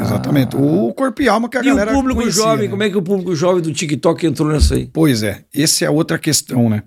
Exatamente. 0.00 0.54
O 0.54 0.92
corpo 0.92 1.22
e 1.22 1.28
alma 1.28 1.48
que 1.48 1.56
a 1.56 1.60
Ah. 1.60 1.64
E 1.64 1.66
o 1.72 1.74
galera 1.74 1.92
público 1.92 2.20
conhecia, 2.20 2.42
jovem, 2.42 2.64
né? 2.66 2.70
como 2.70 2.82
é 2.82 2.90
que 2.90 2.96
o 2.98 3.02
público 3.02 3.34
jovem 3.34 3.62
do 3.62 3.72
TikTok 3.72 4.26
entrou 4.26 4.48
nessa 4.48 4.74
aí? 4.74 4.88
Pois 4.92 5.22
é, 5.22 5.44
essa 5.54 5.86
é 5.86 5.90
outra 5.90 6.18
questão, 6.18 6.68
né? 6.68 6.82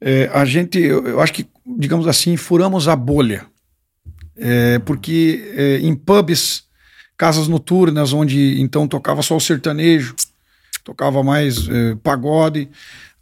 É, 0.00 0.30
a 0.32 0.44
gente, 0.44 0.78
eu, 0.78 1.04
eu 1.06 1.20
acho 1.20 1.32
que, 1.32 1.46
digamos 1.76 2.06
assim, 2.06 2.36
furamos 2.36 2.86
a 2.88 2.94
bolha. 2.94 3.46
É, 4.36 4.78
porque 4.80 5.52
é, 5.56 5.78
em 5.78 5.94
pubs, 5.94 6.64
casas 7.16 7.48
noturnas, 7.48 8.12
onde 8.12 8.60
então 8.60 8.86
tocava 8.86 9.22
só 9.22 9.36
o 9.36 9.40
sertanejo, 9.40 10.14
tocava 10.84 11.22
mais 11.22 11.68
é, 11.68 11.94
pagode, 12.02 12.68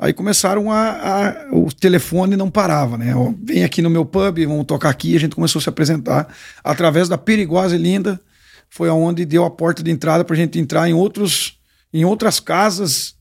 aí 0.05 0.13
começaram 0.13 0.71
a, 0.71 0.91
a- 0.91 1.47
O 1.53 1.73
telefone 1.73 2.37
não 2.37 2.51
parava, 2.51 2.99
né? 2.99 3.15
Ó, 3.15 3.33
Vem 3.43 3.65
aqui 3.65 3.81
no 3.81 3.89
meu 3.91 4.05
pub, 4.05 4.39
vamos 4.47 4.67
tocar 4.67 4.91
aqui. 4.91 5.17
A 5.17 5.21
gente 5.21 5.35
começou 5.35 5.59
a 5.59 5.63
se 5.63 5.69
apresentar 5.69 6.29
através 6.63 7.09
da 7.09 7.17
Perigosa 7.17 7.77
e 7.77 7.79
Linda, 7.79 8.21
foi 8.69 8.89
aonde 8.89 9.25
deu 9.25 9.45
a 9.45 9.51
porta 9.51 9.83
de 9.83 9.91
entrada 9.91 10.25
para 10.25 10.35
a 10.35 10.39
gente 10.39 10.59
entrar 10.59 10.89
em 10.89 10.93
outros 10.95 11.59
em 11.95 12.05
outras 12.07 12.41
casas 12.41 13.15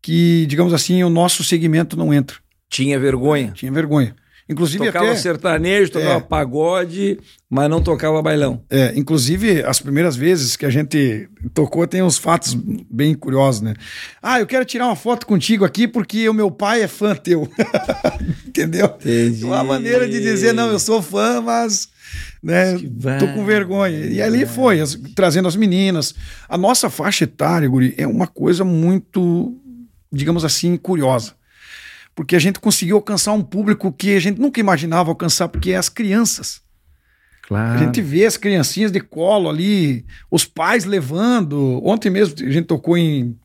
que, 0.00 0.46
digamos 0.46 0.72
assim, 0.72 1.02
o 1.02 1.10
nosso 1.10 1.42
segmento 1.44 1.96
não 1.96 2.14
entra. 2.14 2.36
Tinha 2.70 2.98
vergonha. 2.98 3.50
Tinha 3.52 3.70
vergonha. 3.72 4.14
Inclusive 4.48 4.84
Tocava 4.86 5.06
até, 5.06 5.16
sertanejo, 5.16 5.92
tocava 5.92 6.14
É. 6.18 6.20
pagode, 6.20 7.18
mas 7.48 7.70
não 7.70 7.80
tocava 7.82 8.20
bailão. 8.20 8.62
é, 8.68 8.92
inclusive 8.96 9.62
as 9.62 9.78
primeiras 9.80 10.16
vezes 10.16 10.56
que 10.56 10.66
a 10.66 10.70
gente 10.70 11.28
tocou 11.54 11.86
tem 11.86 12.02
uns 12.02 12.18
fatos 12.18 12.52
bem 12.54 13.14
curiosos, 13.14 13.60
né? 13.62 13.74
Ah, 14.20 14.40
eu 14.40 14.46
quero 14.46 14.64
tirar 14.64 14.86
uma 14.86 14.96
foto 14.96 15.26
contigo 15.26 15.64
aqui 15.64 15.86
porque 15.86 16.28
o 16.28 16.34
meu 16.34 16.50
pai 16.50 16.82
é 16.82 16.88
fã 16.88 17.14
teu. 17.14 17.48
Entendeu? 18.46 18.86
Entendi. 18.86 19.44
Uma 19.44 19.62
maneira 19.64 20.08
de 20.08 20.20
dizer 20.20 20.52
não, 20.52 20.70
eu 20.70 20.78
sou 20.78 21.00
fã, 21.00 21.40
mas 21.40 21.88
né, 22.42 22.74
tô 23.18 23.28
com 23.34 23.44
vergonha. 23.44 23.98
E 24.06 24.20
ali 24.20 24.44
foi, 24.44 24.80
as- 24.80 24.98
trazendo 25.14 25.48
as 25.48 25.56
meninas. 25.56 26.14
A 26.48 26.58
nossa 26.58 26.90
faixa 26.90 27.24
etária, 27.24 27.68
Guri, 27.68 27.94
é 27.96 28.06
uma 28.06 28.26
coisa 28.26 28.64
muito, 28.64 29.56
digamos 30.12 30.44
assim, 30.44 30.76
curiosa. 30.76 31.32
Porque 32.14 32.36
a 32.36 32.38
gente 32.38 32.60
conseguiu 32.60 32.96
alcançar 32.96 33.32
um 33.32 33.42
público 33.42 33.90
que 33.92 34.14
a 34.14 34.20
gente 34.20 34.40
nunca 34.40 34.60
imaginava 34.60 35.10
alcançar, 35.10 35.48
porque 35.48 35.72
é 35.72 35.76
as 35.76 35.88
crianças. 35.88 36.60
Claro. 37.48 37.74
A 37.80 37.84
gente 37.84 38.00
vê 38.00 38.24
as 38.26 38.36
criancinhas 38.36 38.92
de 38.92 39.00
colo 39.00 39.48
ali, 39.48 40.04
os 40.30 40.44
pais 40.44 40.84
levando. 40.84 41.80
Ontem 41.84 42.10
mesmo 42.10 42.34
a 42.46 42.50
gente 42.50 42.66
tocou 42.66 42.96
em, 42.96 43.36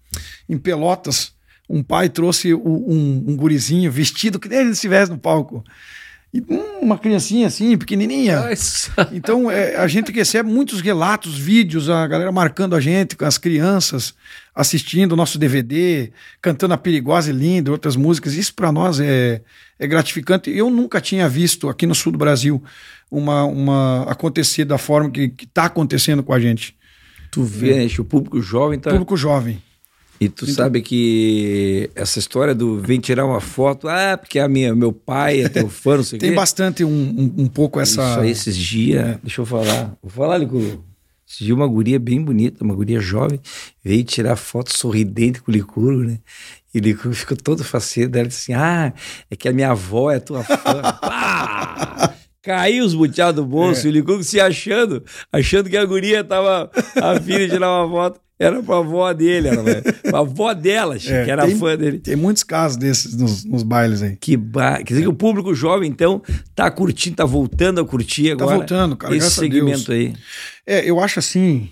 em 0.48 0.58
Pelotas. 0.58 1.34
Um 1.70 1.82
pai 1.84 2.08
trouxe 2.10 2.54
o- 2.54 2.62
um, 2.66 3.24
um 3.28 3.36
gurizinho 3.36 3.92
vestido 3.92 4.40
que 4.40 4.48
nem 4.48 4.60
ele 4.60 4.70
estivesse 4.72 5.12
no 5.12 5.18
palco. 5.18 5.64
E 6.38 6.54
hum, 6.54 6.80
uma 6.82 7.00
criancinha 7.00 7.48
assim, 7.48 7.76
pequenininha. 7.76 8.50
Nossa. 8.50 9.10
Então, 9.12 9.50
é, 9.50 9.76
a 9.76 9.88
gente 9.88 10.12
recebe 10.12 10.50
muitos 10.50 10.82
relatos, 10.82 11.38
vídeos, 11.38 11.90
a 11.90 12.06
galera 12.06 12.32
marcando 12.32 12.76
a 12.76 12.80
gente, 12.80 13.16
com 13.16 13.26
as 13.26 13.38
crianças 13.38 14.14
assistindo 14.54 15.12
o 15.14 15.16
nosso 15.16 15.38
DVD, 15.38 16.12
cantando 16.42 16.74
a 16.74 16.78
Perigosa 16.78 17.30
e 17.30 17.34
Linda, 17.34 17.72
outras 17.72 17.96
músicas. 17.96 18.34
Isso 18.34 18.54
para 18.54 18.72
nós 18.72 19.00
é, 19.00 19.42
é 19.80 19.88
gratificante. 19.88 20.50
Eu 20.50 20.70
nunca 20.70 21.00
tinha 21.00 21.28
visto 21.30 21.70
aqui 21.70 21.86
no 21.86 21.96
sul 21.96 22.12
do 22.12 22.18
Brasil 22.18 22.62
uma, 23.10 23.44
uma 23.44 24.04
acontecer 24.10 24.66
da 24.66 24.78
forma 24.78 25.10
que 25.10 25.32
está 25.42 25.66
acontecendo 25.66 26.24
com 26.24 26.34
a 26.34 26.40
gente. 26.40 26.76
Tu 27.32 27.44
vê, 27.44 27.84
né, 27.84 27.88
que 27.88 28.02
o 28.02 28.06
público 28.06 28.42
jovem 28.42 28.80
tá. 28.80 28.90
Público 28.90 29.16
jovem. 29.16 29.62
E 30.20 30.28
tu 30.30 30.48
sabe 30.48 30.82
que 30.82 31.90
essa 31.94 32.18
história 32.18 32.56
do 32.56 32.80
vem 32.80 33.00
tirar 33.00 33.26
uma 33.26 33.40
foto, 33.40 33.88
ah, 33.88 34.18
porque 34.18 34.40
a 34.40 34.48
minha, 34.48 34.74
meu 34.74 34.92
pai 34.92 35.42
é 35.42 35.50
teu 35.50 35.70
fã, 35.70 35.98
não 35.98 36.04
sei 36.04 36.18
o 36.18 36.20
Tem 36.20 36.32
quê. 36.32 36.36
bastante 36.36 36.84
um, 36.84 36.90
um, 36.90 37.34
um 37.44 37.48
pouco 37.48 37.80
essa. 37.80 38.02
Isso 38.02 38.20
aí, 38.20 38.30
esses 38.32 38.58
dias, 38.58 39.18
deixa 39.22 39.42
eu 39.42 39.46
falar. 39.46 39.96
Vou 40.02 40.12
falar, 40.12 40.38
Licuru. 40.38 40.84
Esse 41.30 41.44
dia 41.44 41.54
uma 41.54 41.68
guria 41.68 42.00
bem 42.00 42.24
bonita, 42.24 42.64
uma 42.64 42.74
guria 42.74 43.02
jovem, 43.02 43.40
veio 43.84 44.04
tirar 44.04 44.38
foto 44.38 44.76
sorridente 44.76 45.42
com 45.42 45.52
o 45.52 45.54
Licuro, 45.54 46.00
né? 46.00 46.20
E 46.74 46.80
o 46.80 46.82
Licuro 46.82 47.14
ficou 47.14 47.36
todo 47.36 47.64
faceiro. 47.64 48.18
Ela 48.18 48.28
disse 48.28 48.52
assim: 48.54 48.60
Ah, 48.60 48.94
é 49.30 49.36
que 49.36 49.48
a 49.48 49.54
minha 49.54 49.72
avó 49.72 50.10
é 50.10 50.20
tua 50.20 50.44
fã. 50.44 50.58
Pá! 51.02 52.14
Caiu 52.42 52.86
os 52.86 52.94
buteados 52.94 53.44
do 53.44 53.46
bolso, 53.46 53.86
e 53.86 53.90
o 53.90 53.94
Licuro 53.94 54.24
se 54.24 54.40
achando, 54.40 55.04
achando 55.34 55.70
que 55.70 55.76
a 55.76 55.84
guria 55.84 56.24
tava 56.24 56.72
a 56.96 57.20
filha 57.20 57.46
de 57.46 57.50
tirar 57.52 57.84
uma 57.84 57.90
foto. 57.90 58.22
Era 58.40 58.62
pra 58.62 58.78
avó 58.78 59.12
dele, 59.14 59.48
era 59.48 59.64
pra 60.04 60.20
avó 60.20 60.54
dela, 60.54 60.96
É, 60.96 61.26
que 61.26 61.32
era 61.32 61.46
tem, 61.46 61.58
fã 61.58 61.76
dele. 61.76 62.00
Tem 62.00 62.16
muitos 62.16 62.44
casos 62.44 62.78
desses 62.78 63.16
nos, 63.16 63.44
nos 63.44 63.64
bailes 63.64 64.02
aí. 64.04 64.16
Que 64.16 64.38
ba... 64.38 64.78
Quer 64.78 64.94
dizer 64.94 65.02
que 65.02 65.08
o 65.08 65.14
público 65.14 65.56
jovem, 65.56 65.90
então, 65.90 66.22
tá 66.54 66.70
curtindo, 66.70 67.16
tá 67.16 67.26
voltando 67.26 67.82
a 67.82 67.86
curtir 67.86 68.28
Tá 68.28 68.44
agora. 68.44 68.58
voltando, 68.58 68.96
cara, 68.96 69.16
Esse 69.16 69.32
segmento 69.32 69.92
aí. 69.92 70.14
É, 70.66 70.88
eu 70.88 71.00
acho 71.00 71.18
assim, 71.18 71.70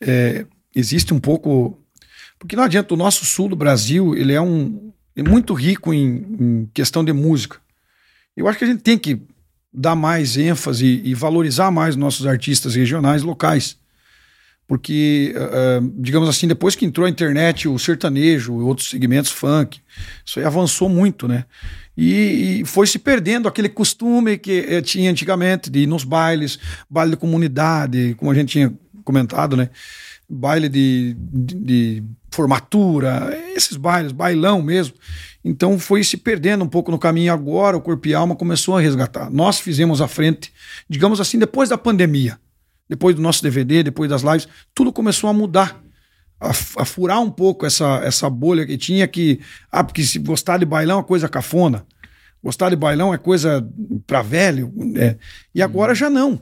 é, 0.00 0.46
existe 0.74 1.12
um 1.12 1.20
pouco, 1.20 1.78
porque 2.38 2.56
não 2.56 2.62
adianta, 2.64 2.94
o 2.94 2.96
nosso 2.96 3.26
sul 3.26 3.48
do 3.48 3.56
Brasil, 3.56 4.14
ele 4.16 4.32
é 4.32 4.40
um 4.40 4.92
é 5.14 5.22
muito 5.22 5.52
rico 5.52 5.92
em, 5.92 6.24
em 6.40 6.70
questão 6.72 7.04
de 7.04 7.12
música. 7.12 7.58
Eu 8.36 8.46
acho 8.46 8.56
que 8.56 8.64
a 8.64 8.68
gente 8.68 8.82
tem 8.82 8.96
que 8.96 9.20
dar 9.74 9.96
mais 9.96 10.36
ênfase 10.36 11.02
e 11.04 11.12
valorizar 11.12 11.72
mais 11.72 11.96
nossos 11.96 12.24
artistas 12.24 12.76
regionais, 12.76 13.24
locais. 13.24 13.76
Porque, 14.68 15.34
ah, 15.34 15.80
digamos 15.94 16.28
assim, 16.28 16.46
depois 16.46 16.76
que 16.76 16.84
entrou 16.84 17.06
a 17.06 17.10
internet, 17.10 17.66
o 17.66 17.78
sertanejo, 17.78 18.54
outros 18.54 18.90
segmentos 18.90 19.30
funk, 19.30 19.80
isso 20.24 20.38
aí 20.38 20.44
avançou 20.44 20.90
muito, 20.90 21.26
né? 21.26 21.46
E, 21.96 22.60
e 22.60 22.64
foi 22.66 22.86
se 22.86 22.98
perdendo 22.98 23.48
aquele 23.48 23.70
costume 23.70 24.36
que 24.36 24.66
eh, 24.68 24.82
tinha 24.82 25.10
antigamente 25.10 25.70
de 25.70 25.80
ir 25.80 25.86
nos 25.86 26.04
bailes, 26.04 26.58
baile 26.88 27.12
de 27.12 27.16
comunidade, 27.16 28.14
como 28.18 28.30
a 28.30 28.34
gente 28.34 28.50
tinha 28.50 28.72
comentado, 29.02 29.56
né? 29.56 29.70
Baile 30.28 30.68
de, 30.68 31.16
de, 31.18 31.54
de 31.54 32.04
formatura, 32.30 33.36
esses 33.56 33.76
bailes, 33.76 34.12
bailão 34.12 34.60
mesmo. 34.60 34.94
Então 35.42 35.78
foi 35.78 36.04
se 36.04 36.18
perdendo 36.18 36.62
um 36.62 36.68
pouco 36.68 36.90
no 36.90 36.98
caminho. 36.98 37.32
Agora 37.32 37.74
o 37.74 37.80
Corpo 37.80 38.06
e 38.06 38.14
Alma 38.14 38.36
começou 38.36 38.76
a 38.76 38.80
resgatar. 38.80 39.30
Nós 39.30 39.58
fizemos 39.58 40.02
a 40.02 40.06
frente, 40.06 40.52
digamos 40.88 41.20
assim, 41.22 41.38
depois 41.38 41.70
da 41.70 41.78
pandemia 41.78 42.38
depois 42.88 43.14
do 43.14 43.22
nosso 43.22 43.42
DVD, 43.42 43.82
depois 43.82 44.08
das 44.08 44.22
lives, 44.22 44.48
tudo 44.74 44.92
começou 44.92 45.28
a 45.28 45.32
mudar. 45.32 45.82
A, 46.40 46.50
a, 46.50 46.84
furar 46.84 47.20
um 47.20 47.30
pouco 47.30 47.66
essa, 47.66 48.00
essa 48.04 48.30
bolha 48.30 48.64
que 48.64 48.78
tinha 48.78 49.08
que. 49.08 49.40
Ah, 49.72 49.82
porque 49.82 50.02
se 50.04 50.18
gostar 50.20 50.58
de 50.58 50.64
bailão 50.64 51.00
é 51.00 51.02
coisa 51.02 51.28
cafona. 51.28 51.84
Gostar 52.42 52.70
de 52.70 52.76
bailão 52.76 53.12
é 53.12 53.18
coisa 53.18 53.68
para 54.06 54.22
velho. 54.22 54.72
É. 54.96 55.16
E 55.54 55.60
agora 55.60 55.94
já 55.94 56.08
não. 56.08 56.40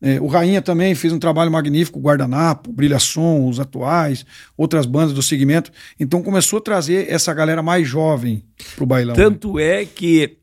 É, 0.00 0.20
o 0.20 0.26
Rainha 0.26 0.62
também 0.62 0.94
fez 0.94 1.12
um 1.12 1.18
trabalho 1.18 1.50
magnífico, 1.50 1.98
Guardanapo, 1.98 2.72
Brilha 2.72 3.00
Som, 3.00 3.48
os 3.48 3.58
atuais, 3.58 4.24
outras 4.56 4.86
bandas 4.86 5.12
do 5.12 5.22
segmento. 5.22 5.72
Então 5.98 6.22
começou 6.22 6.58
a 6.58 6.62
trazer 6.62 7.10
essa 7.10 7.34
galera 7.34 7.62
mais 7.62 7.88
jovem 7.88 8.44
pro 8.76 8.86
bailão. 8.86 9.16
Tanto 9.16 9.58
é 9.58 9.84
que 9.84 10.36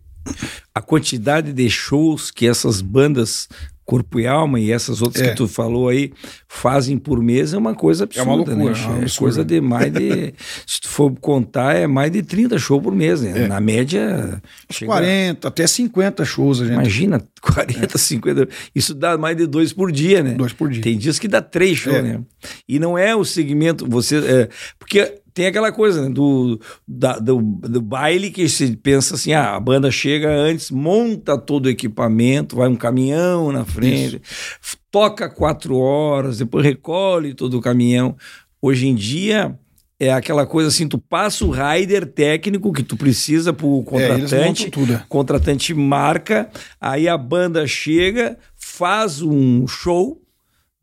a 0.74 0.82
quantidade 0.82 1.53
de 1.53 1.70
shows 1.70 2.32
que 2.32 2.47
essas 2.47 2.82
bandas 2.82 3.47
Corpo 3.86 4.20
e 4.20 4.26
Alma 4.26 4.60
e 4.60 4.72
essas 4.72 5.02
outras 5.02 5.24
É. 5.24 5.30
que 5.30 5.36
tu 5.36 5.48
falou 5.48 5.90
aí 5.90 6.12
fazem 6.48 6.98
por 6.98 7.22
mês 7.22 7.54
é 7.54 7.58
uma 7.58 7.76
coisa 7.76 8.06
absurda, 8.06 8.32
loucura, 8.32 8.56
né? 8.56 8.64
é 8.64 8.88
uma 8.88 9.06
É 9.06 9.10
coisa 9.18 9.46
de 9.46 9.62
mais 9.62 9.94
de. 9.94 10.34
se 10.66 10.82
tu 10.82 10.90
for 10.90 11.14
contar, 11.22 11.76
é 11.76 11.86
mais 11.86 12.12
de 12.12 12.24
30 12.24 12.58
shows 12.58 12.82
por 12.82 12.96
mês, 12.96 13.22
né? 13.22 13.48
Na 13.48 13.62
média. 13.62 14.42
chega- 14.72 14.92
40, 14.92 15.48
até 15.48 15.68
50 15.68 16.26
shows 16.26 16.62
a 16.62 16.66
gente. 16.66 16.74
Imagina, 16.74 17.22
40, 17.42 17.98
50. 17.98 18.50
Isso 18.74 18.94
dá 18.96 19.18
mais 19.18 19.38
de 19.38 19.46
dois 19.46 19.72
por 19.72 19.92
dia, 19.92 20.24
né? 20.24 20.32
Dois 20.34 20.52
por 20.54 20.70
dia. 20.70 20.82
Tem 20.82 20.98
dias 20.98 21.20
que 21.20 21.28
dá 21.28 21.42
três 21.42 21.78
shows, 21.78 21.96
É. 21.98 22.02
né? 22.02 22.22
E 22.68 22.80
não 22.80 22.98
é 22.98 23.16
o 23.16 23.24
segmento. 23.24 23.86
Você, 23.88 24.18
é, 24.18 24.50
porque 24.80 25.14
tem 25.36 25.46
aquela 25.48 25.72
coisa 25.72 26.02
né, 26.02 26.10
do, 26.10 26.60
da- 26.88 27.20
do, 27.20 27.40
do 27.42 27.82
baile 27.82 28.32
que 28.32 28.50
se 28.50 28.76
pensa 28.78 29.14
assim: 29.16 29.34
ah, 29.34 29.54
a 29.56 29.60
banda 29.60 29.92
chega 29.92 30.30
antes, 30.32 30.72
monta 30.72 31.38
todo 31.38 31.66
o 31.68 31.70
equipamento, 31.70 32.56
vai 32.56 32.68
um 32.70 32.76
caminhão 32.76 33.52
na 33.52 33.66
frente, 33.66 34.22
f- 34.26 34.78
toca 34.90 35.30
quatro 35.30 35.76
horas, 35.78 36.38
depois 36.40 36.66
recolhe 36.66 37.34
todo 37.36 37.58
o 37.58 37.62
caminhão. 37.62 38.16
Hoje 38.62 38.88
em 38.88 38.96
dia. 38.96 39.56
É 39.98 40.12
aquela 40.12 40.46
coisa 40.46 40.68
assim, 40.68 40.90
tu 40.90 40.98
passa 40.98 41.46
o 41.46 41.52
rider 41.52 42.06
técnico 42.06 42.74
que 42.74 42.84
tu 42.84 42.98
precisa 42.98 43.54
pro 43.54 43.80
É, 43.80 43.84
contratante, 43.90 44.70
é. 44.94 45.02
contratante 45.08 45.74
marca, 45.74 46.50
aí 46.82 47.08
a 47.08 47.18
banda 47.18 47.66
chega, 47.66 48.38
faz 48.58 49.22
um 49.22 49.66
show 49.66 50.22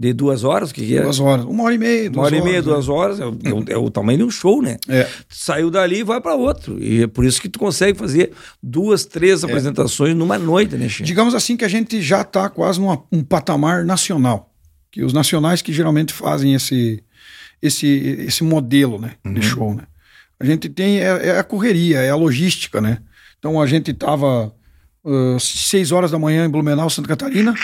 de 0.03 0.13
duas 0.13 0.43
horas, 0.45 0.71
o 0.71 0.75
que, 0.75 0.85
que 0.85 0.97
é? 0.97 1.03
Duas 1.03 1.21
horas. 1.21 1.45
Uma 1.45 1.63
hora 1.65 1.75
e 1.75 1.79
meia, 1.79 2.03
Uma 2.05 2.11
duas 2.11 2.27
hora 2.27 2.37
e 2.37 2.43
meia, 2.43 2.55
horas, 2.57 2.65
duas 2.65 2.89
horas, 2.89 3.21
é 3.21 3.25
o, 3.27 3.39
é 3.45 3.53
o- 3.53 3.65
é 3.69 3.77
o 3.79 3.91
tamanho 3.91 4.19
de 4.19 4.25
um 4.25 4.31
show, 4.31 4.61
né? 4.61 4.77
É. 4.89 5.07
Saiu 5.29 5.71
dali 5.71 5.99
e 6.01 6.03
vai 6.05 6.21
para 6.21 6.35
outro. 6.35 6.83
E 6.83 7.03
é 7.05 7.07
por 7.07 7.25
isso 7.25 7.41
que 7.41 7.49
tu 7.49 7.59
consegue 7.59 7.97
fazer 7.97 8.33
duas, 8.63 9.05
três 9.07 9.45
apresentações 9.45 10.15
numa 10.17 10.37
noite, 10.39 10.77
né, 10.77 10.89
Chico? 10.89 11.05
Digamos 11.07 11.35
assim 11.35 11.57
que 11.57 11.65
a 11.65 11.69
gente 11.69 12.03
já 12.03 12.23
está 12.23 12.49
quase 12.51 12.81
num 12.81 12.97
um 13.13 13.23
patamar 13.23 13.85
nacional. 13.85 14.53
Que 14.91 15.03
os 15.05 15.13
nacionais 15.13 15.63
que 15.63 15.73
geralmente 15.73 16.13
fazem 16.13 16.53
esse, 16.55 17.03
esse, 17.63 17.87
esse 18.27 18.43
modelo 18.45 18.99
né, 18.99 19.13
Uhum. 19.25 19.35
de 19.35 19.43
show. 19.43 19.75
Né? 19.75 19.85
A 20.41 20.45
gente 20.45 20.69
tem 20.69 20.99
é, 21.01 21.29
é 21.29 21.39
a 21.39 21.45
correria, 21.45 21.99
é 22.01 22.11
a 22.11 22.17
logística, 22.17 22.81
né? 22.81 22.99
Então 23.39 23.61
a 23.63 23.67
gente 23.67 23.91
estava 23.93 24.53
seis 25.41 25.91
horas 25.93 26.11
da 26.11 26.19
manhã 26.19 26.45
em 26.45 26.49
Blumenau, 26.49 26.89
Santa 26.91 27.09
Catarina, 27.09 27.55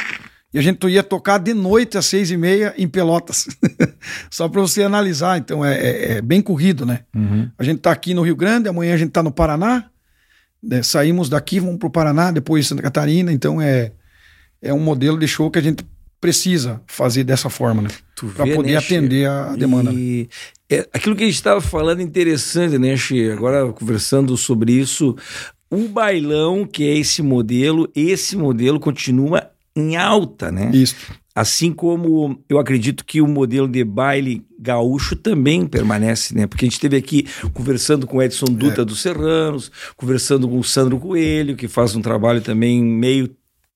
e 0.52 0.58
a 0.58 0.62
gente 0.62 0.86
ia 0.88 1.02
tocar 1.02 1.38
de 1.38 1.52
noite 1.52 1.98
às 1.98 2.06
seis 2.06 2.30
e 2.30 2.36
meia 2.36 2.72
em 2.78 2.88
Pelotas. 2.88 3.46
Só 4.30 4.48
para 4.48 4.60
você 4.60 4.82
analisar. 4.82 5.38
Então 5.38 5.64
é, 5.64 5.74
é- 5.78 6.12
é 6.18 6.22
bem 6.22 6.40
corrido, 6.40 6.86
né? 6.86 7.00
Uhum. 7.14 7.50
A 7.58 7.62
gente 7.62 7.78
está 7.78 7.92
aqui 7.92 8.14
no 8.14 8.22
Rio 8.22 8.36
Grande, 8.36 8.68
amanhã 8.68 8.94
a 8.94 8.96
gente 8.96 9.08
está 9.08 9.22
no 9.22 9.30
Paraná, 9.30 9.84
né, 10.62 10.82
saímos 10.82 11.28
daqui, 11.28 11.60
vamos 11.60 11.78
para 11.78 11.86
o 11.88 11.90
Paraná, 11.90 12.30
depois 12.30 12.66
Santa 12.66 12.82
Catarina, 12.82 13.30
então 13.32 13.60
é, 13.62 13.92
é 14.60 14.72
um 14.74 14.80
modelo 14.80 15.18
de 15.18 15.28
show 15.28 15.50
que 15.50 15.58
a 15.58 15.62
gente 15.62 15.84
precisa 16.20 16.80
fazer 16.88 17.22
dessa 17.22 17.48
forma, 17.48 17.82
né? 17.82 17.88
Para 18.34 18.44
poder 18.56 18.72
né, 18.72 18.76
atender 18.76 19.28
a 19.28 19.54
demanda. 19.54 19.92
né? 19.92 19.96
E 20.00 20.28
é, 20.68 20.88
aquilo 20.92 21.14
que 21.14 21.22
a 21.22 21.26
gente 21.26 21.36
estava 21.36 21.60
falando 21.60 22.00
é 22.00 22.02
interessante, 22.02 22.76
né, 22.76 22.96
Xê? 22.96 23.30
Agora 23.30 23.72
conversando 23.72 24.36
sobre 24.36 24.72
isso, 24.72 25.14
o 25.70 25.86
bailão, 25.88 26.66
que 26.66 26.82
é 26.88 26.96
esse 26.98 27.22
modelo, 27.22 27.88
esse 27.94 28.36
modelo 28.36 28.80
continua 28.80 29.48
em 29.78 29.96
alta, 29.96 30.50
né? 30.50 30.70
Isso. 30.72 30.94
Assim 31.34 31.72
como 31.72 32.42
eu 32.48 32.58
acredito 32.58 33.04
que 33.04 33.20
o 33.20 33.26
modelo 33.26 33.68
de 33.68 33.84
baile 33.84 34.44
gaúcho 34.58 35.14
também 35.14 35.66
permanece, 35.66 36.34
né? 36.34 36.48
Porque 36.48 36.64
a 36.64 36.66
gente 36.66 36.74
esteve 36.74 36.96
aqui 36.96 37.26
conversando 37.54 38.06
com 38.08 38.20
Edson 38.20 38.46
Duta 38.46 38.84
dos 38.84 39.00
Serranos, 39.00 39.70
conversando 39.96 40.48
com 40.48 40.58
o 40.58 40.64
Sandro 40.64 40.98
Coelho, 40.98 41.54
que 41.54 41.68
faz 41.68 41.94
um 41.94 42.02
trabalho 42.02 42.40
também 42.40 42.82
meio 42.82 43.30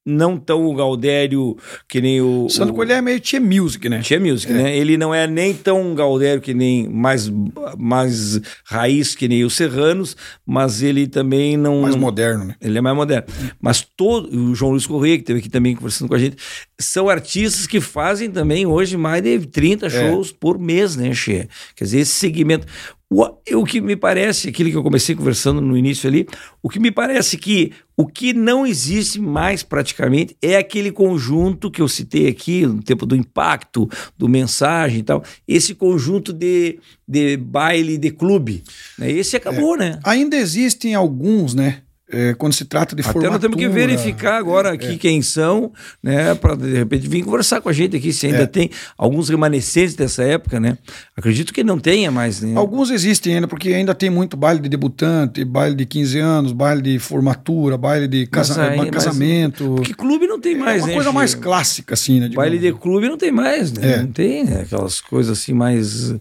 não 0.04 0.36
tão 0.36 0.66
o 0.66 0.74
Gaudério 0.74 1.56
que 1.88 2.00
nem 2.00 2.20
o. 2.20 2.48
Sandro 2.48 2.72
o... 2.72 2.76
Coelho 2.76 2.92
é 2.92 3.00
meio 3.00 3.20
tia 3.20 3.40
music, 3.40 3.88
né? 3.88 4.00
Tia 4.00 4.18
Music, 4.18 4.52
né? 4.52 4.76
Ele 4.76 4.96
não 4.96 5.14
é 5.14 5.26
nem 5.26 5.54
tão 5.54 5.94
Gaudério 5.94 6.42
que 6.42 6.52
nem 6.52 6.88
mais, 6.88 7.30
mais 7.78 8.40
raiz 8.64 9.14
que 9.14 9.28
nem 9.28 9.44
os 9.44 9.54
Serranos, 9.54 10.16
mas 10.44 10.82
ele 10.82 11.06
também 11.06 11.56
não. 11.56 11.82
Mais 11.82 11.94
moderno, 11.94 12.46
né? 12.46 12.56
ele 12.60 12.78
é 12.78 12.80
mais 12.80 12.96
moderno. 12.96 13.26
Mas 13.60 13.86
todo. 13.96 14.28
O 14.32 14.54
João 14.54 14.72
Luiz 14.72 14.86
Corrêa, 14.86 15.16
que 15.16 15.22
esteve 15.22 15.38
aqui 15.38 15.48
também 15.48 15.76
conversando 15.76 16.08
com 16.08 16.14
a 16.14 16.18
gente, 16.18 16.36
são 16.80 17.08
artistas 17.08 17.66
que 17.66 17.80
fazem 17.80 18.30
também 18.30 18.66
hoje 18.66 18.96
mais 18.96 19.22
de 19.22 19.46
30 19.46 19.88
shows 19.88 20.32
por 20.32 20.58
mês, 20.58 20.96
né, 20.96 21.14
Che? 21.14 21.48
Quer 21.76 21.84
dizer, 21.84 22.00
esse 22.00 22.12
segmento. 22.12 22.66
O, 23.14 23.64
que 23.64 23.80
me 23.80 23.94
parece, 23.94 24.48
aquilo 24.48 24.70
que 24.70 24.76
eu 24.76 24.82
comecei 24.82 25.14
conversando 25.14 25.60
no 25.60 25.76
início 25.76 26.08
ali, 26.08 26.26
o 26.62 26.68
que 26.68 26.78
me 26.78 26.90
parece 26.90 27.36
que 27.36 27.72
o 27.94 28.06
que 28.06 28.32
não 28.32 28.66
existe 28.66 29.20
mais 29.20 29.62
praticamente 29.62 30.34
é 30.40 30.56
aquele 30.56 30.90
conjunto 30.90 31.70
que 31.70 31.82
eu 31.82 31.88
citei 31.88 32.26
aqui, 32.26 32.66
no 32.66 32.82
tempo 32.82 33.04
do 33.04 33.14
impacto, 33.14 33.88
do 34.16 34.28
mensagem 34.28 35.00
e 35.00 35.02
tal, 35.02 35.22
esse 35.46 35.74
conjunto 35.74 36.32
de, 36.32 36.78
de 37.06 37.36
baile 37.36 37.98
de 37.98 38.10
clube. 38.10 38.64
Né? 38.98 39.10
Esse 39.12 39.36
acabou, 39.36 39.76
né? 39.76 39.98
Ainda 40.04 40.36
existem 40.36 40.94
alguns, 40.94 41.54
né? 41.54 41.82
É, 42.12 42.34
quando 42.34 42.52
se 42.52 42.64
trata 42.66 42.94
de 42.94 43.00
Até 43.00 43.10
formatura. 43.12 43.32
nós 43.32 43.40
temos 43.40 43.56
que 43.56 43.68
verificar 43.68 44.36
agora 44.36 44.72
aqui 44.72 44.98
quem 44.98 45.22
são, 45.22 45.72
né? 46.02 46.34
Para 46.34 46.54
de 46.54 46.74
repente 46.74 47.08
vir 47.08 47.24
conversar 47.24 47.60
com 47.62 47.68
a 47.68 47.72
gente 47.72 47.96
aqui, 47.96 48.12
se 48.12 48.26
ainda 48.26 48.42
É. 48.42 48.46
tem 48.46 48.68
alguns 48.98 49.30
remanescentes 49.30 49.94
dessa 49.94 50.22
época, 50.22 50.60
né? 50.60 50.76
Acredito 51.16 51.52
que 51.52 51.64
não 51.64 51.78
tenha 51.78 52.10
mais, 52.10 52.40
né? 52.42 52.52
Alguns 52.54 52.90
existem 52.90 53.34
ainda, 53.36 53.48
porque 53.48 53.70
ainda 53.70 53.94
tem 53.94 54.10
muito 54.10 54.36
baile 54.36 54.60
de 54.60 54.68
debutante, 54.68 55.42
baile 55.44 55.74
de 55.74 55.86
15 55.86 56.18
anos, 56.18 56.52
baile 56.52 56.82
de 56.82 56.98
formatura, 56.98 57.78
baile 57.78 58.06
de 58.06 58.26
casa- 58.26 58.54
Mas 58.56 58.76
ba- 58.76 58.76
mas- 58.76 58.90
casamento. 58.90 59.74
Porque 59.76 59.94
clube 59.94 60.26
não 60.26 60.38
tem 60.38 60.54
mais, 60.56 60.76
é 60.76 60.80
uma 60.82 60.86
né? 60.88 60.92
coisa 60.94 61.08
Chico? 61.08 61.18
mais 61.18 61.34
clássica, 61.34 61.94
assim, 61.94 62.20
né? 62.20 62.28
Baile 62.28 62.58
de 62.58 62.72
clube 62.74 63.08
não 63.08 63.16
tem 63.16 63.32
mais, 63.32 63.72
né? 63.72 63.92
É. 63.94 64.02
Não 64.02 64.12
tem 64.12 64.44
né? 64.44 64.60
aquelas 64.62 65.00
coisas 65.00 65.38
assim 65.38 65.54
mais. 65.54 66.14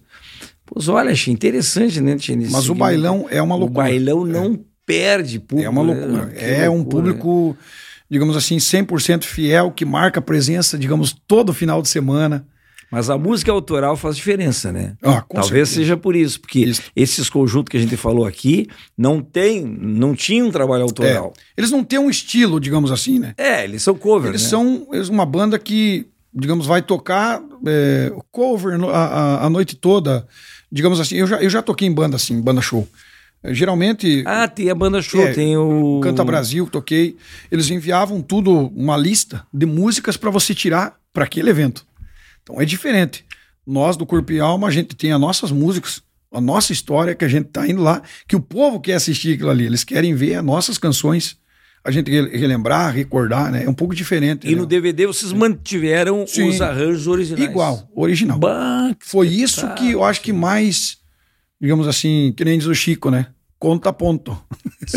Pois 0.66 0.88
olha, 0.88 1.12
achei 1.12 1.34
interessante, 1.34 2.00
né, 2.00 2.14
nesse 2.14 2.38
Mas 2.50 2.70
o 2.70 2.74
bailão 2.76 3.26
é 3.30 3.42
uma 3.42 3.56
O 3.56 3.60
loucura. 3.60 3.84
bailão 3.88 4.26
não 4.26 4.58
perde 4.86 5.40
público. 5.40 5.68
É 5.68 5.70
uma 5.70 5.84
né? 5.84 5.94
loucura. 5.94 6.28
Que 6.28 6.44
É 6.46 6.70
um 6.70 6.76
loucura, 6.78 7.04
né? 7.04 7.14
público, 7.14 7.58
digamos 8.10 8.36
assim, 8.38 8.58
100% 8.58 9.24
fiel, 9.24 9.72
que 9.72 9.86
marca 9.86 10.22
presença, 10.22 10.78
digamos, 10.78 11.16
todo 11.28 11.54
final 11.54 11.82
de 11.82 11.90
semana. 11.90 12.46
Mas 12.92 13.10
a 13.10 13.18
música 13.18 13.50
autoral 13.54 13.96
faz 13.96 14.18
diferença, 14.18 14.70
né? 14.70 14.98
Ah, 15.02 15.24
Talvez 15.34 15.70
certeza. 15.70 15.76
seja 15.76 15.96
por 15.98 16.14
isso, 16.14 16.42
porque 16.42 16.60
Isso. 16.60 16.82
esses 16.94 17.30
conjuntos 17.30 17.72
que 17.72 17.78
a 17.78 17.80
gente 17.80 17.96
falou 17.96 18.26
aqui 18.26 18.68
não 18.98 19.22
tem, 19.22 19.64
não 19.64 20.14
tinham 20.14 20.48
um 20.48 20.52
trabalho 20.52 20.84
autoral. 20.84 21.32
Eles 21.56 21.72
não 21.72 21.86
têm 21.86 22.00
um 22.00 22.10
estilo, 22.10 22.60
digamos 22.60 22.92
assim, 22.92 23.18
né? 23.18 23.34
É, 23.38 23.64
eles 23.64 23.82
são 23.82 23.96
cover, 23.96 24.32
Eles 24.32 24.44
né? 24.44 24.50
são 24.50 24.88
eles 24.92 25.08
uma 25.08 25.26
banda 25.26 25.58
que, 25.58 26.06
digamos, 26.34 26.66
vai 26.66 26.82
tocar 26.82 27.42
é, 27.66 28.12
cover 28.30 28.78
a, 28.84 28.86
a- 28.98 29.46
a 29.46 29.50
noite 29.50 29.78
toda. 29.78 30.28
Digamos 30.70 31.00
assim, 31.00 31.16
eu 31.16 31.28
já, 31.28 31.42
eu 31.42 31.50
já 31.50 31.62
toquei 31.62 31.88
em 31.88 31.94
banda 31.94 32.18
assim, 32.18 32.42
banda 32.42 32.60
show. 32.62 32.86
É, 33.44 33.54
geralmente, 33.54 34.24
Ah, 34.26 34.48
tem 34.48 34.70
a 34.70 34.76
banda 34.76 35.02
show, 35.02 35.22
É, 35.22 35.34
tem 35.34 35.58
o 35.58 36.00
Canta 36.04 36.24
Brasil, 36.24 36.68
toquei. 36.68 37.18
Eles 37.52 37.70
enviavam 37.70 38.22
tudo, 38.22 38.68
uma 38.76 38.96
lista 38.96 39.46
de 39.54 39.66
músicas 39.66 40.16
para 40.18 40.30
você 40.30 40.54
tirar 40.54 40.96
para 41.12 41.24
aquele 41.26 41.50
evento. 41.50 41.86
Então 42.44 42.62
é 42.62 42.66
diferente. 42.66 43.26
Nós 43.66 43.98
do 43.98 44.06
Corpo 44.06 44.32
e 44.32 44.40
Alma, 44.40 44.68
a 44.68 44.72
gente 44.72 44.96
tem 44.96 45.12
as 45.12 45.20
nossas 45.20 45.52
músicas, 45.52 46.02
a 46.32 46.40
nossa 46.42 46.72
história 46.72 47.14
que 47.16 47.26
a 47.26 47.28
gente 47.28 47.46
tá 47.50 47.68
indo 47.68 47.82
lá, 47.82 48.02
que 48.28 48.36
o 48.36 48.40
povo 48.40 48.80
quer 48.80 48.94
assistir 48.96 49.34
aquilo 49.36 49.50
ali. 49.50 49.66
Eles 49.66 49.84
querem 49.84 50.14
ver 50.16 50.36
as 50.36 50.44
nossas 50.44 50.78
canções, 50.78 51.38
a 51.84 51.90
gente 51.92 52.10
re- 52.12 52.38
relembrar, 52.38 52.94
recordar, 52.94 53.52
né? 53.52 53.64
É 53.66 53.70
um 53.70 53.74
pouco 53.74 53.94
diferente. 53.96 54.48
E 54.48 54.52
né? 54.52 54.58
no 54.62 54.66
DVD 54.68 55.06
vocês 55.08 55.34
mantiveram 55.34 56.26
Sim. 56.28 56.50
os 56.50 56.62
arranjos 56.62 57.08
originais. 57.08 57.44
Igual, 57.50 57.90
original. 57.96 58.40
Que 59.00 59.06
Foi 59.08 59.28
isso 59.28 59.68
que 59.76 59.92
eu 59.92 60.04
acho 60.04 60.22
que 60.22 60.32
mais, 60.34 60.98
digamos 61.62 61.88
assim, 61.88 62.34
que 62.36 62.44
nem 62.44 62.58
diz 62.58 62.68
o 62.68 62.74
Chico, 62.74 63.12
né? 63.12 63.28
Conta 63.60 63.94
ponto. 63.94 64.36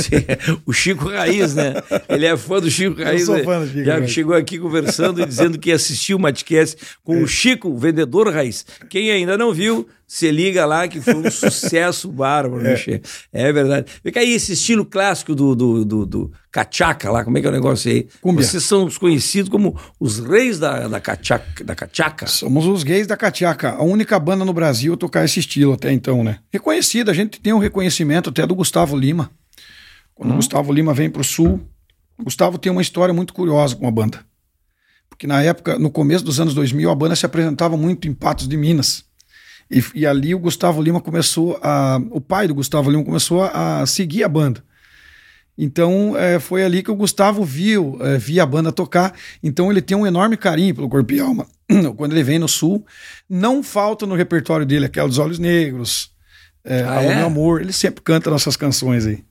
o 0.64 0.72
Chico 0.72 1.10
Raiz, 1.10 1.54
né? 1.54 1.74
Ele 2.08 2.24
é 2.24 2.34
fã 2.34 2.58
do 2.58 2.70
Chico 2.70 3.02
Raiz. 3.02 3.26
sou 3.26 3.36
né? 3.36 3.44
fã 3.44 3.60
do 3.60 3.66
Chico 3.66 3.84
Já 3.84 3.98
Raiz. 3.98 4.10
chegou 4.10 4.34
aqui 4.34 4.58
conversando 4.58 5.20
e 5.20 5.26
dizendo 5.26 5.58
que 5.58 5.70
assistiu 5.70 6.16
o 6.16 6.20
Matcast 6.20 6.78
com 7.04 7.22
o 7.22 7.28
Chico, 7.28 7.68
o 7.68 7.76
vendedor 7.76 8.32
raiz. 8.32 8.64
Quem 8.88 9.10
ainda 9.10 9.36
não 9.36 9.52
viu, 9.52 9.86
se 10.14 10.30
liga 10.30 10.64
lá 10.64 10.86
que 10.86 11.00
foi 11.00 11.16
um 11.16 11.26
sucesso 11.28 12.08
bárbaro, 12.08 12.76
Che? 12.76 13.02
É 13.32 13.52
verdade. 13.52 13.90
Fica 14.00 14.20
aí 14.20 14.32
esse 14.32 14.52
estilo 14.52 14.84
clássico 14.84 15.34
do, 15.34 15.56
do, 15.56 15.84
do, 15.84 16.06
do 16.06 16.32
cachaca 16.52 17.10
lá, 17.10 17.24
como 17.24 17.36
é 17.36 17.40
que 17.40 17.48
é 17.48 17.50
o 17.50 17.52
negócio 17.52 17.90
aí? 17.90 18.06
Cúmbia. 18.20 18.44
Vocês 18.44 18.62
são 18.62 18.84
os 18.84 18.96
conhecidos 18.96 19.50
como 19.50 19.76
os 19.98 20.20
reis 20.20 20.60
da, 20.60 20.86
da, 20.86 21.00
cachaca, 21.00 21.64
da 21.64 21.74
cachaca. 21.74 22.28
Somos 22.28 22.64
os 22.64 22.84
gays 22.84 23.08
da 23.08 23.16
Catiaca, 23.16 23.70
a 23.70 23.82
única 23.82 24.16
banda 24.20 24.44
no 24.44 24.52
Brasil 24.52 24.94
a 24.94 24.96
tocar 24.96 25.24
esse 25.24 25.40
estilo 25.40 25.72
até 25.72 25.90
então, 25.90 26.22
né? 26.22 26.38
Reconhecida, 26.52 27.10
a 27.10 27.14
gente 27.14 27.40
tem 27.40 27.52
um 27.52 27.58
reconhecimento 27.58 28.30
até 28.30 28.46
do 28.46 28.54
Gustavo 28.54 28.96
Lima. 28.96 29.32
Quando 30.14 30.30
o 30.30 30.36
Gustavo 30.36 30.72
Lima 30.72 30.94
vem 30.94 31.12
sul, 31.24 31.60
o 32.16 32.22
Gustavo 32.22 32.56
tem 32.56 32.70
uma 32.70 32.82
história 32.82 33.12
muito 33.12 33.34
curiosa 33.34 33.74
com 33.74 33.88
a 33.88 33.90
banda. 33.90 34.24
Porque 35.08 35.26
na 35.26 35.42
época, 35.42 35.76
no 35.76 35.90
começo 35.90 36.24
dos 36.24 36.38
anos 36.38 36.54
2000, 36.54 36.88
a 36.88 36.94
banda 36.94 37.16
se 37.16 37.26
apresentava 37.26 37.76
muito 37.76 38.06
em 38.06 38.14
Patos 38.14 38.46
de 38.46 38.56
Minas. 38.56 39.04
E, 39.70 39.82
e 39.94 40.06
ali 40.06 40.34
o 40.34 40.38
Gustavo 40.38 40.82
Lima 40.82 41.00
começou 41.00 41.58
a. 41.62 41.98
O 42.10 42.20
pai 42.20 42.46
do 42.46 42.54
Gustavo 42.54 42.90
Lima 42.90 43.04
começou 43.04 43.42
a 43.42 43.84
seguir 43.86 44.24
a 44.24 44.28
banda. 44.28 44.62
Então 45.56 46.16
é, 46.16 46.40
foi 46.40 46.64
ali 46.64 46.82
que 46.82 46.90
o 46.90 46.96
Gustavo 46.96 47.44
viu, 47.44 47.96
é, 48.00 48.18
via 48.18 48.42
a 48.42 48.46
banda 48.46 48.72
tocar. 48.72 49.14
Então 49.42 49.70
ele 49.70 49.80
tem 49.80 49.96
um 49.96 50.06
enorme 50.06 50.36
carinho 50.36 50.74
pelo 50.74 50.88
Corpo 50.88 51.12
e 51.12 51.20
Alma. 51.20 51.46
Quando 51.96 52.12
ele 52.12 52.24
vem 52.24 52.38
no 52.38 52.48
Sul, 52.48 52.84
não 53.28 53.62
falta 53.62 54.04
no 54.04 54.14
repertório 54.14 54.66
dele 54.66 54.86
aquela 54.86 55.08
dos 55.08 55.18
Olhos 55.18 55.38
Negros, 55.38 56.12
é, 56.64 56.82
Ah, 56.82 56.98
Alô 56.98 57.10
é? 57.10 57.16
Meu 57.16 57.26
Amor. 57.26 57.60
Ele 57.60 57.72
sempre 57.72 58.02
canta 58.02 58.30
nossas 58.30 58.56
canções 58.56 59.06
aí. 59.06 59.22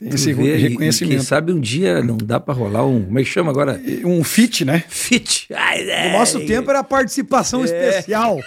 Tem 0.00 0.08
esse 0.14 0.32
vê, 0.32 0.42
e- 0.42 0.58
e 0.58 0.68
reconhecimento. 0.68 1.14
Quem 1.16 1.22
sabe 1.22 1.52
um 1.52 1.60
dia 1.60 2.02
não 2.02 2.16
dá 2.16 2.40
pra 2.40 2.54
rolar 2.54 2.86
um. 2.86 3.04
Como 3.04 3.18
é 3.18 3.22
que 3.22 3.28
chama 3.28 3.50
agora? 3.50 3.78
Um 4.04 4.24
fit, 4.24 4.64
né? 4.64 4.82
Fit. 4.88 5.46
Ai, 5.54 5.84
O 5.84 5.90
é, 5.90 6.12
nosso 6.18 6.40
tempo 6.46 6.70
era 6.70 6.82
participação 6.82 7.62
especial. 7.64 8.38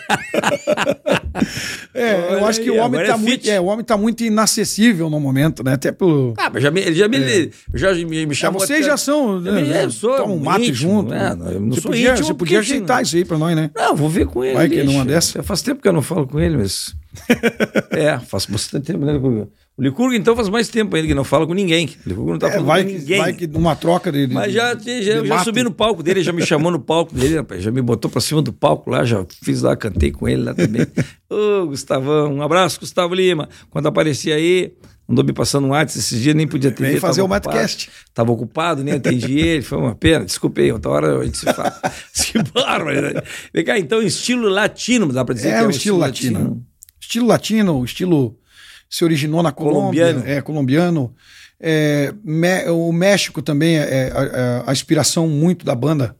É, 1.93 2.33
eu 2.35 2.45
acho 2.45 2.61
que 2.61 2.69
o 2.71 2.75
homem 2.77 2.99
agora 3.01 3.07
tá 3.07 3.13
é 3.13 3.17
muito, 3.17 3.49
é, 3.49 3.59
o 3.61 3.65
homem 3.65 3.85
tá 3.85 3.97
muito 3.97 4.23
inacessível 4.23 5.09
no 5.09 5.19
momento, 5.19 5.63
né? 5.63 5.73
Até 5.73 5.91
pelo. 5.91 6.33
Ah, 6.37 6.49
mas 6.51 6.63
já 6.63 6.71
me, 6.71 6.81
ele 6.81 6.95
já 6.95 7.07
me, 7.07 7.51
já 7.73 7.93
me, 7.93 8.05
me 8.25 8.31
É, 8.31 8.33
chamou. 8.33 8.59
vocês 8.59 8.79
até- 8.79 8.89
já 8.89 8.97
são. 8.97 9.35
Eu, 9.45 9.53
me- 9.53 9.61
né, 9.61 9.89
sou 9.89 10.15
Toma 10.17 10.33
um 10.33 10.39
mate 10.39 10.61
íntimo, 10.69 10.75
junto. 10.75 11.09
né? 11.11 11.35
Eu 11.53 11.59
não 11.59 11.71
você 11.73 11.81
sou 11.81 11.91
podia, 11.91 12.11
íntimo 12.11 12.25
você 12.27 12.33
podia 12.33 12.59
ajeitar 12.59 13.03
isso 13.03 13.15
aí 13.15 13.25
pra 13.25 13.37
nós, 13.37 13.55
né? 13.55 13.69
Não, 13.75 13.95
vou 13.95 14.09
ver 14.09 14.25
com 14.25 14.43
ele. 14.43 14.53
Vai 14.55 14.69
que 14.69 14.81
numa 14.83 15.05
dessa. 15.05 15.43
Faz 15.43 15.61
tempo 15.61 15.81
que 15.81 15.87
eu 15.87 15.93
não 15.93 16.01
falo 16.01 16.27
com 16.27 16.39
ele, 16.39 16.57
mas. 16.57 16.95
é, 17.91 18.17
faz 18.19 18.45
bastante 18.47 18.87
tempo, 18.87 19.05
né? 19.05 19.13
O 19.75 19.81
Licurgo, 19.81 20.13
então, 20.13 20.35
faz 20.35 20.49
mais 20.49 20.69
tempo 20.69 20.95
ainda 20.95 21.07
que 21.07 21.15
não 21.15 21.23
fala 21.23 21.47
com 21.47 21.53
ninguém. 21.53 21.87
O 22.05 22.09
Licurgo 22.09 22.31
não 22.31 22.37
tá 22.37 22.47
É, 22.47 22.51
falando 22.51 22.67
vai, 22.67 22.83
com 22.83 22.91
ninguém. 22.91 23.17
vai 23.17 23.33
que 23.33 23.47
numa 23.47 23.75
troca 23.75 24.11
de. 24.11 24.27
de- 24.27 24.33
Mas 24.33 24.53
já, 24.53 24.75
já, 24.77 25.25
já 25.25 25.43
subi 25.43 25.63
no 25.63 25.71
palco 25.71 26.03
dele, 26.03 26.21
já 26.21 26.31
me 26.31 26.45
chamou 26.45 26.71
no 26.71 26.79
palco 26.79 27.13
dele, 27.15 27.37
rapaz, 27.37 27.63
já 27.63 27.71
me 27.71 27.81
botou 27.81 28.09
pra 28.11 28.21
cima 28.21 28.39
do 28.41 28.53
palco 28.53 28.91
lá, 28.91 29.03
já 29.03 29.25
fiz 29.43 29.63
lá, 29.63 29.75
cantei 29.75 30.11
com 30.11 30.29
ele 30.29 30.43
lá 30.43 30.53
também. 30.53 30.85
Ô, 31.27 31.65
Gustavão, 31.67 32.35
um 32.35 32.41
abraço, 32.43 32.79
Gustavo 32.79 33.15
Lima. 33.15 33.49
Quando 33.71 33.87
aparecia 33.87 34.35
aí, 34.35 34.73
andou 35.09 35.25
me 35.25 35.33
passando 35.33 35.65
um 35.65 35.69
WhatsApp 35.71 35.97
esses 35.99 36.21
dias, 36.21 36.35
nem 36.35 36.47
podia 36.47 36.69
atender. 36.69 36.91
Vem 36.91 36.99
fazer 36.99 37.23
o. 37.23 37.27
Matcast. 37.27 37.89
Tava 38.13 38.31
ocupado, 38.31 38.83
nem 38.83 38.93
atendi 38.93 39.39
ele, 39.41 39.63
foi 39.63 39.79
uma 39.79 39.95
pena, 39.95 40.23
desculpe 40.23 40.61
aí, 40.61 40.71
outra 40.71 40.91
hora 40.91 41.19
a 41.19 41.25
gente 41.25 41.39
se 41.39 41.45
fala. 41.51 41.73
que 42.13 42.37
bárbaro. 42.53 43.01
né? 43.13 43.21
Vem 43.51 43.63
cá, 43.65 43.79
então, 43.79 44.03
estilo 44.03 44.47
latino, 44.49 45.11
dá 45.11 45.25
pra 45.25 45.33
dizer 45.33 45.49
É, 45.49 45.51
que 45.53 45.57
é 45.57 45.63
o 45.63 45.67
um 45.67 45.69
estilo 45.71 45.97
latino. 45.97 46.63
Estilo 47.01 47.25
latino, 47.27 47.83
estilo 47.83 48.37
se 48.93 49.03
originou 49.03 49.41
na 49.41 49.51
Colômbia. 49.51 50.05
Colombiano. 50.05 50.37
É, 50.37 50.41
colombiano. 50.41 51.15
É, 51.59 52.13
Me- 52.23 52.69
o 52.69 52.91
México 52.91 53.41
também 53.41 53.75
é, 53.75 53.81
é 53.81 54.11
a, 54.13 54.23
é 54.23 54.63
a 54.67 54.71
inspiração 54.71 55.27
muito 55.27 55.65
da 55.65 55.73
banda. 55.73 56.15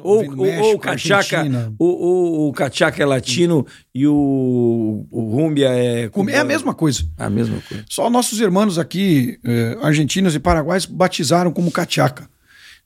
Ou, 0.00 0.22
Vem 0.22 0.30
do 0.30 0.40
ou, 0.40 0.44
México, 0.44 0.66
ou 0.66 0.74
o 0.74 0.78
cachaca, 0.80 1.72
o, 1.78 1.84
o, 1.84 2.48
o 2.48 2.52
cachaca 2.52 3.00
é 3.00 3.06
latino 3.06 3.64
e 3.94 4.08
o, 4.08 5.06
o 5.08 5.30
rumbia 5.36 5.68
é... 5.68 6.10
É 6.28 6.38
a 6.38 6.44
mesma 6.44 6.74
coisa. 6.74 7.06
A 7.16 7.30
mesma 7.30 7.62
coisa. 7.68 7.84
Só 7.88 8.10
nossos 8.10 8.40
irmãos 8.40 8.76
aqui, 8.76 9.38
eh, 9.44 9.78
argentinos 9.80 10.34
e 10.34 10.40
paraguaios, 10.40 10.84
batizaram 10.84 11.52
como 11.52 11.70
cachaca. 11.70 12.28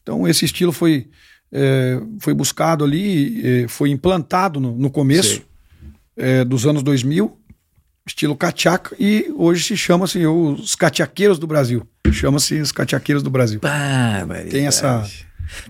Então, 0.03 0.29
esse 0.29 0.45
estilo 0.45 0.73
foi, 0.73 1.09
eh, 1.51 1.99
foi 2.19 2.35
buscado 2.35 2.85
ali, 2.85 3.41
eh, 3.43 3.69
foi 3.69 3.89
implantado 3.89 4.61
no, 4.61 4.77
no 4.77 4.91
começo 4.91 5.41
dos 6.47 6.67
anos 6.67 6.83
2000, 6.83 7.40
estilo 8.07 8.35
cachaca, 8.37 8.95
e 8.99 9.31
hoje 9.37 9.63
se 9.65 9.77
chama-se 9.77 10.25
os 10.27 10.75
cachaqueiros 10.75 11.39
do 11.39 11.47
Brasil. 11.47 11.87
Chama-se 12.13 12.61
os 12.61 12.73
cachaqueiros 12.73 13.23
do 13.23 13.31
Brasil. 13.31 13.61
Ah, 13.63 14.27
Tem 14.51 14.67
essa. 14.67 15.09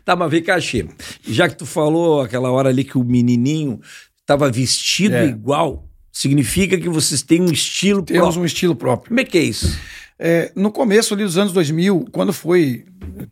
Tá, 0.05 0.15
mas 0.17 0.31
vem 0.31 0.43
cá, 0.43 0.61
Xê. 0.61 0.87
Já 1.27 1.49
que 1.49 1.57
tu 1.57 1.67
falou 1.67 2.21
aquela 2.21 2.51
hora 2.51 2.69
ali 2.69 2.85
que 2.85 2.97
o 2.99 3.05
menininho 3.05 3.81
tava 4.27 4.51
vestido 4.51 5.15
É. 5.17 5.27
igual, 5.27 5.89
significa 6.13 6.79
que 6.79 6.89
vocês 6.89 7.23
têm 7.23 7.43
um 7.43 7.51
estilo 7.53 8.03
Temos 8.03 8.21
próprio. 8.23 8.43
um 8.43 8.45
estilo 8.47 8.77
próprio. 8.77 9.09
Como 9.09 9.21
é 9.21 9.25
que 9.25 9.39
é 9.39 9.43
isso? 9.43 9.79
É, 10.19 10.53
no 10.55 10.71
começo 10.71 11.15
ali 11.15 11.25
dos 11.25 11.39
anos 11.39 11.53
2000, 11.53 12.07
quando 12.13 12.33
foi 12.33 12.85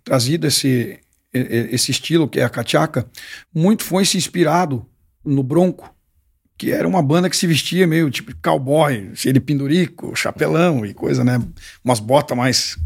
trazido 0.03 0.47
esse, 0.47 0.99
esse 1.33 1.91
estilo 1.91 2.27
que 2.29 2.41
é 2.41 2.45
a 2.45 2.49
cachaca, 2.49 3.07
muito 3.55 3.85
foi 3.85 4.05
se 4.07 4.17
inspirado 4.17 4.87
no 5.25 5.43
Bronco, 5.43 5.95
que 6.59 6.73
era 6.73 6.87
uma 6.89 7.01
banda 7.03 7.31
que 7.31 7.37
se 7.37 7.47
vestia 7.47 7.87
meio 7.87 8.11
tipo 8.11 8.35
cowboy, 8.43 9.13
de 9.15 9.41
pendurico, 9.41 10.15
chapelão 10.17 10.85
e 10.85 10.93
coisa, 10.93 11.25
né? 11.25 11.41
Umas 11.85 12.01
botas 12.01 12.37
mais. 12.37 12.77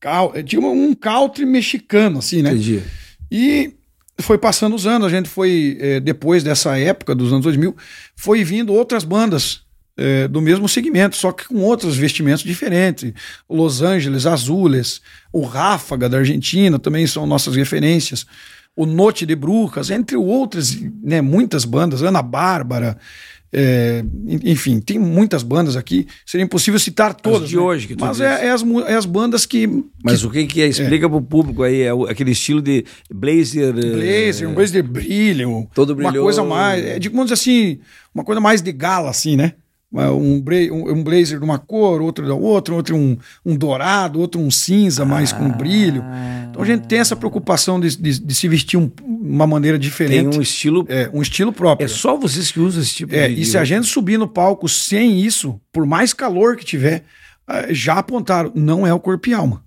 cal- 0.00 0.32
Tinha 0.42 0.60
um 0.60 0.94
country 0.94 1.46
mexicano, 1.46 2.18
assim, 2.18 2.42
né? 2.42 2.50
Entendi. 2.50 2.82
E 3.30 3.74
foi 4.20 4.38
passando 4.38 4.74
os 4.76 4.86
anos, 4.86 5.06
a 5.06 5.10
gente 5.16 5.28
foi, 5.28 5.76
eh, 5.80 6.00
depois 6.00 6.42
dessa 6.42 6.78
época, 6.78 7.14
dos 7.14 7.32
anos 7.32 7.44
2000, 7.44 7.76
foi 8.16 8.44
vindo 8.44 8.72
outras 8.72 9.02
bandas 9.04 9.62
eh, 9.96 10.26
do 10.28 10.40
mesmo 10.40 10.68
segmento, 10.68 11.16
só 11.16 11.30
que 11.32 11.46
com 11.46 11.60
outros 11.60 11.96
vestimentos 11.96 12.42
diferentes. 12.42 13.12
Los 13.48 13.82
Angeles, 13.82 14.26
Azules, 14.26 15.00
o 15.32 15.42
Ráfaga 15.44 16.08
da 16.08 16.18
Argentina 16.18 16.78
também 16.78 17.06
são 17.06 17.26
nossas 17.26 17.54
referências. 17.56 18.26
O 18.76 18.86
Noite 18.86 19.24
de 19.24 19.36
Brujas, 19.36 19.90
entre 19.90 20.16
outras, 20.16 20.76
né, 21.02 21.20
muitas 21.20 21.64
bandas, 21.64 22.02
Ana 22.02 22.22
Bárbara, 22.22 22.98
eh, 23.56 24.04
enfim, 24.42 24.80
tem 24.80 24.98
muitas 24.98 25.44
bandas 25.44 25.76
aqui. 25.76 26.08
Seria 26.26 26.44
impossível 26.44 26.80
citar 26.80 27.14
todas. 27.14 27.48
de 27.48 27.54
né? 27.54 27.62
hoje 27.62 27.86
que 27.86 27.94
tu 27.94 28.04
Mas 28.04 28.20
é, 28.20 28.46
é 28.46 28.50
as, 28.50 28.64
é 28.64 28.94
as 28.96 29.06
bandas 29.06 29.46
que. 29.46 29.68
Mas 30.02 30.24
o 30.24 30.30
que 30.30 30.44
que 30.44 30.60
é? 30.60 30.66
Explica 30.66 31.08
pro 31.08 31.22
público 31.22 31.62
aí, 31.62 31.82
é 31.82 31.90
aquele 32.10 32.32
estilo 32.32 32.60
de 32.60 32.84
blazer... 33.08 33.72
eh, 33.78 34.24
blazer, 34.24 34.48
um 34.48 34.54
blazer 34.54 34.82
de 34.82 34.88
brilho, 34.88 35.68
Todo 35.72 35.94
uma 35.94 36.12
coisa 36.12 36.42
mais, 36.42 36.84
é, 36.84 36.98
digamos 36.98 37.30
assim, 37.30 37.78
uma 38.12 38.24
coisa 38.24 38.40
mais 38.40 38.60
de 38.60 38.72
gala, 38.72 39.08
assim, 39.08 39.36
né? 39.36 39.52
Um, 39.96 40.42
um- 40.72 41.04
blazer 41.04 41.38
de 41.38 41.44
uma 41.44 41.56
cor, 41.58 42.02
outro 42.02 42.26
da 42.26 42.34
outra, 42.34 42.74
outro 42.74 42.96
um, 42.96 43.16
um 43.46 43.54
dourado, 43.56 44.18
outro 44.18 44.40
um 44.40 44.50
cinza 44.50 45.04
mais 45.04 45.32
com 45.32 45.48
brilho. 45.50 46.04
Então 46.50 46.60
a 46.62 46.66
gente 46.66 46.88
tem 46.88 46.98
essa 46.98 47.14
preocupação 47.14 47.78
de, 47.78 47.96
de- 47.96 48.18
de 48.18 48.34
se 48.34 48.48
vestir 48.48 48.76
um- 48.76 48.90
uma 49.06 49.46
maneira 49.46 49.78
Tem 49.78 49.88
diferente, 49.88 50.36
um 50.36 50.42
estilo... 50.42 50.84
é, 50.88 51.08
um 51.14 51.22
estilo 51.22 51.52
próprio. 51.52 51.84
É 51.84 51.88
só 51.88 52.16
vocês 52.16 52.50
que 52.50 52.58
usam 52.58 52.82
esse 52.82 52.92
tipo 52.92 53.14
É, 53.14 53.28
de... 53.28 53.40
e 53.40 53.44
se 53.44 53.56
a 53.56 53.64
gente 53.64 53.86
subir 53.86 54.18
no 54.18 54.26
palco 54.26 54.68
sem 54.68 55.20
isso, 55.20 55.60
por 55.72 55.86
mais 55.86 56.12
calor 56.12 56.56
que 56.56 56.64
tiver, 56.64 57.04
ah, 57.46 57.66
já 57.70 57.94
apontaram, 57.94 58.50
não 58.54 58.84
é 58.84 58.92
o 58.92 58.98
corpo 58.98 59.28
e 59.28 59.34
alma. 59.34 59.62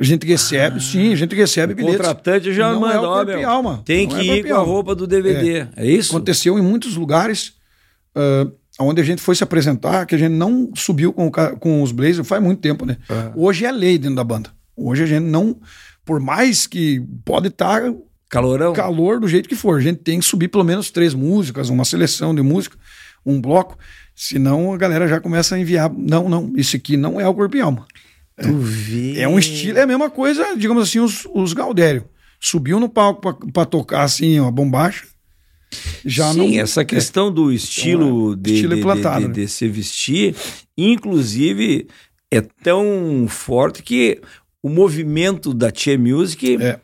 A 0.00 0.04
gente 0.04 0.24
recebe, 0.26 0.80
sim, 0.82 1.12
a 1.12 1.16
gente 1.16 1.34
recebe 1.34 1.72
O 1.72 1.76
bilhetes. 1.76 1.98
contratante 1.98 2.54
já 2.54 2.72
Não 2.72 2.80
manda, 2.80 2.94
é 2.94 2.98
o 3.00 3.02
corpo 3.02 3.26
meu, 3.32 3.40
e 3.40 3.44
alma. 3.44 3.82
Tem 3.84 4.06
Não 4.06 4.16
que 4.16 4.30
é 4.30 4.36
ir 4.36 4.46
com 4.48 4.54
a 4.54 4.58
roupa 4.60 4.94
do 4.94 5.06
DVD. 5.06 5.66
É, 5.76 5.84
isso? 5.86 6.14
Aconteceu 6.16 6.56
em 6.58 6.62
muitos 6.62 6.94
lugares 6.96 7.52
ah, 8.14 8.46
onde 8.78 9.00
a 9.00 9.04
gente 9.04 9.20
foi 9.22 9.34
se 9.34 9.42
apresentar, 9.44 10.06
que 10.06 10.14
a 10.14 10.18
gente 10.18 10.32
não 10.32 10.70
subiu 10.74 11.12
com, 11.12 11.30
com 11.30 11.82
os 11.82 11.92
Blazers 11.92 12.26
faz 12.26 12.42
muito 12.42 12.60
tempo, 12.60 12.84
né? 12.86 12.96
Hoje 13.34 13.64
é 13.64 13.72
lei 13.72 13.98
dentro 13.98 14.16
da 14.16 14.24
banda. 14.24 14.50
Hoje 14.76 15.02
a 15.02 15.06
gente 15.06 15.24
não, 15.24 15.56
por 16.04 16.20
mais 16.20 16.66
que 16.66 17.00
pode 17.24 17.48
estar 17.48 17.82
Calorão? 18.30 18.72
calor 18.72 19.18
do 19.20 19.26
jeito 19.26 19.48
que 19.48 19.56
for, 19.56 19.78
a 19.78 19.82
gente 19.82 19.98
tem 20.00 20.20
que 20.20 20.24
subir 20.26 20.48
pelo 20.48 20.62
menos 20.64 20.90
três 20.90 21.14
músicas, 21.14 21.68
uma 21.70 21.84
seleção 21.84 22.34
de 22.34 22.42
música, 22.42 22.76
um 23.26 23.40
bloco, 23.40 23.76
senão 24.14 24.72
a 24.72 24.76
galera 24.76 25.08
já 25.08 25.18
começa 25.20 25.54
a 25.54 25.58
enviar. 25.58 25.90
Não, 25.92 26.28
não, 26.28 26.52
isso 26.56 26.76
aqui 26.76 26.96
não 26.96 27.20
é 27.20 27.26
o 27.26 27.34
corpo 27.34 27.56
e 27.56 27.60
alma. 27.60 27.86
Tu 28.40 28.56
vê. 28.58 29.18
É 29.18 29.26
um 29.28 29.38
estilo, 29.38 29.78
é 29.78 29.82
a 29.82 29.86
mesma 29.86 30.08
coisa, 30.10 30.56
digamos 30.56 30.84
assim, 30.84 31.00
os, 31.00 31.26
os 31.34 31.52
Gaudério. 31.52 32.04
Subiu 32.38 32.78
no 32.78 32.88
palco 32.88 33.20
pra- 33.20 33.50
pra 33.52 33.64
tocar 33.64 34.02
assim, 34.04 34.38
uma 34.38 34.52
bombacha. 34.52 35.04
Já 36.04 36.32
Sim, 36.32 36.56
não, 36.56 36.62
essa 36.62 36.84
questão 36.84 37.32
do 37.32 37.52
estilo, 37.52 38.32
Então, 38.32 38.32
é, 38.32 38.36
de, 38.36 38.54
estilo 38.54 38.74
de, 38.74 38.80
implantado, 38.80 39.20
de, 39.20 39.28
né? 39.28 39.34
de, 39.34 39.40
de 39.42 39.48
se 39.48 39.68
vestir, 39.68 40.34
inclusive, 40.76 41.86
é 42.30 42.40
tão 42.40 43.26
forte 43.28 43.82
que 43.82 44.20
o 44.62 44.68
movimento 44.68 45.52
da 45.54 45.70
Tia 45.70 45.98
Music 45.98 46.56
É. 46.60 46.80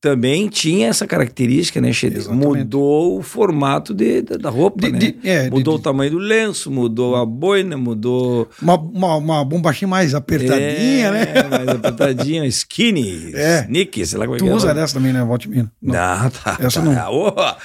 também 0.00 0.48
tinha 0.48 0.88
essa 0.88 1.06
característica, 1.06 1.80
né? 1.80 1.88
Exatamente. 1.90 2.46
Mudou 2.58 3.18
o 3.18 3.22
formato 3.22 3.92
de, 3.94 4.22
da, 4.22 4.36
da 4.36 4.50
roupa, 4.50 4.80
De- 4.86 4.92
né? 4.92 4.98
de- 4.98 5.16
é, 5.24 5.44
de- 5.44 5.50
mudou 5.50 5.74
de- 5.74 5.80
o 5.80 5.82
tamanho 5.82 6.10
do 6.12 6.18
lenço, 6.18 6.70
mudou 6.70 7.16
a 7.16 7.24
boina, 7.26 7.76
mudou... 7.76 8.48
Uma, 8.62 8.76
uma, 8.78 9.16
uma 9.16 9.44
bombachinha 9.44 9.88
mais 9.88 10.14
apertadinha, 10.14 11.06
é, 11.08 11.10
né? 11.10 11.26
Mais 11.50 11.68
apertadinha, 11.68 12.44
skinny, 12.46 13.32
É. 13.34 13.62
sneaky, 13.64 14.06
sei 14.06 14.18
lá 14.18 14.26
como 14.26 14.36
é 14.36 14.38
Tu 14.38 14.44
que 14.44 14.50
é. 14.50 14.54
usa 14.54 14.74
dessa 14.74 14.94
também, 14.94 15.12
né, 15.12 15.24
Valtimino? 15.24 15.70
Não. 15.82 15.94
Não, 15.94 16.30
tá. 16.30 16.56
Essa 16.60 16.80
tá. 16.80 16.86
não. 16.86 17.12
Ô, 17.12 17.32
tá 17.32 17.56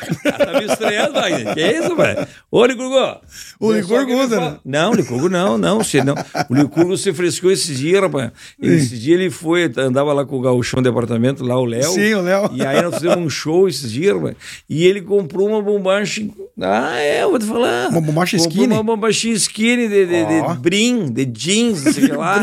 me 0.59 0.65
estranhando. 0.65 1.13
Que 1.53 1.71
isso, 1.79 1.95
velho? 1.95 2.27
Ô, 2.49 2.65
Licurgo. 2.65 2.95
O 3.59 3.73
é 3.73 3.77
Licurgo 3.81 4.13
usa, 4.23 4.39
né? 4.39 4.57
Não, 4.65 4.93
Licurgo 4.93 5.29
não, 5.29 5.57
não. 5.57 5.77
Você 5.83 6.03
não. 6.03 6.15
O 6.49 6.55
Licurgo 6.55 6.97
se 6.97 7.13
frescou 7.13 7.51
esses 7.51 7.77
dias, 7.77 8.01
rapaz. 8.01 8.31
Esse 8.61 8.97
dia 8.97 9.15
ele 9.15 9.29
foi, 9.29 9.71
andava 9.77 10.11
lá 10.13 10.25
com 10.25 10.37
o 10.37 10.41
gauchão 10.41 10.81
departamento, 10.81 11.43
lá 11.43 11.59
o 11.59 11.65
Léo. 11.65 11.91
Sim, 11.91 12.13
o 12.21 12.25
Léo. 12.25 12.49
E 12.53 12.65
aí 12.65 12.81
nós 12.81 12.95
fizemos 12.95 13.17
um 13.17 13.29
show 13.29 13.67
esses 13.67 13.91
dias, 13.91 14.15
rapaz. 14.15 14.35
E 14.69 14.85
ele 14.85 15.01
comprou 15.01 15.49
uma 15.49 15.61
bombacha. 15.61 16.21
Ah, 16.59 16.99
é, 16.99 17.23
eu 17.23 17.29
vou 17.31 17.39
te 17.39 17.45
falar. 17.45 17.89
Uma 17.89 18.01
bombacha 18.01 18.37
skinny? 18.37 18.73
Uma 18.73 18.83
bombachinha 18.83 19.33
skinny 19.35 19.87
de, 19.87 20.05
de, 20.05 20.25
de 20.25 20.39
Ó. 20.41 20.53
brim, 20.55 21.11
de 21.11 21.25
jeans, 21.25 21.79
sei 21.79 22.07
lá. 22.15 22.41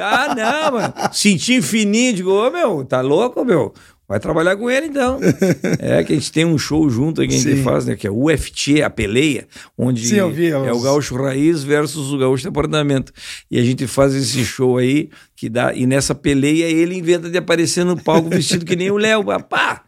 Ah, 0.00 0.34
não, 0.34 0.72
mano. 0.72 0.94
Cintinho 1.12 1.62
fininho, 1.62 2.14
digo, 2.14 2.30
ô 2.30 2.50
meu, 2.50 2.84
tá 2.84 3.00
louco, 3.00 3.44
meu? 3.44 3.72
Vai 4.06 4.20
trabalhar 4.20 4.54
com 4.56 4.70
ele, 4.70 4.86
então. 4.86 5.18
é 5.80 6.04
que 6.04 6.12
a 6.12 6.16
gente 6.16 6.30
tem 6.30 6.44
um 6.44 6.58
show 6.58 6.88
junto 6.90 7.22
que 7.22 7.28
a 7.28 7.30
gente 7.30 7.56
Sim. 7.56 7.62
faz, 7.62 7.86
né? 7.86 7.96
Que 7.96 8.06
é 8.06 8.10
o 8.10 8.26
UFT, 8.30 8.82
a 8.82 8.90
peleia, 8.90 9.46
onde 9.78 10.06
Sim, 10.06 10.16
eu 10.16 10.30
vi, 10.30 10.48
é 10.48 10.72
o 10.72 10.80
gaúcho 10.80 11.16
raiz 11.16 11.64
versus 11.64 12.12
o 12.12 12.18
gaúcho 12.18 12.42
de 12.42 12.48
apartamento. 12.48 13.12
E 13.50 13.58
a 13.58 13.62
gente 13.62 13.86
faz 13.86 14.14
esse 14.14 14.44
show 14.44 14.76
aí, 14.76 15.08
que 15.34 15.48
dá. 15.48 15.72
E 15.74 15.86
nessa 15.86 16.14
peleia 16.14 16.66
ele 16.66 16.94
inventa 16.94 17.30
de 17.30 17.38
aparecer 17.38 17.84
no 17.84 17.96
palco 17.96 18.28
vestido 18.28 18.64
que 18.64 18.76
nem 18.76 18.90
o 18.90 18.98
Léo. 18.98 19.30
Ah, 19.30 19.40
pá! 19.40 19.82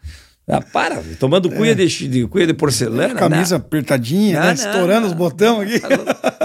Ah, 0.49 0.61
para, 0.61 1.03
tomando 1.19 1.49
cuia, 1.51 1.75
de, 1.75 1.85
de, 2.07 2.25
cuia 2.25 2.47
de 2.47 2.53
porcelana. 2.53 3.13
É. 3.13 3.15
Camisa 3.15 3.57
apertadinha, 3.57 4.39
Não, 4.39 4.45
né? 4.45 4.47
não, 4.47 4.53
Estourando 4.53 5.01
não. 5.01 5.07
os 5.07 5.13
botões 5.13 5.83
aqui. 5.83 5.95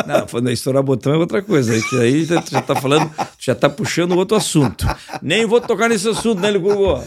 Não, 0.09 0.27
falando 0.27 0.51
em 0.51 0.53
estourar 0.53 0.83
botão 0.83 1.14
é 1.14 1.16
outra 1.16 1.41
coisa. 1.41 1.73
Aí, 1.73 1.81
aí 2.01 2.27
tu 2.27 2.51
já 2.51 2.61
tá 2.61 2.75
falando, 2.75 3.09
já 3.39 3.55
tá 3.55 3.70
puxando 3.70 4.16
outro 4.16 4.37
assunto. 4.37 4.85
Nem 5.23 5.47
vou 5.47 5.61
tocar 5.61 5.89
nesse 5.89 6.09
assunto, 6.09 6.41
né, 6.41 6.51
Licurgo? 6.51 7.01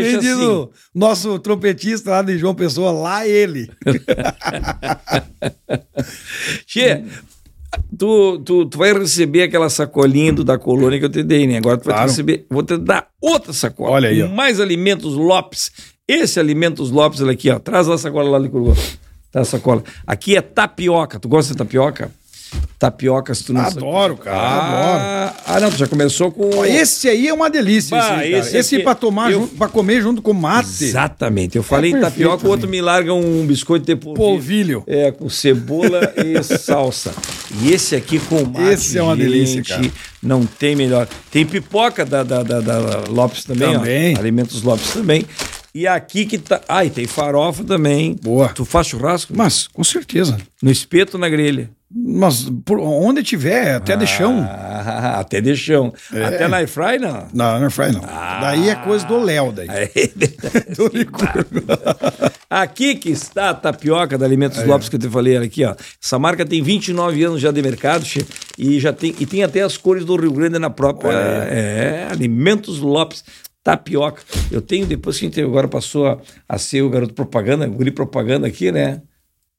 Deixa 0.00 0.18
diz 0.18 0.32
assim. 0.32 0.44
o 0.46 0.70
nosso 0.94 1.38
trompetista 1.38 2.10
lá 2.10 2.22
de 2.22 2.38
João 2.38 2.54
Pessoa, 2.54 2.90
lá 2.92 3.26
ele. 3.26 3.68
Tchê, 6.66 7.02
tu, 7.98 8.38
tu, 8.40 8.66
tu 8.66 8.78
vai 8.78 8.92
receber 8.92 9.42
aquela 9.42 9.68
sacolinha 9.68 10.32
do, 10.32 10.44
da 10.44 10.58
colônia 10.58 10.98
que 10.98 11.04
eu 11.04 11.10
te 11.10 11.22
dei, 11.22 11.46
né? 11.46 11.58
Agora 11.58 11.76
tu 11.78 11.84
vai 11.84 11.94
Claro. 11.94 12.10
receber. 12.10 12.46
Vou 12.50 12.62
te 12.62 12.76
dar 12.78 13.08
outra 13.20 13.52
sacola. 13.52 13.90
Olha 13.92 14.08
aí, 14.08 14.20
com 14.22 14.28
ó. 14.28 14.34
mais 14.34 14.60
alimentos 14.60 15.14
Lopes. 15.14 15.70
Esse 16.06 16.40
Alimentos 16.40 16.90
Lopes, 16.90 17.20
olha 17.20 17.32
aqui, 17.32 17.50
ó. 17.50 17.58
Traz 17.58 17.88
a 17.88 17.96
sacola 17.96 18.28
lá, 18.30 18.38
Licurgo. 18.38 18.74
Traz 19.30 19.48
a 19.48 19.50
sacola. 19.52 19.82
Aqui 20.06 20.36
é 20.36 20.42
tapioca. 20.42 21.18
Tu 21.18 21.28
gosta 21.28 21.52
de 21.52 21.58
tapioca? 21.58 22.10
Tapioca, 22.78 23.32
se 23.34 23.44
tu 23.44 23.52
não 23.52 23.62
sabe. 23.64 23.76
Adoro, 23.78 24.16
cara, 24.16 24.36
Ah, 24.36 25.34
ah, 25.46 25.60
não, 25.60 25.70
tu 25.70 25.76
já 25.76 25.86
começou 25.86 26.32
com. 26.32 26.50
Ó, 26.58 26.64
Esse 26.64 27.08
aí 27.08 27.28
é 27.28 27.32
uma 27.32 27.48
delícia. 27.48 27.96
Bah, 27.96 28.26
esse 28.26 28.48
esse 28.48 28.56
esse 28.56 28.78
pra 28.80 28.94
tomar 28.94 29.30
eu- 29.30 29.40
junto, 29.42 29.54
pra 29.54 29.68
comer 29.68 30.02
junto 30.02 30.20
com 30.20 30.32
mate. 30.32 30.84
Exatamente. 30.84 31.56
Eu 31.56 31.62
falei 31.62 31.94
É 31.94 32.00
tapioca, 32.00 32.46
o 32.46 32.50
outro 32.50 32.68
me 32.68 32.80
larga 32.80 33.14
um 33.14 33.46
biscoito 33.46 33.86
de 33.86 33.94
polvilho. 33.94 34.16
Polvilho. 34.16 34.84
É, 34.86 35.12
com 35.12 35.28
cebola 35.28 36.12
e 36.16 36.42
salsa. 36.58 37.12
E 37.62 37.72
esse 37.72 37.94
aqui 37.94 38.18
com 38.18 38.44
mate, 38.44 38.72
Esse 38.72 38.98
é 38.98 39.02
uma 39.02 39.16
delícia, 39.16 39.62
cara. 39.62 39.82
Não 40.22 40.44
tem 40.44 40.74
melhor. 40.74 41.06
Tem 41.30 41.46
pipoca 41.46 42.04
da, 42.04 42.22
da, 42.24 42.42
da, 42.42 42.60
da 42.60 43.04
Lopes 43.08 43.44
também, 43.44 43.72
Também. 43.72 44.16
ó. 44.16 44.18
Alimentos 44.18 44.62
Lopes 44.62 44.92
também. 44.92 45.24
E 45.74 45.86
aqui 45.86 46.26
que 46.26 46.36
tá... 46.36 46.60
Ah, 46.68 46.84
e 46.84 46.90
tem 46.90 47.06
farofa 47.06 47.64
também. 47.64 48.14
Boa. 48.22 48.48
Tu 48.50 48.64
faz 48.64 48.86
churrasco? 48.88 49.32
Mas, 49.34 49.66
com 49.68 49.82
certeza. 49.82 50.36
No 50.62 50.70
espeto 50.70 51.14
ou 51.16 51.20
na 51.20 51.28
grelha? 51.30 51.70
Mas 51.94 52.50
por 52.64 52.78
onde 52.80 53.22
tiver, 53.22 53.74
até 53.74 53.96
de 53.96 54.06
chão. 54.06 54.46
Ah, 54.48 55.20
até 55.20 55.40
de 55.40 55.54
chão. 55.54 55.92
É. 56.12 56.24
Até 56.24 56.48
na 56.48 56.58
airfry, 56.58 56.98
não. 56.98 57.26
Não, 57.34 57.60
não 57.60 57.70
fry 57.70 57.92
não. 57.92 58.00
Daí 58.00 58.70
é 58.70 58.74
coisa 58.76 59.06
do 59.06 59.18
Léo, 59.18 59.52
daí. 59.52 59.68
Aí, 59.68 59.88
Do. 60.74 60.90
Aqui 62.48 62.94
que 62.94 63.10
está 63.10 63.50
a 63.50 63.54
tapioca 63.54 64.16
da 64.16 64.24
Alimentos 64.24 64.58
É. 64.58 64.64
Lopes 64.64 64.88
que 64.88 64.96
eu 64.96 65.00
te 65.00 65.08
falei 65.08 65.36
aqui, 65.36 65.64
ó. 65.64 65.74
Essa 66.02 66.18
marca 66.18 66.46
tem 66.46 66.62
29 66.62 67.22
anos 67.24 67.40
já 67.40 67.50
de 67.50 67.60
mercado, 67.60 68.04
che, 68.04 68.24
e 68.56 68.80
já 68.80 68.92
tem 68.92 69.14
e 69.20 69.26
tem 69.26 69.42
até 69.42 69.60
as 69.60 69.76
cores 69.76 70.04
do 70.04 70.16
Rio 70.16 70.32
Grande 70.32 70.58
na 70.58 70.70
própria. 70.70 71.10
Olha 71.10 71.18
É, 71.18 72.08
Alimentos 72.10 72.78
Lopes 72.78 73.22
tapioca. 73.62 74.22
Eu 74.50 74.60
tenho 74.60 74.86
depois 74.86 75.18
que 75.18 75.26
a 75.26 75.28
gente 75.28 75.40
agora 75.40 75.68
passou 75.68 76.06
a, 76.06 76.18
a 76.48 76.58
ser 76.58 76.82
o 76.82 76.90
garoto 76.90 77.14
propaganda, 77.14 77.66
o 77.66 77.70
guri 77.72 77.90
propaganda 77.90 78.46
aqui, 78.46 78.72
né? 78.72 79.02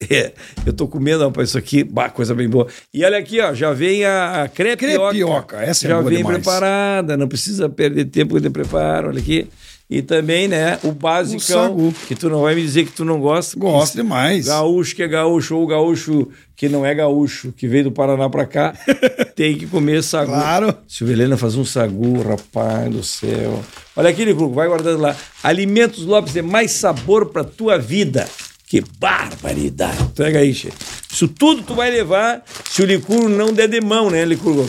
É, 0.14 0.34
eu 0.66 0.74
tô 0.74 0.88
comendo 0.88 1.24
rapaz, 1.24 1.50
isso 1.50 1.58
aqui, 1.58 1.84
bah, 1.84 2.10
coisa 2.10 2.36
bem 2.36 2.48
boa. 2.50 2.68
E 2.94 3.04
olha 3.04 3.18
aqui, 3.18 3.40
ó, 3.40 3.54
já 3.54 3.72
vem 3.74 4.04
a, 4.06 4.44
a 4.44 4.48
crepioca. 4.48 5.10
Crepioca, 5.10 5.58
essa 5.62 5.86
é 5.86 5.90
já 5.90 5.98
boa 5.98 6.10
vem 6.10 6.18
demais. 6.20 6.38
preparada, 6.38 7.16
não 7.18 7.28
precisa 7.28 7.70
perder 7.70 8.06
tempo 8.06 8.40
de 8.40 8.50
preparo, 8.50 9.10
olha 9.10 9.20
aqui. 9.20 9.48
E 9.90 10.02
também, 10.02 10.48
né, 10.48 10.80
o 10.84 10.92
básico, 10.92 11.42
sagu. 11.42 11.94
que 12.08 12.16
tu 12.16 12.30
não 12.30 12.42
vai 12.42 12.56
me 12.56 12.62
dizer 12.62 12.86
que 12.86 12.92
tu 12.92 13.06
não 13.06 13.20
gosta. 13.20 13.60
Gosto 13.60 13.96
demais. 13.96 14.48
Gaúcho 14.48 14.96
que 14.96 15.04
é 15.04 15.08
gaúcho, 15.08 15.56
ou 15.56 15.68
gaúcho 15.68 16.30
que 16.56 16.70
não 16.70 16.86
é 16.86 16.96
gaúcho, 16.96 17.52
que 17.52 17.68
veio 17.68 17.86
do 17.86 17.92
Paraná 17.92 18.30
pra 18.30 18.46
cá, 18.46 18.74
tem 19.36 19.56
que 19.58 19.68
comer 19.68 20.02
sagu. 20.02 20.32
Claro. 20.32 20.74
Silvelena 20.88 21.38
faz 21.38 21.56
um 21.56 21.66
sagu, 21.66 22.22
rapaz 22.22 22.92
do 22.92 23.04
céu. 23.04 23.64
Olha 23.96 24.10
aqui, 24.10 24.24
Licurgo, 24.26 24.54
vai 24.54 24.68
guardando 24.68 25.02
lá. 25.02 25.16
Alimentos 25.44 26.06
Lopes 26.06 26.36
é 26.36 26.42
mais 26.42 26.72
sabor 26.72 27.28
pra 27.28 27.44
tua 27.44 27.78
vida. 27.78 28.28
Que 28.74 28.84
barbaridade. 29.00 30.04
Pega 30.16 30.40
aí, 30.40 30.52
che. 30.52 30.74
Isso 31.12 31.28
tudo 31.28 31.62
tu 31.62 31.76
vai 31.76 31.92
levar 31.92 32.42
se 32.68 32.82
o 32.82 32.86
Licurgo 32.88 33.30
não 33.30 33.54
der 33.54 33.68
de 33.68 33.80
mão, 33.80 34.10
né, 34.10 34.26
Licurgo? 34.26 34.68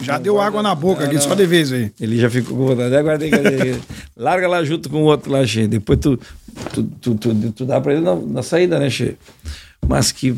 Já 0.00 0.16
deu 0.16 0.40
água 0.40 0.62
na 0.62 0.76
boca 0.76 1.04
aqui, 1.04 1.18
só 1.18 1.34
de 1.34 1.44
vez 1.44 1.72
aí. 1.72 1.90
Ele 2.00 2.16
já 2.16 2.30
ficou 2.30 2.56
com 2.56 2.66
vontade. 2.68 2.94
Agora 2.94 3.18
tem 3.18 3.32
que... 3.32 3.80
Larga 4.16 4.46
lá 4.46 4.62
junto 4.62 4.88
com 4.88 5.02
o 5.02 5.06
outro 5.06 5.32
lá, 5.32 5.44
Che. 5.44 5.66
Depois 5.66 5.98
tu, 5.98 6.20
tu, 6.72 6.84
tu, 7.00 7.14
tu, 7.16 7.50
tu 7.50 7.64
dá 7.64 7.80
pra 7.80 7.94
ele 7.94 8.02
na, 8.02 8.14
na 8.14 8.42
saída, 8.44 8.78
né, 8.78 8.88
Che? 8.88 9.16
Mas 9.84 10.12
que. 10.12 10.32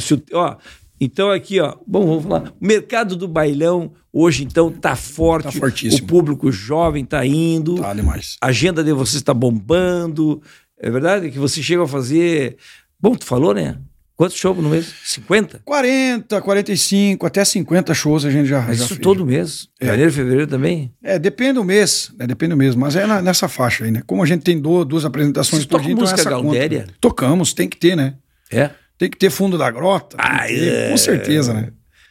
Se 0.00 0.14
o- 0.14 0.22
Ó, 0.32 0.56
então 0.98 1.30
aqui, 1.30 1.60
ó. 1.60 1.74
Bom, 1.86 2.06
vamos 2.06 2.22
falar. 2.22 2.54
O 2.58 2.66
mercado 2.66 3.16
do 3.16 3.28
bailão 3.28 3.92
hoje, 4.10 4.44
então, 4.44 4.70
tá 4.72 4.96
forte. 4.96 5.44
Tá 5.44 5.52
fortíssimo. 5.52 6.04
O 6.04 6.06
público 6.06 6.50
jovem 6.50 7.04
tá 7.04 7.26
indo. 7.26 7.74
Tá 7.74 7.92
demais. 7.92 8.38
A 8.40 8.46
agenda 8.46 8.82
de 8.82 8.94
vocês 8.94 9.16
está 9.16 9.34
bombando. 9.34 10.40
É 10.82 10.90
verdade 10.90 11.30
que 11.30 11.38
você 11.38 11.62
chega 11.62 11.84
a 11.84 11.88
fazer. 11.88 12.56
Bom, 13.00 13.14
tu 13.14 13.24
falou, 13.24 13.54
né? 13.54 13.76
Quantos 14.16 14.36
shows 14.36 14.56
no 14.58 14.68
mês? 14.68 14.92
50? 15.04 15.62
40, 15.64 16.40
45, 16.42 17.26
até 17.26 17.44
50 17.44 17.94
shows 17.94 18.24
a 18.24 18.30
gente 18.30 18.46
já, 18.46 18.60
Mas 18.60 18.78
já 18.78 18.84
isso 18.84 18.94
fez. 18.94 19.00
todo 19.00 19.24
mês. 19.24 19.68
Janeiro, 19.80 20.12
fevereiro 20.12 20.46
também. 20.46 20.92
É, 21.02 21.18
depende 21.18 21.54
do 21.54 21.64
mês, 21.64 22.12
né? 22.18 22.26
Depende 22.26 22.50
do 22.50 22.56
mês, 22.56 22.74
mas 22.74 22.94
é 22.94 23.06
na- 23.06 23.22
nessa 23.22 23.48
faixa 23.48 23.84
aí, 23.84 23.90
né? 23.90 24.02
Como 24.06 24.22
a 24.22 24.26
gente 24.26 24.42
tem 24.42 24.60
do- 24.60 24.84
duas 24.84 25.04
apresentações 25.04 25.62
Vocês 25.62 25.66
por 25.66 25.80
dia, 25.80 25.92
então 25.92 26.02
música 26.02 26.20
essa 26.20 26.30
conta. 26.30 26.42
gaudéria? 26.42 26.86
Tocamos, 27.00 27.52
tem 27.54 27.68
que 27.68 27.76
ter, 27.76 27.96
né? 27.96 28.14
É. 28.52 28.70
Tem 28.98 29.08
que 29.10 29.16
ter 29.16 29.30
fundo 29.30 29.56
da 29.58 29.70
grota. 29.70 30.16
Ah, 30.20 30.46
é. 30.48 30.90
Com 30.90 30.96
certeza, 30.98 31.54
né? 31.54 31.70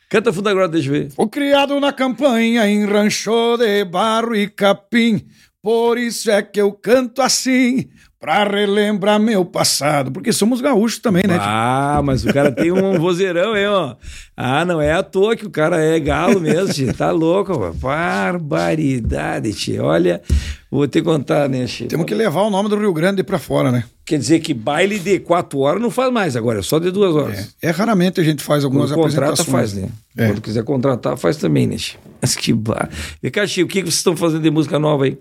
Canta 0.09 0.33
fundo 0.33 0.49
agora, 0.49 0.67
deixa 0.67 0.89
eu 0.89 0.93
ver. 0.93 1.11
Fui 1.11 1.29
criado 1.29 1.79
na 1.79 1.93
campanha 1.93 2.67
em 2.67 2.83
rancho 2.85 3.55
de 3.57 3.85
barro 3.85 4.35
e 4.35 4.49
capim, 4.49 5.25
por 5.61 5.97
isso 5.97 6.29
é 6.29 6.41
que 6.41 6.59
eu 6.59 6.73
canto 6.73 7.21
assim, 7.21 7.87
pra 8.21 8.43
relembrar 8.43 9.19
meu 9.19 9.43
passado, 9.43 10.11
porque 10.11 10.31
somos 10.31 10.61
gaúchos 10.61 10.99
também, 10.99 11.23
né? 11.27 11.39
Ah, 11.41 12.01
mas 12.03 12.23
o 12.23 12.31
cara 12.31 12.51
tem 12.51 12.71
um 12.71 12.93
vozeirão, 13.01 13.57
hein, 13.57 13.65
ó. 13.65 13.95
Ah, 14.37 14.63
não 14.63 14.79
é 14.79 14.93
à 14.93 15.01
toa 15.01 15.35
que 15.35 15.43
o 15.43 15.49
cara 15.49 15.83
é 15.83 15.99
galo 15.99 16.39
mesmo, 16.39 16.71
tio. 16.71 16.93
Tá 16.93 17.09
louco. 17.09 17.73
Barbaridade, 17.73 19.51
tio. 19.53 19.85
Olha, 19.85 20.21
vou 20.69 20.87
te 20.87 21.01
contar, 21.01 21.49
né, 21.49 21.65
tio? 21.65 21.87
Temos 21.87 22.05
que 22.05 22.13
levar 22.13 22.43
o 22.43 22.51
nome 22.51 22.69
do 22.69 22.77
Rio 22.77 22.93
Grande 22.93 23.23
pra 23.23 23.39
fora, 23.39 23.71
né? 23.71 23.85
Quer 24.05 24.19
dizer 24.19 24.39
que 24.39 24.53
baile 24.53 24.99
de 24.99 25.17
quatro 25.17 25.57
horas 25.57 25.81
não 25.81 25.89
faz 25.89 26.13
mais 26.13 26.35
agora, 26.35 26.59
é 26.59 26.61
só 26.61 26.77
de 26.77 26.91
duas 26.91 27.15
horas. 27.15 27.55
É, 27.59 27.69
é 27.69 27.71
raramente 27.71 28.21
a 28.21 28.23
gente 28.23 28.43
faz 28.43 28.63
algumas 28.63 28.91
Quando 28.91 29.01
contrata, 29.01 29.41
apresentações. 29.41 29.71
faz, 29.71 29.73
né? 29.73 29.89
É. 30.15 30.27
Quando 30.27 30.41
quiser 30.41 30.63
contratar, 30.63 31.17
faz 31.17 31.37
também, 31.37 31.65
né, 31.65 31.75
tio? 31.75 31.97
Mas 32.21 32.35
que 32.35 32.53
bar... 32.53 32.87
Cá, 33.33 33.47
tio, 33.47 33.65
o 33.65 33.67
que 33.67 33.81
vocês 33.81 33.95
estão 33.95 34.15
fazendo 34.15 34.43
de 34.43 34.51
música 34.51 34.77
nova 34.77 35.05
aí? 35.05 35.17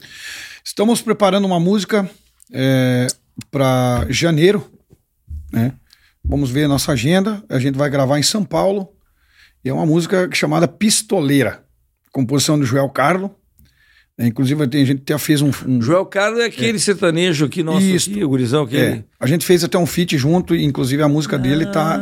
Estamos 0.62 1.01
preparando 1.01 1.46
uma 1.46 1.59
música 1.59 2.07
é, 2.53 3.07
para 3.51 4.07
janeiro, 4.11 4.70
né? 5.53 5.72
Vamos 6.24 6.51
ver 6.51 6.64
a 6.64 6.68
nossa 6.68 6.92
agenda. 6.92 7.42
A 7.48 7.59
gente 7.59 7.76
vai 7.76 7.88
gravar 7.90 8.18
em 8.18 8.22
São 8.22 8.44
Paulo. 8.44 8.88
E 9.64 9.68
é 9.68 9.72
uma 9.72 9.84
música 9.86 10.28
chamada 10.32 10.66
Pistoleira, 10.68 11.62
composição 12.12 12.59
do 12.59 12.64
Joel 12.64 12.88
Carlo. 12.88 13.34
É, 14.18 14.26
inclusive, 14.26 14.62
a 14.62 14.66
gente 14.66 15.01
até 15.03 15.16
fez 15.18 15.40
um. 15.40 15.51
um- 15.66 15.80
Joel 15.80 16.05
Carlos 16.07 16.40
é 16.40 16.44
aquele 16.44 16.78
sertanejo 16.78 17.46
aqui, 17.46 17.62
nosso 17.62 17.86
Isso. 17.86 18.11
aqui, 18.11 18.22
o 18.22 18.28
gurizão, 18.28 18.64
aquele... 18.64 18.82
é, 18.82 19.05
a 19.18 19.26
gente 19.26 19.46
fez 19.46 19.64
até 19.64 19.78
um 19.78 19.86
feat 19.86 20.16
junto, 20.18 20.55
e 20.55 20.62
inclusive 20.64 21.03
a 21.03 21.09
música 21.09 21.38
dele 21.38 21.64
tá. 21.66 21.96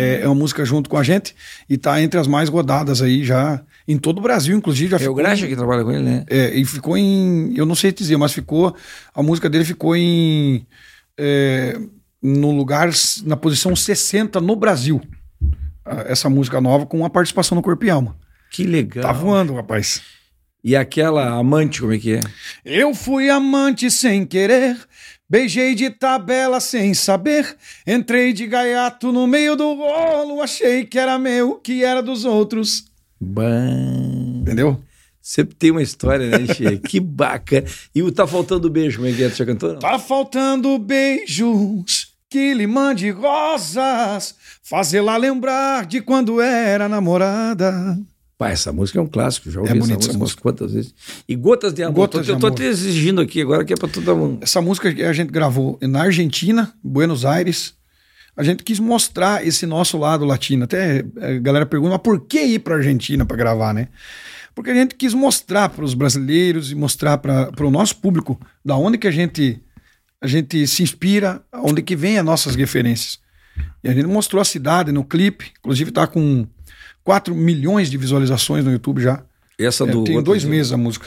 É, 0.00 0.20
é 0.22 0.26
uma 0.26 0.34
música 0.34 0.64
junto 0.64 0.88
com 0.88 0.96
a 0.96 1.02
gente 1.02 1.34
e 1.68 1.76
tá 1.76 2.00
entre 2.00 2.18
as 2.20 2.26
mais 2.26 2.48
rodadas 2.48 3.02
aí 3.02 3.24
já 3.24 3.60
em 3.86 3.96
todo 3.98 4.18
o 4.18 4.22
Brasil, 4.22 4.56
inclusive. 4.56 4.90
Já 4.90 4.96
É 4.96 4.98
o 4.98 5.00
ficou- 5.00 5.14
Graxa 5.16 5.46
que 5.46 5.56
trabalha 5.56 5.82
com 5.82 5.90
ele, 5.92 6.02
né? 6.02 6.24
É, 6.28 6.54
e 6.54 6.64
ficou 6.64 6.96
em. 6.96 7.52
Eu 7.56 7.66
não 7.66 7.74
sei 7.74 7.90
te 7.92 7.98
dizer, 7.98 8.16
mas 8.16 8.32
ficou. 8.32 8.74
A 9.14 9.22
música 9.22 9.48
dele 9.50 9.64
ficou 9.64 9.96
em. 9.96 10.66
é, 11.18 11.78
no 12.22 12.50
lugar. 12.56 12.90
Na 13.24 13.36
posição 13.36 13.74
60 13.74 14.40
no 14.40 14.54
Brasil. 14.56 15.00
Essa 16.06 16.28
música 16.28 16.60
nova 16.60 16.84
com 16.84 17.04
a 17.04 17.10
participação 17.10 17.56
no 17.56 17.62
Corpo 17.62 17.84
e 17.84 17.90
Alma. 17.90 18.14
Que 18.50 18.62
legal. 18.64 19.02
Tá 19.02 19.12
voando, 19.12 19.54
rapaz. 19.54 20.02
E 20.62 20.76
aquela 20.76 21.30
amante, 21.38 21.80
como 21.80 21.92
é 21.94 21.98
que 21.98 22.14
é? 22.16 22.20
Eu 22.64 22.94
fui 22.94 23.30
amante 23.30 23.90
sem 23.90 24.26
querer. 24.26 24.76
Beijei 25.30 25.74
de 25.74 25.90
tabela 25.90 26.58
sem 26.58 26.94
saber. 26.94 27.56
Entrei 27.86 28.32
de 28.32 28.46
gaiato 28.46 29.12
no 29.12 29.26
meio 29.26 29.54
do 29.56 29.74
rolo. 29.74 30.40
Achei 30.40 30.84
que 30.84 30.98
era 30.98 31.18
meu, 31.18 31.56
que 31.56 31.84
era 31.84 32.02
dos 32.02 32.24
outros. 32.24 32.84
Bam. 33.20 34.40
Entendeu? 34.42 34.80
Sempre 35.20 35.54
tem 35.56 35.70
uma 35.70 35.82
história, 35.82 36.26
né, 36.26 36.54
Che? 36.54 36.78
que 36.88 36.98
bacana. 36.98 37.66
E 37.94 38.02
o 38.02 38.10
Tá 38.10 38.26
Faltando 38.26 38.70
Beijo, 38.70 38.96
como 38.96 39.10
é 39.10 39.12
que 39.12 39.22
é? 39.22 39.28
Tu 39.28 39.36
já 39.36 39.44
cantou? 39.44 39.74
Não? 39.74 39.78
Tá 39.78 39.98
faltando 39.98 40.78
beijos 40.78 42.14
que 42.30 42.54
lhe 42.54 42.66
mande 42.66 43.10
rosas, 43.10 44.34
fazê-la 44.62 45.18
lembrar 45.18 45.84
de 45.84 46.00
quando 46.00 46.40
era 46.40 46.88
namorada. 46.88 47.98
Pá, 48.38 48.50
essa 48.50 48.72
música 48.72 49.00
é 49.00 49.02
um 49.02 49.06
clássico, 49.08 49.50
já 49.50 49.58
ouvi 49.58 49.72
É 49.72 49.76
essa, 49.76 49.80
música, 49.80 50.10
essa 50.10 50.18
música. 50.18 50.40
quantas 50.40 50.72
vezes. 50.72 50.94
E 51.28 51.34
Gotas 51.34 51.74
de 51.74 51.82
Amor. 51.82 51.96
Gotas 51.96 52.20
tô, 52.20 52.24
de 52.24 52.30
eu 52.30 52.38
tô 52.38 52.46
Amor. 52.46 52.56
te 52.56 52.62
exigindo 52.62 53.20
aqui 53.20 53.42
agora 53.42 53.64
que 53.64 53.72
é 53.72 53.76
tu 53.76 54.00
dar 54.00 54.14
um. 54.14 54.38
Essa 54.40 54.62
música 54.62 54.88
a 54.88 55.12
gente 55.12 55.30
gravou 55.32 55.76
na 55.82 56.02
Argentina, 56.02 56.72
Buenos 56.82 57.24
Aires. 57.24 57.74
A 58.36 58.44
gente 58.44 58.62
quis 58.62 58.78
mostrar 58.78 59.44
esse 59.44 59.66
nosso 59.66 59.98
lado 59.98 60.24
latino. 60.24 60.62
Até 60.62 61.04
eh, 61.16 61.36
a 61.36 61.38
galera 61.40 61.66
pergunta, 61.66 61.90
mas 61.94 62.00
por 62.00 62.20
que 62.20 62.40
ir 62.40 62.60
para 62.60 62.76
Argentina 62.76 63.26
para 63.26 63.36
gravar, 63.36 63.74
né? 63.74 63.88
Porque 64.54 64.70
a 64.70 64.74
gente 64.74 64.94
quis 64.94 65.12
mostrar 65.12 65.68
para 65.70 65.84
os 65.84 65.92
brasileiros 65.92 66.70
e 66.70 66.76
mostrar 66.76 67.18
para 67.18 67.66
o 67.66 67.70
nosso 67.72 67.96
público 67.96 68.40
da 68.64 68.76
onde 68.76 68.98
que 68.98 69.08
a 69.08 69.10
gente 69.10 69.60
a 70.20 70.28
gente 70.28 70.64
se 70.68 70.82
inspira, 70.84 71.42
onde 71.52 71.82
que 71.82 71.96
vem 71.96 72.18
as 72.18 72.24
nossas 72.24 72.54
referências. 72.54 73.18
E 73.82 73.88
a 73.88 73.92
gente 73.92 74.06
mostrou 74.06 74.40
a 74.40 74.44
cidade 74.44 74.92
no 74.92 75.04
clipe, 75.04 75.52
inclusive 75.58 75.90
tá 75.90 76.06
com 76.06 76.46
4 77.08 77.34
milhões 77.34 77.90
de 77.90 77.96
visualizações 77.96 78.62
no 78.66 78.70
YouTube 78.70 79.00
já. 79.00 79.22
Essa 79.58 79.84
É, 79.84 79.86
do. 79.86 80.04
tem 80.04 80.12
Gotas 80.16 80.24
dois 80.26 80.44
meses 80.44 80.72
a 80.72 80.76
música. 80.76 81.06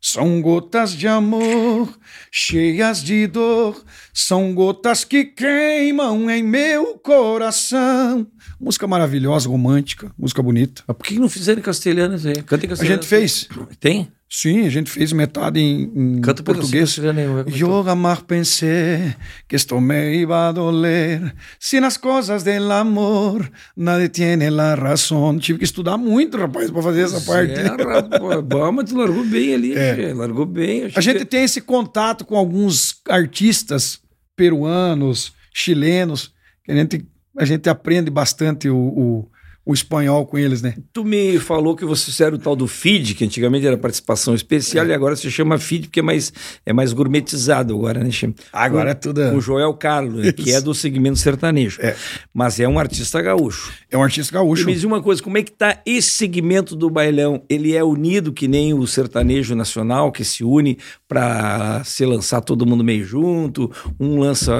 São 0.00 0.40
gotas 0.40 0.92
de 0.92 1.08
amor, 1.08 1.92
cheias 2.30 3.02
de 3.02 3.26
dor, 3.26 3.84
são 4.14 4.54
gotas 4.54 5.02
que 5.02 5.24
queimam 5.24 6.30
em 6.30 6.40
meu 6.44 6.94
coração. 6.98 8.28
Música 8.60 8.86
maravilhosa, 8.86 9.48
romântica, 9.48 10.12
música 10.16 10.40
bonita. 10.40 10.84
Mas 10.86 10.96
por 10.96 11.04
que 11.04 11.18
não 11.18 11.28
fizeram 11.28 11.58
em 11.58 11.62
castelhano 11.64 12.14
isso 12.14 12.28
aí? 12.28 12.42
Canta 12.44 12.64
em 12.64 12.68
A 12.68 12.70
castelhano. 12.70 13.02
gente 13.02 13.08
fez, 13.08 13.48
Tem? 13.80 14.08
Sim, 14.32 14.64
a 14.64 14.70
gente 14.70 14.88
fez 14.90 15.12
metade 15.12 15.58
em, 15.58 15.90
em 15.94 16.16
em 16.18 16.20
português. 16.20 16.96
ver 16.96 17.12
como 17.12 18.08
é 18.08 18.16
que 18.16 19.14
que 19.48 19.56
esto 19.56 19.80
me 19.80 20.14
iba 20.16 20.48
a 20.48 20.52
doler. 20.52 21.34
Si 21.58 21.80
nas 21.80 21.96
cosas 21.98 22.44
del 22.44 22.70
amor 22.70 23.50
nadie 23.76 24.08
tiene 24.08 24.48
la 24.50 24.76
razón. 24.76 25.40
Tive 25.40 25.58
que 25.58 25.64
estudar 25.64 25.98
muito, 25.98 26.38
rapaz, 26.38 26.70
para 26.70 26.82
fazer 26.82 27.02
essa 27.02 27.20
parte. 27.22 27.54
É, 27.54 27.64
rapaz, 27.64 28.04
mas 28.72 28.88
tu 28.88 28.96
largou 28.96 29.24
bem 29.24 29.54
ali, 29.54 29.74
É. 29.76 30.14
largou 30.14 30.46
bem. 30.46 30.90
A 30.94 31.00
gente 31.00 31.24
tem 31.24 31.42
esse 31.42 31.60
contato 31.60 32.24
com 32.24 32.36
alguns 32.36 33.00
artistas 33.08 34.00
peruanos, 34.36 35.32
chilenos, 35.52 36.32
que 36.64 36.72
a 36.72 36.76
gente, 36.76 37.04
a 37.36 37.44
gente 37.44 37.68
aprende 37.68 38.10
bastante 38.10 38.68
o, 38.70 38.76
o, 38.76 39.28
o 39.64 39.74
espanhol 39.74 40.26
com 40.26 40.38
eles, 40.38 40.62
né? 40.62 40.74
Tu 40.92 41.04
me 41.04 41.38
falou 41.38 41.76
que 41.76 41.84
vocês 41.84 42.06
fizeram 42.16 42.36
o 42.36 42.40
tal 42.40 42.56
do 42.56 42.66
feed, 42.66 43.14
que 43.14 43.24
antigamente 43.24 43.66
era 43.66 43.76
participação 43.76 44.34
especial, 44.34 44.86
e 44.86 44.92
agora 44.92 45.14
se 45.14 45.30
chama 45.30 45.58
feed 45.58 45.86
porque 45.88 46.00
é 46.00 46.02
mais, 46.02 46.32
é 46.64 46.72
mais 46.72 46.92
gourmetizado 46.92 47.74
agora, 47.74 48.02
né? 48.02 48.10
Agora 48.52 48.90
é 48.90 48.94
Com- 48.94 49.00
tudo- 49.00 49.20
o 49.36 49.40
Joel 49.40 49.74
Carlos, 49.74 50.24
né, 50.24 50.32
que 50.32 50.50
é 50.52 50.60
do 50.60 50.74
segmento 50.74 51.18
sertanejo. 51.18 51.78
É. 51.82 51.94
Mas 52.32 52.58
é 52.58 52.66
um 52.66 52.78
artista 52.78 53.20
gaúcho. 53.20 53.72
É 53.90 53.96
um 53.98 54.02
artista 54.02 54.32
E 54.32 54.34
gaúcho. 54.34 54.66
me 54.66 54.72
diz 54.74 54.82
uma 54.84 55.02
coisa, 55.02 55.22
como 55.22 55.36
é 55.38 55.42
que 55.42 55.52
tá 55.52 55.80
esse 55.84 56.10
segmento 56.10 56.74
do 56.74 56.88
bailão? 56.90 57.42
Ele 57.48 57.74
é 57.76 57.84
unido 57.84 58.32
que 58.32 58.48
nem 58.48 58.72
o 58.74 58.86
sertanejo 58.86 59.54
nacional, 59.54 60.10
que 60.10 60.24
se 60.24 60.42
une 60.42 60.78
para 61.06 61.82
se 61.84 62.04
lançar 62.06 62.40
todo 62.40 62.64
mundo 62.66 62.82
meio 62.84 63.04
junto, 63.04 63.70
um 63.98 64.18
lança, 64.18 64.52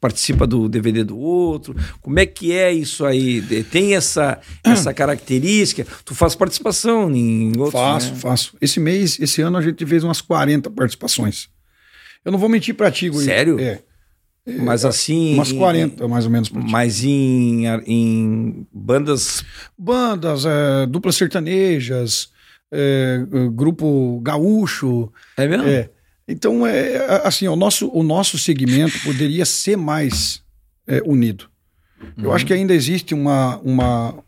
participa 0.00 0.46
do 0.46 0.68
DVD 0.68 1.04
do 1.04 1.18
outro. 1.18 1.74
Como 2.00 2.18
é 2.18 2.26
que 2.26 2.52
é 2.52 2.72
isso 2.72 3.04
aí? 3.04 3.40
Tem 3.70 3.94
essa, 3.94 4.39
essa 4.64 4.92
característica? 4.94 5.86
Tu 6.04 6.14
faz 6.14 6.34
participação 6.34 7.10
em 7.14 7.48
outros, 7.58 7.72
Faço, 7.72 8.10
né? 8.12 8.16
faço. 8.18 8.56
Esse 8.60 8.78
mês, 8.80 9.18
esse 9.20 9.40
ano, 9.42 9.56
a 9.58 9.62
gente 9.62 9.84
fez 9.86 10.02
umas 10.04 10.20
40 10.20 10.70
participações. 10.70 11.48
Eu 12.24 12.32
não 12.32 12.38
vou 12.38 12.48
mentir 12.48 12.74
pra 12.74 12.90
ti, 12.90 13.08
Guri. 13.08 13.24
Sério? 13.24 13.58
É. 13.60 13.80
Mas 14.62 14.84
assim... 14.84 15.34
Umas 15.34 15.52
em- 15.52 15.58
40, 15.58 16.08
mais 16.08 16.24
ou 16.24 16.30
menos. 16.30 16.48
Pra 16.48 16.60
ti. 16.62 16.70
Mas 16.70 17.04
em, 17.04 17.64
em 17.86 18.66
bandas... 18.72 19.44
Bandas, 19.78 20.44
é, 20.44 20.86
duplas 20.86 21.14
sertanejas, 21.16 22.30
é, 22.72 23.24
é, 23.32 23.48
grupo 23.50 24.20
gaúcho. 24.22 25.12
É 25.36 25.46
mesmo? 25.46 25.66
É. 25.68 25.90
Então, 26.26 26.66
é, 26.66 27.20
assim, 27.24 27.48
o 27.48 27.56
nosso, 27.56 27.88
o 27.92 28.02
nosso 28.02 28.38
segmento 28.38 28.98
poderia 29.02 29.44
ser 29.44 29.76
mais 29.76 30.42
é, 30.86 31.02
unido. 31.04 31.46
Eu 32.16 32.28
Uhum. 32.30 32.32
acho 32.32 32.46
que 32.46 32.52
ainda 32.52 32.72
existe 32.74 33.12
uma, 33.14 33.58
uma, 33.58 34.18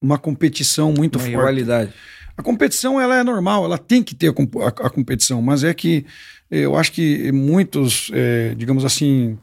uma 0.00 0.18
competição 0.18 0.92
muito 0.92 1.16
Uma 1.16 1.24
forte. 1.24 1.36
rivalidade. 1.36 1.92
A 2.36 2.42
competição 2.42 3.00
ela 3.00 3.16
é 3.18 3.24
normal, 3.24 3.64
ela 3.64 3.78
tem 3.78 4.02
que 4.02 4.14
ter 4.14 4.28
a, 4.28 4.32
a- 4.32 4.86
a 4.86 4.90
competição, 4.90 5.40
mas 5.40 5.64
é 5.64 5.72
que 5.72 6.04
eh, 6.50 6.60
eu 6.60 6.76
acho 6.76 6.92
que 6.92 7.32
muitos, 7.32 8.10
eh, 8.12 8.54
digamos 8.56 8.84
assim, 8.84 9.38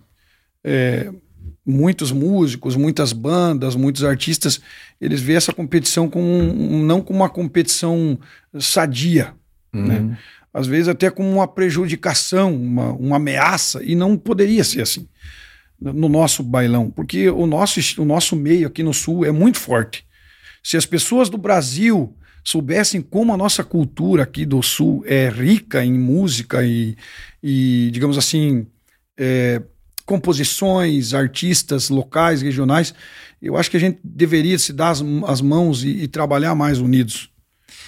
eh, 0.64 1.12
muitos 1.66 2.12
músicos, 2.12 2.76
muitas 2.76 3.12
bandas, 3.14 3.76
muitos 3.76 4.04
artistas, 4.04 4.62
eles 5.01 5.22
veem 5.22 5.38
essa 5.38 5.51
competição 5.54 6.08
como 6.10 6.26
um- 6.28 6.86
não 6.86 7.01
como 7.01 7.20
uma 7.20 7.30
competição 7.30 8.18
sadia, 8.60 9.34
né? 9.74 10.18
às 10.54 10.68
vezes 10.68 10.88
até 10.88 11.10
como 11.10 11.28
uma 11.32 11.47
prejudicação, 11.47 12.54
uma, 12.54 12.91
uma 12.93 13.16
ameaça, 13.16 13.84
e 13.84 13.95
não 13.95 14.16
poderia 14.16 14.64
ser 14.64 14.82
assim 14.82 15.08
no 15.82 16.08
nosso 16.08 16.43
bailão, 16.43 16.91
porque 16.91 17.28
o 17.30 17.47
nosso, 17.47 17.80
o 17.99 18.06
nosso 18.06 18.36
meio 18.36 18.68
aqui 18.68 18.84
no 18.84 18.93
Sul 18.93 19.26
é 19.26 19.32
muito 19.32 19.58
forte. 19.58 20.06
Se 20.64 20.78
as 20.78 20.86
pessoas 20.86 21.30
do 21.30 21.38
Brasil 21.38 22.16
soubessem 22.43 23.01
como 23.01 23.34
a 23.34 23.38
nossa 23.38 23.64
cultura 23.64 24.24
aqui 24.24 24.45
do 24.45 24.61
Sul 24.61 25.03
é 25.05 25.30
rica 25.30 25.84
em 25.84 25.93
música 25.93 26.64
e, 26.66 26.95
e 27.41 27.89
digamos 27.91 28.18
assim, 28.18 28.66
é, 29.18 29.61
composições, 30.05 31.14
artistas 31.14 31.89
locais, 31.89 32.41
regionais, 32.41 32.93
eu 33.41 33.57
acho 33.57 33.70
que 33.70 33.78
a 33.78 33.80
gente 33.80 33.99
deveria 34.03 34.57
se 34.57 34.72
dar 34.74 34.89
as, 34.89 35.03
as 35.28 35.41
mãos 35.41 35.84
e, 35.84 35.89
e 36.03 36.07
trabalhar 36.07 36.55
mais 36.55 36.80
unidos. 36.80 37.30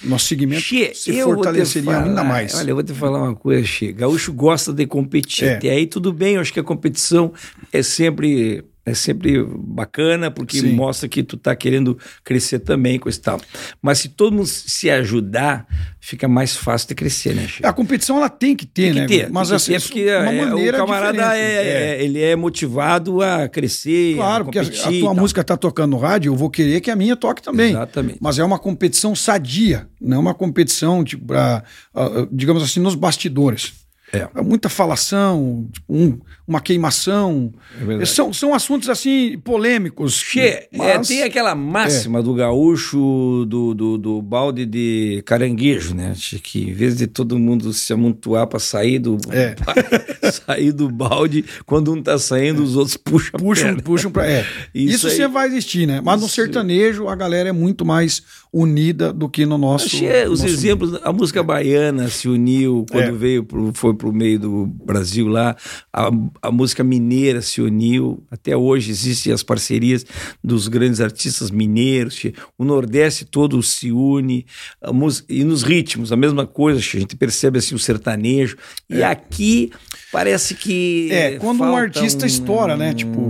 Nosso 0.02 0.26
segmento 0.26 0.62
Che, 0.62 0.94
se 0.94 1.22
fortaleceria 1.22 1.90
falar- 1.90 2.04
ainda 2.04 2.22
mais. 2.22 2.54
Olha, 2.54 2.70
eu 2.70 2.74
vou 2.74 2.84
te 2.84 2.92
falar 2.92 3.22
uma 3.22 3.34
coisa, 3.34 3.66
Che. 3.66 3.92
Gaúcho 3.92 4.32
gosta 4.32 4.70
de 4.72 4.86
competir. 4.86 5.48
É. 5.48 5.54
Até 5.56 5.70
aí 5.70 5.86
tudo 5.86 6.12
bem, 6.12 6.34
eu 6.34 6.40
acho 6.42 6.52
que 6.52 6.60
a 6.60 6.64
competição 6.64 7.32
é 7.72 7.82
sempre, 7.82 8.62
é 8.88 8.94
sempre 8.94 9.44
bacana, 9.44 10.30
porque 10.30 10.60
Sim. 10.60 10.72
mostra 10.72 11.08
que 11.08 11.22
tu 11.24 11.36
tá 11.36 11.56
querendo 11.56 11.98
crescer 12.22 12.60
também 12.60 13.00
com 13.00 13.08
esse 13.08 13.20
tal. 13.20 13.40
Mas 13.82 13.98
se 13.98 14.08
todo 14.10 14.32
mundo 14.36 14.46
se 14.46 14.88
ajudar, 14.88 15.66
fica 16.00 16.28
mais 16.28 16.56
fácil 16.56 16.86
de 16.88 16.94
crescer, 16.94 17.34
né, 17.34 17.48
Che? 17.48 17.66
A 17.66 17.72
competição 17.72 18.16
ela 18.18 18.28
tem 18.28 18.54
que 18.54 18.64
ter, 18.64 18.94
Tem 18.94 19.06
que 19.06 19.16
né? 19.18 19.24
ter, 19.24 19.30
Mas 19.32 19.50
assim, 19.50 19.72
ter, 19.72 19.80
porque 19.82 20.04
uma 20.04 20.32
é, 20.32 20.44
maneira 20.46 20.76
o 20.76 20.86
camarada 20.86 21.12
diferente. 21.18 21.36
é, 21.42 21.96
é- 21.98 22.04
ele 22.04 22.22
é 22.22 22.36
motivado 22.36 23.20
a 23.22 23.48
crescer, 23.48 24.14
Claro, 24.14 24.42
a 24.42 24.44
porque 24.44 24.58
a, 24.60 24.64
competir 24.64 24.86
a 24.98 25.00
tua 25.00 25.14
música 25.14 25.42
tá 25.42 25.56
tocando 25.56 25.90
no 25.90 25.98
rádio, 25.98 26.30
eu 26.32 26.36
vou 26.36 26.48
querer 26.48 26.80
que 26.80 26.88
a 26.90 26.94
minha 26.94 27.16
toque 27.16 27.42
também. 27.42 27.70
Exatamente. 27.70 28.18
Mas 28.20 28.38
é 28.38 28.44
uma 28.44 28.58
competição 28.58 29.16
sadia, 29.16 29.88
não 30.00 30.18
é 30.18 30.20
uma 30.20 30.34
competição, 30.34 31.02
tipo, 31.02 31.26
pra, 31.26 31.64
ah, 31.92 32.28
digamos 32.30 32.62
assim, 32.62 32.78
nos 32.78 32.94
bastidores. 32.94 33.72
É. 34.12 34.28
muita 34.40 34.68
falação, 34.68 35.68
tipo, 35.72 35.92
um- 35.92 36.20
uma 36.46 36.60
queimação. 36.60 37.52
É 38.00 38.04
são, 38.04 38.32
são 38.32 38.54
assuntos 38.54 38.88
assim 38.88 39.38
polêmicos. 39.42 40.22
É, 40.36 40.68
mas- 40.72 41.08
tem 41.08 41.22
aquela 41.22 41.54
máxima 41.54 42.22
do 42.22 42.32
gaúcho 42.34 43.44
do, 43.48 43.74
do, 43.74 43.98
do 43.98 44.22
balde 44.22 44.64
de 44.64 45.22
caranguejo, 45.26 45.94
né? 45.94 46.14
Que 46.42 46.70
em 46.70 46.72
vez 46.72 46.96
de 46.96 47.06
todo 47.06 47.38
mundo 47.38 47.72
se 47.72 47.92
amontoar 47.92 48.46
para 48.46 48.58
sair 48.58 48.98
do 48.98 49.18
É. 49.30 49.56
sair 50.30 50.72
do 50.72 50.88
balde, 50.90 51.44
quando 51.64 51.92
um 51.92 52.02
tá 52.02 52.18
saindo, 52.18 52.62
os 52.62 52.76
outros 52.76 52.96
puxam 52.96 53.32
puxam, 53.38 53.66
perna. 53.68 53.82
puxam 53.82 54.10
para 54.10 54.30
é. 54.30 54.46
Isso 54.74 54.94
Isso, 54.96 55.06
aí- 55.08 55.12
sempre 55.16 55.32
vai 55.32 55.48
existir, 55.48 55.86
né? 55.86 56.00
Mas 56.04 56.20
no 56.20 56.28
sertanejo 56.28 57.08
a 57.08 57.14
galera 57.16 57.48
é 57.48 57.52
muito 57.52 57.84
mais 57.84 58.22
unida 58.52 59.12
do 59.12 59.28
que 59.28 59.44
no 59.44 59.58
nosso. 59.58 59.88
Che, 59.88 60.24
os 60.28 60.40
nosso- 60.40 60.46
exemplos, 60.52 60.98
a 61.02 61.12
música 61.12 61.42
baiana 61.42 62.08
se 62.08 62.28
uniu 62.28 62.86
quando 62.90 63.04
É. 63.08 63.12
veio 63.12 63.44
pro, 63.44 63.72
foi 63.74 63.94
pro 63.94 64.12
meio 64.12 64.38
do 64.38 64.66
Brasil 64.66 65.26
lá, 65.28 65.56
a, 65.92 66.10
a 66.42 66.50
música 66.50 66.82
mineira 66.84 67.40
se 67.42 67.60
uniu, 67.60 68.22
até 68.30 68.56
hoje 68.56 68.90
existem 68.90 69.32
as 69.32 69.42
parcerias 69.42 70.04
dos 70.42 70.68
grandes 70.68 71.00
artistas 71.00 71.50
mineiros, 71.50 72.22
o 72.58 72.64
Nordeste 72.64 73.24
todo 73.24 73.62
se 73.62 73.90
une, 73.92 74.46
música, 74.92 75.32
e 75.32 75.44
nos 75.44 75.62
ritmos, 75.62 76.12
a 76.12 76.16
mesma 76.16 76.46
coisa, 76.46 76.78
a 76.78 76.82
gente 76.82 77.16
percebe 77.16 77.58
assim 77.58 77.74
o 77.74 77.78
sertanejo, 77.78 78.56
e 78.88 79.02
aqui 79.02 79.70
parece 80.12 80.54
que 80.54 81.08
É, 81.10 81.32
quando 81.38 81.62
um 81.62 81.76
artista 81.76 82.26
estoura, 82.26 82.76
né? 82.76 82.94
Tipo, 82.94 83.20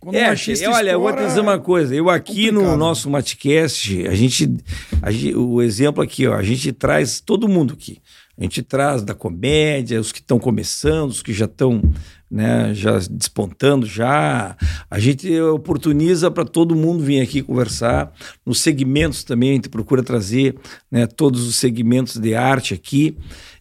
Quando 0.00 0.14
um 0.16 0.18
é, 0.18 0.24
artista 0.28 0.64
che, 0.64 0.70
olha, 0.70 0.90
eu 0.92 1.00
vou 1.00 1.12
te 1.12 1.24
dizer 1.24 1.40
uma 1.40 1.58
coisa. 1.58 1.94
Eu 1.94 2.08
aqui 2.08 2.46
no 2.50 2.60
complicado. 2.60 2.78
nosso 2.78 3.10
Matcast, 3.10 4.06
a 4.06 4.14
gente, 4.14 4.56
a 5.02 5.10
gente- 5.10 5.34
o 5.34 5.60
exemplo 5.60 6.02
aqui, 6.02 6.26
ó, 6.26 6.34
a 6.34 6.42
gente 6.42 6.72
traz 6.72 7.20
todo 7.20 7.48
mundo 7.48 7.74
aqui. 7.74 7.98
A 8.38 8.42
gente 8.42 8.62
traz 8.62 9.02
da 9.02 9.14
comédia, 9.14 10.00
os 10.00 10.12
que 10.12 10.20
estão 10.20 10.38
começando, 10.38 11.10
os 11.10 11.22
que 11.22 11.32
já 11.32 11.46
estão, 11.46 11.82
né, 12.30 12.72
já 12.72 12.96
despontando 13.10 13.84
já. 13.84 14.56
A 14.88 14.98
gente 15.00 15.40
oportuniza 15.40 16.30
para 16.30 16.44
todo 16.44 16.76
mundo 16.76 17.02
vir 17.02 17.20
aqui 17.20 17.42
conversar. 17.42 18.12
Nos 18.46 18.60
segmentos 18.60 19.24
também 19.24 19.50
a 19.50 19.54
gente 19.54 19.68
procura 19.68 20.04
trazer, 20.04 20.54
né, 20.90 21.06
todos 21.06 21.46
os 21.48 21.56
segmentos 21.56 22.16
de 22.16 22.34
arte 22.36 22.74
aqui 22.74 23.16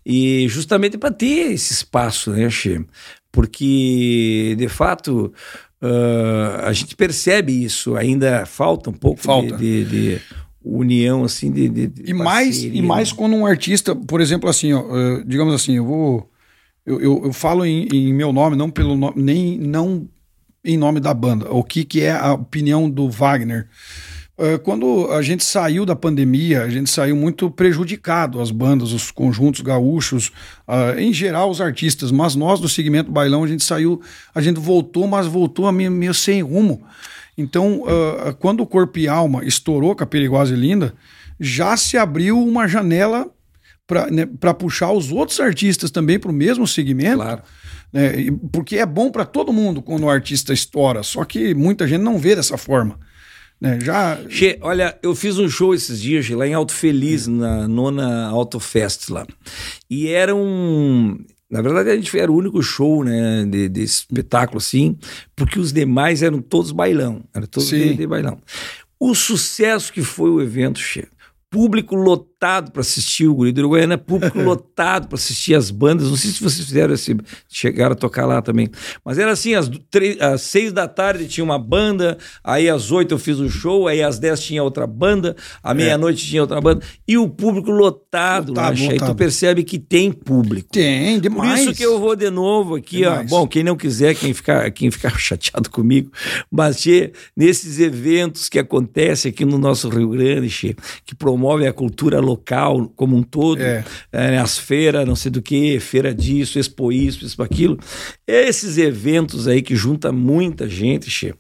e 0.06 0.48
justamente 0.48 0.96
para 0.98 1.12
ter 1.12 1.52
esse 1.54 1.74
espaço, 1.74 2.30
né, 2.32 2.48
Che? 2.50 2.86
Porque 3.32 4.56
de 4.58 4.68
fato 4.68 5.34
ah, 5.82 6.64
a 6.68 6.74
gente 6.74 6.96
percebe 6.96 7.64
isso. 7.64 7.96
Ainda 7.96 8.46
falta 8.46 8.90
um 8.90 8.94
pouco 8.94 9.22
Falta. 9.22 9.56
de, 9.58 9.84
de- 9.86 10.16
de- 10.18 10.22
união 10.76 11.24
assim 11.24 11.52
de, 11.52 11.70
de, 11.70 11.88
de 11.88 12.12
E 12.12 12.14
mais, 12.14 12.58
parceria, 12.58 12.80
e 12.80 12.82
mais 12.82 13.12
né? 13.12 13.16
quando 13.18 13.36
um 13.36 13.46
artista, 13.46 13.96
por 13.96 14.22
exemplo, 14.22 14.50
assim, 14.50 14.74
ó, 14.74 14.82
eh, 14.82 15.24
digamos 15.26 15.54
assim, 15.54 15.78
eu 15.78 15.86
vou. 15.86 16.30
Eu, 16.86 17.02
eu, 17.02 17.22
eu 17.26 17.34
falo 17.34 17.66
em, 17.66 17.88
em 17.92 18.14
meu 18.14 18.32
nome, 18.32 18.56
não 18.56 18.70
pelo 18.70 18.96
nome, 18.96 19.22
nem 19.22 19.58
não 19.58 20.08
em 20.64 20.78
nome 20.78 21.00
da 21.00 21.14
banda. 21.14 21.52
O 21.52 21.64
que, 21.64 21.84
que 21.84 22.02
é 22.02 22.12
a 22.12 22.34
opinião 22.34 22.90
do 22.90 23.10
Wagner? 23.10 23.68
Eh, 24.38 24.58
Quando 24.60 25.12
a 25.12 25.22
gente 25.22 25.44
saiu 25.44 25.86
da 25.86 25.96
pandemia, 25.96 26.64
a 26.64 26.70
gente 26.70 26.90
saiu 26.90 27.16
muito 27.16 27.50
prejudicado, 27.50 28.40
as 28.40 28.52
bandas, 28.52 28.92
os 28.94 29.10
conjuntos 29.10 29.62
gaúchos, 29.62 30.32
ah, 30.68 30.94
em 30.98 31.12
geral 31.12 31.50
os 31.50 31.60
artistas, 31.60 32.12
mas 32.12 32.36
nós 32.36 32.60
do 32.60 32.70
segmento 32.70 33.12
bailão, 33.12 33.44
a 33.44 33.48
gente 33.48 33.64
saiu, 33.64 34.00
a 34.34 34.42
gente 34.42 34.60
voltou, 34.60 35.08
mas 35.08 35.26
voltou 35.26 35.66
a 35.66 35.72
meio, 35.72 35.92
meio 35.92 36.14
sem 36.14 36.42
rumo. 36.42 36.84
Então, 37.38 37.84
ah, 37.86 38.34
quando 38.34 38.62
o 38.62 38.68
Corpo 38.68 38.98
e 38.98 39.08
Alma 39.08 39.46
estourou 39.46 39.96
com 39.96 40.04
a 40.04 40.08
Perigosa 40.08 40.54
e 40.54 40.58
Linda, 40.58 40.94
já 41.40 41.78
se 41.78 41.98
abriu 41.98 42.40
uma 42.42 42.68
janela 42.68 43.30
para 44.40 44.54
puxar 44.54 44.92
os 44.92 45.12
outros 45.12 45.40
artistas 45.40 45.90
também 45.90 46.20
para 46.20 46.32
o 46.32 46.34
mesmo 46.34 46.68
segmento. 46.68 47.18
Claro. 47.18 47.42
né? 47.94 48.12
Porque 48.52 48.78
é 48.78 48.86
bom 48.86 49.10
para 49.10 49.24
todo 49.24 49.54
mundo 49.54 49.82
quando 49.82 50.04
o 50.04 50.10
artista 50.10 50.52
estoura, 50.54 51.04
só 51.04 51.24
que 51.24 51.54
muita 51.54 51.88
gente 51.88 52.02
não 52.02 52.18
vê 52.18 52.36
dessa 52.36 52.58
forma. 52.58 53.00
né? 53.62 53.80
Já. 53.82 54.20
Che, 54.30 54.58
olha, 54.62 54.98
eu 55.02 55.16
fiz 55.16 55.38
um 55.38 55.50
show 55.50 55.74
esses 55.74 56.02
dias 56.02 56.30
lá 56.30 56.46
em 56.46 56.54
Alto 56.54 56.74
Feliz, 56.74 57.28
na 57.28 57.68
nona 57.68 58.28
Autofest 58.28 59.10
lá. 59.10 59.26
E 59.90 60.10
era 60.10 60.36
um. 60.36 61.18
Na 61.50 61.62
verdade, 61.62 61.90
a 61.90 61.96
gente 61.96 62.18
era 62.18 62.32
o 62.32 62.36
único 62.36 62.62
show, 62.62 63.04
né, 63.04 63.46
de, 63.46 63.70
de 63.70 63.82
espetáculo 63.82 64.58
assim, 64.58 64.98
porque 65.36 65.60
os 65.60 65.72
demais 65.72 66.22
eram 66.22 66.42
todos 66.42 66.72
bailão. 66.72 67.24
Era 67.34 67.48
todos 67.48 67.70
de, 67.70 67.96
de 67.96 68.08
bailão. 68.08 68.42
O 69.00 69.16
sucesso 69.16 69.94
que 69.94 70.02
foi 70.02 70.30
o 70.30 70.42
evento, 70.42 70.80
Che. 70.80 71.08
Público 71.50 71.96
lotado 71.96 72.28
para 72.40 72.82
assistir 72.82 73.28
o 73.28 73.34
Guri 73.34 73.52
do 73.52 73.60
Uruguaiana, 73.62 73.98
público 73.98 74.40
lotado 74.42 75.08
para 75.08 75.16
assistir 75.18 75.56
as 75.56 75.72
bandas. 75.72 76.10
Não 76.10 76.16
sei 76.16 76.32
se 76.32 76.44
vocês 76.44 76.68
fizeram 76.68 76.94
esse, 76.94 77.16
chegaram 77.50 77.94
a 77.94 77.96
tocar 77.96 78.26
lá 78.26 78.42
também. 78.42 78.70
Mas 79.04 79.18
era 79.18 79.32
assim: 79.32 79.54
às, 79.56 79.70
seis 80.42 80.72
da 80.72 80.88
tarde 80.88 81.28
tinha 81.28 81.44
uma 81.44 81.58
banda, 81.58 82.18
aí 82.44 82.70
às 82.70 82.92
oito 82.92 83.14
eu 83.14 83.20
fiz 83.20 83.40
um 83.40 83.50
show, 83.50 83.88
aí 83.88 84.04
às 84.04 84.20
dez 84.20 84.40
tinha 84.40 84.64
outra 84.64 84.86
banda, 84.86 85.36
à 85.64 85.74
meia-noite 85.74 86.26
tinha 86.26 86.42
outra 86.42 86.62
banda, 86.62 86.86
e 87.08 87.18
o 87.18 87.28
público 87.28 87.72
lotado, 87.72 88.54
lá, 88.54 88.70
Lotado. 88.70 88.82
Aí 88.82 88.98
tu 88.98 89.02
lotado. 89.02 89.16
percebe 89.16 89.64
que 89.64 89.80
tem 89.80 90.12
público. 90.12 90.70
Tem, 90.72 91.16
Por 91.16 91.22
demais. 91.22 91.62
isso 91.62 91.74
que 91.74 91.84
eu 91.84 92.00
vou 92.00 92.16
de 92.16 92.30
novo 92.30 92.76
aqui, 92.76 93.06
ó. 93.06 93.12
Demais. 93.12 93.30
Bom, 93.30 93.48
quem 93.48 93.64
não 93.64 93.76
quiser, 93.76 94.16
quem 94.16 94.34
ficar, 94.34 94.70
quem 94.72 94.92
ficar 94.92 95.10
chateado 95.18 95.70
comigo, 95.70 96.12
mas 96.52 96.78
che, 96.82 97.12
nesses 97.36 97.80
eventos 97.80 98.50
que 98.50 98.60
acontecem 98.60 99.32
aqui 99.32 99.44
no 99.46 99.58
nosso 99.58 99.90
Rio 99.90 100.10
Grande, 100.10 100.50
che, 100.50 100.76
que 101.06 101.16
promovem 101.16 101.68
a 101.68 101.74
cultura 101.74 102.20
local 102.28 102.88
como 102.96 103.16
um 103.16 103.24
todo, 103.24 103.62
É. 103.62 103.84
é, 104.12 104.38
as 104.38 104.58
feiras, 104.58 105.08
não 105.08 105.16
sei 105.16 105.32
do 105.32 105.42
que, 105.42 105.80
feira 105.80 106.14
disso, 106.14 106.60
expo 106.60 106.92
isso, 106.92 107.26
expo 107.26 107.44
aquilo, 107.44 107.78
esses 108.28 108.78
eventos 108.78 109.48
aí 109.48 109.62
que 109.62 109.76
junta 109.76 110.12
muita 110.12 110.68
gente, 110.70 111.10
che, 111.10 111.34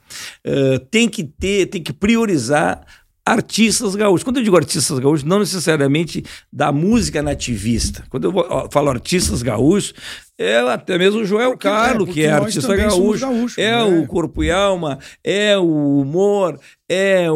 eh, 0.43 0.79
tem 0.89 1.07
que 1.09 1.23
ter, 1.23 1.67
tem 1.67 1.81
que 1.83 1.93
priorizar 1.93 2.81
artistas 3.27 3.93
gaúchos. 3.93 4.23
Quando 4.23 4.37
eu 4.37 4.43
digo 4.43 4.55
artistas 4.55 4.97
gaúchos, 4.99 5.25
não 5.25 5.39
necessariamente 5.39 6.23
da 6.51 6.71
música 6.71 7.21
nativista. 7.21 8.05
Quando 8.09 8.23
eu 8.23 8.31
vou- 8.31 8.45
ó, 8.49 8.69
falo 8.71 8.89
artistas 8.89 9.41
gaúchos, 9.43 9.93
é 10.37 10.57
até 10.59 10.97
mesmo 10.97 11.19
o 11.21 11.25
Joel 11.25 11.49
Porque- 11.51 11.67
Carlo, 11.67 12.07
é, 12.09 12.13
que 12.13 12.23
é 12.23 12.31
artista 12.31 12.73
gaúcho, 12.73 13.59
é 13.59 13.71
né? 13.71 13.83
o 13.83 14.07
Corpo 14.07 14.43
e 14.45 14.49
Alma, 14.49 14.97
é 15.21 15.57
o 15.57 15.99
Humor, 15.99 16.57
é 16.87 17.29
o, 17.29 17.35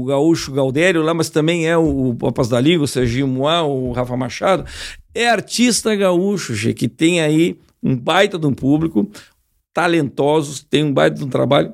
o 0.00 0.04
gaúcho 0.04 0.52
Galdério 0.52 1.02
lá, 1.02 1.14
mas 1.14 1.30
também 1.30 1.66
é 1.66 1.76
o, 1.76 2.10
o 2.10 2.14
Papas 2.14 2.48
da 2.50 2.60
Liga, 2.60 2.82
o 2.82 2.88
Serginho 2.88 3.26
Moá, 3.26 3.62
o 3.62 3.92
Rafa 3.92 4.16
Machado. 4.18 4.66
É 5.14 5.26
artista 5.30 5.94
gaúcho, 5.96 6.54
Gê, 6.54 6.74
que 6.74 6.86
tem 6.86 7.20
aí 7.22 7.56
um 7.82 7.96
baita 7.96 8.38
de 8.38 8.46
um 8.46 8.52
público, 8.52 9.10
talentosos, 9.72 10.62
tem 10.62 10.84
um 10.84 10.92
baita 10.92 11.16
de 11.16 11.24
um 11.24 11.28
trabalho. 11.28 11.72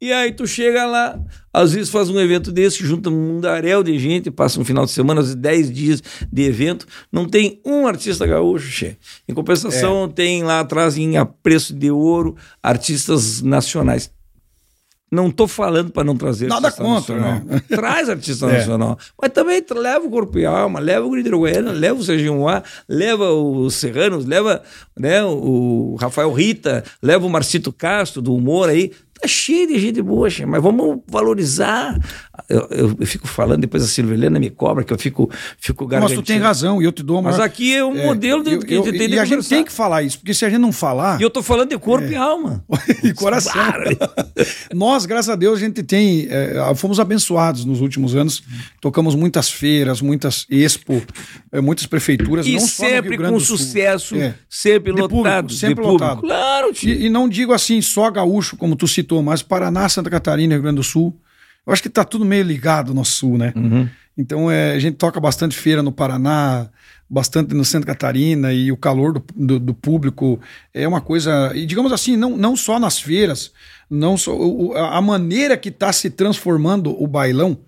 E 0.00 0.12
aí 0.14 0.32
tu 0.32 0.46
chega 0.46 0.86
lá, 0.86 1.18
às 1.52 1.72
vezes 1.72 1.90
faz 1.90 2.08
um 2.08 2.18
evento 2.18 2.50
desse, 2.50 2.82
junta 2.86 3.10
um 3.10 3.34
mundaréu 3.34 3.82
de 3.82 3.98
gente, 3.98 4.30
passa 4.30 4.58
um 4.58 4.64
final 4.64 4.86
de 4.86 4.92
semana, 4.92 5.20
às 5.20 5.26
vezes 5.26 5.40
10 5.40 5.70
dias 5.72 6.02
de 6.32 6.42
evento, 6.42 6.86
não 7.12 7.28
tem 7.28 7.60
um 7.66 7.86
artista 7.86 8.26
gaúcho, 8.26 8.70
che. 8.70 8.96
Em 9.28 9.34
compensação, 9.34 10.08
tem 10.08 10.42
lá 10.42 10.60
atrás 10.60 10.96
em 10.96 11.18
a 11.18 11.26
preço 11.26 11.74
de 11.74 11.90
ouro 11.90 12.34
artistas 12.62 13.42
nacionais. 13.42 14.10
Não 15.12 15.28
tô 15.28 15.48
falando 15.48 15.90
para 15.90 16.04
não 16.04 16.16
trazer 16.16 16.46
Nada 16.46 16.68
artista 16.68 16.84
contra, 16.84 17.16
nacional. 17.16 17.44
né? 17.44 17.60
Traz 17.68 18.08
artista 18.08 18.46
É. 18.46 18.58
nacional. 18.58 18.96
Mas 19.20 19.32
também 19.32 19.60
leva 19.74 20.06
o 20.06 20.10
Corpo 20.10 20.38
e 20.38 20.46
Alma, 20.46 20.78
leva 20.78 21.04
o 21.04 21.10
Grito 21.10 21.36
Goiânia, 21.36 21.72
leva 21.72 21.98
o 21.98 22.04
Serginho 22.04 22.36
Moá, 22.36 22.62
leva 22.88 23.30
os 23.32 23.74
Serranos, 23.74 24.24
leva 24.24 24.62
né, 24.96 25.22
o 25.24 25.96
Rafael 26.00 26.32
Rita, 26.32 26.84
leva 27.02 27.26
o 27.26 27.30
Marcito 27.30 27.72
Castro, 27.72 28.22
do 28.22 28.32
humor 28.32 28.68
aí. 28.68 28.92
Tá 29.20 29.28
cheio 29.28 29.66
de 29.68 29.78
gente 29.78 30.00
boa, 30.00 30.28
mas 30.46 30.62
vamos 30.62 31.00
valorizar. 31.06 31.94
Eu, 32.48 32.66
eu- 32.70 32.96
eu 33.00 33.06
fico 33.06 33.26
falando, 33.28 33.60
depois 33.60 33.82
a 33.82 33.86
Silvia 33.86 34.14
Helena 34.14 34.38
me 34.38 34.50
cobra, 34.50 34.82
que 34.84 34.92
eu 34.92 34.98
fico, 34.98 35.30
fico 35.58 35.86
Mas 35.88 36.12
tu 36.12 36.22
tem 36.22 36.38
razão, 36.38 36.80
e 36.80 36.84
eu 36.84 36.92
te 36.92 37.02
dou 37.02 37.18
uma. 37.18 37.30
Mas 37.30 37.40
aqui 37.40 37.74
é 37.74 37.84
um 37.84 38.06
modelo 38.06 38.42
de- 38.42 38.52
eu- 38.52 38.58
que 38.60 38.74
a 38.74 38.76
gente 38.76 38.86
eu- 38.86 38.98
tem 38.98 39.08
de 39.08 39.14
E 39.14 39.18
a 39.18 39.24
gente 39.24 39.48
tem 39.48 39.64
que 39.64 39.72
falar 39.72 40.02
isso, 40.02 40.18
porque 40.18 40.32
se 40.34 40.44
a 40.44 40.50
gente 40.50 40.60
não 40.60 40.72
falar. 40.72 41.20
E 41.20 41.22
eu 41.24 41.30
tô 41.30 41.42
falando 41.42 41.68
de 41.70 41.78
corpo 41.78 42.06
e 42.08 42.16
alma. 42.16 42.64
e 43.04 43.12
coração. 43.12 43.52
Nós, 44.74 45.06
graças 45.06 45.28
a 45.30 45.36
Deus, 45.36 45.58
a 45.58 45.60
gente 45.60 45.82
tem. 45.82 46.26
é, 46.30 46.74
fomos 46.74 46.98
abençoados 47.00 47.64
nos 47.64 47.80
últimos 47.80 48.14
anos. 48.14 48.42
Tocamos 48.80 49.14
muitas 49.14 49.50
feiras, 49.50 50.00
muitas 50.00 50.46
expo, 50.50 51.02
é, 51.52 51.60
muitas 51.60 51.86
prefeituras. 51.86 52.46
E 52.46 52.58
sempre 52.60 53.16
com 53.18 53.38
sucesso, 53.40 54.16
É. 54.16 54.34
sempre 54.48 54.92
De 54.92 55.00
lotado. 55.00 55.16
público, 55.16 55.46
de 55.48 55.56
sempre 55.56 55.84
lotado. 55.84 56.20
Claro, 56.22 56.72
tio. 56.72 56.88
E, 56.90 57.06
e 57.06 57.10
não 57.10 57.28
digo 57.28 57.52
assim 57.52 57.80
só 57.80 58.10
gaúcho, 58.10 58.56
como 58.56 58.76
tu 58.76 58.86
citou, 58.88 59.22
mas 59.22 59.42
Paraná, 59.42 59.88
Santa 59.88 60.10
Catarina, 60.10 60.54
Rio 60.54 60.62
Grande 60.62 60.76
do 60.76 60.82
Sul. 60.82 61.14
Eu 61.66 61.72
acho 61.72 61.82
que 61.82 61.88
tá 61.88 62.04
tudo 62.04 62.24
meio 62.24 62.42
ligado 62.44 62.92
no 62.94 63.04
sul, 63.04 63.36
né? 63.38 63.52
Uhum. 63.56 63.88
Então 64.16 64.50
é, 64.50 64.72
a 64.72 64.78
gente 64.78 64.96
toca 64.96 65.20
bastante 65.20 65.56
feira 65.56 65.82
no 65.82 65.92
Paraná, 65.92 66.68
bastante 67.08 67.54
no 67.54 67.64
Santa 67.64 67.86
Catarina, 67.86 68.52
e 68.52 68.70
o 68.72 68.76
calor 68.76 69.12
do, 69.14 69.24
do, 69.34 69.58
do 69.60 69.74
público 69.74 70.38
é 70.74 70.86
uma 70.86 71.00
coisa. 71.00 71.52
E 71.54 71.64
digamos 71.64 71.92
assim, 71.92 72.16
não, 72.16 72.36
não 72.36 72.56
só 72.56 72.78
nas 72.78 72.98
feiras, 73.00 73.52
não 73.88 74.16
só. 74.16 74.34
o- 74.36 74.74
a 74.76 75.00
maneira 75.00 75.56
que 75.56 75.68
está 75.68 75.92
se 75.92 76.10
transformando 76.10 76.90
o 77.02 77.06
bailão 77.06 77.58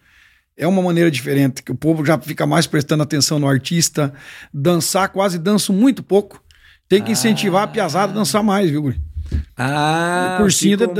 é 0.56 0.66
uma 0.66 0.82
maneira 0.82 1.10
diferente, 1.10 1.62
que 1.62 1.72
o 1.72 1.74
povo 1.74 2.04
já 2.04 2.18
fica 2.18 2.46
mais 2.46 2.66
prestando 2.66 3.02
atenção 3.02 3.38
no 3.38 3.48
artista. 3.48 4.12
Dançar, 4.52 5.08
quase 5.08 5.38
danço 5.38 5.72
muito 5.72 6.02
pouco. 6.02 6.42
Tem 6.88 7.02
que 7.02 7.12
incentivar 7.12 7.62
a 7.62 7.66
piazada 7.66 8.12
a 8.12 8.14
dançar 8.14 8.42
mais, 8.42 8.68
viu, 8.70 8.82
Guri? 8.82 9.00
Ah, 9.56 10.36
cursinho 10.40 10.76
de 10.76 10.86
mais 10.86 10.96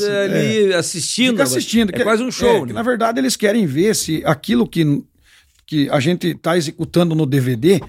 dança, 0.00 0.10
ali 0.22 0.72
assistindo. 0.74 1.30
Fica 1.30 1.42
assistindo. 1.42 1.90
É 1.90 1.92
que- 1.98 2.02
quase 2.02 2.22
um 2.22 2.30
show, 2.30 2.48
é, 2.48 2.60
que, 2.60 2.66
né? 2.66 2.72
Na 2.72 2.82
verdade, 2.82 3.18
eles 3.18 3.36
querem 3.36 3.66
ver 3.66 3.94
se 3.94 4.22
aquilo 4.24 4.66
que, 4.66 5.02
que 5.66 5.88
a 5.90 6.00
gente 6.00 6.26
está 6.28 6.56
executando 6.56 7.14
no 7.14 7.24
DVD 7.24 7.80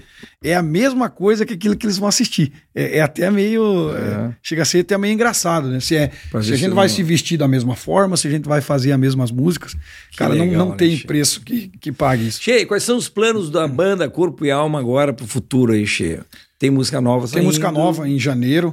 é 0.42 0.54
a 0.54 0.62
mesma 0.62 1.10
coisa 1.10 1.44
que 1.44 1.54
aquilo 1.54 1.76
que 1.76 1.84
eles 1.84 1.98
vão 1.98 2.08
assistir. 2.08 2.52
É, 2.74 2.98
é 2.98 3.00
até 3.00 3.28
meio. 3.30 3.90
é, 3.96 4.34
chega 4.42 4.62
a 4.62 4.64
ser 4.64 4.80
até 4.80 4.96
meio 4.96 5.12
engraçado, 5.14 5.66
né? 5.68 5.80
Se, 5.80 5.96
é, 5.96 6.10
se 6.30 6.36
a 6.36 6.42
gente 6.56 6.68
não- 6.68 6.76
vai 6.76 6.88
se 6.88 7.02
vestir 7.02 7.36
da 7.36 7.48
mesma 7.48 7.74
forma, 7.74 8.16
se 8.16 8.28
a 8.28 8.30
gente 8.30 8.44
vai 8.48 8.60
fazer 8.60 8.92
as 8.92 9.00
mesmas 9.00 9.30
músicas. 9.32 9.74
cara, 10.16 10.34
não, 10.34 10.44
legal, 10.44 10.58
não 10.58 10.68
né, 10.70 10.76
tem 10.76 10.94
Chico? 10.96 11.08
preço 11.08 11.40
que, 11.40 11.72
que 11.80 11.90
pague 11.90 12.28
isso. 12.28 12.40
Cheio, 12.40 12.66
quais 12.68 12.84
são 12.84 12.96
os 12.96 13.08
planos 13.08 13.50
da 13.50 13.66
banda 13.66 14.08
Corpo 14.08 14.44
e 14.46 14.50
Alma 14.52 14.78
agora 14.78 15.12
pro 15.12 15.26
futuro 15.26 15.72
aí, 15.72 15.84
Cheio? 15.86 16.24
Tem 16.58 16.70
música 16.70 17.00
nova 17.00 17.26
Tem 17.26 17.42
música 17.42 17.72
nova 17.72 18.08
em 18.08 18.20
janeiro. 18.20 18.72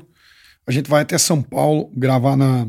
A 0.69 0.71
gente 0.71 0.87
vai 0.87 1.01
até 1.01 1.17
São 1.17 1.41
Paulo 1.41 1.89
gravar 1.97 2.35
na, 2.37 2.67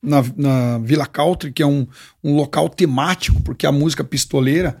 na, 0.00 0.24
na 0.36 0.78
Vila 0.78 1.06
Country, 1.06 1.50
que 1.52 1.60
é 1.62 1.66
um, 1.66 1.84
um 2.22 2.36
local 2.36 2.68
temático, 2.68 3.40
porque 3.42 3.66
a 3.66 3.72
música 3.72 4.04
pistoleira 4.04 4.76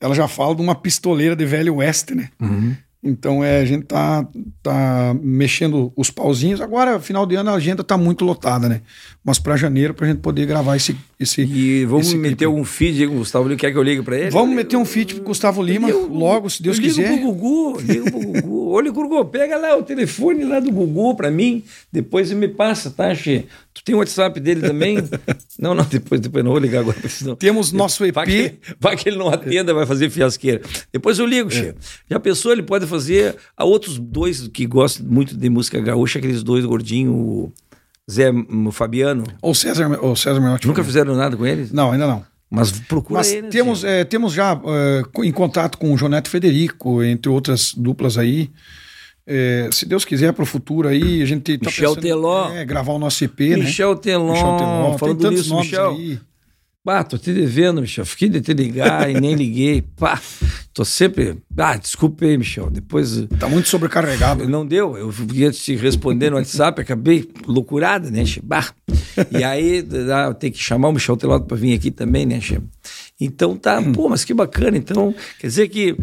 ela 0.00 0.14
já 0.14 0.28
fala 0.28 0.54
de 0.54 0.62
uma 0.62 0.74
pistoleira 0.76 1.34
de 1.34 1.44
velho 1.44 1.76
oeste, 1.76 2.14
né? 2.14 2.28
Uhum. 2.40 2.76
Então 3.06 3.44
é, 3.44 3.60
a 3.60 3.64
gente 3.66 3.84
tá, 3.84 4.26
tá 4.62 5.14
mexendo 5.20 5.92
os 5.94 6.10
pauzinhos. 6.10 6.60
Agora, 6.60 6.98
final 7.00 7.26
de 7.26 7.34
ano, 7.34 7.50
a 7.50 7.54
agenda 7.54 7.84
tá 7.84 7.98
muito 7.98 8.24
lotada, 8.24 8.66
né? 8.66 8.80
Mas 9.22 9.38
para 9.38 9.56
janeiro, 9.58 9.92
pra 9.92 10.06
gente 10.06 10.20
poder 10.20 10.46
gravar 10.46 10.76
esse. 10.76 10.96
esse 11.20 11.42
E 11.42 11.84
vamos 11.84 12.06
esse 12.06 12.16
meter 12.16 12.46
clipe. 12.46 12.52
um 12.60 12.64
feed 12.64 13.02
aí 13.02 13.08
com 13.08 13.16
o 13.16 13.18
Gustavo 13.18 13.46
Lima. 13.48 13.58
Quer 13.60 13.72
que 13.72 13.76
eu 13.78 13.82
ligue 13.82 14.02
pra 14.02 14.16
ele? 14.18 14.30
Vamos 14.30 14.54
meter 14.56 14.76
um 14.78 14.86
feat 14.86 15.14
pro 15.16 15.24
Gustavo 15.24 15.62
Lima, 15.62 15.88
Eu- 15.90 16.06
logo, 16.08 16.48
se 16.48 16.62
Deus 16.62 16.78
eu 16.78 16.82
ligo 16.82 16.94
quiser. 16.94 17.18
pro 17.20 17.32
Gugu, 17.32 17.80
ligo 17.82 18.10
pro 18.10 18.20
Gugu. 18.20 18.53
Olha, 18.76 18.90
Gugu, 18.90 19.24
pega 19.26 19.56
lá 19.56 19.76
o 19.76 19.84
telefone 19.84 20.44
lá 20.44 20.58
do 20.58 20.72
Gugu 20.72 21.14
pra 21.14 21.30
mim, 21.30 21.62
depois 21.92 22.32
me 22.32 22.48
passa, 22.48 22.90
tá, 22.90 23.14
Che? 23.14 23.46
Tu 23.72 23.84
tem 23.84 23.94
o 23.94 23.98
WhatsApp 23.98 24.40
dele 24.40 24.62
também? 24.62 24.96
não, 25.56 25.76
não, 25.76 25.84
depois, 25.84 26.20
depois 26.20 26.44
não 26.44 26.50
vou 26.50 26.60
ligar 26.60 26.80
agora, 26.80 27.08
senão... 27.08 27.36
Temos 27.36 27.70
nosso 27.70 28.04
EP. 28.04 28.12
Vai 28.12 28.26
que, 28.26 28.54
vai 28.80 28.96
que 28.96 29.08
ele 29.08 29.16
não 29.16 29.28
atenda, 29.28 29.72
vai 29.72 29.86
fazer 29.86 30.10
fiasqueira. 30.10 30.60
Depois 30.92 31.20
eu 31.20 31.26
ligo, 31.26 31.50
Che. 31.50 31.72
Já 32.10 32.18
pensou, 32.18 32.50
ele 32.50 32.64
pode 32.64 32.84
fazer... 32.88 33.36
Há 33.56 33.64
outros 33.64 33.96
dois 33.96 34.48
que 34.48 34.66
gostam 34.66 35.06
muito 35.06 35.36
de 35.36 35.48
música 35.48 35.80
gaúcha, 35.80 36.18
aqueles 36.18 36.42
dois 36.42 36.64
gordinhos, 36.64 37.14
o 37.14 37.52
Zé 38.10 38.32
Fabiano. 38.72 39.22
Ou 39.40 39.54
César, 39.54 39.98
ou 40.02 40.16
César 40.16 40.40
Menotti. 40.40 40.66
Nunca 40.66 40.82
fizeram 40.82 41.14
nada 41.14 41.36
com 41.36 41.46
eles? 41.46 41.70
Não, 41.70 41.92
ainda 41.92 42.08
não. 42.08 42.33
Mas 42.50 42.70
procura 42.72 43.18
Mas 43.18 43.32
aí, 43.32 43.42
né, 43.42 43.48
temos, 43.48 43.82
é, 43.84 44.04
temos 44.04 44.32
já 44.32 44.60
co- 45.12 45.24
em 45.24 45.32
contato 45.32 45.76
com 45.78 45.92
o 45.92 45.96
Joneto 45.96 46.28
Federico, 46.30 47.02
entre 47.02 47.28
outras 47.30 47.72
duplas 47.74 48.16
aí. 48.16 48.50
É, 49.26 49.68
se 49.72 49.86
Deus 49.86 50.04
quiser, 50.04 50.32
para 50.32 50.42
o 50.42 50.46
futuro 50.46 50.86
aí, 50.86 51.22
a 51.22 51.24
gente 51.26 51.56
tá 51.58 51.66
Michel 51.66 51.90
pensando, 51.94 52.02
Teló. 52.02 52.50
É, 52.52 52.64
gravar 52.64 52.92
o 52.92 52.98
nosso 52.98 53.24
EP, 53.24 53.40
né? 53.40 53.56
Michel 53.56 53.96
Telon, 53.96 54.32
Michel 54.32 54.56
Teló. 54.58 54.88
Tem 54.90 54.98
falando 54.98 55.30
nisso, 55.30 55.56
Michel. 55.56 55.90
aí. 55.92 56.18
Ah, 56.86 57.02
tô 57.02 57.16
te 57.16 57.32
devendo, 57.32 57.80
Michel. 57.80 58.04
Fiquei 58.04 58.28
de 58.28 58.42
te 58.42 58.52
ligar 58.52 59.10
e 59.10 59.18
nem 59.18 59.34
liguei. 59.34 59.80
Pá, 59.96 60.20
tô 60.74 60.84
sempre. 60.84 61.38
Ah, 61.56 61.76
desculpa 61.76 62.26
aí, 62.26 62.36
Michel. 62.36 62.68
Depois. 62.68 63.26
Tá 63.38 63.48
muito 63.48 63.70
sobrecarregado. 63.70 64.44
Não 64.48 64.66
deu, 64.66 64.94
eu 64.94 65.10
ia 65.32 65.50
te 65.50 65.74
responder 65.76 66.28
no 66.28 66.36
WhatsApp, 66.36 66.82
acabei 66.82 67.26
loucurada, 67.46 68.10
né, 68.10 68.26
che? 68.26 68.40
Bah. 68.42 68.70
E 69.30 69.42
aí 69.42 69.82
ah, 70.12 70.34
tem 70.34 70.52
que 70.52 70.58
chamar 70.58 70.88
o 70.88 70.92
Michel 70.92 71.16
Telado 71.16 71.46
para 71.46 71.56
vir 71.56 71.72
aqui 71.72 71.90
também, 71.90 72.26
né, 72.26 72.38
che? 72.38 72.60
Então 73.18 73.56
tá, 73.56 73.80
pô, 73.80 74.10
mas 74.10 74.22
que 74.22 74.34
bacana. 74.34 74.76
Então, 74.76 75.14
quer 75.38 75.46
dizer 75.46 75.68
que, 75.68 75.96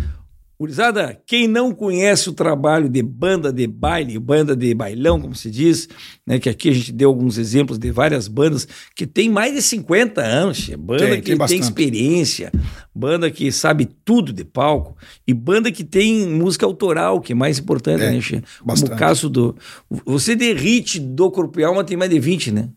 Urizada, 0.61 1.19
quem 1.25 1.47
não 1.47 1.73
conhece 1.73 2.29
o 2.29 2.33
trabalho 2.33 2.87
de 2.87 3.01
banda 3.01 3.51
de 3.51 3.65
baile, 3.65 4.19
banda 4.19 4.55
de 4.55 4.75
bailão, 4.75 5.19
como 5.19 5.33
se 5.33 5.49
diz, 5.49 5.89
né, 6.25 6.37
que 6.37 6.47
aqui 6.47 6.69
a 6.69 6.71
gente 6.71 6.91
deu 6.91 7.09
alguns 7.09 7.39
exemplos 7.39 7.79
de 7.79 7.89
várias 7.89 8.27
bandas 8.27 8.67
que 8.95 9.07
tem 9.07 9.27
mais 9.27 9.55
de 9.55 9.61
50 9.63 10.21
anos, 10.21 10.69
banda 10.77 11.07
Tem, 11.07 11.21
que 11.21 11.35
tem 11.35 11.47
tem, 11.47 11.59
experiência, 11.59 12.51
banda 12.93 13.31
que 13.31 13.51
sabe 13.51 13.89
tudo 14.05 14.31
de 14.31 14.45
palco 14.45 14.95
e 15.27 15.33
banda 15.33 15.71
que 15.71 15.83
tem 15.83 16.27
música 16.27 16.63
autoral, 16.63 17.19
que 17.19 17.31
é 17.31 17.35
mais 17.35 17.57
importante, 17.57 18.03
É, 18.03 18.11
né, 18.11 18.21
che? 18.21 18.43
Como 18.59 18.67
bastante. 18.67 18.93
o 18.93 18.95
caso 18.95 19.29
do. 19.31 19.57
Você 20.05 20.35
de 20.35 20.53
hit 20.53 20.99
do 20.99 21.31
Corpo 21.31 21.59
e 21.59 21.63
Alma 21.63 21.83
tem 21.83 21.97
mais 21.97 22.11
de 22.11 22.19
20, 22.19 22.51
né? 22.51 22.69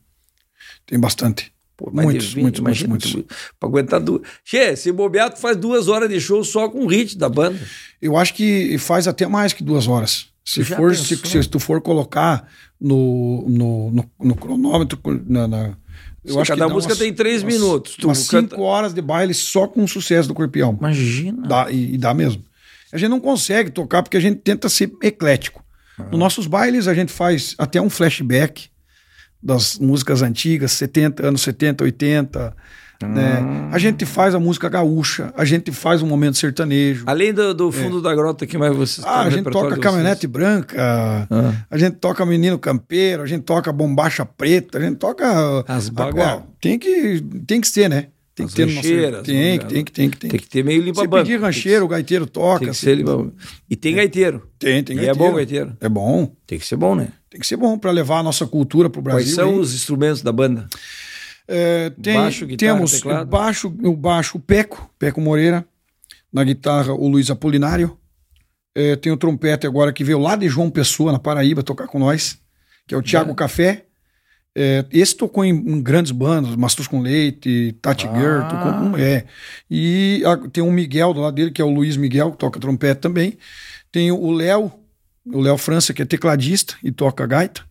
Tem 0.87 0.99
bastante. 0.99 1.54
Pô, 1.77 1.91
Muitos, 1.93 2.27
de 2.27 2.35
20, 2.37 2.43
muitos, 2.43 2.61
imagina, 2.61 2.89
muitos, 2.91 3.11
tu- 3.13 3.25
Pra 3.59 3.69
aguentar 3.69 4.01
duas. 4.01 4.23
Che, 4.45 4.77
se 4.77 4.93
bobear, 4.93 5.33
tu 5.33 5.41
faz 5.41 5.57
duas 5.57 5.89
horas 5.89 6.09
de 6.09 6.21
show 6.21 6.45
só 6.45 6.69
com 6.69 6.87
hit 6.87 7.19
da 7.19 7.29
banda. 7.29 7.59
Eu 8.01 8.17
acho 8.17 8.33
que 8.35 8.79
faz 8.79 9.09
até 9.09 9.27
mais 9.27 9.53
que 9.53 9.65
duas 9.65 9.89
horas. 9.89 10.29
Se, 10.45 10.63
Já 10.63 10.77
for, 10.77 10.95
se, 10.95 11.17
se 11.17 11.49
tu 11.49 11.59
for 11.59 11.81
colocar 11.81 12.47
no, 12.81 13.45
no, 13.49 13.91
no, 13.91 14.11
no 14.23 14.35
cronômetro, 14.37 14.99
na, 15.27 15.49
na- 15.49 15.77
eu 16.25 16.35
Sim, 16.35 16.41
acho 16.41 16.53
que 16.53 16.59
cada 16.59 16.69
dá 16.69 16.75
música 16.75 16.95
tem 16.97 17.13
três 17.13 17.43
umas- 17.43 17.53
minutos. 17.55 17.97
Tu 17.97 18.07
umas 18.07 18.29
canta- 18.29 18.55
cinco 18.55 18.63
horas 18.63 18.95
de 18.95 19.03
baile 19.03 19.35
só 19.35 19.67
com 19.67 19.83
o 19.85 19.89
sucesso 19.89 20.29
do 20.29 20.35
Corpião. 20.35 20.77
Imagina. 20.79 21.47
Dá, 21.47 21.71
e, 21.71 21.95
e 21.95 21.99
dá 21.99 22.15
mesmo. 22.15 22.43
A 22.93 22.97
gente 22.99 23.11
não 23.11 23.21
consegue 23.21 23.71
tocar 23.71 24.03
porque 24.03 24.17
a 24.17 24.21
gente 24.21 24.37
tenta 24.41 24.69
ser 24.69 24.93
eclético. 25.03 25.63
Ah. 25.99 26.05
Nos 26.11 26.19
nossos 26.21 26.47
bailes, 26.47 26.87
a 26.89 26.95
gente 26.95 27.11
faz 27.13 27.55
até 27.59 27.81
um 27.81 27.91
flashback 27.91 28.69
das 29.45 29.79
músicas 29.79 30.23
antigas, 30.23 30.73
70, 30.73 31.27
anos 31.29 31.43
70, 31.43 31.85
80. 31.85 32.57
Né? 33.03 33.39
Ah. 33.43 33.75
A 33.75 33.79
gente 33.79 34.07
faz 34.07 34.35
a 34.35 34.41
música 34.41 34.69
gaúcha, 34.69 35.33
a 35.37 35.45
gente 35.45 35.71
faz 35.73 36.01
um 36.01 36.07
momento 36.07 36.39
sertanejo. 36.39 37.05
Além 37.07 37.35
do, 37.35 37.53
do 37.53 37.71
fundo 37.73 38.01
da 38.01 38.15
grota, 38.15 38.47
que 38.47 38.57
mais 38.57 38.75
vocês 38.75 39.05
É. 39.05 39.11
Ah, 39.11 39.23
a 39.23 39.31
gente 39.31 39.51
toca 39.51 39.77
caminhonete 39.77 40.27
branca, 40.27 40.77
Ah. 40.81 41.27
a 41.71 41.77
gente 41.77 41.97
toca 41.97 42.25
menino 42.25 42.59
campeiro, 42.59 43.23
a 43.23 43.27
gente 43.27 43.43
toca 43.43 43.71
bombacha 43.73 44.25
preta, 44.25 44.79
a 44.79 44.81
gente 44.81 44.97
toca. 44.97 45.25
As 45.69 45.89
Ah, 45.89 45.93
baga- 45.93 46.37
ó, 46.37 46.43
Tem 46.61 46.79
que, 46.79 47.21
tem 47.47 47.61
que 47.61 47.69
ser, 47.69 47.91
né? 47.91 48.07
Tem 48.35 48.47
As 48.47 48.55
que 48.55 48.65
ter 48.67 48.75
rancheiras, 48.75 49.23
Tem, 49.23 49.37
né? 49.53 49.59
que, 49.59 49.67
tem 49.67 49.85
que, 49.85 49.93
tem 49.93 50.11
que, 50.11 50.17
tem 50.17 50.31
Tem 50.31 50.41
que 50.41 50.49
ter 50.49 50.65
meio 50.65 50.83
limpa 50.83 51.03
Se 51.03 51.09
pedir 51.09 51.41
rancheiro, 51.41 51.85
o 51.85 51.89
gaiteiro 51.89 52.27
toca. 52.27 52.61
Tem 52.61 52.69
que 52.71 52.75
se- 52.75 52.81
ser 52.81 52.95
limpa 52.97 53.31
E 53.71 53.77
tem 53.77 53.95
gaiteiro. 53.95 54.49
Tem, 54.59 54.83
tem 54.83 54.97
E 54.97 55.01
é 55.01 55.07
gaiteiro. 55.07 55.31
bom 55.31 55.37
gaiteiro. 55.37 55.77
É 55.81 55.89
bom. 55.89 56.33
Tem 56.47 56.59
que 56.59 56.67
ser 56.67 56.77
bom, 56.77 56.95
né? 56.97 57.09
Tem 57.35 57.41
que 57.41 57.47
ser 57.49 57.57
bom 57.57 57.77
para 57.77 57.91
levar 57.91 58.21
a 58.21 58.23
nossa 58.23 58.47
cultura 58.47 58.89
para 58.89 59.01
o 59.01 59.03
Brasil. 59.03 59.25
Quais 59.25 59.35
são 59.35 59.49
aí. 59.55 59.59
os 59.59 59.75
instrumentos 59.75 60.23
da 60.23 60.31
banda? 60.31 60.69
É, 61.49 61.91
tem, 62.01 62.15
Baixo, 62.15 62.47
guitarra, 62.47 62.75
temos 62.75 62.93
teclado? 62.93 63.23
o 63.23 63.27
baixo, 63.27 63.75
o 63.83 63.97
baixo 63.97 64.39
o 64.39 64.41
Peco, 64.41 64.89
Peco 65.01 65.21
Moreira. 65.21 65.67
Na 66.33 66.45
guitarra, 66.45 66.93
o 66.95 67.09
Luiz 67.09 67.29
Apolinário. 67.33 67.99
É, 68.73 68.95
tem 68.95 69.11
o 69.11 69.17
trompete 69.17 69.67
agora 69.67 69.93
que 69.93 70.05
veio 70.05 70.21
lá 70.21 70.37
de 70.37 70.49
João 70.49 70.71
Pessoa, 70.71 71.11
na 71.11 71.19
Paraíba, 71.19 71.61
tocar 71.65 71.89
com 71.89 71.99
nós, 71.99 72.39
que 72.87 72.95
é 72.95 72.99
o 72.99 73.03
Thiago 73.03 73.33
É. 73.33 73.35
Café. 73.35 73.85
É, 74.57 74.85
esse 74.93 75.17
tocou 75.17 75.45
em, 75.45 75.51
em 75.51 75.83
grandes 75.83 76.13
bandas, 76.13 76.55
Mastus 76.55 76.87
com 76.87 77.01
Leite, 77.01 77.77
Tati 77.83 78.07
Ah. 78.07 78.15
Girl, 78.17 78.43
tocou 78.49 78.73
com. 78.93 78.97
É. 78.97 79.25
E 79.69 80.23
a- 80.25 80.37
tem 80.53 80.63
um 80.63 80.71
Miguel 80.71 81.13
do 81.13 81.21
lado 81.21 81.35
dele, 81.35 81.51
que 81.51 81.61
é 81.61 81.65
o 81.65 81.71
Luiz 81.75 81.97
Miguel, 81.97 82.31
que 82.31 82.39
toca 82.39 82.61
trompete 82.61 83.01
também. 83.01 83.37
Tem 83.91 84.13
o 84.13 84.31
Léo, 84.31 84.71
o 85.27 85.41
Léo 85.41 85.57
França, 85.57 85.93
que 85.95 86.03
é 86.03 86.05
tecladista 86.05 86.77
e 86.83 86.93
toca 86.93 87.27
gaita. 87.27 87.63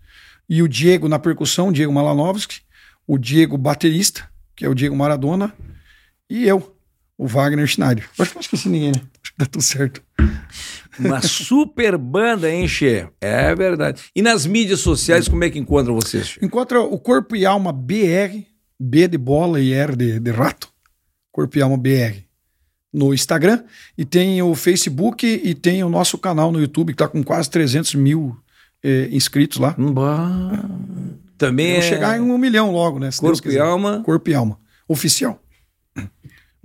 E 0.50 0.62
o 0.62 0.68
Diego 0.68 1.08
na 1.08 1.20
percussão, 1.20 1.72
Diego 1.72 1.94
Malanovski. 1.94 2.62
O 3.08 3.18
Diego 3.18 3.58
baterista, 3.58 4.30
que 4.56 4.66
é 4.66 4.70
o 4.70 4.74
Diego 4.74 4.96
Maradona. 4.96 5.54
E 6.30 6.48
eu, 6.48 6.76
o 7.18 7.28
Wagner 7.28 7.68
Schneider. 7.68 8.10
Acho 8.18 8.32
que 8.32 8.36
não 8.36 8.42
esqueci 8.42 8.70
ninguém, 8.70 8.92
né? 8.92 9.02
Acho 9.22 9.32
que 9.32 9.38
tá 9.38 9.46
tudo 9.46 9.62
certo. 9.62 10.02
Uma 10.98 11.22
super 11.22 11.98
banda, 11.98 12.50
hein, 12.50 12.68
Che? 12.68 13.08
É 13.20 13.54
verdade. 13.56 14.04
E 14.16 14.22
nas 14.22 14.46
mídias 14.46 14.80
sociais, 14.80 15.28
como 15.28 15.44
é 15.44 15.50
que 15.50 15.60
encontram 15.60 15.96
vocês, 15.96 16.28
Che? 16.28 16.46
Encontra 16.46 16.82
o 16.82 17.00
Corpo 17.00 17.36
e 17.36 17.46
Alma 17.46 17.72
BR, 17.72 18.46
B 18.80 19.08
de 19.08 19.18
bola 19.18 19.60
e 19.60 19.74
R 19.74 19.96
de, 19.96 20.20
de 20.20 20.32
rato. 20.32 20.72
Corpo 21.32 21.58
e 21.58 21.62
Alma 21.62 21.78
BR. 21.78 22.24
No 22.94 23.14
Instagram. 23.14 23.64
E 23.98 24.06
tem 24.06 24.42
o 24.42 24.54
Facebook 24.54 25.26
e 25.26 25.56
tem 25.56 25.84
o 25.84 25.90
nosso 25.90 26.18
canal 26.18 26.52
no 26.52 26.62
YouTube, 26.62 26.94
que 26.94 26.98
tá 26.98 27.08
com 27.08 27.24
quase 27.24 27.50
300 27.50 27.96
mil 27.96 28.38
eh, 28.84 29.10
inscritos 29.12 29.58
lá. 29.58 29.76
Bah. 29.78 30.64
Também 31.38 31.72
Vamos 31.72 31.86
é 31.86 31.90
chegar 31.90 32.18
em 32.18 32.22
um 32.22 32.38
milhão 32.38 32.72
logo, 32.72 33.00
né? 33.00 33.10
se 33.12 33.20
Corpo 33.20 33.50
e. 33.50 33.58
Alma. 33.58 34.02
Corpo 34.04 34.30
e 34.30 34.34
Alma. 34.34 34.60
Oficial. 34.88 35.42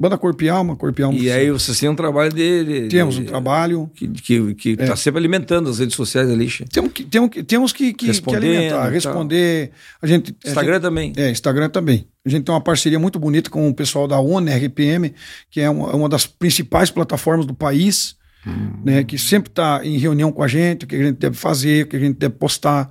Banda 0.00 0.16
Corpo 0.16 0.44
e 0.44 0.48
Alma, 0.48 0.76
Corpo 0.76 1.00
e 1.00 1.02
Alma. 1.02 1.16
E 1.16 1.20
oficial. 1.22 1.38
aí 1.40 1.50
vocês 1.50 1.80
têm 1.80 1.88
um 1.88 1.94
trabalho 1.96 2.32
de... 2.32 2.64
de- 2.64 2.88
Temos 2.88 3.16
de- 3.16 3.22
um 3.22 3.24
trabalho. 3.24 3.90
Que, 3.96 4.06
que, 4.06 4.54
que 4.54 4.76
tá 4.76 4.94
sempre 4.94 5.18
alimentando 5.18 5.68
as 5.68 5.80
redes 5.80 5.96
sociais 5.96 6.30
ali, 6.30 6.48
Che. 6.48 6.64
Temos 6.66 6.92
que, 6.92 7.02
temos 7.04 7.30
que, 7.30 7.42
temos 7.42 7.72
que, 7.72 7.92
que, 7.92 8.12
que 8.20 8.34
alimentar, 8.36 8.82
tal. 8.82 8.90
responder. 8.92 9.70
A 10.00 10.06
gente, 10.06 10.36
a 10.44 10.48
Instagram 10.48 10.74
gente- 10.74 10.82
também. 10.82 11.12
É, 11.16 11.30
Instagram 11.30 11.68
também. 11.68 12.06
A 12.24 12.28
gente 12.28 12.44
tem 12.44 12.54
uma 12.54 12.60
parceria 12.60 12.98
muito 12.98 13.18
bonita 13.18 13.50
com 13.50 13.68
o 13.68 13.74
pessoal 13.74 14.06
da 14.06 14.20
ONU 14.20 14.48
RPM, 14.52 15.12
que 15.50 15.60
é 15.60 15.68
uma, 15.68 15.88
uma 15.96 16.08
das 16.08 16.26
principais 16.26 16.90
plataformas 16.90 17.44
do 17.44 17.54
país, 17.54 18.16
Hum. 18.46 18.70
né, 18.84 19.02
que 19.02 19.18
sempre 19.18 19.50
está 19.50 19.80
em 19.84 19.98
reunião 19.98 20.30
com 20.30 20.44
a 20.44 20.46
gente, 20.48 20.84
o 20.84 20.86
que 20.86 20.94
a 20.94 21.02
gente 21.06 21.16
deve 21.16 21.36
fazer, 21.36 21.84
o 21.84 21.88
que 21.88 21.96
a 21.96 21.98
gente 21.98 22.16
deve 22.18 22.36
postar. 22.36 22.88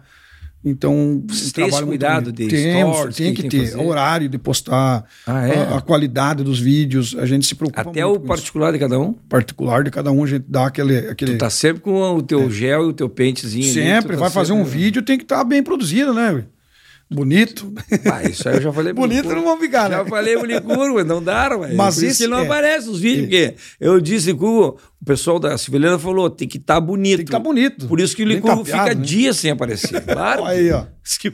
Então, 0.65 1.23
Vocês 1.27 1.51
têm 1.53 1.67
esse 1.67 1.83
cuidado 1.83 2.31
de 2.31 2.47
Temos, 2.47 2.95
stories, 2.97 3.15
tem 3.15 3.33
que 3.33 3.41
tem 3.43 3.49
ter 3.49 3.67
fazer? 3.71 3.83
horário 3.85 4.27
de 4.27 4.37
postar, 4.37 5.05
Ah, 5.25 5.47
é? 5.47 5.55
a, 5.59 5.77
a 5.77 5.81
qualidade 5.81 6.43
dos 6.43 6.59
vídeos, 6.59 7.15
a 7.17 7.25
gente 7.25 7.45
se 7.45 7.55
preocupa 7.55 7.81
Até 7.89 8.05
o 8.05 8.13
com 8.13 8.17
isso. 8.17 8.25
particular 8.27 8.73
de 8.73 8.79
cada 8.79 8.99
um. 8.99 9.13
particular 9.13 9.83
de 9.83 9.91
cada 9.91 10.11
um, 10.11 10.23
a 10.23 10.27
gente 10.27 10.45
dá 10.47 10.65
aquele... 10.67 10.97
aquele... 10.97 11.33
Tu 11.33 11.37
tá 11.37 11.49
sempre 11.49 11.81
com 11.81 12.15
o 12.15 12.21
teu 12.21 12.49
gel 12.51 12.85
e 12.85 12.87
o 12.89 12.93
teu 12.93 13.07
pentezinho. 13.07 13.63
ali, 13.65 13.73
Sempre, 13.73 14.15
tá 14.15 14.21
vai 14.21 14.29
fazer 14.29 14.51
um 14.53 14.63
sempre- 14.65 14.77
vídeo, 14.79 15.01
tem 15.03 15.17
que 15.17 15.23
estar 15.23 15.43
bem 15.43 15.61
produzido, 15.63 16.13
né? 16.13 16.43
Bonito. 17.09 17.71
Ah, 18.11 18.23
isso 18.23 18.49
aí 18.49 18.55
eu 18.55 18.61
já 18.61 18.73
falei. 18.73 18.91
Bonito 18.93 19.29
não 19.29 19.43
vão 19.43 19.57
ficar, 19.59 19.89
né? 19.89 19.95
Já 19.97 20.05
falei 20.05 20.35
pro 20.37 20.45
Licurgo, 20.45 20.95
mas 20.95 21.05
não 21.05 21.23
dá, 21.23 21.49
mas 21.57 21.73
Mas 21.73 22.01
isso 22.01 22.23
que 22.23 22.27
não 22.27 22.39
é- 22.39 22.43
aparece 22.45 22.89
os 22.89 22.99
vídeos, 22.99 23.25
porque 23.27 23.55
eu 23.79 24.01
disse, 24.01 24.27
Licurgo, 24.31 24.77
o 25.01 25.05
pessoal 25.05 25.39
da 25.39 25.57
Civilena 25.57 25.97
falou, 25.97 26.29
tem 26.29 26.47
que 26.47 26.57
estar 26.57 26.81
bonito. 26.81 27.17
Tem 27.17 27.25
que 27.25 27.31
estar 27.31 27.39
bonito. 27.39 27.87
Por 27.87 27.99
isso 28.01 28.13
que 28.15 28.23
o 28.23 28.27
Licurgo 28.27 28.65
fica 28.65 28.85
né? 28.85 28.95
dias 28.95 29.37
sem 29.37 29.51
aparecer. 29.51 30.01
Claro. 30.05 30.43
Aí, 30.45 30.69
ó. 30.71 30.83
Que. 31.19 31.31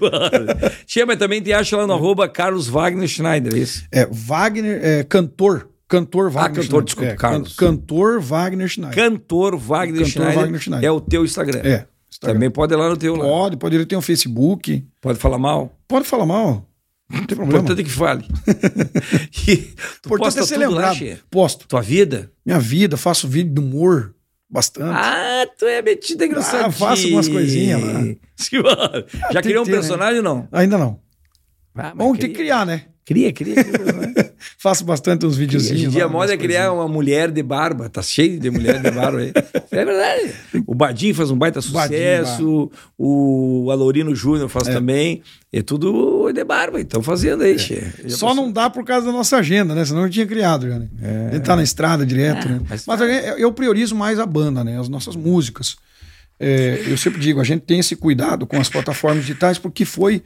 Tia, 0.85 1.05
mas 1.05 1.17
também 1.17 1.41
te 1.41 1.51
acha 1.51 1.75
lá 1.75 1.87
no 1.87 1.93
arroba 1.93 2.29
Carlos 2.29 2.67
Wagner 2.67 3.07
Schneider, 3.07 3.55
é 3.55 3.57
isso? 3.57 3.83
É, 3.91 4.07
Wagner, 4.11 4.79
é, 4.83 5.03
cantor. 5.03 5.69
Cantor 5.87 6.29
Wagner 6.29 6.63
cantor, 6.63 6.63
Schneider. 6.65 6.85
desculpa, 6.85 7.11
É, 7.11 7.15
Carlos. 7.15 7.55
can- 7.55 7.65
Cantor 7.67 8.19
Wagner 8.21 8.67
Schneider. 8.67 8.95
Cantor 8.95 9.57
Wagner, 9.57 9.93
Cantor 10.01 10.11
Schneider, 10.11 10.35
Wagner 10.35 10.59
Schneider. 10.61 10.87
é 10.87 10.91
o 10.91 11.01
teu 11.01 11.23
Instagram. 11.25 11.59
É. 11.63 11.85
Instagram. 12.23 12.33
Também 12.33 12.49
pode 12.49 12.73
ir 12.73 12.77
lá 12.77 12.89
no 12.89 12.97
teu 12.97 13.15
lá. 13.15 13.23
Pode, 13.23 13.57
pode. 13.57 13.75
Ele 13.75 13.85
tem 13.85 13.97
um 13.97 14.01
Facebook. 14.01 14.85
Pode 15.01 15.19
falar 15.19 15.37
mal. 15.37 15.77
Pode 15.87 16.05
falar 16.07 16.25
mal. 16.25 16.65
Não 17.09 17.25
tem 17.25 17.35
O 17.35 17.37
problema. 17.37 17.59
importante 17.59 17.81
é 17.81 17.83
que 17.83 17.89
fale. 17.91 18.25
e 19.47 19.57
tu 20.01 20.09
O 20.09 20.15
importante 20.15 20.39
é 20.39 20.45
ser 20.45 20.57
lá, 20.57 20.67
lembrado. 20.67 20.95
Che? 20.95 21.19
Posto. 21.29 21.67
Tua 21.67 21.81
vida? 21.81 22.31
Minha 22.45 22.59
vida, 22.59 22.97
faço 22.97 23.27
vídeo 23.27 23.53
de 23.53 23.59
humor. 23.59 24.15
Bastante. 24.49 24.95
Ah, 24.95 25.45
tu 25.57 25.65
é 25.65 25.81
metida 25.81 26.25
engraçadinha. 26.25 26.67
Ah, 26.67 26.71
faço 26.71 27.07
umas 27.09 27.27
coisinhas 27.27 27.81
lá. 27.81 27.99
Bom. 28.03 29.33
Já 29.33 29.41
criou 29.41 29.63
um 29.63 29.67
né? 29.67 29.73
personagem 29.73 30.17
ou 30.17 30.23
não? 30.23 30.47
Ainda 30.51 30.77
não. 30.77 30.99
Ah, 31.75 31.93
Bom, 31.95 32.15
tem 32.15 32.29
que 32.29 32.35
criar, 32.35 32.65
né? 32.65 32.85
Cria, 33.05 33.33
cria. 33.33 33.63
cria 33.63 33.93
né? 33.93 34.13
Faço 34.57 34.85
bastante 34.85 35.25
uns 35.25 35.33
Hoje 35.33 35.39
videozinhos. 35.41 35.83
em 35.83 35.89
dia 35.89 36.05
a 36.05 36.09
moda 36.09 36.33
é 36.33 36.37
criar 36.37 36.71
uma 36.71 36.87
mulher 36.87 37.31
de 37.31 37.43
barba. 37.43 37.89
Tá 37.89 38.01
cheio 38.01 38.39
de 38.39 38.49
mulher 38.49 38.81
de 38.81 38.91
barba 38.91 39.19
aí. 39.19 39.33
É 39.71 39.85
verdade. 39.85 40.33
O 40.65 40.73
Badinho 40.73 41.13
faz 41.13 41.29
um 41.29 41.37
baita 41.37 41.61
sucesso. 41.61 42.71
o 42.97 43.69
Alorino 43.71 44.15
Júnior 44.15 44.47
faz 44.49 44.67
também. 44.67 45.21
É 45.51 45.61
tudo 45.61 46.31
de 46.31 46.43
barba. 46.43 46.79
Então 46.79 47.03
fazendo 47.03 47.43
aí, 47.43 47.59
che. 47.59 47.75
Já 48.05 48.17
Só 48.17 48.27
passou. 48.27 48.43
não 48.43 48.51
dá 48.51 48.69
por 48.69 48.83
causa 48.85 49.05
da 49.05 49.11
nossa 49.11 49.37
agenda, 49.37 49.75
né? 49.75 49.85
Senão 49.85 50.03
eu 50.03 50.09
tinha 50.09 50.25
criado 50.25 50.67
já, 50.67 50.79
né? 50.79 50.87
A 51.29 51.33
gente 51.35 51.43
tá 51.43 51.55
na 51.55 51.63
estrada 51.63 52.05
direto, 52.05 52.47
né? 52.47 52.59
É. 52.63 52.67
mas 52.69 52.85
Mas, 52.85 53.01
eu, 53.01 53.07
eu 53.37 53.51
priorizo 53.51 53.95
mais 53.95 54.19
a 54.19 54.25
banda, 54.25 54.63
né? 54.63 54.79
As 54.79 54.89
nossas 54.89 55.15
músicas. 55.15 55.75
É, 56.39 56.83
eu 56.87 56.97
sempre 56.97 57.19
digo, 57.19 57.39
a 57.39 57.43
gente 57.43 57.61
tem 57.61 57.79
esse 57.79 57.95
cuidado 57.95 58.45
com 58.47 58.59
as 58.59 58.67
plataformas 58.67 59.21
digitais 59.23 59.57
porque 59.57 59.85
foi 59.85 60.23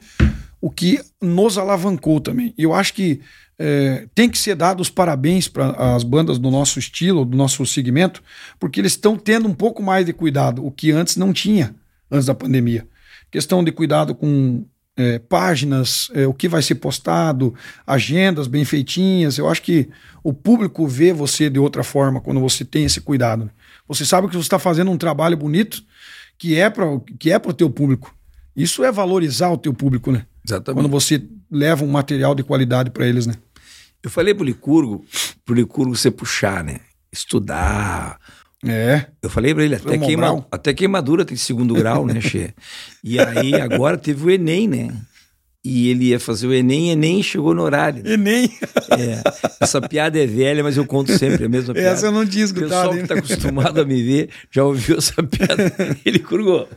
o 0.60 0.70
que 0.70 1.00
nos 1.20 1.56
alavancou 1.58 2.20
também. 2.20 2.54
Eu 2.56 2.74
acho 2.74 2.94
que 2.94 3.20
é, 3.58 4.06
tem 4.14 4.28
que 4.28 4.38
ser 4.38 4.54
dado 4.54 4.80
os 4.80 4.90
parabéns 4.90 5.48
para 5.48 5.94
as 5.94 6.02
bandas 6.02 6.38
do 6.38 6.50
nosso 6.50 6.78
estilo, 6.78 7.24
do 7.24 7.36
nosso 7.36 7.64
segmento, 7.66 8.22
porque 8.58 8.80
eles 8.80 8.92
estão 8.92 9.16
tendo 9.16 9.48
um 9.48 9.54
pouco 9.54 9.82
mais 9.82 10.06
de 10.06 10.12
cuidado, 10.12 10.64
o 10.64 10.70
que 10.70 10.90
antes 10.90 11.16
não 11.16 11.32
tinha, 11.32 11.74
antes 12.10 12.26
da 12.26 12.34
pandemia. 12.34 12.86
Questão 13.30 13.62
de 13.62 13.72
cuidado 13.72 14.14
com 14.14 14.64
é, 14.96 15.18
páginas, 15.18 16.10
é, 16.14 16.26
o 16.26 16.34
que 16.34 16.48
vai 16.48 16.62
ser 16.62 16.76
postado, 16.76 17.54
agendas 17.86 18.46
bem 18.46 18.64
feitinhas. 18.64 19.38
Eu 19.38 19.48
acho 19.48 19.62
que 19.62 19.88
o 20.24 20.32
público 20.32 20.86
vê 20.86 21.12
você 21.12 21.48
de 21.48 21.58
outra 21.58 21.84
forma 21.84 22.20
quando 22.20 22.40
você 22.40 22.64
tem 22.64 22.84
esse 22.84 23.00
cuidado. 23.00 23.50
Você 23.86 24.04
sabe 24.04 24.28
que 24.28 24.34
você 24.34 24.40
está 24.40 24.58
fazendo 24.58 24.90
um 24.90 24.98
trabalho 24.98 25.36
bonito 25.36 25.82
que 26.36 26.56
é 26.56 26.70
para 26.70 26.86
que 27.18 27.30
é 27.30 27.36
o 27.36 27.52
teu 27.52 27.68
público. 27.68 28.14
Isso 28.54 28.84
é 28.84 28.90
valorizar 28.90 29.50
o 29.50 29.58
teu 29.58 29.72
público, 29.72 30.10
né? 30.10 30.26
Exatamente. 30.48 30.82
Quando 30.82 30.90
você 30.90 31.22
leva 31.50 31.84
um 31.84 31.88
material 31.88 32.34
de 32.34 32.42
qualidade 32.42 32.90
para 32.90 33.06
eles, 33.06 33.26
né? 33.26 33.34
Eu 34.02 34.08
falei 34.10 34.32
pro 34.34 34.44
Licurgo, 34.44 35.04
pro 35.44 35.54
Licurgo 35.54 35.94
você 35.94 36.10
puxar, 36.10 36.64
né? 36.64 36.80
Estudar. 37.12 38.18
É. 38.64 39.06
Eu 39.22 39.30
falei 39.30 39.54
pra 39.54 39.64
ele, 39.64 39.74
até, 39.74 39.84
Foi 39.88 39.98
queima, 39.98 40.46
até 40.50 40.72
queimadura 40.74 41.24
tem 41.24 41.36
segundo 41.36 41.74
grau, 41.74 42.04
né, 42.06 42.20
Che? 42.20 42.52
E 43.04 43.18
aí 43.20 43.54
agora 43.54 43.96
teve 43.96 44.24
o 44.24 44.30
Enem, 44.30 44.66
né? 44.66 44.88
E 45.64 45.90
ele 45.90 46.06
ia 46.06 46.20
fazer 46.20 46.46
o 46.46 46.54
Enem, 46.54 46.90
Enem 46.90 47.22
chegou 47.22 47.52
no 47.54 47.62
horário. 47.62 48.02
né? 48.02 48.12
E 48.14 48.16
nem. 48.16 48.44
É, 48.44 49.22
essa 49.60 49.80
piada 49.80 50.18
é 50.18 50.26
velha, 50.26 50.62
mas 50.62 50.76
eu 50.76 50.86
conto 50.86 51.16
sempre 51.18 51.44
a 51.44 51.48
mesma 51.48 51.74
piada. 51.74 51.88
Essa 51.90 52.06
eu 52.06 52.12
não 52.12 52.24
tinha 52.24 52.46
O 52.46 52.54
pessoal 52.54 52.66
escutado. 52.68 52.92
que 52.94 53.00
hein? 53.00 53.06
tá 53.06 53.14
acostumado 53.14 53.80
a 53.80 53.84
me 53.84 54.02
ver 54.02 54.30
já 54.50 54.64
ouviu 54.64 54.96
essa 54.98 55.22
piada. 55.22 55.72
Ele 56.04 56.18
curgou. 56.20 56.68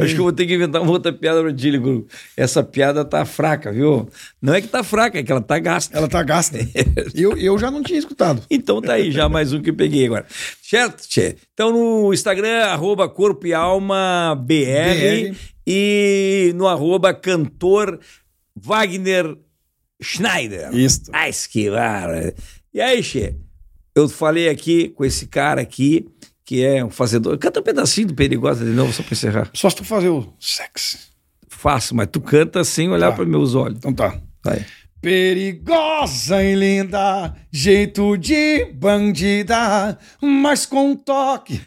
Acho 0.00 0.14
que 0.14 0.20
eu 0.20 0.24
vou 0.24 0.32
ter 0.32 0.46
que 0.46 0.54
inventar 0.54 0.82
uma 0.82 0.90
outra 0.92 1.12
piada 1.12 1.52
ti, 1.52 1.70
Licurgo. 1.70 2.06
Essa 2.36 2.62
piada 2.62 3.04
tá 3.04 3.24
fraca, 3.24 3.72
viu? 3.72 4.08
Não 4.40 4.54
é 4.54 4.60
que 4.60 4.68
tá 4.68 4.84
fraca, 4.84 5.18
é 5.18 5.22
que 5.22 5.32
ela 5.32 5.40
tá 5.40 5.58
gasta. 5.58 5.96
Ela 5.96 6.08
tá 6.08 6.22
gasta. 6.22 6.58
eu, 7.14 7.36
eu 7.36 7.58
já 7.58 7.70
não 7.70 7.82
tinha 7.82 7.98
escutado. 7.98 8.42
Então 8.50 8.80
tá 8.80 8.94
aí, 8.94 9.10
já 9.10 9.28
mais 9.28 9.52
um 9.52 9.60
que 9.60 9.70
eu 9.70 9.74
peguei 9.74 10.06
agora. 10.06 10.26
Certo, 10.62 11.06
Tchê? 11.08 11.36
Então 11.52 11.72
no 11.72 12.14
Instagram, 12.14 12.64
arroba 12.64 13.08
Corpo 13.08 13.46
e 13.46 13.52
Alma 13.52 14.34
BR, 14.34 15.30
BR. 15.30 15.36
e 15.66 16.52
no 16.54 16.68
arroba 16.68 17.12
cantor 17.12 17.98
Wagner 18.54 19.36
Schneider. 20.00 20.74
Isso. 20.74 21.02
Ai, 21.12 21.30
que 21.50 21.70
vara. 21.70 22.34
E 22.72 22.80
aí, 22.80 23.02
Che? 23.02 23.36
Eu 23.94 24.08
falei 24.08 24.48
aqui 24.48 24.88
com 24.88 25.04
esse 25.04 25.26
cara 25.26 25.60
aqui, 25.60 26.06
que 26.44 26.64
é 26.64 26.84
um 26.84 26.90
fazedor. 26.90 27.38
Canta 27.38 27.60
um 27.60 27.62
pedacinho 27.62 28.08
do 28.08 28.14
Perigosa 28.14 28.64
de 28.64 28.70
novo, 28.72 28.92
só 28.92 29.02
pra 29.02 29.12
encerrar. 29.12 29.50
Só 29.54 29.70
se 29.70 29.76
tu 29.76 29.84
fazer 29.84 30.08
o 30.08 30.32
sexo. 30.40 30.98
Faço, 31.48 31.94
mas 31.94 32.08
tu 32.10 32.20
canta 32.20 32.64
sem 32.64 32.88
olhar 32.90 33.10
Tá. 33.10 33.16
para 33.16 33.24
meus 33.24 33.54
olhos. 33.54 33.78
Então 33.78 33.92
tá. 33.94 34.18
Vai. 34.44 34.64
Perigosa 35.00 36.42
e 36.42 36.54
linda, 36.54 37.34
jeito 37.50 38.16
de 38.16 38.66
bandida, 38.74 39.98
mas 40.20 40.64
com 40.66 40.94
toque 40.94 41.60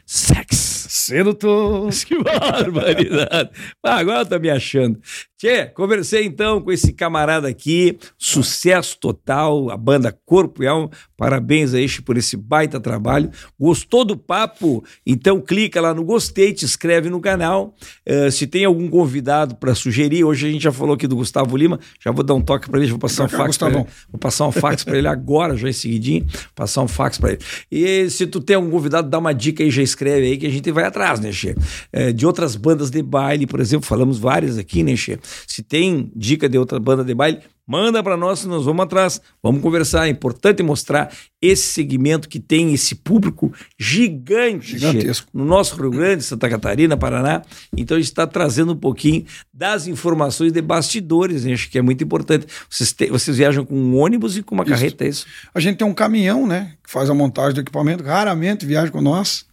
Sex. 0.95 1.15
sedutor. 1.15 1.89
Que 2.05 2.21
barbaridade. 2.21 3.49
Ah, 3.83 3.97
agora 3.97 4.25
tá 4.25 4.37
me 4.37 4.49
achando. 4.49 4.99
Tchê, 5.37 5.65
conversei 5.65 6.25
então 6.25 6.61
com 6.61 6.71
esse 6.71 6.93
camarada 6.93 7.47
aqui, 7.47 7.97
sucesso 8.17 8.97
total, 8.97 9.69
a 9.69 9.75
banda 9.75 10.17
Corpo 10.25 10.63
e 10.63 10.67
Alma. 10.67 10.89
Parabéns 11.17 11.73
a 11.73 11.81
este 11.81 12.01
por 12.01 12.15
esse 12.15 12.37
baita 12.37 12.79
trabalho. 12.79 13.29
Gostou 13.59 14.05
do 14.05 14.15
papo? 14.15 14.83
Então 15.05 15.41
clica 15.41 15.81
lá 15.81 15.93
no 15.93 16.05
gostei, 16.05 16.53
te 16.53 16.63
inscreve 16.63 17.09
no 17.09 17.19
canal. 17.19 17.75
Eh, 18.05 18.31
se 18.31 18.47
tem 18.47 18.63
algum 18.63 18.89
convidado 18.89 19.55
para 19.55 19.75
sugerir, 19.75 20.23
hoje 20.23 20.47
a 20.47 20.51
gente 20.51 20.63
já 20.63 20.71
falou 20.71 20.95
aqui 20.95 21.05
do 21.05 21.17
Gustavo 21.17 21.57
Lima, 21.57 21.81
já 21.99 22.11
vou 22.11 22.23
dar 22.23 22.33
um 22.33 22.41
toque 22.41 22.69
para 22.69 22.79
ele, 22.79 22.89
vou 22.89 22.99
passar 22.99 23.25
um 23.25 23.29
fax 23.29 23.57
para 23.57 23.67
ele. 23.73 23.85
Vou 24.09 24.19
passar 24.19 24.47
um 24.47 24.51
fax 24.53 24.85
para 24.85 24.97
ele 24.97 25.07
agora, 25.07 25.57
já 25.57 25.67
em 25.67 25.73
seguidinho, 25.73 26.25
passar 26.55 26.81
um 26.81 26.87
fax 26.87 27.17
para 27.17 27.33
ele. 27.33 27.41
E 27.69 28.09
se 28.09 28.25
tu 28.25 28.39
tem 28.39 28.55
algum 28.55 28.69
convidado, 28.69 29.09
dá 29.09 29.17
uma 29.17 29.33
dica 29.33 29.63
aí, 29.63 29.69
já 29.69 29.81
escreve 29.81 30.27
aí 30.27 30.37
que 30.37 30.47
a 30.47 30.51
gente 30.51 30.71
vai 30.71 30.84
atrás, 30.85 31.19
né, 31.19 31.31
Che? 31.31 31.55
É, 31.91 32.11
de 32.11 32.25
outras 32.25 32.55
bandas 32.55 32.89
de 32.89 33.01
baile, 33.01 33.45
por 33.47 33.59
exemplo, 33.59 33.85
falamos 33.87 34.17
várias 34.17 34.57
aqui, 34.57 34.83
né, 34.83 34.95
Che? 34.95 35.19
Se 35.47 35.61
tem 35.63 36.11
dica 36.15 36.47
de 36.47 36.57
outra 36.57 36.79
banda 36.79 37.03
de 37.03 37.13
baile, 37.13 37.39
manda 37.67 38.03
para 38.03 38.15
nós, 38.15 38.45
nós 38.45 38.63
vamos 38.65 38.83
atrás, 38.83 39.19
vamos 39.41 39.59
conversar. 39.61 40.05
É 40.07 40.09
importante 40.11 40.61
mostrar 40.61 41.11
esse 41.41 41.63
segmento 41.63 42.29
que 42.29 42.39
tem 42.39 42.73
esse 42.73 42.93
público 42.93 43.51
gigante, 43.79 44.71
Che, 44.71 44.77
Gigantesco. 44.79 45.27
no 45.33 45.45
nosso 45.45 45.75
Rio 45.75 45.89
Grande, 45.89 46.23
Santa 46.23 46.47
Catarina, 46.49 46.95
Paraná. 46.97 47.41
Então 47.75 47.97
a 47.97 47.99
gente 47.99 48.09
está 48.09 48.27
trazendo 48.27 48.73
um 48.73 48.77
pouquinho 48.77 49.25
das 49.53 49.87
informações 49.87 50.51
de 50.51 50.61
bastidores, 50.61 51.43
né? 51.45 51.53
acho 51.53 51.69
que 51.69 51.77
é 51.77 51.81
muito 51.81 52.03
importante. 52.03 52.45
Vocês, 52.69 52.91
te- 52.93 53.09
vocês 53.09 53.37
viajam 53.37 53.65
com 53.65 53.75
um 53.75 53.97
ônibus 53.97 54.37
e 54.37 54.43
com 54.43 54.53
uma 54.55 54.63
Isso. 54.63 54.71
carreta, 54.73 55.03
é 55.05 55.07
isso? 55.07 55.25
A 55.53 55.59
gente 55.59 55.77
tem 55.77 55.87
um 55.87 55.93
caminhão, 55.93 56.45
né? 56.45 56.73
Que 56.83 56.91
faz 56.91 57.09
a 57.09 57.13
montagem 57.13 57.53
do 57.55 57.61
equipamento, 57.61 58.03
raramente 58.03 58.65
viaja 58.65 58.91
com 58.91 59.01
nós. 59.01 59.45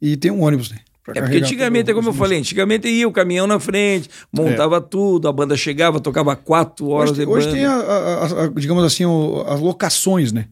E 0.00 0.16
tem 0.16 0.30
um 0.30 0.42
ônibus, 0.42 0.70
né? 0.70 0.78
É 1.14 1.20
porque 1.22 1.38
antigamente, 1.38 1.90
é 1.90 1.94
como 1.94 2.10
eu 2.10 2.12
falei, 2.12 2.38
antigamente 2.38 2.86
ia 2.86 3.08
o 3.08 3.10
caminhão 3.10 3.46
na 3.46 3.58
frente, 3.58 4.08
montava 4.32 4.80
tudo, 4.80 5.26
a 5.26 5.32
banda 5.32 5.56
chegava, 5.56 5.98
tocava 5.98 6.36
quatro 6.36 6.88
horas 6.88 7.10
Hoje, 7.10 7.20
de 7.20 7.26
hoje 7.26 7.46
banda. 7.46 7.56
tem, 7.58 7.66
a- 7.66 7.72
a- 7.74 8.44
a- 8.44 8.48
digamos 8.48 8.84
assim, 8.84 9.04
o- 9.04 9.42
as 9.46 9.58
locações, 9.60 10.30
né? 10.30 10.46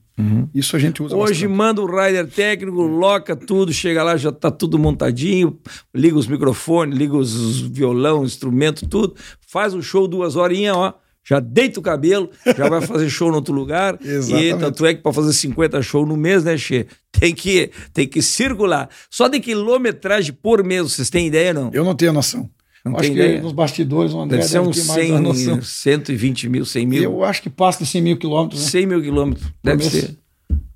Isso 0.53 0.75
a 0.75 0.79
gente 0.81 1.01
usa 1.01 1.15
Hoje 1.15 1.43
bastante. 1.47 1.57
manda 1.57 1.81
o 1.81 1.87
rider 1.87 2.27
técnico, 2.27 2.83
loca 2.83 3.37
tudo, 3.37 3.73
chega 3.73 4.03
lá, 4.03 4.17
já 4.17 4.33
tá 4.33 4.51
tudo 4.51 4.77
montadinho, 4.77 5.57
liga 5.95 6.17
os 6.19 6.27
microfones, 6.27 6.99
liga 6.99 7.17
os, 7.17 7.37
os 7.37 7.61
violão, 7.61 8.25
instrumento, 8.25 8.85
tudo, 8.89 9.15
faz 9.47 9.75
o 9.75 9.83
show 9.83 10.09
duas 10.09 10.35
horinhas, 10.35 10.77
ó. 10.77 10.93
Já 11.29 11.41
deita 11.41 11.79
o 11.79 11.83
cabelo, 11.83 12.31
já 12.57 12.69
vai 12.69 12.81
fazer 12.87 13.11
show 13.11 13.29
no 13.29 13.37
outro 13.37 13.53
lugar. 13.55 13.99
E 14.03 14.09
Exatamente. 14.09 14.59
tanto 14.59 14.87
é 14.87 14.95
que 14.95 15.03
para 15.03 15.13
fazer 15.13 15.33
50 15.33 15.83
shows 15.83 16.09
no 16.09 16.17
mês, 16.17 16.43
né, 16.45 16.57
Che? 16.57 16.87
Tem 17.13 17.35
que, 17.35 17.71
tem 17.93 18.07
que 18.09 18.23
circular. 18.23 18.89
Só 19.11 19.29
de 19.29 19.39
quilometragem 19.41 20.33
por 20.33 20.65
mês, 20.65 20.83
vocês 20.93 21.11
têm 21.11 21.27
ideia, 21.27 21.53
não? 21.53 21.71
Eu 21.73 21.85
não 21.85 21.95
tenho 21.95 22.13
noção. 22.13 22.49
Não 22.85 22.93
acho 22.97 23.09
que 23.11 23.15
ideia? 23.17 23.43
nos 23.43 23.53
bastidores 23.53 24.15
o 24.15 24.21
André 24.21 24.39
Deve 24.39 24.49
ser 24.49 24.59
deve 24.59 24.69
uns 24.69 24.77
noção. 25.21 25.61
100, 25.61 25.61
120 25.63 26.49
mil, 26.49 26.65
100 26.65 26.87
mil. 26.87 27.03
Eu 27.03 27.25
acho 27.25 27.43
que 27.43 27.51
passa 27.51 27.81
de 27.85 27.91
100 27.91 28.01
mil 28.03 28.17
quilômetros, 28.17 28.63
né? 28.63 28.69
100 28.71 28.87
mil 28.87 29.03
quilômetros. 29.03 29.47
Deve 29.63 29.79
mês. 29.83 29.93
ser. 29.93 30.17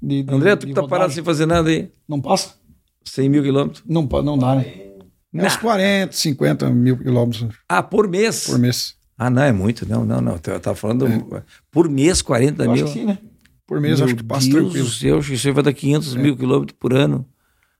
De, 0.02 0.22
de- 0.22 0.34
André, 0.34 0.56
tu 0.56 0.66
que 0.66 0.74
tá 0.74 0.80
rodagem. 0.82 0.90
parado 0.90 1.12
sem 1.14 1.24
fazer 1.24 1.46
nada 1.46 1.70
aí. 1.70 1.88
Não 2.08 2.20
passa? 2.20 2.54
100 3.04 3.28
mil 3.28 3.42
quilômetros. 3.42 3.82
Não, 3.86 4.02
não 4.22 4.36
dá, 4.36 4.56
né? 4.56 4.66
Uns 5.32 5.56
40, 5.56 6.12
50 6.12 6.68
mil 6.70 6.98
quilômetros 6.98 7.46
Ah, 7.68 7.82
por 7.82 8.06
mês? 8.08 8.44
por 8.44 8.58
mês. 8.58 8.94
Ah, 9.16 9.30
não, 9.30 9.42
é 9.42 9.52
muito. 9.52 9.88
Não, 9.88 10.04
não, 10.04 10.20
não. 10.20 10.32
Eu 10.46 10.60
tava 10.60 10.74
falando 10.76 11.06
por 11.70 11.88
mês, 11.88 12.22
40 12.22 12.64
Eu 12.64 12.72
mil. 12.72 12.84
acho 12.84 12.92
que 12.92 13.00
sim, 13.00 13.06
né? 13.06 13.18
Por 13.66 13.80
mês 13.80 13.98
Meu 13.98 14.06
acho 14.06 14.16
que 14.16 14.24
passa 14.24 14.48
Deus 14.48 14.72
tranquilo. 14.72 14.86
É. 14.86 15.20
do 15.20 15.38
céu, 15.38 15.54
vai 15.54 15.62
dar 15.62 15.72
500 15.72 16.14
mil 16.16 16.36
quilômetros 16.36 16.76
por 16.78 16.92
ano. 16.92 17.26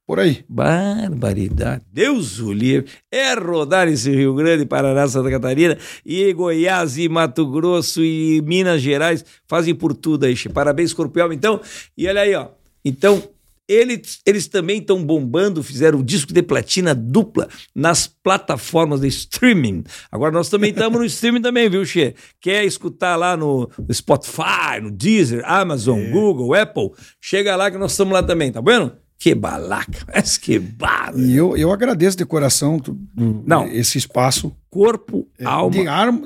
Por 0.06 0.18
aí. 0.18 0.44
Barbaridade. 0.48 1.84
Deus 1.92 2.40
o 2.40 2.52
livre. 2.52 2.90
É 3.10 3.34
rodar 3.34 3.88
esse 3.88 4.10
Rio 4.10 4.34
Grande, 4.34 4.66
Paraná, 4.66 5.06
Santa 5.06 5.30
Catarina, 5.30 5.78
e 6.04 6.32
Goiás, 6.32 6.98
e 6.98 7.08
Mato 7.08 7.46
Grosso, 7.50 8.02
e 8.02 8.42
Minas 8.42 8.82
Gerais. 8.82 9.24
Fazem 9.46 9.74
por 9.74 9.94
tudo 9.94 10.24
aí. 10.24 10.36
che. 10.36 10.48
Parabéns, 10.48 10.92
Corpial. 10.92 11.32
Então, 11.32 11.60
e 11.96 12.06
olha 12.08 12.22
aí, 12.22 12.34
ó. 12.34 12.48
Então, 12.84 13.22
eles, 13.68 14.20
eles 14.26 14.46
também 14.48 14.78
estão 14.78 15.04
bombando, 15.04 15.62
fizeram 15.62 16.00
o 16.00 16.02
disco 16.04 16.32
de 16.32 16.42
platina 16.42 16.94
dupla 16.94 17.48
nas 17.74 18.06
plataformas 18.06 19.00
de 19.00 19.08
streaming. 19.08 19.84
Agora 20.10 20.32
nós 20.32 20.48
também 20.48 20.70
estamos 20.70 20.98
no 20.98 21.04
streaming 21.06 21.40
também, 21.42 21.70
viu, 21.70 21.84
Che? 21.84 22.14
Quer 22.40 22.64
escutar 22.64 23.16
lá 23.16 23.36
no, 23.36 23.70
Spotify, 23.92 24.80
no 24.82 24.90
Deezer, 24.90 25.42
Amazon, 25.44 25.98
É. 25.98 26.10
Google, 26.10 26.54
Apple? 26.54 26.90
Chega 27.20 27.54
lá 27.56 27.70
que 27.70 27.78
nós 27.78 27.92
estamos 27.92 28.12
lá 28.12 28.22
também, 28.22 28.50
tá 28.52 28.60
vendo? 28.60 28.92
Que 29.18 29.34
balaca, 29.36 30.04
mas 30.12 30.36
que 30.36 30.58
bala. 30.58 31.16
E 31.16 31.36
eu, 31.36 31.56
eu 31.56 31.70
agradeço 31.72 32.16
de 32.16 32.26
coração 32.26 32.80
tu- 32.80 32.98
Não. 33.46 33.66
esse 33.68 33.96
espaço. 33.96 34.52
Corpo, 34.68 35.28
alma. 35.44 35.70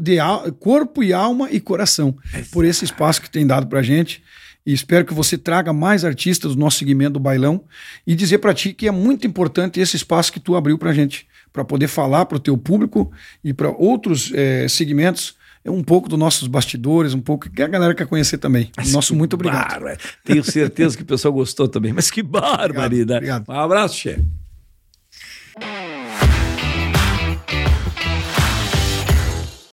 De, 0.01 0.03
de 0.03 0.19
al- 0.19 0.51
corpo 0.53 1.03
e 1.03 1.13
alma 1.13 1.51
e 1.51 1.61
coração. 1.61 2.17
Por 2.51 2.65
esse 2.65 2.85
espaço 2.87 3.21
que 3.21 3.29
tem 3.31 3.47
dado 3.47 3.67
pra 3.67 3.83
gente. 3.83 4.23
E 4.67 4.73
espero 4.73 5.05
que 5.05 5.15
você 5.15 5.39
traga 5.39 5.73
mais 5.73 6.05
artistas 6.05 6.55
do 6.55 6.61
nosso 6.61 6.79
segmento 6.79 7.13
do 7.13 7.21
bailão 7.21 7.63
e 8.07 8.15
dizer 8.15 8.39
pra 8.39 8.53
ti 8.53 8.73
que 8.73 8.89
é 8.89 8.91
muito 8.91 9.27
importante 9.27 9.81
esse 9.81 9.97
espaço 9.97 10.33
que 10.33 10.41
tu 10.41 10.57
abriu 10.57 10.77
pra 10.77 10.93
gente, 10.93 11.27
Pra 11.57 11.65
poder 11.65 11.89
falar 11.89 12.27
pro 12.27 12.39
teu 12.39 12.55
público 12.59 13.11
e 13.43 13.55
para 13.55 13.71
outros 13.71 14.31
eh, 14.35 14.69
segmentos 14.69 15.37
é 15.65 15.71
um 15.71 15.83
pouco 15.83 16.07
dos 16.07 16.19
nossos 16.19 16.47
bastidores, 16.49 17.15
um 17.15 17.21
pouco 17.21 17.49
que 17.49 17.63
a 17.63 17.67
galera 17.67 17.95
quer 17.95 18.07
conhecer 18.07 18.37
também. 18.37 18.71
Nosso 18.93 19.17
muito 19.17 19.35
obrigado. 19.35 19.71
Bárbaro. 19.71 19.99
Tenho 20.23 20.45
certeza 20.45 20.95
que 20.95 21.03
o 21.03 21.07
pessoal 21.07 21.33
gostou 21.33 21.67
também, 21.67 21.95
mas 21.95 22.11
que 22.11 22.23
barbaridade. 22.23 23.25
obrigado. 23.25 23.49
Um 23.49 23.59
abraço, 23.59 23.97
chefe. 23.97 24.23